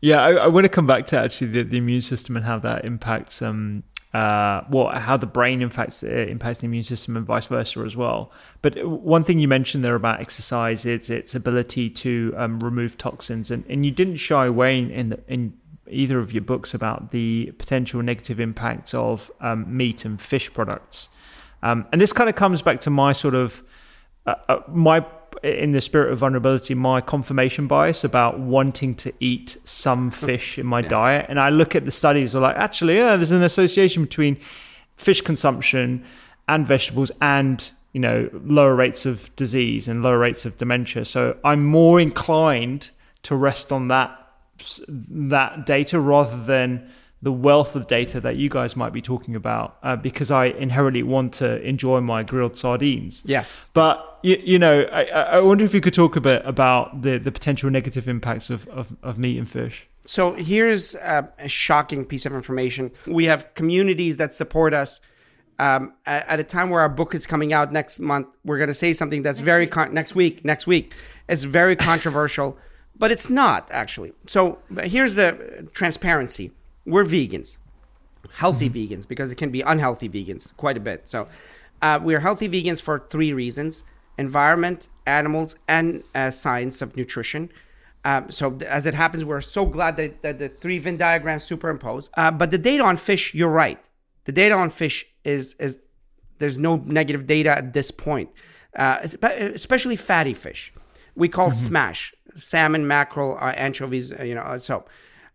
yeah 0.00 0.22
I, 0.22 0.30
I, 0.32 0.46
want 0.48 0.64
to 0.64 0.68
come 0.68 0.86
back 0.86 1.06
to 1.06 1.18
actually 1.18 1.48
the, 1.48 1.62
the, 1.62 1.78
immune 1.78 2.00
system 2.00 2.36
and 2.36 2.44
how 2.44 2.58
that 2.60 2.84
impacts 2.84 3.42
um, 3.42 3.84
uh, 4.14 4.62
well, 4.70 4.88
how 4.88 5.18
the 5.18 5.26
brain 5.26 5.60
impacts 5.60 6.02
uh, 6.02 6.06
impacts 6.08 6.58
the 6.60 6.64
immune 6.64 6.82
system 6.82 7.16
and 7.16 7.26
vice 7.26 7.46
versa 7.46 7.80
as 7.80 7.94
well. 7.94 8.32
But 8.62 8.82
one 8.86 9.22
thing 9.22 9.38
you 9.38 9.48
mentioned 9.48 9.84
there 9.84 9.94
about 9.94 10.20
exercise 10.20 10.86
is 10.86 11.10
its 11.10 11.34
ability 11.34 11.90
to 11.90 12.34
um, 12.36 12.60
remove 12.60 12.96
toxins, 12.96 13.50
and, 13.50 13.64
and 13.68 13.84
you 13.84 13.92
didn't 13.92 14.16
shy 14.16 14.46
away 14.46 14.78
in 14.78 15.10
the, 15.10 15.20
in 15.28 15.52
either 15.90 16.18
of 16.18 16.32
your 16.32 16.42
books 16.42 16.72
about 16.72 17.10
the 17.10 17.52
potential 17.58 18.02
negative 18.02 18.40
impacts 18.40 18.94
of 18.94 19.30
um, 19.40 19.76
meat 19.76 20.06
and 20.06 20.20
fish 20.20 20.52
products. 20.52 21.10
Um, 21.62 21.86
and 21.92 22.00
this 22.00 22.12
kind 22.12 22.28
of 22.28 22.36
comes 22.36 22.62
back 22.62 22.80
to 22.80 22.90
my 22.90 23.12
sort 23.12 23.34
of 23.34 23.62
uh, 24.26 24.34
uh, 24.48 24.60
my 24.68 25.04
in 25.42 25.72
the 25.72 25.80
spirit 25.80 26.12
of 26.12 26.18
vulnerability, 26.18 26.74
my 26.74 27.00
confirmation 27.00 27.66
bias 27.66 28.02
about 28.02 28.40
wanting 28.40 28.94
to 28.96 29.12
eat 29.20 29.56
some 29.64 30.10
fish 30.10 30.58
in 30.58 30.66
my 30.66 30.80
yeah. 30.80 30.88
diet. 30.88 31.26
And 31.28 31.38
I 31.38 31.50
look 31.50 31.76
at 31.76 31.84
the 31.84 31.90
studies, 31.90 32.34
are 32.34 32.40
like, 32.40 32.56
actually, 32.56 32.96
yeah, 32.96 33.16
there's 33.16 33.30
an 33.30 33.42
association 33.42 34.02
between 34.02 34.36
fish 34.96 35.20
consumption 35.20 36.04
and 36.48 36.66
vegetables 36.66 37.12
and 37.20 37.70
you 37.92 38.00
know 38.00 38.28
lower 38.32 38.74
rates 38.74 39.06
of 39.06 39.34
disease 39.36 39.88
and 39.88 40.02
lower 40.02 40.18
rates 40.18 40.44
of 40.44 40.56
dementia. 40.58 41.04
So 41.04 41.36
I'm 41.44 41.64
more 41.64 42.00
inclined 42.00 42.90
to 43.22 43.36
rest 43.36 43.72
on 43.72 43.88
that 43.88 44.10
that 44.88 45.66
data 45.66 46.00
rather 46.00 46.42
than 46.42 46.90
the 47.20 47.32
wealth 47.32 47.74
of 47.74 47.86
data 47.86 48.20
that 48.20 48.36
you 48.36 48.48
guys 48.48 48.76
might 48.76 48.92
be 48.92 49.02
talking 49.02 49.34
about 49.34 49.76
uh, 49.82 49.96
because 49.96 50.30
I 50.30 50.46
inherently 50.46 51.02
want 51.02 51.34
to 51.34 51.60
enjoy 51.62 52.00
my 52.00 52.22
grilled 52.22 52.56
sardines. 52.56 53.22
Yes. 53.26 53.70
But, 53.74 54.20
you, 54.22 54.40
you 54.42 54.58
know, 54.58 54.82
I, 54.82 55.02
I, 55.04 55.40
wonder 55.40 55.64
if 55.64 55.74
you 55.74 55.80
could 55.80 55.94
talk 55.94 56.14
a 56.14 56.20
bit 56.20 56.42
about 56.44 57.02
the, 57.02 57.18
the 57.18 57.32
potential 57.32 57.70
negative 57.70 58.08
impacts 58.08 58.50
of, 58.50 58.68
of, 58.68 58.96
of 59.02 59.18
meat 59.18 59.36
and 59.36 59.48
fish. 59.48 59.88
So 60.06 60.34
here's 60.34 60.94
a, 60.94 61.28
a, 61.38 61.48
shocking 61.48 62.04
piece 62.04 62.24
of 62.24 62.32
information. 62.32 62.92
We 63.06 63.24
have 63.24 63.52
communities 63.54 64.16
that 64.18 64.32
support 64.32 64.72
us. 64.72 65.00
Um, 65.60 65.94
at, 66.06 66.28
at, 66.28 66.38
a 66.38 66.44
time 66.44 66.70
where 66.70 66.82
our 66.82 66.88
book 66.88 67.16
is 67.16 67.26
coming 67.26 67.52
out 67.52 67.72
next 67.72 67.98
month, 67.98 68.28
we're 68.44 68.58
going 68.58 68.68
to 68.68 68.74
say 68.74 68.92
something 68.92 69.22
that's 69.22 69.40
next 69.40 69.44
very 69.44 69.66
con- 69.66 69.92
next 69.92 70.14
week. 70.14 70.44
Next 70.44 70.68
week, 70.68 70.94
it's 71.28 71.42
very 71.42 71.74
controversial, 71.74 72.56
but 72.96 73.10
it's 73.10 73.28
not 73.28 73.68
actually. 73.72 74.12
So 74.28 74.60
here's 74.84 75.16
the 75.16 75.68
transparency 75.72 76.52
we're 76.88 77.04
vegans, 77.04 77.56
healthy 78.34 78.68
mm-hmm. 78.68 78.94
vegans, 78.94 79.08
because 79.08 79.30
it 79.30 79.36
can 79.36 79.50
be 79.50 79.60
unhealthy 79.60 80.08
vegans 80.08 80.56
quite 80.56 80.76
a 80.76 80.80
bit. 80.80 81.06
So 81.06 81.28
uh, 81.82 82.00
we're 82.02 82.20
healthy 82.20 82.48
vegans 82.48 82.82
for 82.82 82.98
three 82.98 83.32
reasons 83.32 83.84
environment, 84.18 84.88
animals, 85.06 85.54
and 85.68 86.02
uh, 86.14 86.30
science 86.30 86.82
of 86.82 86.96
nutrition. 86.96 87.50
Um, 88.04 88.30
so 88.30 88.58
as 88.66 88.84
it 88.86 88.94
happens, 88.94 89.24
we're 89.24 89.40
so 89.40 89.64
glad 89.64 89.96
that, 89.96 90.22
that 90.22 90.38
the 90.38 90.48
three 90.48 90.78
Venn 90.78 90.96
diagrams 90.96 91.44
superimpose. 91.44 92.10
Uh, 92.14 92.30
but 92.30 92.50
the 92.50 92.58
data 92.58 92.82
on 92.82 92.96
fish, 92.96 93.34
you're 93.34 93.48
right. 93.48 93.78
The 94.24 94.32
data 94.32 94.54
on 94.54 94.70
fish 94.70 95.06
is 95.24 95.54
is 95.58 95.78
there's 96.38 96.58
no 96.58 96.76
negative 96.76 97.26
data 97.26 97.50
at 97.50 97.72
this 97.72 97.90
point, 97.90 98.30
uh, 98.76 98.98
especially 99.22 99.96
fatty 99.96 100.34
fish. 100.34 100.72
We 101.14 101.28
call 101.28 101.46
mm-hmm. 101.48 101.66
smash 101.66 102.14
salmon, 102.34 102.86
mackerel, 102.86 103.36
uh, 103.40 103.52
anchovies. 103.56 104.12
Uh, 104.12 104.22
you 104.22 104.34
know, 104.34 104.58
so 104.58 104.84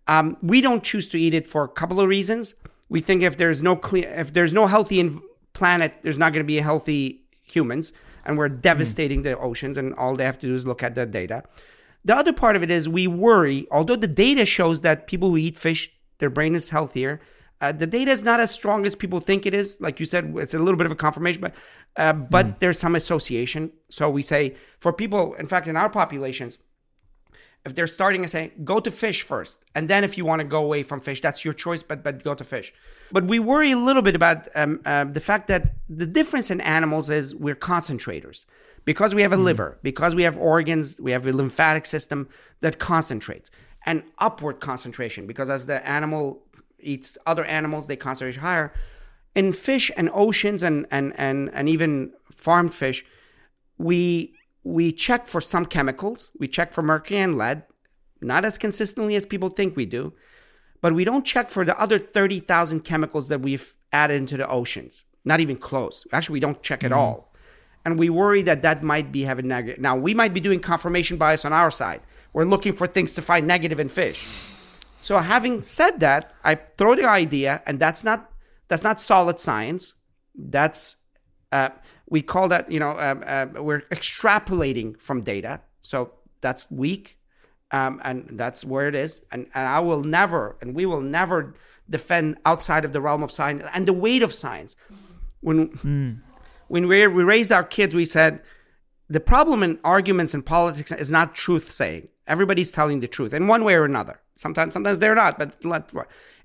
um, 0.08 0.38
we 0.42 0.62
don't 0.62 0.84
choose 0.84 1.10
to 1.10 1.20
eat 1.20 1.34
it 1.34 1.48
for 1.48 1.64
a 1.64 1.68
couple 1.68 2.00
of 2.00 2.08
reasons. 2.08 2.56
We 2.90 3.00
think 3.00 3.22
if 3.22 3.38
there's 3.38 3.64
no 3.64 3.76
clean, 3.76 4.04
if 4.06 4.34
there's 4.34 4.54
no 4.54 4.68
healthy 4.68 5.18
planet, 5.54 5.94
there's 6.02 6.18
not 6.18 6.34
going 6.34 6.44
to 6.44 6.48
be 6.48 6.58
healthy 6.58 7.24
humans, 7.42 7.94
and 8.26 8.38
we're 8.38 8.50
devastating 8.50 9.22
mm. 9.22 9.24
the 9.24 9.38
oceans. 9.38 9.78
And 9.78 9.94
all 9.96 10.16
they 10.16 10.26
have 10.26 10.40
to 10.40 10.48
do 10.48 10.56
is 10.56 10.68
look 10.68 10.84
at 10.84 10.96
the 10.96 11.06
data. 11.06 11.44
The 12.06 12.16
other 12.16 12.34
part 12.34 12.56
of 12.56 12.64
it 12.64 12.70
is 12.70 12.90
we 12.90 13.08
worry, 13.08 13.66
although 13.72 13.96
the 13.96 14.08
data 14.08 14.46
shows 14.46 14.82
that 14.82 15.08
people 15.08 15.30
who 15.30 15.38
eat 15.38 15.58
fish, 15.58 15.90
their 16.18 16.30
brain 16.30 16.54
is 16.54 16.70
healthier. 16.70 17.22
Uh, 17.62 17.72
the 17.72 17.88
data 17.88 18.12
is 18.12 18.26
not 18.26 18.42
as 18.42 18.52
strong 18.52 18.86
as 18.86 18.94
people 18.94 19.22
think 19.22 19.46
it 19.46 19.54
is. 19.54 19.80
Like 19.80 19.98
you 20.02 20.06
said, 20.06 20.34
it's 20.36 20.54
a 20.54 20.60
little 20.60 20.76
bit 20.76 20.86
of 20.86 20.92
a 20.92 20.96
confirmation, 20.96 21.42
but 21.42 21.56
uh, 21.96 22.12
but 22.12 22.46
mm. 22.46 22.60
there's 22.60 22.78
some 22.78 22.96
association. 22.96 23.72
So 23.90 24.10
we 24.10 24.22
say 24.22 24.56
for 24.80 24.92
people, 24.92 25.34
in 25.36 25.46
fact, 25.46 25.68
in 25.68 25.78
our 25.78 25.90
populations, 25.90 26.60
if 27.66 27.74
they're 27.76 27.88
starting 27.88 28.22
and 28.22 28.30
saying 28.30 28.52
go 28.64 28.80
to 28.80 28.92
fish 28.92 29.22
first 29.22 29.64
and 29.74 29.90
then 29.90 30.04
if 30.04 30.18
you 30.18 30.26
want 30.26 30.40
to 30.42 30.44
go 30.44 30.64
away 30.64 30.84
from 30.84 31.00
fish 31.00 31.22
that's 31.22 31.46
your 31.46 31.54
choice 31.54 31.84
but 31.84 32.04
but 32.04 32.24
go 32.24 32.34
to 32.34 32.44
fish. 32.44 32.74
But 33.12 33.26
we 33.26 33.40
worry 33.40 33.72
a 33.72 33.78
little 33.78 34.02
bit 34.02 34.16
about 34.16 34.48
um, 34.56 34.82
uh, 34.86 35.06
the 35.06 35.20
fact 35.20 35.48
that 35.48 35.74
the 35.88 36.06
difference 36.06 36.50
in 36.52 36.60
animals 36.62 37.10
is 37.10 37.36
we're 37.36 37.56
concentrators. 37.56 38.46
Because 38.86 39.16
we 39.16 39.22
have 39.22 39.32
a 39.32 39.38
mm. 39.38 39.46
liver 39.46 39.78
because 39.82 40.14
we 40.14 40.24
have 40.24 40.38
organs 40.38 41.00
we 41.00 41.12
have 41.12 41.26
a 41.26 41.32
lymphatic 41.32 41.86
system 41.86 42.28
that 42.60 42.80
concentrates 42.80 43.50
and 43.86 44.04
upward 44.18 44.60
concentration 44.60 45.26
because 45.26 45.50
as 45.50 45.68
the 45.68 45.88
animal 45.88 46.44
eats 46.80 47.18
other 47.26 47.46
animals 47.46 47.88
they 47.88 47.96
concentrate 47.96 48.42
higher. 48.42 48.74
In 49.36 49.54
fish 49.54 49.90
and 49.96 50.10
oceans 50.14 50.64
and 50.64 50.86
and 50.92 51.14
and, 51.18 51.50
and 51.54 51.70
even 51.70 52.12
farmed 52.36 52.74
fish 52.74 53.06
we 53.78 54.34
we 54.64 54.92
check 54.92 55.28
for 55.28 55.42
some 55.42 55.66
chemicals. 55.66 56.32
We 56.38 56.48
check 56.48 56.74
for 56.74 56.82
mercury 56.82 57.20
and 57.20 57.38
lead, 57.38 57.64
not 58.22 58.46
as 58.46 58.58
consistently 58.58 59.16
as 59.16 59.26
people 59.26 59.50
think 59.50 59.76
we 59.76 59.86
do, 59.86 60.14
but 60.82 60.94
we 60.94 61.06
don't 61.06 61.26
check 61.26 61.50
for 61.50 61.66
the 61.66 61.80
other 61.80 62.00
30,000 62.00 62.82
chemicals 62.82 63.30
that 63.30 63.42
we've 63.42 63.76
added 63.92 64.16
into 64.16 64.38
the 64.38 64.48
oceans. 64.48 65.06
Not 65.26 65.40
even 65.40 65.58
close. 65.58 66.06
Actually, 66.12 66.34
we 66.34 66.40
don't 66.42 66.62
check 66.62 66.84
at 66.84 66.92
mm 66.92 66.98
all. 66.98 67.30
And 67.86 68.00
we 68.00 68.10
worry 68.10 68.42
that 68.44 68.62
that 68.62 68.82
might 68.82 69.12
be 69.12 69.24
having 69.24 69.50
negative. 69.50 69.82
Now, 69.82 69.98
we 69.98 70.14
might 70.14 70.34
be 70.34 70.40
doing 70.40 70.62
confirmation 70.62 71.18
bias 71.18 71.44
on 71.44 71.52
our 71.52 71.70
side. 71.70 72.00
We're 72.32 72.46
looking 72.46 72.72
for 72.72 72.88
things 72.88 73.14
to 73.16 73.22
find 73.22 73.46
negative 73.46 73.78
in 73.78 73.90
fish. 73.90 74.26
So, 75.02 75.18
having 75.18 75.64
said 75.64 76.00
that, 76.00 76.32
I 76.46 76.56
throw 76.56 76.96
the 76.96 77.10
idea, 77.10 77.62
and 77.66 77.82
that's 77.82 78.02
not 78.06 78.32
that's 78.70 78.86
not 78.86 79.02
solid 79.02 79.38
science. 79.38 79.96
That's 80.34 80.96
uh, 81.52 81.70
we 82.14 82.22
call 82.22 82.48
that 82.48 82.70
you 82.70 82.80
know 82.80 82.92
uh, 82.92 83.48
we're 83.56 83.82
extrapolating 83.98 84.96
from 85.00 85.22
data. 85.22 85.62
So 85.82 86.12
that's 86.42 86.70
weak 86.70 87.18
um, 87.72 88.00
and 88.04 88.30
that's 88.34 88.64
where 88.64 88.88
it 88.88 88.94
is. 88.94 89.26
And, 89.32 89.48
and 89.56 89.68
i 89.68 89.80
will 89.80 90.04
never 90.04 90.56
and 90.62 90.76
we 90.76 90.86
will 90.86 91.02
never 91.02 91.56
defend 91.90 92.38
outside 92.46 92.86
of 92.86 92.94
the 92.94 93.02
realm 93.02 93.24
of 93.24 93.32
science 93.32 93.64
and 93.74 93.88
the 93.88 93.98
weight 94.06 94.22
of 94.22 94.32
science. 94.32 94.76
When 95.42 95.70
mm. 95.70 96.20
when 96.68 96.88
we, 96.88 97.08
we 97.08 97.24
raised 97.24 97.52
our 97.52 97.64
kids 97.64 97.96
we 97.96 98.06
said 98.06 98.42
the 99.10 99.20
problem 99.20 99.64
in 99.64 99.80
arguments 99.84 100.36
and 100.36 100.46
politics 100.46 100.92
is 100.92 101.10
not 101.10 101.34
truth 101.34 101.72
saying. 101.72 102.10
Everybody's 102.28 102.72
telling 102.72 103.00
the 103.00 103.08
truth 103.08 103.34
in 103.34 103.48
one 103.48 103.64
way 103.64 103.74
or 103.74 103.86
another. 103.86 104.22
Sometimes 104.36 104.74
sometimes 104.74 105.00
they're 105.00 105.16
not 105.16 105.40
but 105.40 105.56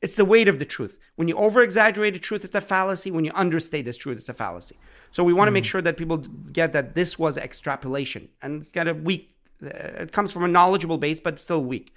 it's 0.01 0.17
the 0.17 0.25
weight 0.25 0.49
of 0.49 0.59
the 0.59 0.65
truth. 0.65 0.99
When 1.17 1.29
you 1.29 1.37
over 1.37 1.63
exaggerate 1.63 2.15
the 2.15 2.27
truth 2.29 2.43
it's 2.47 2.55
a 2.55 2.63
fallacy. 2.63 3.11
When 3.11 3.27
you 3.27 3.33
understate 3.35 3.85
the 3.85 3.93
truth 3.93 4.17
it's 4.17 4.31
a 4.31 4.35
fallacy 4.45 4.79
so 5.11 5.25
we 5.25 5.33
want 5.33 5.49
to 5.49 5.51
mm. 5.51 5.55
make 5.55 5.65
sure 5.65 5.83
that 5.83 5.97
people 5.97 6.19
get 6.19 6.73
that 6.73 6.95
this 6.95 7.19
was 7.19 7.37
extrapolation 7.37 8.29
and 8.43 8.61
it's 8.61 8.73
kind 8.73 8.89
of 8.89 9.03
weak, 9.03 9.35
uh, 9.63 9.69
it 9.69 10.13
comes 10.13 10.33
from 10.33 10.45
a 10.45 10.49
knowledgeable 10.49 10.99
base, 10.99 11.21
but 11.21 11.39
still 11.39 11.63
weak. 11.63 11.95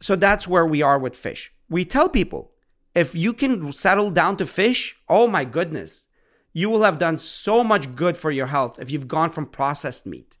So 0.00 0.16
that's 0.16 0.46
where 0.46 0.66
we 0.66 0.82
are 0.82 0.98
with 0.98 1.16
fish. 1.16 1.52
We 1.68 1.84
tell 1.84 2.08
people 2.08 2.52
if 2.94 3.14
you 3.14 3.32
can 3.32 3.72
settle 3.72 4.10
down 4.10 4.36
to 4.38 4.46
fish, 4.46 4.96
oh 5.08 5.26
my 5.26 5.44
goodness, 5.44 6.06
you 6.52 6.70
will 6.70 6.82
have 6.82 6.98
done 6.98 7.18
so 7.18 7.62
much 7.62 7.94
good 7.94 8.16
for 8.16 8.30
your 8.30 8.46
health 8.46 8.78
if 8.80 8.90
you've 8.90 9.08
gone 9.08 9.30
from 9.30 9.46
processed 9.46 10.06
meat, 10.06 10.36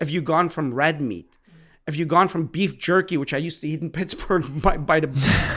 if 0.00 0.10
you've 0.10 0.24
gone 0.24 0.48
from 0.48 0.74
red 0.74 1.00
meat, 1.00 1.33
if 1.86 1.96
you've 1.96 2.08
gone 2.08 2.28
from 2.28 2.46
beef 2.46 2.78
jerky, 2.78 3.16
which 3.16 3.34
I 3.34 3.38
used 3.38 3.60
to 3.60 3.68
eat 3.68 3.82
in 3.82 3.90
Pittsburgh 3.98 4.62
by, 4.62 4.76
by 4.76 5.00
the, 5.00 5.08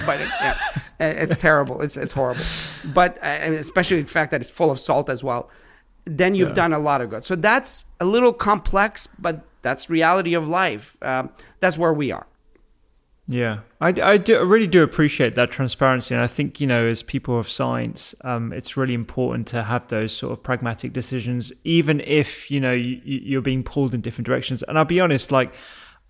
by 0.05 0.17
the 0.17 0.23
yeah, 0.41 0.57
it's 0.99 1.37
terrible. 1.37 1.81
It's, 1.81 1.97
it's 1.97 2.11
horrible. 2.11 2.43
But 2.85 3.17
uh, 3.23 3.51
especially 3.53 4.01
the 4.01 4.07
fact 4.07 4.31
that 4.31 4.41
it's 4.41 4.49
full 4.49 4.71
of 4.71 4.79
salt 4.79 5.09
as 5.09 5.23
well, 5.23 5.49
then 6.05 6.35
you've 6.35 6.49
yeah. 6.49 6.55
done 6.55 6.73
a 6.73 6.79
lot 6.79 7.01
of 7.01 7.09
good. 7.09 7.25
So 7.25 7.35
that's 7.35 7.85
a 7.99 8.05
little 8.05 8.33
complex, 8.33 9.07
but 9.19 9.45
that's 9.61 9.89
reality 9.89 10.33
of 10.33 10.47
life. 10.47 10.97
Um, 11.01 11.29
that's 11.59 11.77
where 11.77 11.93
we 11.93 12.11
are. 12.11 12.25
Yeah, 13.29 13.59
I, 13.81 13.89
I, 13.89 14.17
do, 14.17 14.37
I 14.37 14.41
really 14.41 14.67
do 14.67 14.83
appreciate 14.83 15.35
that 15.35 15.51
transparency. 15.51 16.15
And 16.15 16.23
I 16.23 16.27
think, 16.27 16.61
you 16.61 16.67
know, 16.67 16.85
as 16.85 17.03
people 17.03 17.37
of 17.37 17.49
science, 17.49 18.15
um, 18.21 18.53
it's 18.53 18.77
really 18.77 18.93
important 18.93 19.47
to 19.47 19.63
have 19.63 19.85
those 19.89 20.15
sort 20.15 20.31
of 20.31 20.41
pragmatic 20.41 20.93
decisions, 20.93 21.51
even 21.65 21.99
if, 22.05 22.49
you 22.49 22.61
know, 22.61 22.71
you, 22.71 23.01
you're 23.03 23.41
being 23.41 23.63
pulled 23.63 23.93
in 23.93 23.99
different 23.99 24.27
directions. 24.27 24.63
And 24.63 24.77
I'll 24.77 24.85
be 24.85 25.01
honest, 25.01 25.29
like, 25.29 25.53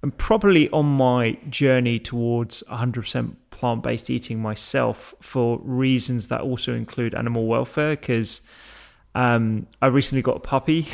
I'm 0.03 0.11
probably 0.11 0.69
on 0.69 0.85
my 0.85 1.37
journey 1.49 1.99
towards 1.99 2.63
100% 2.69 3.35
plant 3.49 3.81
based 3.81 4.09
eating 4.09 4.39
myself 4.39 5.15
for 5.21 5.59
reasons 5.63 6.27
that 6.27 6.41
also 6.41 6.75
include 6.75 7.15
animal 7.15 7.47
welfare. 7.47 7.95
Because 7.95 8.41
um, 9.15 9.65
I 9.81 9.87
recently 9.87 10.21
got 10.21 10.37
a 10.37 10.39
puppy 10.39 10.87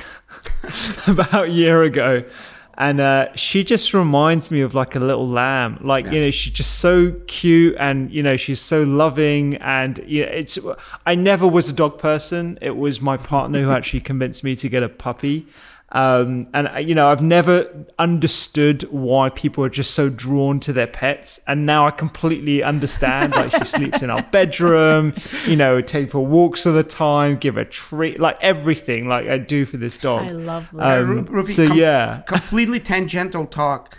about 1.07 1.45
a 1.45 1.49
year 1.49 1.83
ago. 1.83 2.23
And 2.75 2.99
uh, 2.99 3.27
she 3.35 3.63
just 3.63 3.93
reminds 3.93 4.49
me 4.49 4.61
of 4.61 4.73
like 4.73 4.95
a 4.95 4.99
little 4.99 5.27
lamb. 5.27 5.77
Like, 5.81 6.05
yeah. 6.05 6.11
you 6.13 6.21
know, 6.21 6.31
she's 6.31 6.53
just 6.53 6.79
so 6.79 7.11
cute 7.27 7.75
and, 7.77 8.11
you 8.11 8.23
know, 8.23 8.35
she's 8.35 8.59
so 8.59 8.81
loving. 8.83 9.57
And, 9.57 10.03
you 10.07 10.25
know, 10.25 10.31
it's, 10.31 10.57
I 11.05 11.13
never 11.13 11.47
was 11.47 11.69
a 11.69 11.73
dog 11.73 11.99
person. 11.99 12.57
It 12.61 12.75
was 12.75 12.99
my 12.99 13.17
partner 13.17 13.61
who 13.61 13.69
actually 13.77 14.01
convinced 14.01 14.43
me 14.43 14.55
to 14.55 14.69
get 14.69 14.81
a 14.81 14.89
puppy. 14.89 15.45
Um, 15.93 16.47
and 16.55 16.67
uh, 16.67 16.79
you 16.79 16.95
know, 16.95 17.07
I've 17.09 17.21
never 17.21 17.71
understood 17.99 18.83
why 18.91 19.29
people 19.29 19.63
are 19.63 19.69
just 19.69 19.91
so 19.91 20.09
drawn 20.09 20.59
to 20.61 20.73
their 20.73 20.87
pets, 20.87 21.39
and 21.47 21.65
now 21.67 21.85
I 21.87 21.91
completely 21.91 22.63
understand. 22.63 23.33
like 23.33 23.51
she 23.51 23.63
sleeps 23.77 24.01
in 24.01 24.09
our 24.09 24.23
bedroom, 24.23 25.13
you 25.45 25.55
know, 25.55 25.81
take 25.81 26.09
for 26.09 26.25
walks 26.25 26.65
all 26.65 26.73
the 26.73 26.83
time, 26.83 27.37
give 27.37 27.55
her 27.55 27.63
treat, 27.65 28.19
like 28.19 28.37
everything, 28.41 29.07
like 29.07 29.27
I 29.27 29.37
do 29.37 29.65
for 29.65 29.77
this 29.77 29.95
dog. 29.97 30.23
I 30.23 30.31
love 30.31 30.69
that. 30.73 31.01
Um, 31.01 31.25
Ru- 31.25 31.43
Rupy, 31.43 31.53
so 31.53 31.67
com- 31.67 31.77
yeah, 31.77 32.21
completely 32.25 32.79
tangential 32.79 33.45
talk. 33.45 33.95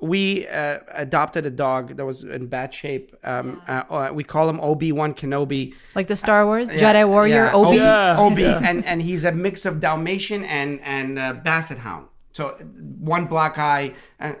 We 0.00 0.48
uh, 0.48 0.78
adopted 0.92 1.44
a 1.44 1.50
dog 1.50 1.96
that 1.96 2.06
was 2.06 2.24
in 2.24 2.46
bad 2.46 2.72
shape. 2.72 3.14
Um, 3.22 3.60
uh, 3.68 3.82
uh, 3.90 4.10
we 4.12 4.24
call 4.24 4.48
him 4.48 4.58
Obi 4.60 4.92
Wan 4.92 5.12
Kenobi. 5.14 5.74
Like 5.94 6.08
the 6.08 6.16
Star 6.16 6.46
Wars 6.46 6.72
Yeah, 6.72 6.80
Jedi 6.80 7.08
Warrior 7.08 7.44
yeah, 7.46 7.52
Obi. 7.52 7.76
Yeah. 7.76 8.18
Obi, 8.18 8.44
and 8.44 8.84
and 8.84 9.02
he's 9.02 9.24
a 9.24 9.32
mix 9.32 9.66
of 9.66 9.80
Dalmatian 9.80 10.44
and 10.44 10.80
and 10.82 11.18
uh, 11.18 11.34
Basset 11.34 11.78
Hound. 11.78 12.06
So 12.32 12.50
one 12.98 13.26
black 13.26 13.58
eye, 13.58 13.94
and 14.18 14.36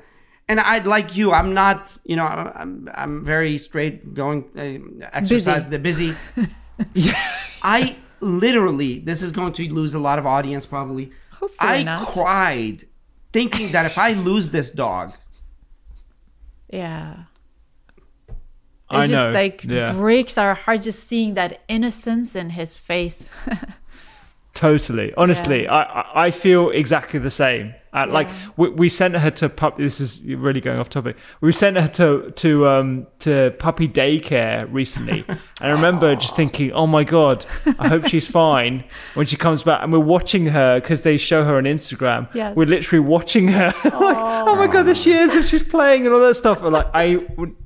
and 0.48 0.60
I'd 0.60 0.86
like 0.86 1.16
you. 1.16 1.32
I'm 1.32 1.54
not, 1.54 1.96
you 2.04 2.16
know, 2.16 2.24
I'm 2.24 2.88
I'm 2.94 3.24
very 3.24 3.58
straight 3.58 4.14
going 4.14 4.44
uh, 4.56 5.06
exercise 5.12 5.64
Busy. 5.64 5.70
the 5.70 5.78
busy. 5.78 7.12
I 7.62 7.98
literally, 8.20 8.98
this 8.98 9.22
is 9.22 9.32
going 9.32 9.52
to 9.54 9.72
lose 9.72 9.94
a 9.94 9.98
lot 9.98 10.18
of 10.18 10.26
audience 10.26 10.66
probably. 10.66 11.12
Hopefully 11.32 11.70
I 11.70 11.82
not. 11.82 12.08
cried 12.08 12.84
thinking 13.32 13.72
that 13.72 13.86
if 13.86 13.96
I 13.96 14.12
lose 14.12 14.50
this 14.50 14.70
dog, 14.70 15.14
Yeah. 16.72 17.24
It's 18.28 18.36
I 18.90 19.06
just 19.06 19.12
know. 19.30 19.34
like 19.34 19.64
Yeah. 19.64 19.92
breaks 19.92 20.36
our 20.36 20.54
heart 20.54 20.82
just 20.82 21.06
seeing 21.06 21.34
that 21.34 21.60
innocence 21.68 22.34
in 22.34 22.50
his 22.50 22.78
face. 22.80 23.28
Totally. 24.52 25.14
Honestly, 25.16 25.68
I, 25.68 25.82
I 25.82 26.26
I 26.26 26.30
feel 26.32 26.70
exactly 26.70 27.20
the 27.20 27.30
same. 27.30 27.74
Uh, 27.92 28.06
Like 28.08 28.28
we, 28.56 28.68
we 28.70 28.88
sent 28.88 29.14
her 29.16 29.30
to 29.30 29.48
pup. 29.48 29.78
This 29.78 30.00
is 30.00 30.22
really 30.24 30.60
going 30.60 30.78
off 30.78 30.88
topic. 30.90 31.16
We 31.40 31.52
sent 31.52 31.76
her 31.76 31.88
to 31.88 32.32
to 32.32 32.68
um 32.68 33.06
to 33.20 33.54
puppy 33.58 33.88
daycare 33.88 34.66
recently, 34.72 35.24
and 35.28 35.38
I 35.60 35.68
remember 35.70 36.14
just 36.16 36.34
thinking, 36.36 36.72
oh 36.72 36.86
my 36.86 37.04
god, 37.04 37.46
I 37.78 37.88
hope 37.88 38.06
she's 38.08 38.26
fine 38.42 38.84
when 39.14 39.26
she 39.26 39.36
comes 39.36 39.62
back. 39.62 39.82
And 39.82 39.92
we're 39.92 40.00
watching 40.00 40.46
her 40.46 40.80
because 40.80 41.02
they 41.02 41.16
show 41.16 41.44
her 41.44 41.56
on 41.56 41.64
Instagram. 41.64 42.28
Yes. 42.34 42.56
We're 42.56 42.66
literally 42.66 43.04
watching 43.06 43.48
her. 43.48 43.66
like, 43.84 44.16
oh 44.18 44.56
my 44.56 44.66
god, 44.66 44.82
there 44.84 44.94
she 44.96 45.12
is, 45.12 45.34
and 45.34 45.44
she's 45.44 45.62
playing 45.62 46.06
and 46.06 46.14
all 46.14 46.20
that 46.20 46.34
stuff. 46.34 46.62
And 46.62 46.72
like 46.72 46.88
I 46.92 47.18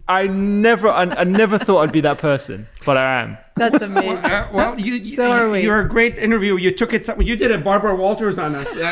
I 0.06 0.26
never, 0.26 0.88
I, 0.88 1.04
I 1.04 1.24
never 1.24 1.58
thought 1.58 1.80
I'd 1.80 1.92
be 1.92 2.02
that 2.02 2.18
person, 2.18 2.66
but 2.84 2.98
I 2.98 3.22
am. 3.22 3.38
That's 3.56 3.80
amazing. 3.88 4.24
Uh, 4.24 4.48
well, 4.52 4.78
you, 4.78 4.94
you 4.94 5.14
So 5.16 5.26
are 5.30 5.50
we. 5.50 5.62
you're 5.62 5.80
a 5.80 5.88
great 5.88 6.18
interview. 6.18 6.56
You 6.56 6.70
took 6.72 6.92
it. 6.92 7.08
You 7.20 7.36
did 7.36 7.52
a 7.52 7.58
Barbara 7.58 7.94
Walters 7.96 8.38
on 8.38 8.54
us. 8.54 8.76
Uh, 8.76 8.82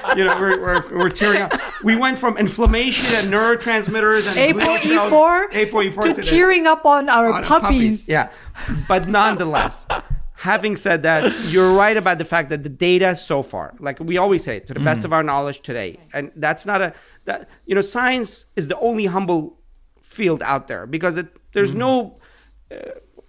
uh, 0.00 0.14
you 0.16 0.24
know, 0.24 0.38
we're, 0.40 0.60
we're, 0.60 0.98
we're 0.98 1.08
tearing 1.10 1.42
up. 1.42 1.52
We 1.84 1.94
went 1.96 2.18
from 2.18 2.36
inflammation 2.36 3.06
and 3.16 3.32
neurotransmitters 3.32 4.36
and 4.36 4.58
glial 4.58 4.80
cells- 4.80 5.12
ApoE4 5.12 5.52
ApoE4 5.52 6.02
to 6.02 6.12
the- 6.14 6.22
tearing 6.22 6.66
up 6.66 6.84
on 6.84 7.08
our 7.08 7.32
on 7.32 7.44
puppies. 7.44 8.08
Yeah, 8.08 8.30
but 8.88 9.06
nonetheless, 9.08 9.86
having 10.34 10.74
said 10.76 11.02
that, 11.04 11.32
you're 11.50 11.72
right 11.74 11.96
about 11.96 12.18
the 12.18 12.24
fact 12.24 12.48
that 12.50 12.62
the 12.64 12.68
data 12.68 13.14
so 13.14 13.42
far, 13.42 13.74
like 13.78 14.00
we 14.00 14.18
always 14.18 14.42
say, 14.42 14.58
to 14.60 14.74
the 14.74 14.80
best 14.80 15.04
of 15.04 15.12
our 15.12 15.22
knowledge 15.22 15.60
today, 15.62 15.98
and 16.12 16.32
that's 16.36 16.66
not 16.66 16.82
a 16.82 16.92
that 17.26 17.48
you 17.66 17.74
know, 17.76 17.80
science 17.80 18.46
is 18.56 18.66
the 18.68 18.78
only 18.80 19.06
humble 19.06 19.56
field 20.02 20.42
out 20.42 20.66
there 20.66 20.84
because 20.86 21.16
it, 21.16 21.28
there's 21.52 21.74
no 21.74 22.18
uh, 22.72 22.76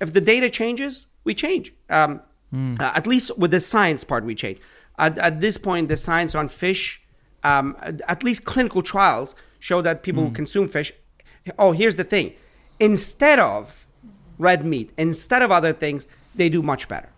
if 0.01 0.11
the 0.13 0.21
data 0.21 0.49
changes, 0.49 1.07
we 1.23 1.33
change. 1.33 1.73
Um, 1.89 2.21
uh, 2.53 2.91
at 2.99 3.05
least 3.07 3.27
with 3.37 3.51
the 3.51 3.61
science 3.61 4.03
part, 4.03 4.23
we 4.25 4.35
change. 4.35 4.59
At, 4.97 5.17
at 5.17 5.39
this 5.39 5.57
point, 5.57 5.87
the 5.87 5.95
science 5.95 6.35
on 6.35 6.47
fish, 6.49 7.01
um, 7.43 7.77
at- 7.81 8.01
at 8.13 8.23
least 8.27 8.43
clinical 8.43 8.81
trials, 8.93 9.29
show 9.59 9.81
that 9.87 10.03
people 10.03 10.23
who 10.25 10.31
consume 10.41 10.67
fish. 10.67 10.91
Oh, 11.57 11.71
here's 11.71 11.95
the 11.95 12.03
thing: 12.13 12.33
instead 12.79 13.39
of 13.39 13.87
red 14.37 14.65
meat, 14.65 14.91
instead 14.97 15.41
of 15.41 15.49
other 15.51 15.71
things, 15.83 16.07
they 16.35 16.49
do 16.49 16.61
much 16.61 16.83
better. 16.93 17.09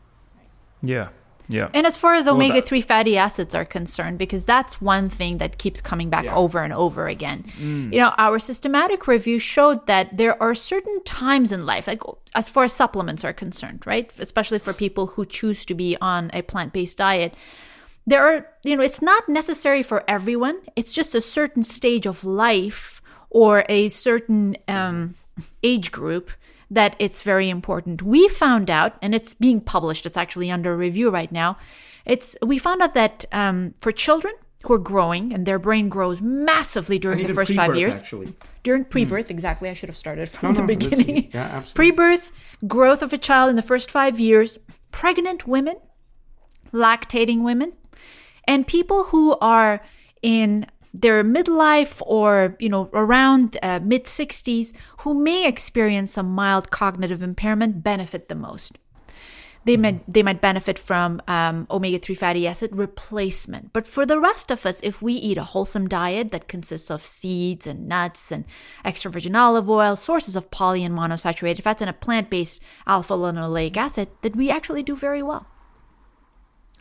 Yeah. 0.94 1.08
Yeah. 1.50 1.70
And 1.74 1.86
as 1.86 1.98
far 1.98 2.14
as 2.16 2.28
omega 2.28 2.56
that- 2.56 2.68
3 2.68 2.82
fatty 2.82 3.18
acids 3.18 3.54
are 3.54 3.66
concerned, 3.66 4.18
because 4.18 4.46
that's 4.46 4.82
one 4.82 5.10
thing 5.10 5.38
that 5.40 5.58
keeps 5.58 5.82
coming 5.82 6.10
back 6.10 6.26
Yeah. 6.26 6.36
over 6.36 6.60
and 6.64 6.72
over 6.74 7.08
again. 7.08 7.46
You 7.60 8.00
know, 8.00 8.14
our 8.18 8.40
systematic 8.40 9.08
review 9.08 9.40
showed 9.40 9.86
that 9.88 10.16
there 10.18 10.42
are 10.42 10.56
certain 10.56 11.04
times 11.04 11.52
in 11.52 11.66
life, 11.66 11.86
like 11.88 12.02
as 12.36 12.50
far 12.50 12.64
as 12.64 12.74
supplements 12.74 13.24
are 13.24 13.34
concerned, 13.34 13.84
right? 13.86 14.12
Especially 14.20 14.60
for 14.60 14.74
people 14.74 15.08
who 15.08 15.26
choose 15.26 15.66
to 15.66 15.74
be 15.74 15.98
on 16.02 16.32
a 16.34 16.42
plant 16.42 16.72
based 16.74 16.98
diet. 16.98 17.34
There 18.06 18.26
are, 18.26 18.48
you 18.64 18.76
know, 18.76 18.84
it's 18.84 19.02
not 19.02 19.30
necessary 19.30 19.84
for 19.84 20.04
everyone. 20.08 20.58
It's 20.76 20.94
just 20.94 21.16
a 21.16 21.22
certain 21.22 21.64
stage 21.64 22.06
of 22.06 22.24
life 22.26 23.02
or 23.30 23.64
a 23.70 23.88
certain 23.90 24.58
um, 24.68 25.16
age 25.64 25.92
group 25.92 26.30
that 26.74 26.96
it's 27.00 27.22
very 27.22 27.50
important. 27.50 28.02
We 28.02 28.28
found 28.28 28.70
out, 28.70 28.98
and 29.02 29.14
it's 29.16 29.34
being 29.34 29.62
published. 29.62 30.06
It's 30.06 30.18
actually 30.18 30.50
under 30.52 30.76
review 30.76 31.10
right 31.10 31.32
now. 31.32 31.58
It's 32.06 32.36
we 32.42 32.58
found 32.58 32.82
out 32.82 32.94
that 32.96 33.26
um, 33.32 33.74
for 33.80 33.92
children 33.92 34.34
who 34.64 34.74
are 34.74 34.80
growing 34.80 35.34
and 35.34 35.46
their 35.46 35.60
brain 35.60 35.90
grows 35.90 36.22
massively 36.22 36.98
during 36.98 37.26
the 37.28 37.34
first 37.34 37.54
five 37.54 37.70
pre-birth, 37.72 37.80
years, 37.80 38.00
actually. 38.00 38.28
during 38.64 38.84
pre-birth, 38.86 39.30
exactly. 39.30 39.70
I 39.70 39.74
should 39.74 39.90
have 39.90 39.98
started 39.98 40.30
from 40.30 40.54
No, 40.54 40.62
the 40.62 40.68
beginning. 40.76 41.30
yeah, 41.34 41.42
absolutely. 41.44 41.74
Pre-birth 41.76 42.32
growth 42.66 43.02
of 43.02 43.12
a 43.14 43.18
child 43.18 43.50
in 43.50 43.56
the 43.56 43.62
first 43.62 43.92
five 43.92 44.20
years, 44.20 44.58
pregnant 44.92 45.46
women, 45.48 45.76
lactating 46.72 47.44
women, 47.44 47.74
and 48.48 48.66
people 48.66 49.06
who 49.06 49.38
are 49.42 49.82
in 50.22 50.66
their 50.94 51.24
midlife 51.24 52.02
or 52.06 52.56
you 52.60 52.70
know 52.70 52.90
around 52.94 53.58
uh, 53.64 53.80
mid 53.82 54.06
60s 54.06 54.74
who 55.00 55.14
may 55.14 55.48
experience 55.48 56.14
some 56.14 56.28
mild 56.28 56.70
cognitive 56.72 57.24
impairment 57.24 57.84
benefit 57.84 58.30
the 58.30 58.36
most. 58.36 58.78
They 59.66 59.78
might 59.78 60.04
they 60.12 60.24
might 60.24 60.42
benefit 60.42 60.78
from 60.78 61.22
um, 61.28 61.68
omega-3 61.72 62.18
fatty 62.18 62.46
acid 62.46 62.76
replacement. 62.76 63.72
But 63.72 63.88
for 63.88 64.06
the 64.06 64.20
rest 64.20 64.52
of 64.52 64.66
us 64.66 64.82
if 64.84 65.02
we 65.02 65.14
eat 65.14 65.38
a 65.38 65.44
wholesome 65.44 65.88
diet 65.88 66.32
that 66.32 66.48
consists 66.48 66.92
of 66.92 67.06
seeds 67.06 67.66
and 67.66 67.88
nuts 67.88 68.32
and 68.32 68.46
extra 68.86 69.10
virgin 69.10 69.36
olive 69.36 69.70
oil 69.70 69.96
sources 69.96 70.36
of 70.36 70.52
poly 70.52 70.84
and 70.84 70.96
monosaturated 70.96 71.64
fats 71.64 71.82
and 71.82 71.90
a 71.90 71.94
plant-based 71.94 72.62
alpha 72.86 73.14
linoleic 73.14 73.78
acid 73.78 74.10
that 74.22 74.36
we 74.36 74.52
actually 74.52 74.84
do 74.84 74.96
very 74.96 75.24
well. 75.24 75.48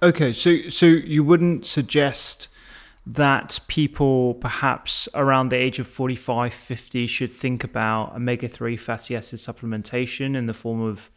Okay, 0.02 0.32
so 0.32 0.68
so 0.68 0.86
you 0.86 1.22
wouldn't 1.22 1.64
suggest 1.64 2.48
that 3.04 3.58
people 3.66 4.34
perhaps 4.34 5.08
around 5.14 5.48
the 5.48 5.56
age 5.56 5.78
of 5.78 5.86
45 5.86 6.54
50 6.54 7.06
should 7.06 7.32
think 7.32 7.64
about 7.64 8.14
omega-3 8.14 8.78
fatty 8.78 9.16
acid 9.16 9.40
supplementation 9.40 10.36
in 10.36 10.46
the 10.46 10.54
form 10.54 10.80
of 10.80 11.10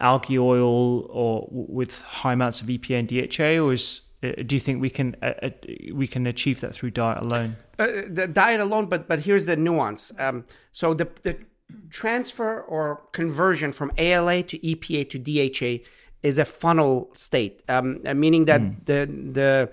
algae 0.00 0.38
oil 0.38 1.06
or 1.10 1.46
with 1.50 2.02
high 2.02 2.32
amounts 2.32 2.60
of 2.60 2.66
EPA 2.66 2.98
and 2.98 3.08
DHA 3.08 3.64
or 3.64 3.72
is 3.72 4.00
uh, 4.24 4.30
do 4.46 4.56
you 4.56 4.60
think 4.60 4.80
we 4.80 4.90
can 4.90 5.16
uh, 5.22 5.32
uh, 5.42 5.50
we 5.92 6.06
can 6.06 6.26
achieve 6.26 6.60
that 6.60 6.74
through 6.74 6.90
diet 6.90 7.24
alone? 7.24 7.56
uh, 7.78 8.02
the 8.08 8.28
diet 8.28 8.60
alone, 8.60 8.86
but 8.86 9.08
but 9.08 9.20
here's 9.20 9.46
the 9.46 9.56
nuance. 9.56 10.12
Um, 10.18 10.44
so 10.70 10.94
the 10.94 11.08
the 11.22 11.36
transfer 11.90 12.60
or 12.60 13.02
conversion 13.12 13.72
from 13.72 13.90
ALA 13.98 14.42
to 14.44 14.58
EPA 14.58 15.08
to 15.10 15.18
DHA 15.18 15.84
is 16.22 16.38
a 16.38 16.44
funnel 16.44 17.10
state, 17.14 17.62
um, 17.68 18.00
meaning 18.14 18.44
that 18.44 18.86
the 18.86 19.06
the 19.06 19.70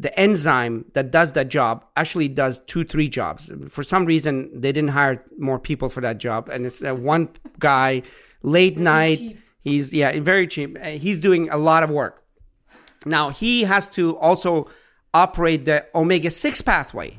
the 0.00 0.18
enzyme 0.18 0.86
that 0.94 1.10
does 1.10 1.34
that 1.34 1.50
job 1.50 1.84
actually 1.94 2.28
does 2.28 2.60
two 2.60 2.84
three 2.84 3.08
jobs. 3.08 3.50
For 3.68 3.82
some 3.82 4.06
reason, 4.06 4.50
they 4.58 4.72
didn't 4.72 4.90
hire 4.90 5.22
more 5.38 5.58
people 5.58 5.90
for 5.90 6.00
that 6.00 6.18
job, 6.18 6.48
and 6.48 6.64
it's 6.64 6.78
that 6.78 6.98
one 6.98 7.28
guy 7.58 8.02
late 8.42 8.78
night. 8.78 9.36
He's 9.62 9.92
yeah 9.92 10.18
very 10.20 10.46
cheap. 10.46 10.78
Uh, 10.80 10.96
He's 11.04 11.20
doing 11.20 11.50
a 11.50 11.58
lot 11.58 11.82
of 11.82 11.90
work. 11.90 12.24
Now 13.04 13.28
he 13.28 13.64
has 13.64 13.86
to 13.88 14.16
also 14.18 14.70
operate 15.12 15.66
the 15.66 15.86
omega 15.94 16.30
six 16.30 16.62
pathway. 16.62 17.18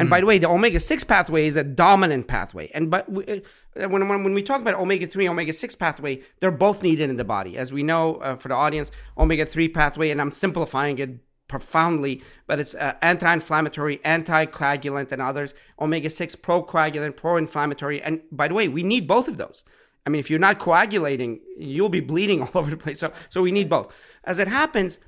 And 0.00 0.08
by 0.08 0.20
the 0.20 0.26
way, 0.26 0.38
the 0.38 0.48
omega 0.48 0.78
six 0.78 1.02
pathway 1.02 1.48
is 1.48 1.56
a 1.56 1.64
dominant 1.64 2.28
pathway. 2.28 2.70
And 2.72 2.88
but 2.88 3.10
we, 3.10 3.24
uh, 3.26 3.88
when, 3.88 4.06
when 4.06 4.22
when 4.22 4.34
we 4.34 4.44
talk 4.44 4.60
about 4.60 4.74
omega 4.74 5.08
three, 5.08 5.28
omega 5.28 5.52
six 5.52 5.74
pathway, 5.74 6.22
they're 6.38 6.52
both 6.52 6.84
needed 6.84 7.10
in 7.10 7.16
the 7.16 7.24
body. 7.24 7.58
As 7.58 7.72
we 7.72 7.82
know 7.82 8.16
uh, 8.16 8.36
for 8.36 8.46
the 8.46 8.54
audience, 8.54 8.92
omega 9.16 9.44
three 9.44 9.68
pathway, 9.68 10.10
and 10.10 10.20
I'm 10.20 10.30
simplifying 10.30 10.98
it 10.98 11.18
profoundly, 11.48 12.22
but 12.46 12.60
it's 12.60 12.74
uh, 12.74 12.94
anti-inflammatory, 13.02 14.00
anti-coagulant, 14.04 15.10
and 15.10 15.20
others. 15.20 15.54
Omega 15.80 16.10
six 16.10 16.36
pro-coagulant, 16.36 17.16
pro-inflammatory, 17.16 18.00
and 18.02 18.20
by 18.30 18.48
the 18.48 18.54
way, 18.54 18.68
we 18.68 18.82
need 18.82 19.08
both 19.08 19.26
of 19.26 19.38
those. 19.38 19.64
I 20.06 20.10
mean, 20.10 20.20
if 20.20 20.30
you're 20.30 20.38
not 20.38 20.58
coagulating, 20.58 21.40
you'll 21.58 21.88
be 21.88 22.00
bleeding 22.00 22.42
all 22.42 22.50
over 22.54 22.70
the 22.70 22.76
place. 22.76 23.00
So, 23.00 23.12
so 23.28 23.42
we 23.42 23.52
need 23.52 23.68
both. 23.68 23.94
As 24.24 24.38
it 24.38 24.48
happens, 24.48 25.00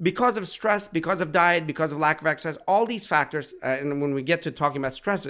because 0.00 0.36
of 0.36 0.48
stress, 0.48 0.88
because 0.88 1.20
of 1.20 1.32
diet, 1.32 1.66
because 1.66 1.92
of 1.92 1.98
lack 1.98 2.20
of 2.20 2.26
exercise, 2.26 2.56
all 2.68 2.86
these 2.86 3.06
factors, 3.06 3.52
uh, 3.62 3.66
and 3.66 4.00
when 4.00 4.14
we 4.14 4.22
get 4.22 4.42
to 4.42 4.50
talking 4.50 4.80
about 4.80 4.94
stress, 4.94 5.28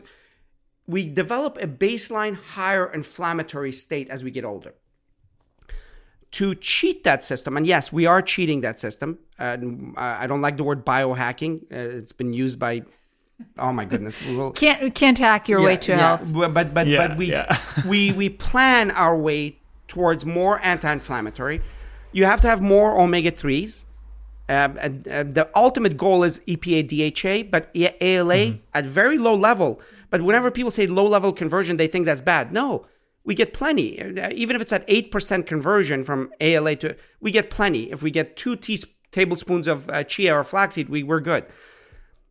we 0.87 1.09
develop 1.09 1.59
a 1.61 1.67
baseline 1.67 2.37
higher 2.37 2.91
inflammatory 2.93 3.73
state 3.73 4.09
as 4.09 4.25
we 4.25 4.31
get 4.31 4.45
older. 4.45 4.75
To 6.33 6.55
cheat 6.57 7.05
that 7.05 7.25
system, 7.25 7.57
and 7.57 7.67
yes, 7.67 7.93
we 7.93 8.07
are 8.07 8.21
cheating 8.21 8.61
that 8.61 8.79
system. 8.79 9.19
Uh, 9.39 9.57
I 9.97 10.27
don't 10.27 10.41
like 10.41 10.57
the 10.57 10.65
word 10.65 10.85
biohacking. 10.85 11.63
Uh, 11.73 11.99
it's 11.99 12.13
been 12.13 12.33
used 12.33 12.59
by, 12.59 12.83
oh 13.59 13.73
my 13.73 13.85
goodness, 13.85 14.21
we 14.27 14.37
will, 14.37 14.53
Can't 14.53 14.95
can't 14.95 15.19
hack 15.19 15.49
your 15.49 15.63
way 15.63 15.77
to 15.77 15.97
health. 15.97 16.31
But 16.33 16.53
but 16.53 16.75
but, 16.75 16.87
Yeah, 16.87 17.09
but 17.09 17.17
we 17.17 17.31
yeah. 17.31 17.59
we 17.87 18.13
we 18.13 18.29
plan 18.29 18.91
our 18.91 19.17
way 19.17 19.59
towards 19.87 20.27
more 20.27 20.61
anti-inflammatory. 20.63 21.63
You 22.13 22.25
have 22.27 22.41
to 22.43 22.49
have 22.49 22.61
more 22.61 22.99
omega 23.01 23.31
threes. 23.31 23.85
Uh, 24.51 24.69
and, 24.81 25.07
uh, 25.09 25.25
the 25.25 25.47
ultimate 25.55 25.99
goal 25.99 26.25
is 26.25 26.41
EPA 26.49 26.83
DHA, 26.89 27.51
but 27.51 27.71
A- 27.75 28.03
ALA 28.03 28.59
at 28.73 28.85
very 28.87 29.19
low 29.19 29.35
level. 29.35 29.79
But 30.09 30.23
whenever 30.23 30.51
people 30.51 30.71
say 30.71 30.87
low 30.87 31.07
level 31.07 31.35
conversion, 31.35 31.77
they 31.77 31.87
think 31.87 32.07
that's 32.07 32.23
bad. 32.23 32.51
No, 32.51 32.87
we 33.29 33.35
get 33.35 33.53
plenty. 33.53 34.01
Even 34.33 34.57
if 34.57 34.63
it's 34.63 34.73
at 34.73 34.89
8% 34.89 35.45
conversion 35.45 36.03
from 36.03 36.33
ALA 36.41 36.77
to, 36.77 36.97
we 37.21 37.31
get 37.31 37.51
plenty. 37.51 37.93
If 37.93 38.03
we 38.03 38.11
get 38.11 38.39
two 38.39 38.57
teas- 38.57 38.87
tablespoons 39.13 39.69
of 39.69 39.87
uh, 39.91 40.03
chia 40.05 40.35
or 40.35 40.43
flaxseed, 40.43 40.89
we, 40.89 41.03
we're 41.03 41.21
good. 41.21 41.45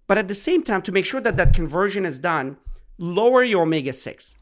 But 0.07 0.18
at 0.18 0.28
the 0.28 0.34
same 0.34 0.64
time, 0.64 0.82
to 0.82 0.91
make 0.91 1.06
sure 1.06 1.22
that 1.22 1.38
that 1.38 1.53
conversion 1.53 2.03
is 2.03 2.18
done, 2.18 2.57
lower 2.98 3.44
your 3.44 3.61
omega 3.61 3.94
6. 3.94 4.38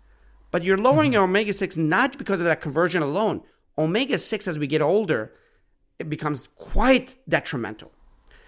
But 0.49 0.63
you're 0.63 0.77
lowering 0.77 1.11
your 1.11 1.23
omega 1.23 1.51
6 1.51 1.75
not 1.75 2.17
because 2.17 2.39
of 2.39 2.45
that 2.45 2.61
conversion 2.61 3.03
alone. 3.03 3.41
Omega 3.77 4.17
6, 4.17 4.47
as 4.47 4.57
we 4.57 4.65
get 4.65 4.81
older, 4.81 5.33
it 5.99 6.09
becomes 6.09 6.47
quite 6.55 7.17
detrimental. 7.27 7.91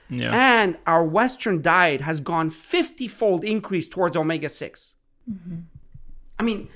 Yeah. 0.10 0.32
And 0.34 0.78
our 0.88 1.04
Western 1.04 1.62
diet 1.62 2.00
has 2.00 2.22
gone 2.22 2.52
50 2.52 3.10
fold 3.10 3.44
increase 3.44 3.86
towards 3.86 4.16
omega 4.16 4.48
6. 4.48 4.96
I 6.40 6.44
mean, 6.44 6.70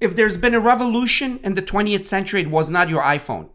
if 0.00 0.16
there's 0.16 0.36
been 0.36 0.54
a 0.54 0.60
revolution 0.60 1.40
in 1.42 1.54
the 1.54 1.62
20th 1.62 2.04
century, 2.04 2.42
it 2.42 2.50
was 2.50 2.70
not 2.70 2.88
your 2.88 3.02
iPhone. 3.02 3.48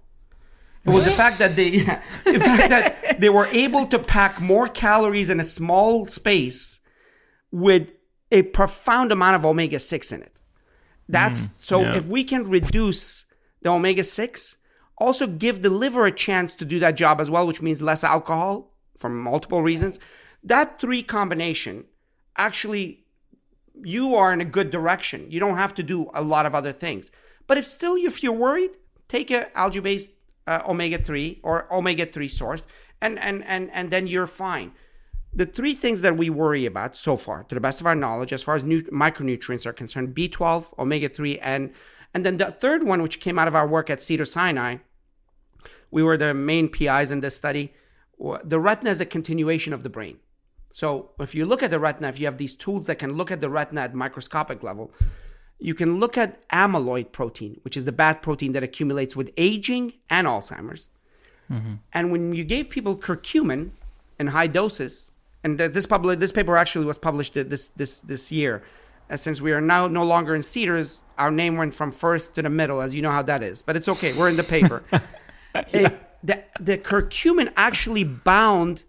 It 0.83 0.91
was 0.91 1.03
the 1.03 1.11
fact 1.11 1.39
that 1.39 1.55
they, 1.55 1.79
the 1.79 2.39
fact 2.39 2.69
that 2.69 3.19
they 3.19 3.29
were 3.29 3.47
able 3.47 3.87
to 3.87 3.97
pack 3.97 4.39
more 4.39 4.67
calories 4.67 5.29
in 5.31 5.39
a 5.39 5.43
small 5.43 6.05
space 6.05 6.79
with 7.51 7.93
a 8.31 8.43
profound 8.43 9.11
amount 9.11 9.35
of 9.35 9.45
omega 9.45 9.79
6 9.79 10.11
in 10.11 10.21
it. 10.21 10.41
That's 11.07 11.47
mm-hmm. 11.47 11.57
so 11.57 11.81
yeah. 11.81 11.95
if 11.95 12.07
we 12.07 12.23
can 12.23 12.47
reduce 12.47 13.25
the 13.61 13.69
omega 13.69 14.03
6, 14.03 14.57
also 14.97 15.27
give 15.27 15.61
the 15.61 15.69
liver 15.69 16.05
a 16.05 16.11
chance 16.11 16.55
to 16.55 16.65
do 16.65 16.79
that 16.79 16.95
job 16.95 17.19
as 17.19 17.31
well, 17.31 17.47
which 17.47 17.61
means 17.61 17.81
less 17.81 18.03
alcohol 18.03 18.71
for 18.97 19.09
multiple 19.09 19.61
reasons. 19.61 19.99
That 20.43 20.79
three 20.79 21.03
combination 21.03 21.85
actually 22.37 23.04
you 23.83 24.15
are 24.15 24.33
in 24.33 24.41
a 24.41 24.45
good 24.45 24.69
direction. 24.69 25.29
You 25.29 25.39
don't 25.39 25.57
have 25.57 25.73
to 25.75 25.83
do 25.83 26.09
a 26.13 26.21
lot 26.21 26.45
of 26.45 26.55
other 26.55 26.71
things. 26.71 27.11
But 27.47 27.57
if 27.57 27.65
still 27.65 27.95
if 27.95 28.23
you're 28.23 28.33
worried, 28.33 28.71
take 29.07 29.31
a 29.31 29.55
algae 29.57 29.79
based 29.79 30.11
uh, 30.47 30.61
omega 30.67 30.97
3 30.97 31.39
or 31.43 31.71
omega 31.73 32.05
3 32.05 32.27
source 32.27 32.67
and 33.01 33.19
and 33.19 33.43
and 33.45 33.69
and 33.71 33.91
then 33.91 34.07
you're 34.07 34.27
fine. 34.27 34.71
The 35.33 35.45
three 35.45 35.73
things 35.73 35.99
that 36.01 36.15
we 36.15 36.29
worry 36.29 36.65
about 36.65 36.95
so 36.95 37.17
far, 37.17 37.43
to 37.43 37.55
the 37.55 37.61
best 37.61 37.81
of 37.81 37.87
our 37.87 37.95
knowledge, 37.95 38.31
as 38.31 38.41
far 38.41 38.55
as 38.55 38.63
nu- 38.63 38.83
micronutrients 38.83 39.65
are 39.65 39.73
concerned, 39.73 40.15
B12, 40.15 40.79
omega 40.79 41.09
3, 41.09 41.39
and 41.39 41.73
and 42.13 42.25
then 42.25 42.37
the 42.37 42.51
third 42.51 42.83
one, 42.83 43.01
which 43.01 43.19
came 43.19 43.37
out 43.37 43.49
of 43.49 43.55
our 43.55 43.67
work 43.67 43.89
at 43.89 44.01
Cedar 44.01 44.23
Sinai, 44.23 44.77
we 45.91 46.01
were 46.01 46.15
the 46.15 46.33
main 46.33 46.69
PIs 46.69 47.11
in 47.11 47.19
this 47.19 47.35
study. 47.35 47.73
The 48.45 48.59
retina 48.59 48.91
is 48.91 49.01
a 49.01 49.05
continuation 49.05 49.73
of 49.73 49.83
the 49.83 49.89
brain. 49.89 50.19
So 50.75 51.11
if 51.21 51.33
you 51.33 51.45
look 51.45 51.63
at 51.63 51.71
the 51.71 51.79
retina, 51.79 52.09
if 52.09 52.19
you 52.19 52.25
have 52.25 52.37
these 52.37 52.53
tools 52.53 52.85
that 52.87 52.99
can 52.99 53.13
look 53.13 53.31
at 53.31 53.39
the 53.39 53.49
retina 53.49 53.79
at 53.79 53.95
microscopic 53.95 54.61
level, 54.61 54.91
you 55.57 55.73
can 55.73 56.01
look 56.01 56.17
at 56.17 56.45
amyloid 56.49 57.13
protein, 57.13 57.61
which 57.63 57.77
is 57.77 57.85
the 57.85 57.93
bad 57.93 58.21
protein 58.21 58.51
that 58.51 58.61
accumulates 58.61 59.15
with 59.15 59.31
aging 59.37 59.93
and 60.09 60.27
Alzheimer's. 60.27 60.89
And 61.93 62.11
when 62.11 62.33
you 62.33 62.43
gave 62.43 62.69
people 62.69 62.97
curcumin 62.97 63.69
in 64.19 64.27
high 64.27 64.47
doses, 64.47 65.11
and 65.45 65.57
this 65.57 65.85
public 65.85 66.19
this 66.19 66.33
paper 66.33 66.57
actually 66.57 66.85
was 66.85 66.97
published 66.97 67.35
this 67.35 67.69
this 67.69 67.99
this 67.99 68.29
year, 68.29 68.61
uh, 69.09 69.15
since 69.15 69.39
we 69.39 69.53
are 69.53 69.61
now 69.61 69.87
no 69.87 70.03
longer 70.03 70.35
in 70.35 70.43
Cedars, 70.43 71.03
our 71.17 71.31
name 71.31 71.55
went 71.55 71.73
from 71.73 71.93
first 71.93 72.35
to 72.35 72.41
the 72.41 72.49
middle, 72.49 72.81
as 72.81 72.93
you 72.93 73.01
know 73.01 73.11
how 73.11 73.21
that 73.21 73.41
is. 73.43 73.61
But 73.61 73.77
it's 73.77 73.87
okay, 73.87 74.11
we're 74.17 74.27
in 74.27 74.35
the 74.35 74.49
paper. 74.57 74.83
It- 75.71 76.01
the 76.21 76.43
the 76.59 76.77
curcumin 76.77 77.53
actually 77.55 78.03
bound 78.03 78.83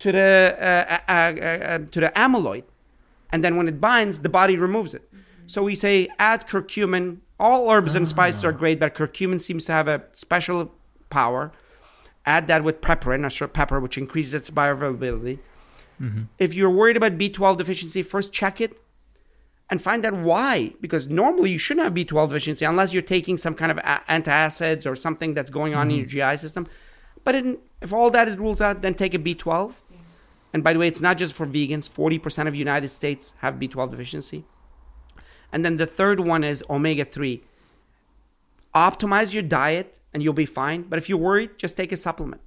to 0.00 0.12
the 0.12 0.56
uh, 0.60 0.98
uh, 1.08 1.12
uh, 1.12 1.12
uh, 1.12 1.78
to 1.90 2.00
the 2.00 2.12
amyloid, 2.16 2.64
and 3.30 3.42
then 3.42 3.56
when 3.56 3.68
it 3.68 3.80
binds, 3.80 4.22
the 4.22 4.28
body 4.28 4.56
removes 4.56 4.94
it. 4.94 5.08
So 5.46 5.62
we 5.62 5.74
say 5.74 6.08
add 6.18 6.46
curcumin. 6.46 7.18
All 7.38 7.70
herbs 7.70 7.94
and 7.94 8.08
spices 8.08 8.44
are 8.44 8.52
great, 8.52 8.80
but 8.80 8.94
curcumin 8.94 9.40
seems 9.40 9.64
to 9.66 9.72
have 9.72 9.88
a 9.88 10.02
special 10.12 10.72
power. 11.10 11.52
Add 12.24 12.46
that 12.48 12.64
with 12.64 12.80
piperine, 12.80 13.24
a 13.26 13.30
short 13.30 13.52
pepper, 13.52 13.78
which 13.78 13.96
increases 13.98 14.34
its 14.34 14.50
bioavailability. 14.50 15.38
If 16.38 16.54
you're 16.54 16.70
worried 16.70 16.96
about 16.96 17.16
B12 17.18 17.56
deficiency, 17.56 18.02
first 18.02 18.32
check 18.32 18.60
it 18.60 18.78
and 19.70 19.80
find 19.80 20.04
out 20.04 20.14
why. 20.14 20.74
Because 20.80 21.08
normally 21.08 21.50
you 21.52 21.58
shouldn't 21.58 21.84
have 21.84 21.94
B12 21.94 22.28
deficiency 22.28 22.64
unless 22.64 22.92
you're 22.92 23.02
taking 23.02 23.36
some 23.36 23.54
kind 23.54 23.70
of 23.70 23.78
a- 23.78 24.02
antacids 24.08 24.90
or 24.90 24.94
something 24.96 25.32
that's 25.34 25.50
going 25.50 25.74
on 25.74 25.90
in 25.90 25.96
your 25.98 26.06
GI 26.06 26.36
system. 26.38 26.66
But 27.24 27.34
in, 27.34 27.58
if 27.80 27.92
all 27.92 28.10
that 28.10 28.28
is 28.28 28.36
rules 28.36 28.60
out, 28.60 28.82
then 28.82 28.94
take 28.94 29.14
a 29.14 29.18
B12. 29.18 29.74
And 30.52 30.64
by 30.64 30.72
the 30.72 30.78
way, 30.78 30.88
it's 30.88 31.00
not 31.00 31.18
just 31.18 31.34
for 31.34 31.46
vegans. 31.46 31.88
40% 31.88 32.48
of 32.48 32.54
United 32.54 32.88
States 32.88 33.34
have 33.38 33.54
B12 33.54 33.90
deficiency. 33.90 34.44
And 35.52 35.64
then 35.64 35.76
the 35.76 35.86
third 35.86 36.20
one 36.20 36.44
is 36.44 36.64
omega 36.68 37.04
3. 37.04 37.42
Optimize 38.74 39.32
your 39.32 39.42
diet 39.42 40.00
and 40.12 40.22
you'll 40.22 40.32
be 40.32 40.46
fine. 40.46 40.82
But 40.82 40.98
if 40.98 41.08
you're 41.08 41.18
worried, 41.18 41.58
just 41.58 41.76
take 41.76 41.92
a 41.92 41.96
supplement. 41.96 42.42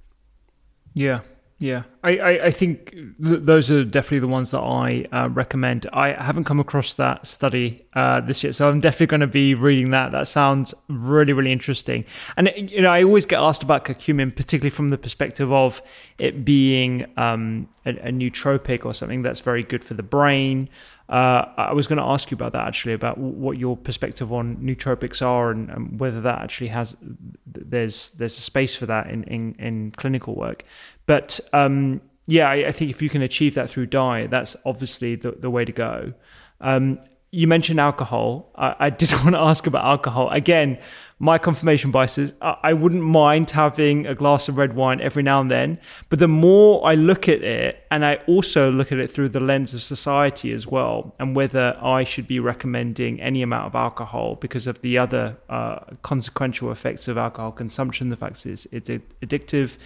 Yeah, 0.92 1.20
yeah. 1.60 1.82
I, 2.02 2.16
I, 2.16 2.30
I 2.46 2.50
think 2.50 2.90
th- 2.92 3.12
those 3.42 3.70
are 3.70 3.84
definitely 3.84 4.20
the 4.20 4.28
ones 4.28 4.50
that 4.52 4.60
I 4.60 5.06
uh, 5.12 5.28
recommend. 5.28 5.86
I 5.92 6.12
haven't 6.12 6.44
come 6.44 6.58
across 6.58 6.94
that 6.94 7.26
study 7.26 7.84
uh, 7.92 8.22
this 8.22 8.42
year, 8.42 8.54
so 8.54 8.70
I'm 8.70 8.80
definitely 8.80 9.08
going 9.08 9.20
to 9.20 9.26
be 9.26 9.52
reading 9.54 9.90
that. 9.90 10.10
That 10.12 10.26
sounds 10.26 10.72
really, 10.88 11.34
really 11.34 11.52
interesting. 11.52 12.06
And 12.38 12.50
you 12.56 12.80
know, 12.80 12.90
I 12.90 13.02
always 13.02 13.26
get 13.26 13.40
asked 13.40 13.62
about 13.62 13.84
curcumin, 13.84 14.34
particularly 14.34 14.70
from 14.70 14.88
the 14.88 14.96
perspective 14.96 15.52
of 15.52 15.82
it 16.16 16.46
being 16.46 17.04
um, 17.18 17.68
a, 17.84 17.90
a 17.90 18.10
nootropic 18.10 18.86
or 18.86 18.94
something 18.94 19.20
that's 19.20 19.40
very 19.40 19.62
good 19.62 19.84
for 19.84 19.92
the 19.92 20.02
brain. 20.02 20.70
Uh, 21.10 21.44
I 21.56 21.72
was 21.72 21.88
going 21.88 21.98
to 21.98 22.04
ask 22.04 22.30
you 22.30 22.36
about 22.36 22.52
that 22.52 22.68
actually, 22.68 22.92
about 22.92 23.18
what 23.18 23.58
your 23.58 23.76
perspective 23.76 24.32
on 24.32 24.56
nootropics 24.58 25.20
are, 25.20 25.50
and, 25.50 25.68
and 25.68 25.98
whether 25.98 26.20
that 26.20 26.40
actually 26.40 26.68
has 26.68 26.96
there's 27.44 28.12
there's 28.12 28.38
a 28.38 28.40
space 28.40 28.76
for 28.76 28.86
that 28.86 29.10
in 29.10 29.24
in, 29.24 29.56
in 29.58 29.90
clinical 29.96 30.36
work. 30.36 30.64
But 31.06 31.40
um, 31.52 32.00
yeah, 32.26 32.48
I, 32.48 32.68
I 32.68 32.72
think 32.72 32.90
if 32.90 33.02
you 33.02 33.08
can 33.08 33.22
achieve 33.22 33.54
that 33.54 33.70
through 33.70 33.86
diet, 33.86 34.30
that's 34.30 34.56
obviously 34.64 35.16
the, 35.16 35.32
the 35.32 35.50
way 35.50 35.64
to 35.64 35.72
go. 35.72 36.12
Um, 36.60 37.00
you 37.32 37.46
mentioned 37.46 37.78
alcohol. 37.78 38.50
I, 38.56 38.74
I 38.78 38.90
did 38.90 39.12
want 39.24 39.30
to 39.30 39.38
ask 39.38 39.66
about 39.66 39.84
alcohol 39.84 40.30
again. 40.30 40.78
My 41.22 41.36
confirmation 41.36 41.90
bias 41.90 42.16
is 42.16 42.32
I, 42.40 42.56
I 42.62 42.72
wouldn't 42.72 43.02
mind 43.02 43.50
having 43.50 44.06
a 44.06 44.14
glass 44.14 44.48
of 44.48 44.56
red 44.56 44.74
wine 44.74 45.02
every 45.02 45.22
now 45.22 45.40
and 45.40 45.50
then, 45.50 45.78
but 46.08 46.18
the 46.18 46.28
more 46.28 46.84
I 46.86 46.94
look 46.94 47.28
at 47.28 47.42
it, 47.42 47.84
and 47.90 48.06
I 48.06 48.16
also 48.26 48.72
look 48.72 48.90
at 48.90 48.98
it 48.98 49.10
through 49.10 49.28
the 49.28 49.40
lens 49.40 49.74
of 49.74 49.82
society 49.82 50.50
as 50.52 50.66
well, 50.66 51.14
and 51.18 51.36
whether 51.36 51.76
I 51.82 52.04
should 52.04 52.26
be 52.26 52.40
recommending 52.40 53.20
any 53.20 53.42
amount 53.42 53.66
of 53.66 53.74
alcohol 53.74 54.36
because 54.36 54.66
of 54.66 54.80
the 54.80 54.96
other 54.96 55.36
uh, 55.50 55.80
consequential 56.02 56.72
effects 56.72 57.06
of 57.06 57.18
alcohol 57.18 57.52
consumption, 57.52 58.08
the 58.08 58.16
fact 58.16 58.46
is 58.46 58.66
it's 58.72 58.88
addictive. 58.88 59.76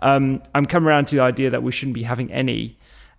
Um, 0.00 0.42
I'm 0.54 0.66
coming 0.66 0.88
around 0.88 1.06
to 1.08 1.16
the 1.16 1.22
idea 1.22 1.50
that 1.50 1.62
we 1.62 1.72
shouldn't 1.72 1.94
be 1.94 2.02
having 2.02 2.32
any. 2.32 2.76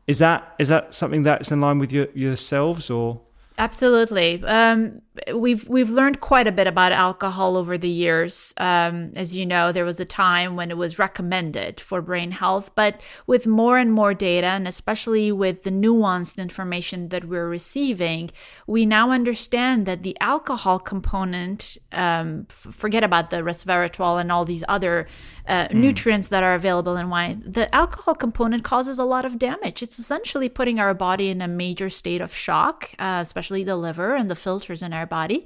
Is 0.07 0.19
that 0.19 0.55
is 0.59 0.67
that 0.69 0.93
something 0.93 1.23
that's 1.23 1.51
in 1.51 1.61
line 1.61 1.79
with 1.79 1.91
your, 1.91 2.07
yourselves 2.13 2.89
or? 2.89 3.21
Absolutely. 3.57 4.43
Um, 4.43 5.01
we've 5.33 5.67
we've 5.67 5.89
learned 5.89 6.21
quite 6.21 6.47
a 6.47 6.51
bit 6.51 6.67
about 6.67 6.91
alcohol 6.91 7.57
over 7.57 7.77
the 7.77 7.89
years. 7.89 8.53
Um, 8.57 9.11
as 9.15 9.35
you 9.35 9.45
know, 9.45 9.71
there 9.71 9.83
was 9.83 9.99
a 9.99 10.05
time 10.05 10.55
when 10.55 10.71
it 10.71 10.77
was 10.77 10.97
recommended 10.97 11.79
for 11.79 12.01
brain 12.01 12.31
health, 12.31 12.71
but 12.75 13.01
with 13.27 13.45
more 13.45 13.77
and 13.77 13.91
more 13.91 14.13
data, 14.13 14.47
and 14.47 14.67
especially 14.67 15.31
with 15.31 15.63
the 15.63 15.69
nuanced 15.69 16.37
information 16.37 17.09
that 17.09 17.25
we're 17.25 17.47
receiving, 17.47 18.31
we 18.67 18.85
now 18.85 19.11
understand 19.11 19.85
that 19.85 20.03
the 20.03 20.17
alcohol 20.21 20.79
component. 20.79 21.77
Um, 21.91 22.45
forget 22.49 23.03
about 23.03 23.31
the 23.31 23.37
resveratrol 23.37 24.19
and 24.19 24.31
all 24.31 24.45
these 24.45 24.63
other 24.69 25.07
uh, 25.47 25.67
nutrients 25.71 26.29
that 26.29 26.43
are 26.43 26.53
available 26.53 26.95
in 26.95 27.09
wine. 27.09 27.43
The 27.45 27.73
alcohol 27.75 28.15
component 28.15 28.63
causes 28.63 28.97
a 28.99 29.03
lot 29.03 29.25
of 29.25 29.37
damage. 29.37 29.83
It's 29.83 29.99
essentially 29.99 30.47
putting 30.47 30.79
our 30.79 30.93
body 30.93 31.29
in 31.29 31.41
a 31.41 31.47
major 31.47 31.89
state 31.89 32.21
of 32.21 32.33
shock, 32.33 32.91
uh, 32.99 33.19
especially 33.21 33.63
the 33.63 33.75
liver 33.75 34.15
and 34.15 34.29
the 34.29 34.35
filters 34.35 34.81
in 34.81 34.93
our 35.01 35.07
body. 35.19 35.45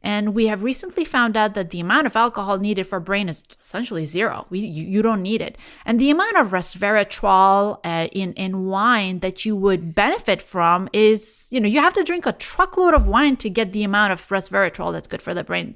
And 0.00 0.32
we 0.32 0.46
have 0.46 0.62
recently 0.62 1.04
found 1.04 1.36
out 1.36 1.54
that 1.54 1.70
the 1.70 1.80
amount 1.80 2.06
of 2.06 2.14
alcohol 2.14 2.58
needed 2.58 2.86
for 2.86 3.00
brain 3.00 3.28
is 3.28 3.42
essentially 3.60 4.04
zero. 4.04 4.46
We, 4.48 4.60
you, 4.60 4.84
you 4.84 5.02
don't 5.02 5.22
need 5.22 5.40
it. 5.40 5.58
And 5.84 5.98
the 5.98 6.10
amount 6.10 6.36
of 6.36 6.50
resveratrol 6.50 7.80
uh, 7.84 8.08
in, 8.12 8.32
in 8.34 8.66
wine 8.66 9.18
that 9.20 9.44
you 9.44 9.56
would 9.56 9.96
benefit 9.96 10.40
from 10.40 10.88
is, 10.92 11.48
you 11.50 11.60
know, 11.60 11.68
you 11.68 11.80
have 11.80 11.94
to 11.94 12.04
drink 12.04 12.26
a 12.26 12.32
truckload 12.32 12.94
of 12.94 13.08
wine 13.08 13.36
to 13.38 13.50
get 13.50 13.72
the 13.72 13.82
amount 13.82 14.12
of 14.12 14.20
resveratrol 14.28 14.92
that's 14.92 15.08
good 15.08 15.22
for 15.22 15.34
the 15.34 15.42
brain. 15.42 15.74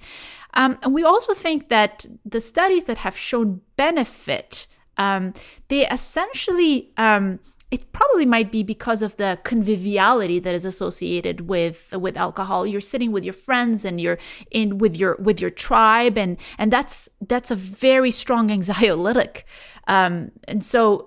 Um, 0.54 0.78
and 0.82 0.94
we 0.94 1.02
also 1.02 1.34
think 1.34 1.68
that 1.70 2.06
the 2.24 2.40
studies 2.40 2.84
that 2.84 2.98
have 2.98 3.16
shown 3.16 3.62
benefit, 3.76 4.68
um, 4.98 5.34
they 5.66 5.88
essentially 5.88 6.92
um, 6.96 7.40
it 7.72 7.90
probably 7.92 8.26
might 8.26 8.52
be 8.52 8.62
because 8.62 9.00
of 9.02 9.16
the 9.16 9.38
conviviality 9.44 10.38
that 10.38 10.54
is 10.54 10.66
associated 10.66 11.48
with 11.48 11.90
with 11.92 12.18
alcohol. 12.18 12.66
You're 12.66 12.82
sitting 12.82 13.12
with 13.12 13.24
your 13.24 13.32
friends 13.32 13.86
and 13.86 13.98
you're 13.98 14.18
in 14.50 14.76
with 14.76 14.94
your 14.94 15.16
with 15.18 15.40
your 15.40 15.48
tribe 15.50 16.18
and 16.18 16.36
and 16.58 16.70
that's 16.70 17.08
that's 17.26 17.50
a 17.50 17.56
very 17.56 18.10
strong 18.10 18.48
anxiolytic 18.50 19.44
um, 19.88 20.30
and 20.46 20.64
so 20.64 21.06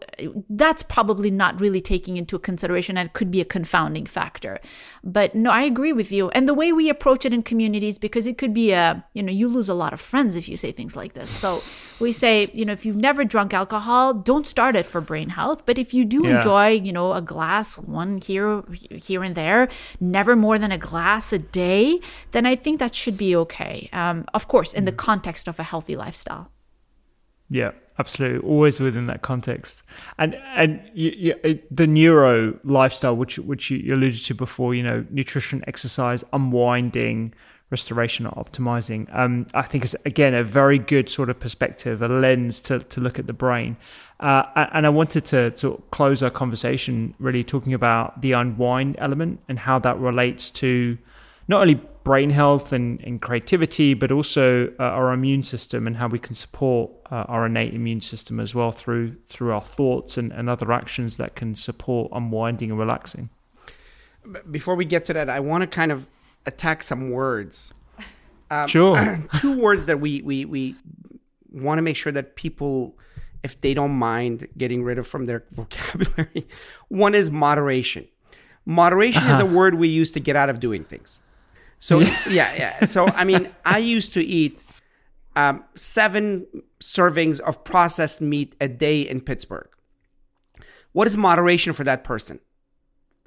that's 0.50 0.84
probably 0.84 1.32
not 1.32 1.60
really 1.60 1.82
taking 1.82 2.18
into 2.18 2.38
consideration 2.38 2.98
and 2.98 3.14
could 3.14 3.32
be 3.32 3.42
a 3.42 3.46
confounding 3.46 4.06
factor. 4.06 4.60
But 5.04 5.34
no, 5.36 5.50
I 5.52 5.62
agree 5.62 5.94
with 5.94 6.12
you. 6.12 6.30
And 6.30 6.48
the 6.48 6.54
way 6.54 6.74
we 6.74 6.90
approach 6.90 7.26
it 7.26 7.34
in 7.34 7.42
communities, 7.42 7.98
because 7.98 8.28
it 8.28 8.38
could 8.38 8.54
be 8.54 8.72
a, 8.72 9.06
you 9.14 9.24
know, 9.24 9.32
you 9.32 9.48
lose 9.48 9.70
a 9.70 9.74
lot 9.74 9.94
of 9.94 10.02
friends 10.02 10.36
if 10.36 10.50
you 10.50 10.58
say 10.58 10.72
things 10.72 10.96
like 10.96 11.14
this. 11.14 11.30
So 11.30 11.62
we 12.00 12.12
say, 12.12 12.50
you 12.54 12.66
know, 12.66 12.74
if 12.74 12.86
you've 12.86 12.98
never 12.98 13.24
drunk 13.24 13.54
alcohol, 13.54 14.14
don't 14.14 14.46
start 14.46 14.76
it 14.76 14.86
for 14.86 15.00
brain 15.00 15.30
health. 15.30 15.66
But 15.66 15.78
if 15.78 15.94
you 15.94 16.04
do 16.04 16.26
Yeah. 16.26 16.38
enjoy, 16.38 16.70
you 16.72 16.92
know, 16.92 17.14
a 17.14 17.22
glass, 17.22 17.78
one 17.78 18.18
here, 18.18 18.64
here 18.92 19.24
and 19.24 19.36
there, 19.36 19.70
never 20.02 20.36
more 20.36 20.58
than 20.60 20.72
a 20.72 20.78
glass 20.78 21.32
a 21.32 21.40
day, 21.40 22.02
then 22.32 22.46
I 22.46 22.56
think 22.56 22.80
that 22.80 22.94
should 22.94 23.18
be 23.18 23.36
okay. 23.36 23.90
Um, 23.94 24.26
of 24.34 24.48
course, 24.48 24.74
in 24.74 24.86
the 24.86 24.92
context 24.92 25.48
of 25.48 25.60
a 25.60 25.64
healthy 25.64 25.96
lifestyle. 25.96 26.52
Yeah, 27.50 27.72
absolutely. 28.00 28.48
Always 28.48 28.80
within 28.80 29.08
that 29.08 29.22
context, 29.22 29.84
and 30.18 30.36
and 30.56 30.82
you, 30.94 31.14
you, 31.44 31.60
the 31.72 31.88
neuro 31.88 32.60
lifestyle, 32.64 33.16
which 33.16 33.38
which 33.40 33.72
you 33.72 33.94
alluded 33.94 34.24
to 34.26 34.34
before, 34.34 34.76
you 34.76 34.84
know, 34.84 35.06
nutrition, 35.10 35.64
exercise, 35.68 36.24
unwinding, 36.34 37.34
restoration, 37.70 38.26
or 38.26 38.34
optimizing. 38.44 39.14
Um, 39.16 39.48
I 39.54 39.64
think 39.64 39.84
is 39.84 39.96
again 40.06 40.34
a 40.34 40.44
very 40.44 40.80
good 40.80 41.10
sort 41.10 41.30
of 41.30 41.40
perspective, 41.40 42.02
a 42.02 42.08
lens 42.08 42.60
to 42.62 42.80
to 42.80 43.02
look 43.02 43.20
at 43.20 43.28
the 43.28 43.34
brain. 43.34 43.78
Uh, 44.20 44.44
and 44.74 44.86
I 44.86 44.90
wanted 44.90 45.26
to 45.26 45.56
sort 45.58 45.80
of 45.80 45.92
close 45.92 46.24
our 46.24 46.30
conversation 46.30 47.14
really 47.20 47.44
talking 47.44 47.74
about 47.74 48.22
the 48.22 48.32
unwind 48.32 48.96
element 48.98 49.42
and 49.50 49.60
how 49.60 49.78
that 49.80 49.98
relates 50.00 50.50
to 50.52 50.98
not 51.48 51.62
only 51.62 51.82
brain 52.06 52.30
health 52.30 52.72
and, 52.72 53.02
and 53.04 53.20
creativity, 53.20 53.96
but 53.96 54.12
also 54.12 54.72
uh, 54.80 54.84
our 54.84 55.12
immune 55.12 55.44
system 55.44 55.88
and 55.88 55.98
how 55.98 56.08
we 56.08 56.20
can 56.20 56.36
support 56.36 56.92
uh, 57.12 57.26
our 57.28 57.48
innate 57.48 57.74
immune 57.74 58.00
system 58.00 58.40
as 58.40 58.56
well 58.56 58.72
through 58.72 59.16
through 59.26 59.52
our 59.52 59.62
thoughts 59.62 60.18
and, 60.18 60.32
and 60.32 60.50
other 60.50 60.72
actions 60.72 61.18
that 61.18 61.36
can 61.36 61.56
support 61.56 62.10
unwinding 62.14 62.70
and 62.70 62.80
relaxing. 62.80 63.30
Before 64.50 64.76
we 64.76 64.86
get 64.86 65.04
to 65.06 65.14
that, 65.14 65.30
I 65.30 65.40
want 65.40 65.64
to 65.64 65.68
kind 65.68 65.92
of 65.92 66.08
attack 66.46 66.84
some 66.84 67.10
words. 67.10 67.74
Um, 68.50 68.68
Sure. 68.68 69.28
two 69.42 69.60
words 69.60 69.88
that 69.88 70.00
we 70.00 70.22
we 70.22 70.46
we 70.46 70.76
want 71.52 71.80
to 71.80 71.82
make 71.82 71.96
sure 71.96 72.12
that 72.12 72.36
people, 72.36 72.96
if 73.44 73.60
they 73.62 73.74
don't 73.74 73.96
mind 73.98 74.48
getting 74.56 74.84
rid 74.84 75.00
of 75.00 75.08
from 75.08 75.26
their 75.26 75.44
vocabulary, 75.52 76.48
one 76.88 77.16
is 77.16 77.32
moderation. 77.32 78.08
Moderation 78.68 79.24
is 79.28 79.40
a 79.40 79.46
word 79.46 79.76
we 79.76 79.88
use 79.88 80.12
to 80.12 80.20
get 80.20 80.36
out 80.36 80.50
of 80.50 80.60
doing 80.60 80.84
things. 80.84 81.20
So 81.80 82.00
yeah, 82.30 82.54
yeah. 82.56 82.86
So 82.86 83.08
I 83.08 83.24
mean, 83.24 83.50
I 83.66 83.78
used 83.78 84.14
to 84.14 84.24
eat 84.24 84.64
um, 85.36 85.64
seven 85.76 86.46
servings 86.80 87.40
of 87.40 87.64
processed 87.64 88.22
meat 88.22 88.56
a 88.60 88.68
day 88.68 89.02
in 89.02 89.22
Pittsburgh. 89.22 89.70
What 90.94 91.08
is 91.08 91.18
moderation 91.18 91.74
for 91.74 91.84
that 91.84 92.04
person? 92.04 92.40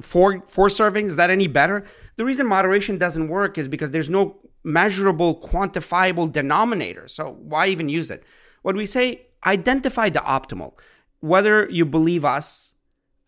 four 0.00 0.44
four 0.46 0.68
servings 0.68 1.06
is 1.06 1.16
that 1.16 1.30
any 1.30 1.48
better 1.48 1.84
the 2.16 2.24
reason 2.24 2.46
moderation 2.46 2.98
doesn't 2.98 3.28
work 3.28 3.58
is 3.58 3.68
because 3.68 3.90
there's 3.90 4.10
no 4.10 4.36
measurable 4.62 5.40
quantifiable 5.40 6.30
denominator 6.30 7.08
so 7.08 7.36
why 7.40 7.66
even 7.66 7.88
use 7.88 8.10
it 8.10 8.22
what 8.62 8.76
we 8.76 8.86
say 8.86 9.26
identify 9.46 10.08
the 10.08 10.20
optimal 10.20 10.72
whether 11.20 11.68
you 11.70 11.84
believe 11.84 12.24
us 12.24 12.74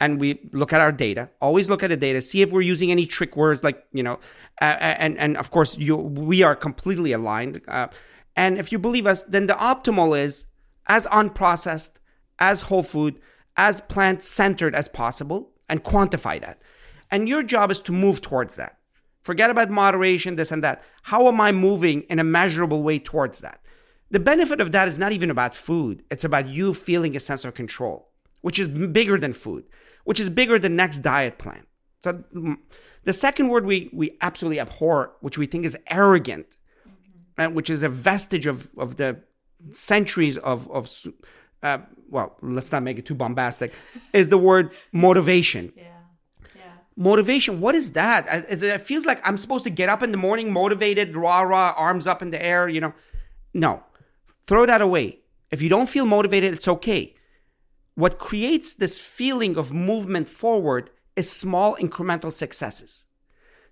and 0.00 0.18
we 0.18 0.40
look 0.52 0.72
at 0.72 0.80
our 0.80 0.92
data 0.92 1.28
always 1.40 1.70
look 1.70 1.82
at 1.82 1.90
the 1.90 1.96
data 1.96 2.20
see 2.20 2.42
if 2.42 2.50
we're 2.50 2.60
using 2.60 2.90
any 2.90 3.06
trick 3.06 3.36
words 3.36 3.62
like 3.62 3.84
you 3.92 4.02
know 4.02 4.18
uh, 4.60 4.64
and 4.64 5.16
and 5.18 5.36
of 5.36 5.50
course 5.50 5.76
you 5.78 5.96
we 5.96 6.42
are 6.42 6.56
completely 6.56 7.12
aligned 7.12 7.60
uh, 7.68 7.86
and 8.36 8.58
if 8.58 8.72
you 8.72 8.78
believe 8.78 9.06
us 9.06 9.22
then 9.24 9.46
the 9.46 9.54
optimal 9.54 10.18
is 10.18 10.46
as 10.86 11.06
unprocessed 11.06 11.98
as 12.38 12.62
whole 12.62 12.82
food 12.82 13.20
as 13.56 13.80
plant 13.80 14.22
centered 14.22 14.74
as 14.74 14.88
possible 14.88 15.52
and 15.68 15.84
quantify 15.84 16.40
that. 16.40 16.60
And 17.10 17.28
your 17.28 17.42
job 17.42 17.70
is 17.70 17.80
to 17.82 17.92
move 17.92 18.20
towards 18.20 18.56
that. 18.56 18.78
Forget 19.20 19.50
about 19.50 19.70
moderation, 19.70 20.36
this 20.36 20.50
and 20.50 20.64
that. 20.64 20.82
How 21.02 21.28
am 21.28 21.40
I 21.40 21.52
moving 21.52 22.02
in 22.02 22.18
a 22.18 22.24
measurable 22.24 22.82
way 22.82 22.98
towards 22.98 23.40
that? 23.40 23.60
The 24.10 24.18
benefit 24.18 24.60
of 24.60 24.72
that 24.72 24.88
is 24.88 24.98
not 24.98 25.12
even 25.12 25.30
about 25.30 25.54
food, 25.54 26.02
it's 26.10 26.24
about 26.24 26.48
you 26.48 26.74
feeling 26.74 27.14
a 27.14 27.20
sense 27.20 27.44
of 27.44 27.54
control, 27.54 28.08
which 28.40 28.58
is 28.58 28.66
bigger 28.66 29.18
than 29.18 29.32
food, 29.32 29.64
which 30.04 30.20
is 30.20 30.30
bigger 30.30 30.58
than 30.58 30.76
next 30.76 30.98
diet 30.98 31.38
plan. 31.38 31.66
So 32.02 32.24
mm, 32.34 32.56
the 33.02 33.12
second 33.12 33.48
word 33.48 33.66
we, 33.66 33.90
we 33.92 34.16
absolutely 34.20 34.60
abhor, 34.60 35.12
which 35.20 35.38
we 35.38 35.46
think 35.46 35.64
is 35.64 35.76
arrogant, 35.88 36.56
and 37.36 37.54
which 37.54 37.70
is 37.70 37.82
a 37.82 37.88
vestige 37.88 38.46
of, 38.46 38.68
of 38.76 38.96
the 38.96 39.20
centuries 39.70 40.38
of, 40.38 40.70
of 40.70 40.90
uh, 41.62 41.78
well, 42.08 42.36
let's 42.42 42.72
not 42.72 42.82
make 42.82 42.98
it 42.98 43.06
too 43.06 43.14
bombastic, 43.14 43.72
is 44.12 44.28
the 44.28 44.38
word 44.38 44.72
motivation. 44.92 45.72
Yeah. 45.76 45.84
Motivation, 46.96 47.60
what 47.60 47.74
is 47.74 47.92
that? 47.92 48.26
It 48.50 48.62
it 48.62 48.80
feels 48.82 49.06
like 49.06 49.26
I'm 49.26 49.38
supposed 49.38 49.64
to 49.64 49.70
get 49.70 49.88
up 49.88 50.02
in 50.02 50.10
the 50.10 50.18
morning 50.18 50.52
motivated, 50.52 51.16
rah 51.16 51.40
rah, 51.40 51.72
arms 51.76 52.06
up 52.06 52.20
in 52.20 52.30
the 52.30 52.44
air, 52.44 52.68
you 52.68 52.80
know. 52.80 52.92
No, 53.54 53.82
throw 54.42 54.66
that 54.66 54.82
away. 54.82 55.20
If 55.50 55.62
you 55.62 55.70
don't 55.70 55.88
feel 55.88 56.04
motivated, 56.04 56.52
it's 56.52 56.68
okay. 56.68 57.14
What 57.94 58.18
creates 58.18 58.74
this 58.74 58.98
feeling 58.98 59.56
of 59.56 59.72
movement 59.72 60.28
forward 60.28 60.90
is 61.16 61.30
small 61.30 61.76
incremental 61.76 62.32
successes 62.32 63.06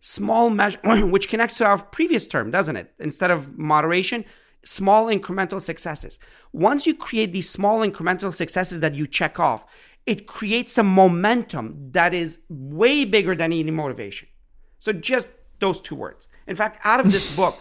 small 0.00 0.50
measure, 0.50 0.78
which 1.06 1.28
connects 1.28 1.56
to 1.56 1.64
our 1.64 1.78
previous 1.78 2.26
term, 2.28 2.50
doesn't 2.50 2.76
it? 2.76 2.92
Instead 2.98 3.30
of 3.30 3.58
moderation, 3.58 4.24
small 4.64 5.06
incremental 5.06 5.60
successes. 5.60 6.18
Once 6.52 6.86
you 6.86 6.94
create 6.94 7.32
these 7.32 7.48
small 7.48 7.80
incremental 7.80 8.32
successes 8.32 8.80
that 8.80 8.94
you 8.94 9.06
check 9.06 9.38
off, 9.38 9.66
it 10.06 10.26
creates 10.26 10.78
a 10.78 10.82
momentum 10.82 11.90
that 11.92 12.14
is 12.14 12.40
way 12.48 13.04
bigger 13.04 13.34
than 13.34 13.52
any 13.52 13.70
motivation. 13.70 14.28
So 14.78 14.92
just 14.92 15.32
those 15.60 15.80
two 15.80 15.94
words. 15.94 16.28
In 16.46 16.56
fact, 16.56 16.80
out 16.84 17.00
of 17.00 17.12
this 17.12 17.34
book, 17.36 17.58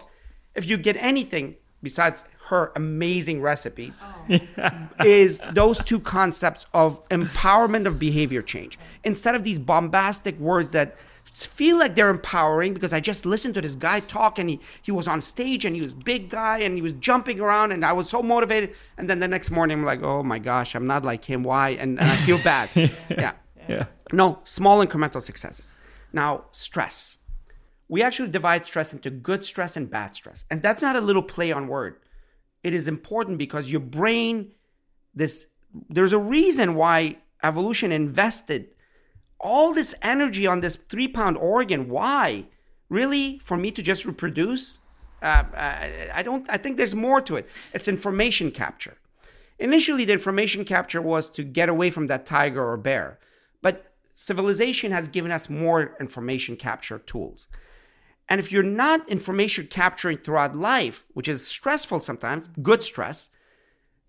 if 0.54 0.66
you 0.66 0.78
get 0.78 0.96
anything 0.96 1.56
besides 1.82 2.24
her 2.48 2.72
amazing 2.76 3.42
recipes, 3.42 4.02
oh. 4.30 4.38
is 5.04 5.42
those 5.52 5.82
two 5.82 6.00
concepts 6.00 6.66
of 6.72 7.06
empowerment 7.08 7.86
of 7.86 7.98
behavior 7.98 8.42
change. 8.42 8.78
Instead 9.04 9.34
of 9.34 9.44
these 9.44 9.58
bombastic 9.58 10.38
words 10.38 10.70
that 10.70 10.96
feel 11.30 11.78
like 11.78 11.94
they're 11.94 12.08
empowering 12.08 12.72
because 12.72 12.94
I 12.94 13.00
just 13.00 13.26
listened 13.26 13.54
to 13.54 13.60
this 13.60 13.74
guy 13.74 14.00
talk 14.00 14.38
and 14.38 14.48
he, 14.48 14.60
he 14.80 14.90
was 14.90 15.06
on 15.06 15.20
stage 15.20 15.66
and 15.66 15.76
he 15.76 15.82
was 15.82 15.92
big 15.92 16.30
guy 16.30 16.60
and 16.60 16.74
he 16.74 16.80
was 16.80 16.94
jumping 16.94 17.38
around 17.38 17.72
and 17.72 17.84
I 17.84 17.92
was 17.92 18.08
so 18.08 18.22
motivated. 18.22 18.74
And 18.96 19.10
then 19.10 19.18
the 19.18 19.28
next 19.28 19.50
morning 19.50 19.78
I'm 19.78 19.84
like, 19.84 20.02
oh 20.02 20.22
my 20.22 20.38
gosh, 20.38 20.74
I'm 20.74 20.86
not 20.86 21.04
like 21.04 21.24
him. 21.26 21.42
Why? 21.42 21.70
And, 21.70 22.00
and 22.00 22.08
I 22.08 22.16
feel 22.16 22.38
bad. 22.42 22.70
yeah. 23.10 23.32
Yeah. 23.68 23.86
No, 24.10 24.38
small 24.42 24.84
incremental 24.84 25.20
successes. 25.20 25.74
Now, 26.14 26.44
stress. 26.52 27.18
We 27.88 28.02
actually 28.02 28.30
divide 28.30 28.64
stress 28.64 28.94
into 28.94 29.10
good 29.10 29.44
stress 29.44 29.76
and 29.76 29.90
bad 29.90 30.14
stress. 30.14 30.46
And 30.50 30.62
that's 30.62 30.80
not 30.80 30.96
a 30.96 31.00
little 31.02 31.22
play 31.22 31.52
on 31.52 31.68
word. 31.68 31.96
It 32.62 32.74
is 32.74 32.88
important 32.88 33.38
because 33.38 33.70
your 33.70 33.80
brain, 33.80 34.52
this 35.14 35.46
there's 35.88 36.12
a 36.12 36.18
reason 36.18 36.74
why 36.74 37.18
evolution 37.42 37.92
invested 37.92 38.68
all 39.40 39.72
this 39.72 39.94
energy 40.02 40.46
on 40.46 40.60
this 40.60 40.76
three 40.76 41.08
pound 41.08 41.36
organ. 41.36 41.88
Why? 41.88 42.46
Really? 42.88 43.38
For 43.40 43.56
me 43.56 43.70
to 43.70 43.82
just 43.82 44.04
reproduce? 44.04 44.80
Uh, 45.22 45.44
I, 45.54 46.08
I 46.14 46.22
don't. 46.22 46.48
I 46.48 46.56
think 46.56 46.76
there's 46.76 46.94
more 46.94 47.20
to 47.22 47.36
it. 47.36 47.48
It's 47.72 47.88
information 47.88 48.50
capture. 48.50 48.96
Initially, 49.58 50.04
the 50.04 50.12
information 50.12 50.64
capture 50.64 51.02
was 51.02 51.28
to 51.30 51.42
get 51.42 51.68
away 51.68 51.90
from 51.90 52.06
that 52.06 52.24
tiger 52.24 52.64
or 52.64 52.76
bear, 52.76 53.18
but 53.60 53.92
civilization 54.14 54.92
has 54.92 55.08
given 55.08 55.32
us 55.32 55.50
more 55.50 55.96
information 55.98 56.56
capture 56.56 57.00
tools. 57.00 57.48
And 58.28 58.38
if 58.38 58.52
you're 58.52 58.62
not 58.62 59.08
information 59.08 59.68
capturing 59.68 60.18
throughout 60.18 60.54
life, 60.54 61.06
which 61.14 61.28
is 61.28 61.46
stressful 61.46 62.00
sometimes, 62.00 62.48
good 62.62 62.82
stress, 62.82 63.30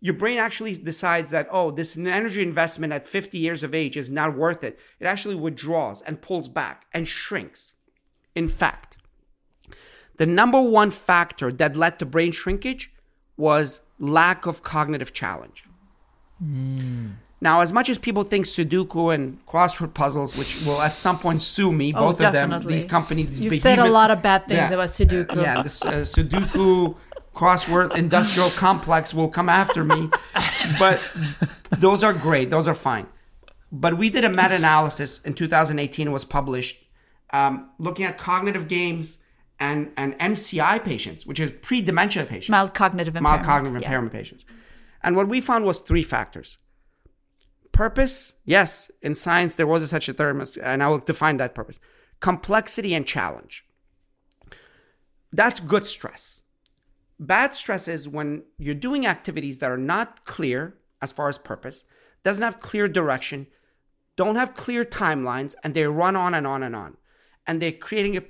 your 0.01 0.13
brain 0.13 0.37
actually 0.37 0.75
decides 0.75 1.31
that, 1.31 1.47
oh, 1.51 1.71
this 1.71 1.97
energy 1.97 2.41
investment 2.41 2.93
at 2.93 3.07
50 3.07 3.37
years 3.37 3.63
of 3.63 3.75
age 3.75 3.97
is 3.97 4.09
not 4.09 4.35
worth 4.35 4.63
it. 4.63 4.79
It 4.99 5.05
actually 5.07 5.35
withdraws 5.35 6.01
and 6.01 6.21
pulls 6.21 6.49
back 6.49 6.85
and 6.93 7.07
shrinks. 7.07 7.73
In 8.35 8.47
fact, 8.47 8.97
the 10.17 10.25
number 10.25 10.61
one 10.61 10.91
factor 10.91 11.51
that 11.51 11.77
led 11.77 11.99
to 11.99 12.05
brain 12.05 12.31
shrinkage 12.31 12.91
was 13.37 13.81
lack 13.99 14.45
of 14.45 14.63
cognitive 14.63 15.13
challenge. 15.13 15.65
Hmm. 16.39 17.11
Now, 17.41 17.61
as 17.61 17.71
much 17.71 17.87
as 17.89 17.97
people 17.97 18.23
think 18.23 18.45
Sudoku 18.45 19.13
and 19.15 19.43
crossword 19.47 19.93
puzzles, 19.93 20.35
which 20.37 20.61
will 20.65 20.81
at 20.81 20.95
some 20.95 21.17
point 21.17 21.41
sue 21.41 21.71
me, 21.71 21.93
Oh, 21.95 21.99
both 22.07 22.15
of 22.15 22.33
them, 22.33 22.49
definitely. 22.49 22.73
these 22.73 22.85
companies, 22.85 23.29
these 23.29 23.41
You've 23.41 23.51
behemoth- 23.51 23.61
said 23.61 23.79
a 23.79 23.89
lot 23.89 24.11
of 24.11 24.21
bad 24.21 24.45
things 24.47 24.57
Yeah. 24.69 24.73
about 24.73 24.89
Sudoku. 24.89 25.41
yeah, 25.41 25.63
this 25.63 25.83
uh, 25.85 25.91
Sudoku, 26.03 26.95
crossword 27.33 27.95
industrial 27.95 28.49
complex 28.51 29.13
will 29.13 29.29
come 29.29 29.47
after 29.47 29.85
me. 29.85 30.09
But 30.77 30.99
those 31.69 32.03
are 32.03 32.11
great. 32.11 32.49
Those 32.49 32.67
are 32.67 32.73
fine. 32.73 33.07
But 33.71 33.97
we 33.97 34.09
did 34.09 34.23
a 34.25 34.29
meta 34.29 34.55
analysis 34.55 35.21
in 35.23 35.33
2018, 35.33 36.07
it 36.07 36.11
was 36.11 36.25
published, 36.25 36.83
um, 37.31 37.69
looking 37.77 38.03
at 38.05 38.17
cognitive 38.17 38.67
games 38.67 39.19
and, 39.59 39.91
and 39.95 40.17
MCI 40.19 40.83
patients, 40.83 41.25
which 41.25 41.39
is 41.39 41.51
pre 41.51 41.81
dementia 41.81 42.25
patients, 42.25 42.49
Mild 42.49 42.73
cognitive 42.73 43.15
impairment. 43.15 43.45
mild 43.45 43.45
cognitive 43.45 43.81
yeah. 43.81 43.87
impairment 43.87 44.11
patients. 44.11 44.43
And 45.03 45.15
what 45.15 45.27
we 45.29 45.39
found 45.39 45.63
was 45.65 45.77
three 45.79 46.03
factors. 46.03 46.57
Purpose, 47.79 48.33
yes, 48.43 48.91
in 49.01 49.15
science 49.15 49.55
there 49.55 49.65
was 49.65 49.83
a 49.83 49.87
such 49.87 50.09
a 50.09 50.13
term, 50.13 50.41
as, 50.41 50.57
and 50.57 50.83
I 50.83 50.89
will 50.89 50.97
define 50.97 51.37
that 51.37 51.55
purpose. 51.55 51.79
Complexity 52.19 52.93
and 52.93 53.05
challenge. 53.05 53.65
That's 55.31 55.61
good 55.61 55.85
stress. 55.85 56.43
Bad 57.21 57.55
stress 57.55 57.87
is 57.87 58.05
when 58.05 58.43
you're 58.57 58.75
doing 58.75 59.05
activities 59.05 59.59
that 59.59 59.71
are 59.71 59.77
not 59.77 60.25
clear 60.25 60.75
as 61.01 61.13
far 61.13 61.29
as 61.29 61.37
purpose, 61.37 61.85
doesn't 62.21 62.43
have 62.43 62.59
clear 62.59 62.89
direction, 62.89 63.47
don't 64.17 64.35
have 64.35 64.55
clear 64.55 64.83
timelines, 64.83 65.55
and 65.63 65.73
they 65.73 65.85
run 65.85 66.17
on 66.17 66.33
and 66.33 66.45
on 66.45 66.63
and 66.63 66.75
on. 66.75 66.97
And 67.47 67.61
they're 67.61 67.71
creating 67.71 68.17
a 68.17 68.25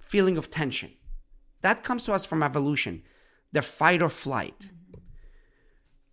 feeling 0.00 0.38
of 0.38 0.50
tension. 0.50 0.92
That 1.60 1.84
comes 1.84 2.04
to 2.04 2.14
us 2.14 2.24
from 2.24 2.42
evolution, 2.42 3.02
the 3.52 3.60
fight 3.60 4.00
or 4.00 4.08
flight. 4.08 4.70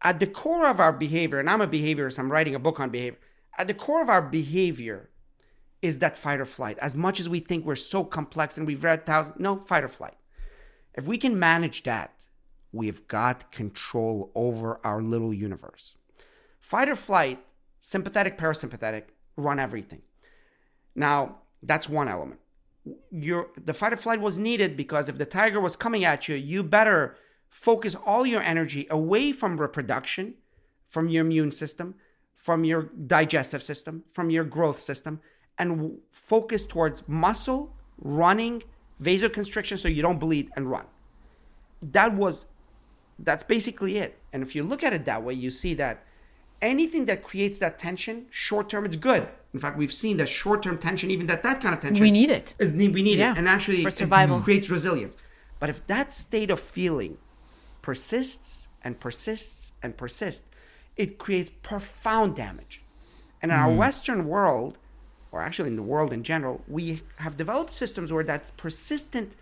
At 0.05 0.19
the 0.19 0.27
core 0.27 0.69
of 0.69 0.79
our 0.79 0.93
behavior, 0.93 1.39
and 1.39 1.49
I'm 1.49 1.61
a 1.61 1.67
behaviorist, 1.67 2.19
I'm 2.19 2.31
writing 2.31 2.53
a 2.53 2.59
book 2.59 2.79
on 2.79 2.91
behavior. 2.91 3.17
At 3.57 3.65
the 3.65 3.73
core 3.73 4.03
of 4.03 4.07
our 4.07 4.21
behavior 4.21 5.09
is 5.81 5.97
that 5.97 6.15
fight 6.15 6.39
or 6.39 6.45
flight. 6.45 6.77
As 6.77 6.95
much 6.95 7.19
as 7.19 7.27
we 7.27 7.39
think 7.39 7.65
we're 7.65 7.75
so 7.75 8.03
complex 8.03 8.55
and 8.55 8.67
we've 8.67 8.83
read 8.83 9.07
thousands, 9.07 9.39
no, 9.39 9.57
fight 9.57 9.83
or 9.83 9.87
flight. 9.87 10.13
If 10.93 11.07
we 11.07 11.17
can 11.17 11.39
manage 11.39 11.81
that, 11.83 12.25
we've 12.71 13.07
got 13.07 13.51
control 13.51 14.31
over 14.35 14.79
our 14.83 15.01
little 15.01 15.33
universe. 15.33 15.97
Fight 16.61 16.87
or 16.87 16.95
flight, 16.95 17.39
sympathetic, 17.79 18.37
parasympathetic, 18.37 19.05
run 19.35 19.57
everything. 19.57 20.03
Now, 20.93 21.37
that's 21.63 21.89
one 21.89 22.07
element. 22.07 22.41
Your 23.09 23.47
the 23.57 23.73
fight 23.73 23.93
or 23.93 23.97
flight 23.97 24.21
was 24.21 24.37
needed 24.37 24.77
because 24.77 25.09
if 25.09 25.17
the 25.17 25.25
tiger 25.25 25.59
was 25.59 25.75
coming 25.75 26.05
at 26.05 26.27
you, 26.27 26.35
you 26.35 26.61
better 26.61 27.17
focus 27.55 27.95
all 27.95 28.25
your 28.25 28.41
energy 28.41 28.85
away 28.89 29.31
from 29.31 29.55
reproduction, 29.55 30.33
from 30.87 31.07
your 31.07 31.25
immune 31.25 31.51
system, 31.51 31.95
from 32.35 32.65
your 32.65 32.89
digestive 33.07 33.63
system, 33.63 34.03
from 34.11 34.29
your 34.29 34.43
growth 34.43 34.81
system, 34.81 35.21
and 35.57 35.97
focus 36.11 36.65
towards 36.65 37.07
muscle, 37.07 37.73
running, 37.97 38.61
vasoconstriction 39.01 39.79
so 39.79 39.87
you 39.87 40.01
don't 40.01 40.19
bleed 40.19 40.49
and 40.57 40.69
run. 40.69 40.85
That 41.81 42.13
was 42.13 42.45
that's 43.17 43.45
basically 43.45 43.97
it. 43.99 44.19
And 44.33 44.43
if 44.43 44.53
you 44.53 44.61
look 44.61 44.83
at 44.83 44.91
it 44.91 45.05
that 45.05 45.23
way, 45.23 45.33
you 45.33 45.49
see 45.49 45.73
that 45.75 46.03
anything 46.61 47.05
that 47.05 47.23
creates 47.23 47.57
that 47.59 47.79
tension, 47.79 48.25
short 48.29 48.69
term, 48.69 48.83
it's 48.83 48.97
good. 48.97 49.29
In 49.53 49.61
fact, 49.61 49.77
we've 49.77 49.93
seen 49.93 50.17
that 50.17 50.27
short 50.27 50.61
term 50.61 50.77
tension, 50.77 51.09
even 51.09 51.27
that 51.27 51.41
that 51.43 51.61
kind 51.61 51.73
of 51.73 51.79
tension, 51.79 52.01
We 52.01 52.11
need 52.11 52.29
it. 52.29 52.53
Is 52.59 52.73
we 52.73 52.89
need 52.89 53.17
Yeah, 53.17 53.31
it, 53.31 53.37
and 53.37 53.47
actually 53.47 53.81
for 53.81 53.87
it 53.87 53.93
survival. 53.93 54.41
creates 54.41 54.69
resilience. 54.69 55.15
But 55.57 55.69
if 55.69 55.87
that 55.87 56.13
state 56.13 56.51
of 56.51 56.59
feeling 56.59 57.17
persists 57.85 58.67
and 58.81 58.99
persists 58.99 59.73
and 59.83 59.95
persists, 59.95 60.47
it 60.95 61.19
creates 61.19 61.51
profound 61.61 62.35
damage. 62.35 62.81
And 63.43 63.51
in 63.51 63.57
our 63.59 63.71
Western 63.71 64.25
world, 64.27 64.79
or 65.31 65.39
actually 65.39 65.69
in 65.69 65.75
the 65.75 65.83
world 65.83 66.11
in 66.11 66.23
general, 66.23 66.63
we 66.67 67.03
have 67.17 67.37
developed 67.37 67.75
systems 67.75 68.11
where 68.11 68.23
that 68.23 68.57
persistent, 68.57 69.35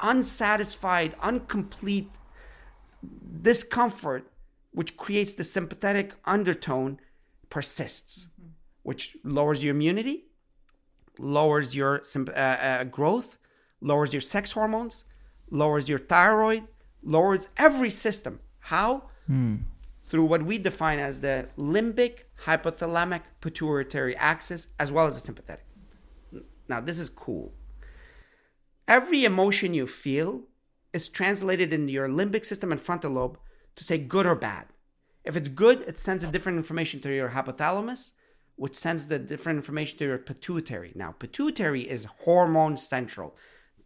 unsatisfied, 0.00 1.14
incomplete 1.22 2.10
discomfort, 3.42 4.28
which 4.72 4.96
creates 4.96 5.32
the 5.34 5.44
sympathetic 5.44 6.14
undertone, 6.24 6.98
persists, 7.48 8.26
which 8.82 9.16
lowers 9.22 9.62
your 9.62 9.72
immunity, 9.72 10.24
lowers 11.16 11.76
your 11.76 12.02
uh, 12.16 12.40
uh, 12.40 12.82
growth, 12.82 13.38
lowers 13.80 14.12
your 14.12 14.20
sex 14.20 14.50
hormones, 14.50 15.04
lowers 15.48 15.88
your 15.88 16.00
thyroid, 16.00 16.64
lowers 17.04 17.48
every 17.56 17.90
system. 17.90 18.40
How? 18.58 19.04
Hmm. 19.26 19.56
Through 20.06 20.26
what 20.26 20.44
we 20.44 20.58
define 20.58 20.98
as 20.98 21.20
the 21.20 21.48
limbic, 21.56 22.24
hypothalamic, 22.44 23.22
pituitary 23.40 24.16
axis, 24.16 24.68
as 24.78 24.92
well 24.92 25.06
as 25.06 25.14
the 25.14 25.20
sympathetic. 25.20 25.64
Now, 26.68 26.80
this 26.80 26.98
is 26.98 27.08
cool. 27.08 27.54
Every 28.86 29.24
emotion 29.24 29.74
you 29.74 29.86
feel 29.86 30.42
is 30.92 31.08
translated 31.08 31.72
in 31.72 31.88
your 31.88 32.08
limbic 32.08 32.44
system 32.44 32.70
and 32.70 32.80
frontal 32.80 33.12
lobe 33.12 33.38
to 33.76 33.84
say 33.84 33.98
good 33.98 34.26
or 34.26 34.34
bad. 34.34 34.66
If 35.24 35.36
it's 35.36 35.48
good, 35.48 35.82
it 35.82 35.98
sends 35.98 36.22
a 36.22 36.30
different 36.30 36.58
information 36.58 37.00
to 37.00 37.14
your 37.14 37.30
hypothalamus, 37.30 38.12
which 38.56 38.74
sends 38.74 39.08
the 39.08 39.18
different 39.18 39.56
information 39.56 39.98
to 39.98 40.04
your 40.04 40.18
pituitary. 40.18 40.92
Now, 40.94 41.12
pituitary 41.12 41.88
is 41.88 42.04
hormone 42.04 42.76
central. 42.76 43.34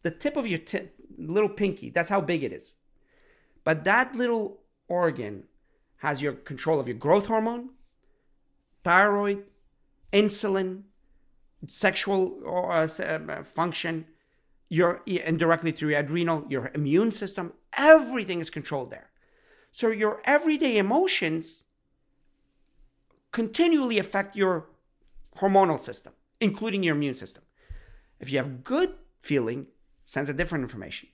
The 0.02 0.10
tip 0.10 0.36
of 0.36 0.46
your 0.46 0.58
ti- 0.58 0.90
little 1.16 1.48
pinky, 1.48 1.90
that's 1.90 2.08
how 2.08 2.20
big 2.20 2.42
it 2.42 2.52
is. 2.52 2.74
But 3.68 3.84
that 3.84 4.14
little 4.14 4.60
organ 4.88 5.44
has 5.98 6.22
your 6.22 6.32
control 6.32 6.80
of 6.80 6.88
your 6.88 6.96
growth 6.96 7.26
hormone, 7.26 7.72
thyroid, 8.82 9.44
insulin, 10.10 10.84
sexual 11.66 12.40
uh, 12.46 12.88
uh, 13.02 13.42
function, 13.42 14.06
your 14.70 15.02
indirectly 15.04 15.70
through 15.70 15.90
your 15.90 15.98
adrenal, 15.98 16.46
your 16.48 16.70
immune 16.74 17.10
system, 17.10 17.52
everything 17.76 18.40
is 18.40 18.48
controlled 18.48 18.90
there. 18.90 19.10
So 19.70 19.90
your 19.90 20.22
everyday 20.24 20.78
emotions 20.78 21.66
continually 23.32 23.98
affect 23.98 24.34
your 24.34 24.70
hormonal 25.40 25.78
system, 25.78 26.14
including 26.40 26.84
your 26.84 26.96
immune 26.96 27.16
system. 27.16 27.42
If 28.18 28.32
you 28.32 28.38
have 28.38 28.64
good 28.64 28.94
feeling, 29.20 29.66
sends 30.06 30.30
a 30.30 30.32
different 30.32 30.62
information 30.62 31.10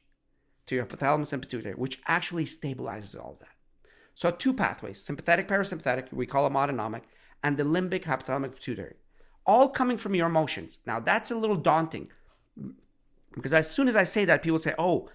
to 0.66 0.74
your 0.74 0.86
hypothalamus 0.86 1.32
and 1.32 1.42
pituitary, 1.42 1.74
which 1.74 2.00
actually 2.06 2.44
stabilizes 2.44 3.18
all 3.18 3.36
that. 3.40 3.48
So 4.14 4.30
two 4.30 4.54
pathways, 4.54 5.02
sympathetic, 5.02 5.48
parasympathetic, 5.48 6.12
we 6.12 6.26
call 6.26 6.44
them 6.44 6.56
autonomic, 6.56 7.04
and 7.42 7.56
the 7.56 7.64
limbic, 7.64 8.04
hypothalamic, 8.04 8.54
pituitary, 8.54 8.96
all 9.44 9.68
coming 9.68 9.96
from 9.96 10.14
your 10.14 10.28
emotions. 10.28 10.78
Now 10.86 11.00
that's 11.00 11.30
a 11.30 11.36
little 11.36 11.56
daunting 11.56 12.08
because 13.34 13.52
as 13.52 13.70
soon 13.70 13.88
as 13.88 13.96
I 13.96 14.04
say 14.04 14.24
that, 14.24 14.42
people 14.42 14.58
say, 14.58 14.74
"Oh, 14.78 15.10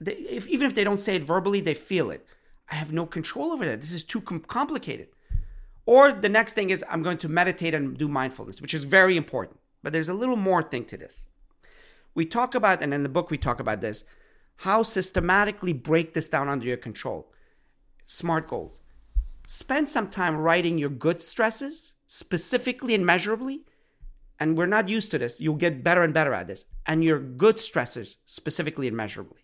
they, 0.00 0.14
if, 0.14 0.48
even 0.48 0.66
if 0.66 0.74
they 0.74 0.84
don't 0.84 0.98
say 0.98 1.16
it 1.16 1.24
verbally, 1.24 1.60
they 1.60 1.74
feel 1.74 2.10
it." 2.10 2.26
I 2.70 2.76
have 2.76 2.92
no 2.92 3.04
control 3.04 3.52
over 3.52 3.66
that. 3.66 3.80
This 3.80 3.92
is 3.92 4.04
too 4.04 4.20
com- 4.20 4.40
complicated. 4.40 5.08
Or 5.84 6.12
the 6.12 6.28
next 6.28 6.54
thing 6.54 6.70
is 6.70 6.84
I'm 6.88 7.02
going 7.02 7.18
to 7.18 7.28
meditate 7.28 7.74
and 7.74 7.98
do 7.98 8.08
mindfulness, 8.08 8.62
which 8.62 8.72
is 8.72 8.84
very 8.84 9.16
important. 9.16 9.58
But 9.82 9.92
there's 9.92 10.08
a 10.08 10.14
little 10.14 10.36
more 10.36 10.62
thing 10.62 10.84
to 10.86 10.96
this. 10.96 11.26
We 12.14 12.24
talk 12.24 12.54
about, 12.54 12.82
and 12.82 12.94
in 12.94 13.02
the 13.02 13.08
book 13.08 13.30
we 13.30 13.38
talk 13.38 13.58
about 13.60 13.80
this, 13.80 14.04
how 14.62 14.80
systematically 14.84 15.72
break 15.72 16.14
this 16.14 16.28
down 16.28 16.48
under 16.48 16.64
your 16.64 16.76
control. 16.76 17.26
Smart 18.06 18.46
goals. 18.46 18.80
Spend 19.48 19.90
some 19.90 20.08
time 20.08 20.36
writing 20.36 20.78
your 20.78 20.88
good 20.88 21.20
stresses 21.20 21.94
specifically 22.06 22.94
and 22.94 23.04
measurably. 23.04 23.62
And 24.38 24.56
we're 24.56 24.66
not 24.66 24.88
used 24.88 25.10
to 25.10 25.18
this. 25.18 25.40
You'll 25.40 25.56
get 25.56 25.82
better 25.82 26.04
and 26.04 26.14
better 26.14 26.32
at 26.32 26.46
this. 26.46 26.64
And 26.86 27.02
your 27.02 27.18
good 27.18 27.56
stressors 27.56 28.18
specifically 28.24 28.86
and 28.86 28.96
measurably. 28.96 29.40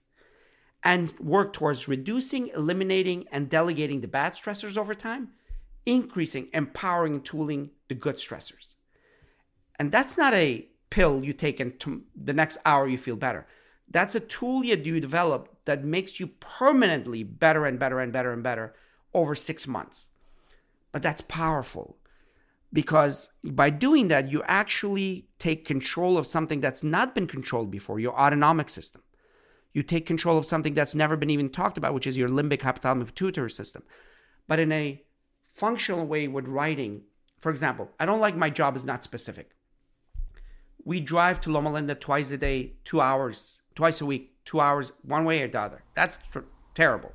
And 0.85 1.13
work 1.19 1.53
towards 1.53 1.89
reducing, 1.89 2.49
eliminating, 2.55 3.27
and 3.33 3.49
delegating 3.49 4.03
the 4.03 4.07
bad 4.07 4.35
stressors 4.35 4.79
over 4.79 4.95
time, 4.95 5.31
increasing, 5.85 6.49
empowering, 6.53 7.15
and 7.15 7.25
tooling 7.25 7.71
the 7.89 7.97
good 7.97 8.19
stressors. 8.19 8.77
And 9.81 9.91
that's 9.91 10.17
not 10.17 10.33
a 10.33 10.69
pill 10.91 11.25
you 11.25 11.33
take 11.33 11.59
and 11.59 11.79
to 11.81 12.05
the 12.15 12.33
next 12.33 12.59
hour 12.65 12.87
you 12.87 12.97
feel 12.97 13.17
better. 13.17 13.49
That's 13.91 14.15
a 14.15 14.21
tool 14.21 14.65
you 14.65 14.77
do 14.77 15.01
develop 15.01 15.49
that 15.65 15.85
makes 15.85 16.21
you 16.21 16.27
permanently 16.27 17.23
better 17.23 17.65
and 17.65 17.79
better 17.79 18.01
and 18.01 18.13
better 18.13 18.33
and 18.33 18.43
better 18.43 18.75
over 19.15 19.35
six 19.35 19.67
months. 19.67 20.11
But 20.93 21.03
that's 21.03 21.23
powerful 21.23 21.97
because 22.73 23.31
by 23.43 23.71
doing 23.71 24.09
that, 24.09 24.31
you 24.31 24.43
actually 24.45 25.29
take 25.39 25.65
control 25.65 26.19
of 26.19 26.27
something 26.27 26.61
that's 26.61 26.85
not 26.85 27.15
been 27.15 27.27
controlled 27.27 27.71
before, 27.71 27.99
your 27.99 28.19
autonomic 28.19 28.69
system. 28.69 29.03
You 29.73 29.83
take 29.83 30.07
control 30.07 30.37
of 30.37 30.47
something 30.47 30.75
that's 30.75 30.95
never 30.95 31.17
been 31.17 31.31
even 31.31 31.51
talked 31.51 31.79
about, 31.79 31.95
which 31.95 32.07
is 32.07 32.17
your 32.17 32.29
limbic 32.29 32.61
hypothalamic 32.61 33.07
pituitary 33.07 33.51
system. 33.51 33.83
But 34.47 34.59
in 34.59 34.73
a 34.73 35.03
functional 35.47 36.07
way 36.07 36.29
with 36.29 36.47
writing, 36.47 37.03
for 37.39 37.51
example, 37.51 37.91
I 37.99 38.07
don't 38.07 38.21
like 38.21 38.37
my 38.37 38.51
job 38.51 38.77
is 38.77 38.85
not 38.85 39.05
specific. 39.05 39.51
We 40.85 41.01
drive 41.01 41.41
to 41.43 41.51
Loma 41.51 41.73
Linda 41.73 41.95
twice 41.95 42.31
a 42.31 42.39
day, 42.39 42.75
two 42.85 43.01
hours, 43.01 43.63
twice 43.79 44.01
a 44.01 44.07
week, 44.13 44.25
two 44.45 44.59
hours, 44.67 44.87
one 45.03 45.25
way 45.25 45.41
or 45.41 45.49
the 45.55 45.61
other. 45.67 45.81
That's 45.95 46.19
tr- 46.33 46.51
terrible. 46.75 47.13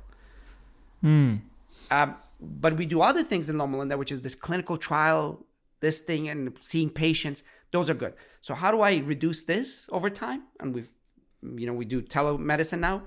Um, 1.90 2.16
but 2.40 2.72
we 2.80 2.86
do 2.86 3.02
other 3.02 3.22
things 3.22 3.50
in 3.50 3.58
Loma 3.58 3.76
Linda, 3.80 3.98
which 3.98 4.10
is 4.10 4.22
this 4.22 4.34
clinical 4.34 4.78
trial, 4.78 5.44
this 5.80 6.00
thing, 6.00 6.22
and 6.30 6.56
seeing 6.62 6.88
patients. 6.88 7.42
Those 7.70 7.90
are 7.90 7.98
good. 8.04 8.14
So 8.40 8.54
how 8.54 8.70
do 8.70 8.80
I 8.80 8.92
reduce 9.14 9.42
this 9.44 9.90
over 9.92 10.08
time? 10.08 10.44
And 10.58 10.74
we've, 10.74 10.90
you 11.42 11.66
know, 11.66 11.74
we 11.74 11.84
do 11.84 12.00
telemedicine 12.00 12.80
now. 12.80 13.02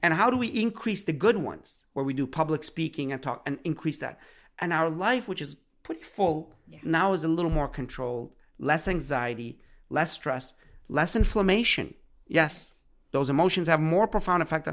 And 0.00 0.14
how 0.14 0.30
do 0.30 0.36
we 0.36 0.46
increase 0.46 1.02
the 1.02 1.12
good 1.26 1.38
ones 1.38 1.86
where 1.92 2.04
we 2.04 2.14
do 2.14 2.24
public 2.24 2.62
speaking 2.62 3.10
and 3.10 3.20
talk 3.20 3.42
and 3.46 3.58
increase 3.64 3.98
that? 3.98 4.20
And 4.60 4.72
our 4.72 4.88
life, 4.88 5.26
which 5.26 5.42
is 5.42 5.56
pretty 5.82 6.02
full, 6.02 6.52
now 6.84 7.14
is 7.14 7.24
a 7.24 7.28
little 7.36 7.50
more 7.50 7.66
controlled, 7.66 8.30
less 8.60 8.86
anxiety, 8.86 9.58
less 9.90 10.12
stress, 10.12 10.54
less 10.88 11.16
inflammation. 11.16 11.94
Yes, 12.28 12.74
those 13.16 13.30
emotions 13.36 13.66
have 13.72 13.80
more 13.80 14.06
profound 14.14 14.42
effect. 14.46 14.68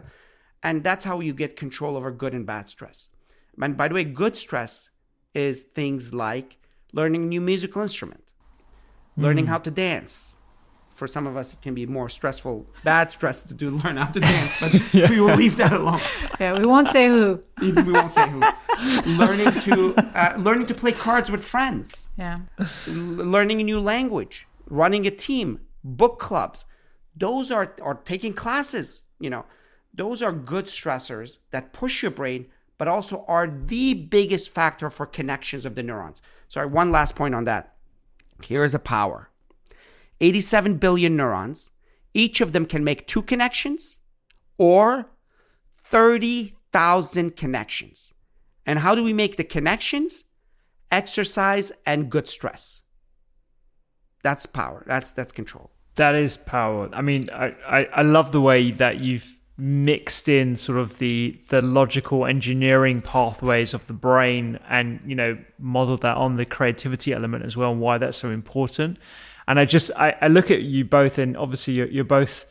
And 0.67 0.75
that's 0.87 1.05
how 1.09 1.15
you 1.27 1.33
get 1.43 1.51
control 1.63 1.93
over 1.99 2.11
good 2.23 2.33
and 2.37 2.45
bad 2.53 2.65
stress. 2.75 2.97
And 3.61 3.71
by 3.81 3.87
the 3.87 3.95
way, 3.97 4.03
good 4.23 4.35
stress 4.45 4.73
is 5.33 5.55
things 5.63 6.13
like 6.13 6.49
learning 6.99 7.21
a 7.23 7.29
new 7.33 7.41
musical 7.51 7.81
instrument, 7.87 8.23
learning 9.25 9.47
how 9.47 9.59
to 9.67 9.71
dance. 9.71 10.37
For 10.99 11.07
some 11.07 11.25
of 11.31 11.35
us, 11.41 11.47
it 11.53 11.59
can 11.65 11.73
be 11.73 11.85
more 11.87 12.07
stressful, 12.19 12.55
bad 12.83 13.09
stress 13.17 13.41
to 13.49 13.53
do 13.61 13.67
learn 13.81 13.95
how 13.97 14.09
to 14.15 14.19
dance, 14.19 14.53
but 14.61 14.71
we 15.11 15.19
will 15.23 15.35
leave 15.43 15.55
that 15.63 15.73
alone. 15.73 15.99
Yeah, 16.39 16.51
we 16.59 16.65
won't 16.73 16.87
say 16.97 17.07
who. 17.07 17.41
we 17.61 17.91
won't 17.97 18.11
say 18.11 18.25
who. 18.33 18.39
learning 19.21 19.51
to 19.67 19.75
uh, 20.21 20.35
learning 20.37 20.67
to 20.71 20.75
play 20.75 20.91
cards 20.91 21.31
with 21.33 21.43
friends, 21.53 22.09
Yeah. 22.23 22.37
l- 22.87 22.93
learning 23.35 23.57
a 23.59 23.63
new 23.71 23.79
language, 23.93 24.35
running 24.81 25.03
a 25.07 25.11
team, 25.27 25.49
book 25.83 26.15
clubs. 26.27 26.59
Those 27.15 27.51
are 27.51 27.75
or 27.81 27.95
taking 27.95 28.33
classes. 28.33 29.05
You 29.19 29.29
know, 29.29 29.45
those 29.93 30.21
are 30.21 30.31
good 30.31 30.65
stressors 30.65 31.37
that 31.51 31.73
push 31.73 32.01
your 32.01 32.11
brain, 32.11 32.47
but 32.77 32.87
also 32.87 33.23
are 33.27 33.47
the 33.47 33.93
biggest 33.93 34.49
factor 34.49 34.89
for 34.89 35.05
connections 35.05 35.65
of 35.65 35.75
the 35.75 35.83
neurons. 35.83 36.21
Sorry, 36.47 36.67
one 36.67 36.91
last 36.91 37.15
point 37.15 37.35
on 37.35 37.45
that. 37.45 37.75
Here 38.43 38.63
is 38.63 38.75
a 38.75 38.79
power. 38.79 39.29
87 40.19 40.77
billion 40.77 41.15
neurons. 41.15 41.71
Each 42.13 42.41
of 42.41 42.53
them 42.53 42.65
can 42.65 42.83
make 42.83 43.07
two 43.07 43.21
connections 43.21 43.99
or 44.57 45.09
30,000 45.71 47.35
connections. 47.35 48.13
And 48.65 48.79
how 48.79 48.95
do 48.95 49.03
we 49.03 49.13
make 49.13 49.35
the 49.35 49.43
connections? 49.43 50.25
Exercise 50.91 51.71
and 51.85 52.09
good 52.09 52.27
stress. 52.27 52.83
That's 54.23 54.45
power. 54.45 54.83
That's 54.87 55.11
that's 55.11 55.31
control. 55.33 55.72
That 55.95 56.15
is 56.15 56.37
power. 56.37 56.89
I 56.93 57.01
mean, 57.01 57.29
I, 57.31 57.53
I, 57.67 57.85
I 57.85 58.01
love 58.01 58.31
the 58.31 58.41
way 58.41 58.71
that 58.71 58.99
you've 58.99 59.37
mixed 59.57 60.27
in 60.27 60.55
sort 60.55 60.79
of 60.79 60.97
the 60.97 61.39
the 61.49 61.61
logical 61.61 62.25
engineering 62.25 63.01
pathways 63.01 63.75
of 63.75 63.85
the 63.85 63.93
brain 63.93 64.57
and 64.67 64.99
you 65.05 65.13
know 65.13 65.37
modeled 65.59 66.01
that 66.01 66.17
on 66.17 66.37
the 66.37 66.45
creativity 66.45 67.13
element 67.13 67.45
as 67.45 67.55
well 67.55 67.71
and 67.71 67.79
why 67.79 67.99
that's 67.99 68.17
so 68.17 68.31
important 68.31 68.97
and 69.47 69.59
i 69.59 69.65
just 69.65 69.91
i, 69.95 70.15
I 70.21 70.27
look 70.27 70.49
at 70.49 70.63
you 70.63 70.83
both 70.85 71.19
and 71.19 71.37
obviously 71.37 71.75
you're, 71.75 71.87
you're 71.87 72.03
both 72.03 72.45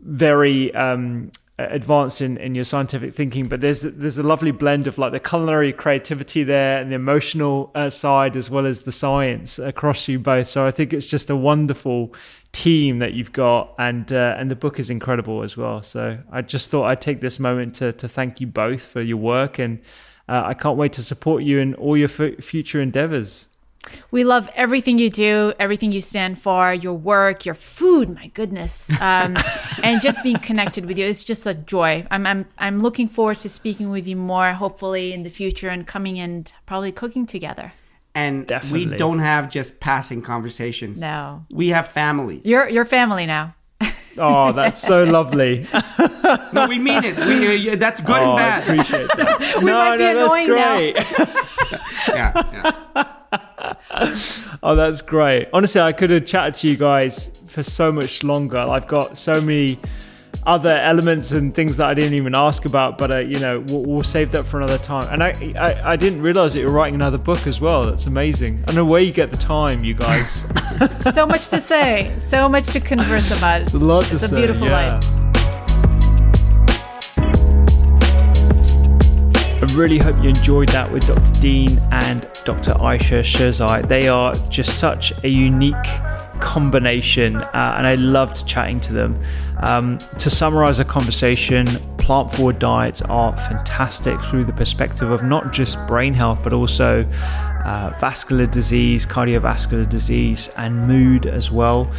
very 0.00 0.74
um 0.74 1.30
advanced 1.56 2.20
in, 2.20 2.36
in 2.38 2.56
your 2.56 2.64
scientific 2.64 3.14
thinking 3.14 3.46
but 3.46 3.60
there's 3.60 3.82
there's 3.82 4.18
a 4.18 4.24
lovely 4.24 4.50
blend 4.50 4.88
of 4.88 4.98
like 4.98 5.12
the 5.12 5.20
culinary 5.20 5.72
creativity 5.72 6.42
there 6.42 6.80
and 6.80 6.90
the 6.90 6.96
emotional 6.96 7.70
uh, 7.76 7.88
side 7.88 8.36
as 8.36 8.50
well 8.50 8.66
as 8.66 8.82
the 8.82 8.90
science 8.90 9.60
across 9.60 10.08
you 10.08 10.18
both 10.18 10.48
so 10.48 10.66
i 10.66 10.72
think 10.72 10.92
it's 10.92 11.06
just 11.06 11.30
a 11.30 11.36
wonderful 11.36 12.12
team 12.54 13.00
that 13.00 13.14
you've 13.14 13.32
got 13.32 13.74
and 13.78 14.12
uh, 14.12 14.36
and 14.38 14.50
the 14.50 14.56
book 14.56 14.78
is 14.78 14.88
incredible 14.88 15.42
as 15.42 15.56
well 15.56 15.82
so 15.82 16.16
i 16.30 16.40
just 16.40 16.70
thought 16.70 16.84
i'd 16.84 17.00
take 17.00 17.20
this 17.20 17.38
moment 17.40 17.74
to 17.74 17.92
to 17.92 18.08
thank 18.08 18.40
you 18.40 18.46
both 18.46 18.80
for 18.80 19.02
your 19.02 19.16
work 19.16 19.58
and 19.58 19.80
uh, 20.28 20.42
i 20.46 20.54
can't 20.54 20.78
wait 20.78 20.92
to 20.92 21.02
support 21.02 21.42
you 21.42 21.58
in 21.58 21.74
all 21.74 21.96
your 21.96 22.08
f- 22.08 22.42
future 22.42 22.80
endeavors 22.80 23.48
We 24.10 24.24
love 24.24 24.48
everything 24.54 24.98
you 24.98 25.10
do, 25.10 25.52
everything 25.58 25.92
you 25.92 26.00
stand 26.00 26.38
for, 26.38 26.72
your 26.72 26.94
work, 26.94 27.44
your 27.44 27.54
food. 27.54 28.08
My 28.08 28.28
goodness, 28.28 28.90
um, 29.00 29.36
and 29.82 30.00
just 30.00 30.22
being 30.22 30.38
connected 30.38 30.86
with 30.86 30.96
you. 30.98 31.04
It's 31.06 31.22
just 31.22 31.46
a 31.46 31.52
joy. 31.52 32.06
I'm, 32.10 32.26
I'm 32.26 32.46
I'm 32.56 32.80
looking 32.80 33.08
forward 33.08 33.38
to 33.44 33.48
speaking 33.48 33.90
with 33.90 34.06
you 34.06 34.16
more, 34.16 34.52
hopefully 34.52 35.12
in 35.12 35.22
the 35.22 35.30
future, 35.30 35.68
and 35.68 35.86
coming 35.86 36.18
and 36.18 36.50
probably 36.64 36.92
cooking 36.92 37.26
together. 37.26 37.72
And 38.14 38.46
Definitely. 38.46 38.86
we 38.88 38.96
don't 38.96 39.18
have 39.18 39.50
just 39.50 39.80
passing 39.80 40.22
conversations. 40.22 41.00
No. 41.00 41.44
We 41.50 41.68
have 41.70 41.88
families. 41.88 42.44
You're 42.46 42.68
your 42.68 42.84
family 42.84 43.26
now. 43.26 43.54
oh 44.16 44.52
that's 44.52 44.80
so 44.80 45.02
lovely 45.18 45.66
no, 46.52 46.66
we 46.68 46.78
mean 46.78 47.02
it. 47.02 47.16
We, 47.18 47.48
uh, 47.48 47.50
yeah, 47.50 47.74
that's 47.74 48.00
good 48.00 48.14
oh, 48.14 48.36
and 48.36 48.40
i 48.40 48.60
bad. 48.60 48.62
appreciate 48.62 49.08
that 49.16 49.56
We 49.58 49.64
no 49.64 49.78
might 49.78 49.96
be 49.96 50.04
no 50.04 50.14
that's 50.14 50.24
annoying 50.24 50.48
now. 50.54 50.76
great 50.76 50.96
yeah, 52.08 52.84
yeah. 52.94 53.04
Oh, 54.62 54.76
that's 54.76 55.02
great. 55.02 55.48
Honestly, 55.52 55.80
I 55.80 55.92
could 55.92 56.10
have 56.10 56.26
chatted 56.26 56.54
to 56.54 56.68
you 56.68 56.76
guys 56.76 57.30
for 57.48 57.62
so 57.62 57.90
much 57.92 58.22
longer. 58.22 58.58
I've 58.58 58.86
got 58.86 59.16
so 59.18 59.40
many 59.40 59.78
other 60.46 60.70
elements 60.70 61.32
and 61.32 61.54
things 61.54 61.76
that 61.78 61.88
I 61.88 61.94
didn't 61.94 62.14
even 62.14 62.34
ask 62.34 62.64
about, 62.64 62.98
but 62.98 63.10
uh, 63.10 63.18
you 63.18 63.38
know, 63.38 63.64
we'll, 63.68 63.84
we'll 63.84 64.02
save 64.02 64.32
that 64.32 64.44
for 64.44 64.58
another 64.58 64.78
time. 64.78 65.06
And 65.10 65.22
I, 65.22 65.32
I, 65.58 65.92
I 65.92 65.96
didn't 65.96 66.20
realize 66.22 66.52
that 66.52 66.60
you're 66.60 66.70
writing 66.70 66.94
another 66.94 67.18
book 67.18 67.46
as 67.46 67.60
well. 67.60 67.86
That's 67.86 68.06
amazing. 68.06 68.60
I 68.62 68.66
don't 68.66 68.76
know 68.76 68.84
where 68.84 69.00
you 69.00 69.12
get 69.12 69.30
the 69.30 69.36
time, 69.36 69.84
you 69.84 69.94
guys. 69.94 70.44
So 71.12 71.26
much 71.26 71.48
to 71.50 71.60
say, 71.60 72.14
so 72.18 72.48
much 72.48 72.66
to 72.68 72.80
converse 72.80 73.30
about. 73.36 73.62
It's, 73.62 73.74
a 73.74 73.78
lot 73.78 74.04
to 74.06 74.14
it's 74.14 74.24
a 74.24 74.28
say, 74.28 74.36
beautiful 74.36 74.66
yeah. 74.66 74.98
life. 74.98 75.24
I 79.62 79.76
really 79.76 79.98
hope 79.98 80.16
you 80.22 80.28
enjoyed 80.28 80.68
that 80.70 80.90
with 80.90 81.06
Dr. 81.06 81.40
Dean 81.40 81.78
and 81.90 82.28
Dr. 82.44 82.72
Ayesha 82.82 83.20
Sherzai. 83.20 83.86
They 83.86 84.08
are 84.08 84.34
just 84.50 84.78
such 84.78 85.12
a 85.22 85.28
unique 85.28 85.74
combination, 86.40 87.36
uh, 87.36 87.74
and 87.76 87.86
I 87.86 87.94
loved 87.94 88.46
chatting 88.46 88.80
to 88.80 88.92
them. 88.92 89.20
Um, 89.60 89.98
to 90.18 90.30
summarize 90.30 90.78
a 90.78 90.84
conversation, 90.84 91.66
plant 91.98 92.30
forward 92.30 92.58
diets 92.58 93.00
are 93.02 93.36
fantastic 93.36 94.20
through 94.20 94.44
the 94.44 94.52
perspective 94.52 95.10
of 95.10 95.22
not 95.22 95.52
just 95.52 95.78
brain 95.86 96.12
health, 96.12 96.40
but 96.42 96.52
also 96.52 97.04
uh, 97.64 97.96
vascular 97.98 98.46
disease, 98.46 99.06
cardiovascular 99.06 99.88
disease, 99.88 100.50
and 100.56 100.86
mood 100.86 101.26
as 101.26 101.50
well. 101.50 101.90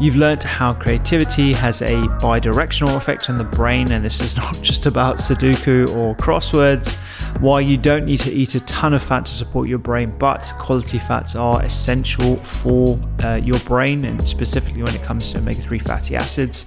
You've 0.00 0.16
learnt 0.16 0.42
how 0.42 0.74
creativity 0.74 1.52
has 1.52 1.80
a 1.80 2.02
bidirectional 2.18 2.96
effect 2.96 3.30
on 3.30 3.38
the 3.38 3.44
brain, 3.44 3.92
and 3.92 4.04
this 4.04 4.20
is 4.20 4.36
not 4.36 4.60
just 4.60 4.86
about 4.86 5.16
Sudoku 5.16 5.88
or 5.96 6.14
crosswords. 6.16 6.98
Why 7.40 7.60
you 7.60 7.76
don't 7.76 8.06
need 8.06 8.20
to 8.20 8.32
eat 8.32 8.54
a 8.54 8.60
ton 8.64 8.94
of 8.94 9.02
fat 9.02 9.26
to 9.26 9.32
support 9.32 9.68
your 9.68 9.78
brain, 9.78 10.14
but 10.18 10.52
quality 10.58 10.98
fats 10.98 11.34
are 11.34 11.62
essential 11.62 12.36
for 12.36 12.98
uh, 13.22 13.34
your 13.36 13.58
brain, 13.60 14.04
and 14.04 14.26
specifically 14.26 14.82
when 14.82 14.94
it 14.94 15.02
comes 15.02 15.30
to 15.32 15.38
omega 15.38 15.60
3 15.60 15.78
fatty 15.78 16.16
acids. 16.16 16.66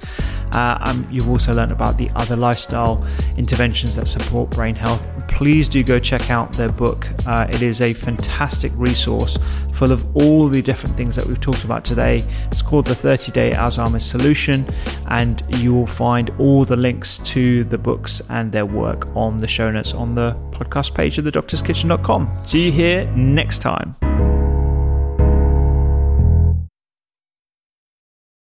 Uh, 0.52 0.78
um, 0.82 1.08
you've 1.10 1.30
also 1.30 1.54
learned 1.54 1.72
about 1.72 1.98
the 1.98 2.10
other 2.16 2.36
lifestyle 2.36 3.06
interventions 3.38 3.96
that 3.96 4.08
support 4.08 4.50
brain 4.52 4.76
health. 4.76 5.04
Please 5.28 5.70
do 5.70 5.84
go 5.84 6.00
check 6.00 6.32
out 6.32 6.52
their 6.54 6.72
book. 6.72 7.08
Uh, 7.26 7.48
it 7.50 7.62
is 7.62 7.82
a 7.82 7.94
fantastic 7.94 8.72
resource 8.76 9.38
full 9.74 9.92
of 9.92 10.06
all 10.16 10.48
the 10.48 10.62
different 10.62 10.96
things 10.96 11.16
that 11.16 11.26
we've 11.26 11.40
talked 11.40 11.64
about 11.64 11.86
today. 11.86 12.24
It's 12.52 12.62
called 12.62 12.86
the 12.86 12.96
30 12.96 13.32
Day 13.32 13.52
Alzheimer's 13.52 14.06
Solution, 14.06 14.66
and 15.08 15.44
you 15.58 15.74
will 15.74 15.88
find 15.88 16.32
all 16.40 16.66
the 16.66 16.78
links 16.78 17.20
to 17.20 17.64
the 17.66 17.78
books 17.78 18.22
and 18.30 18.52
their 18.52 18.66
work 18.66 19.16
on 19.16 19.38
the 19.38 19.48
show 19.48 19.70
notes 19.70 19.94
on 19.94 20.16
the 20.16 20.36
podcast 20.52 20.96
page 20.96 21.18
of 21.18 21.26
thedoctorskitchen.com. 21.26 22.42
See 22.44 22.66
you 22.66 22.72
here 22.72 23.06
next 23.12 23.60
time. 23.60 24.07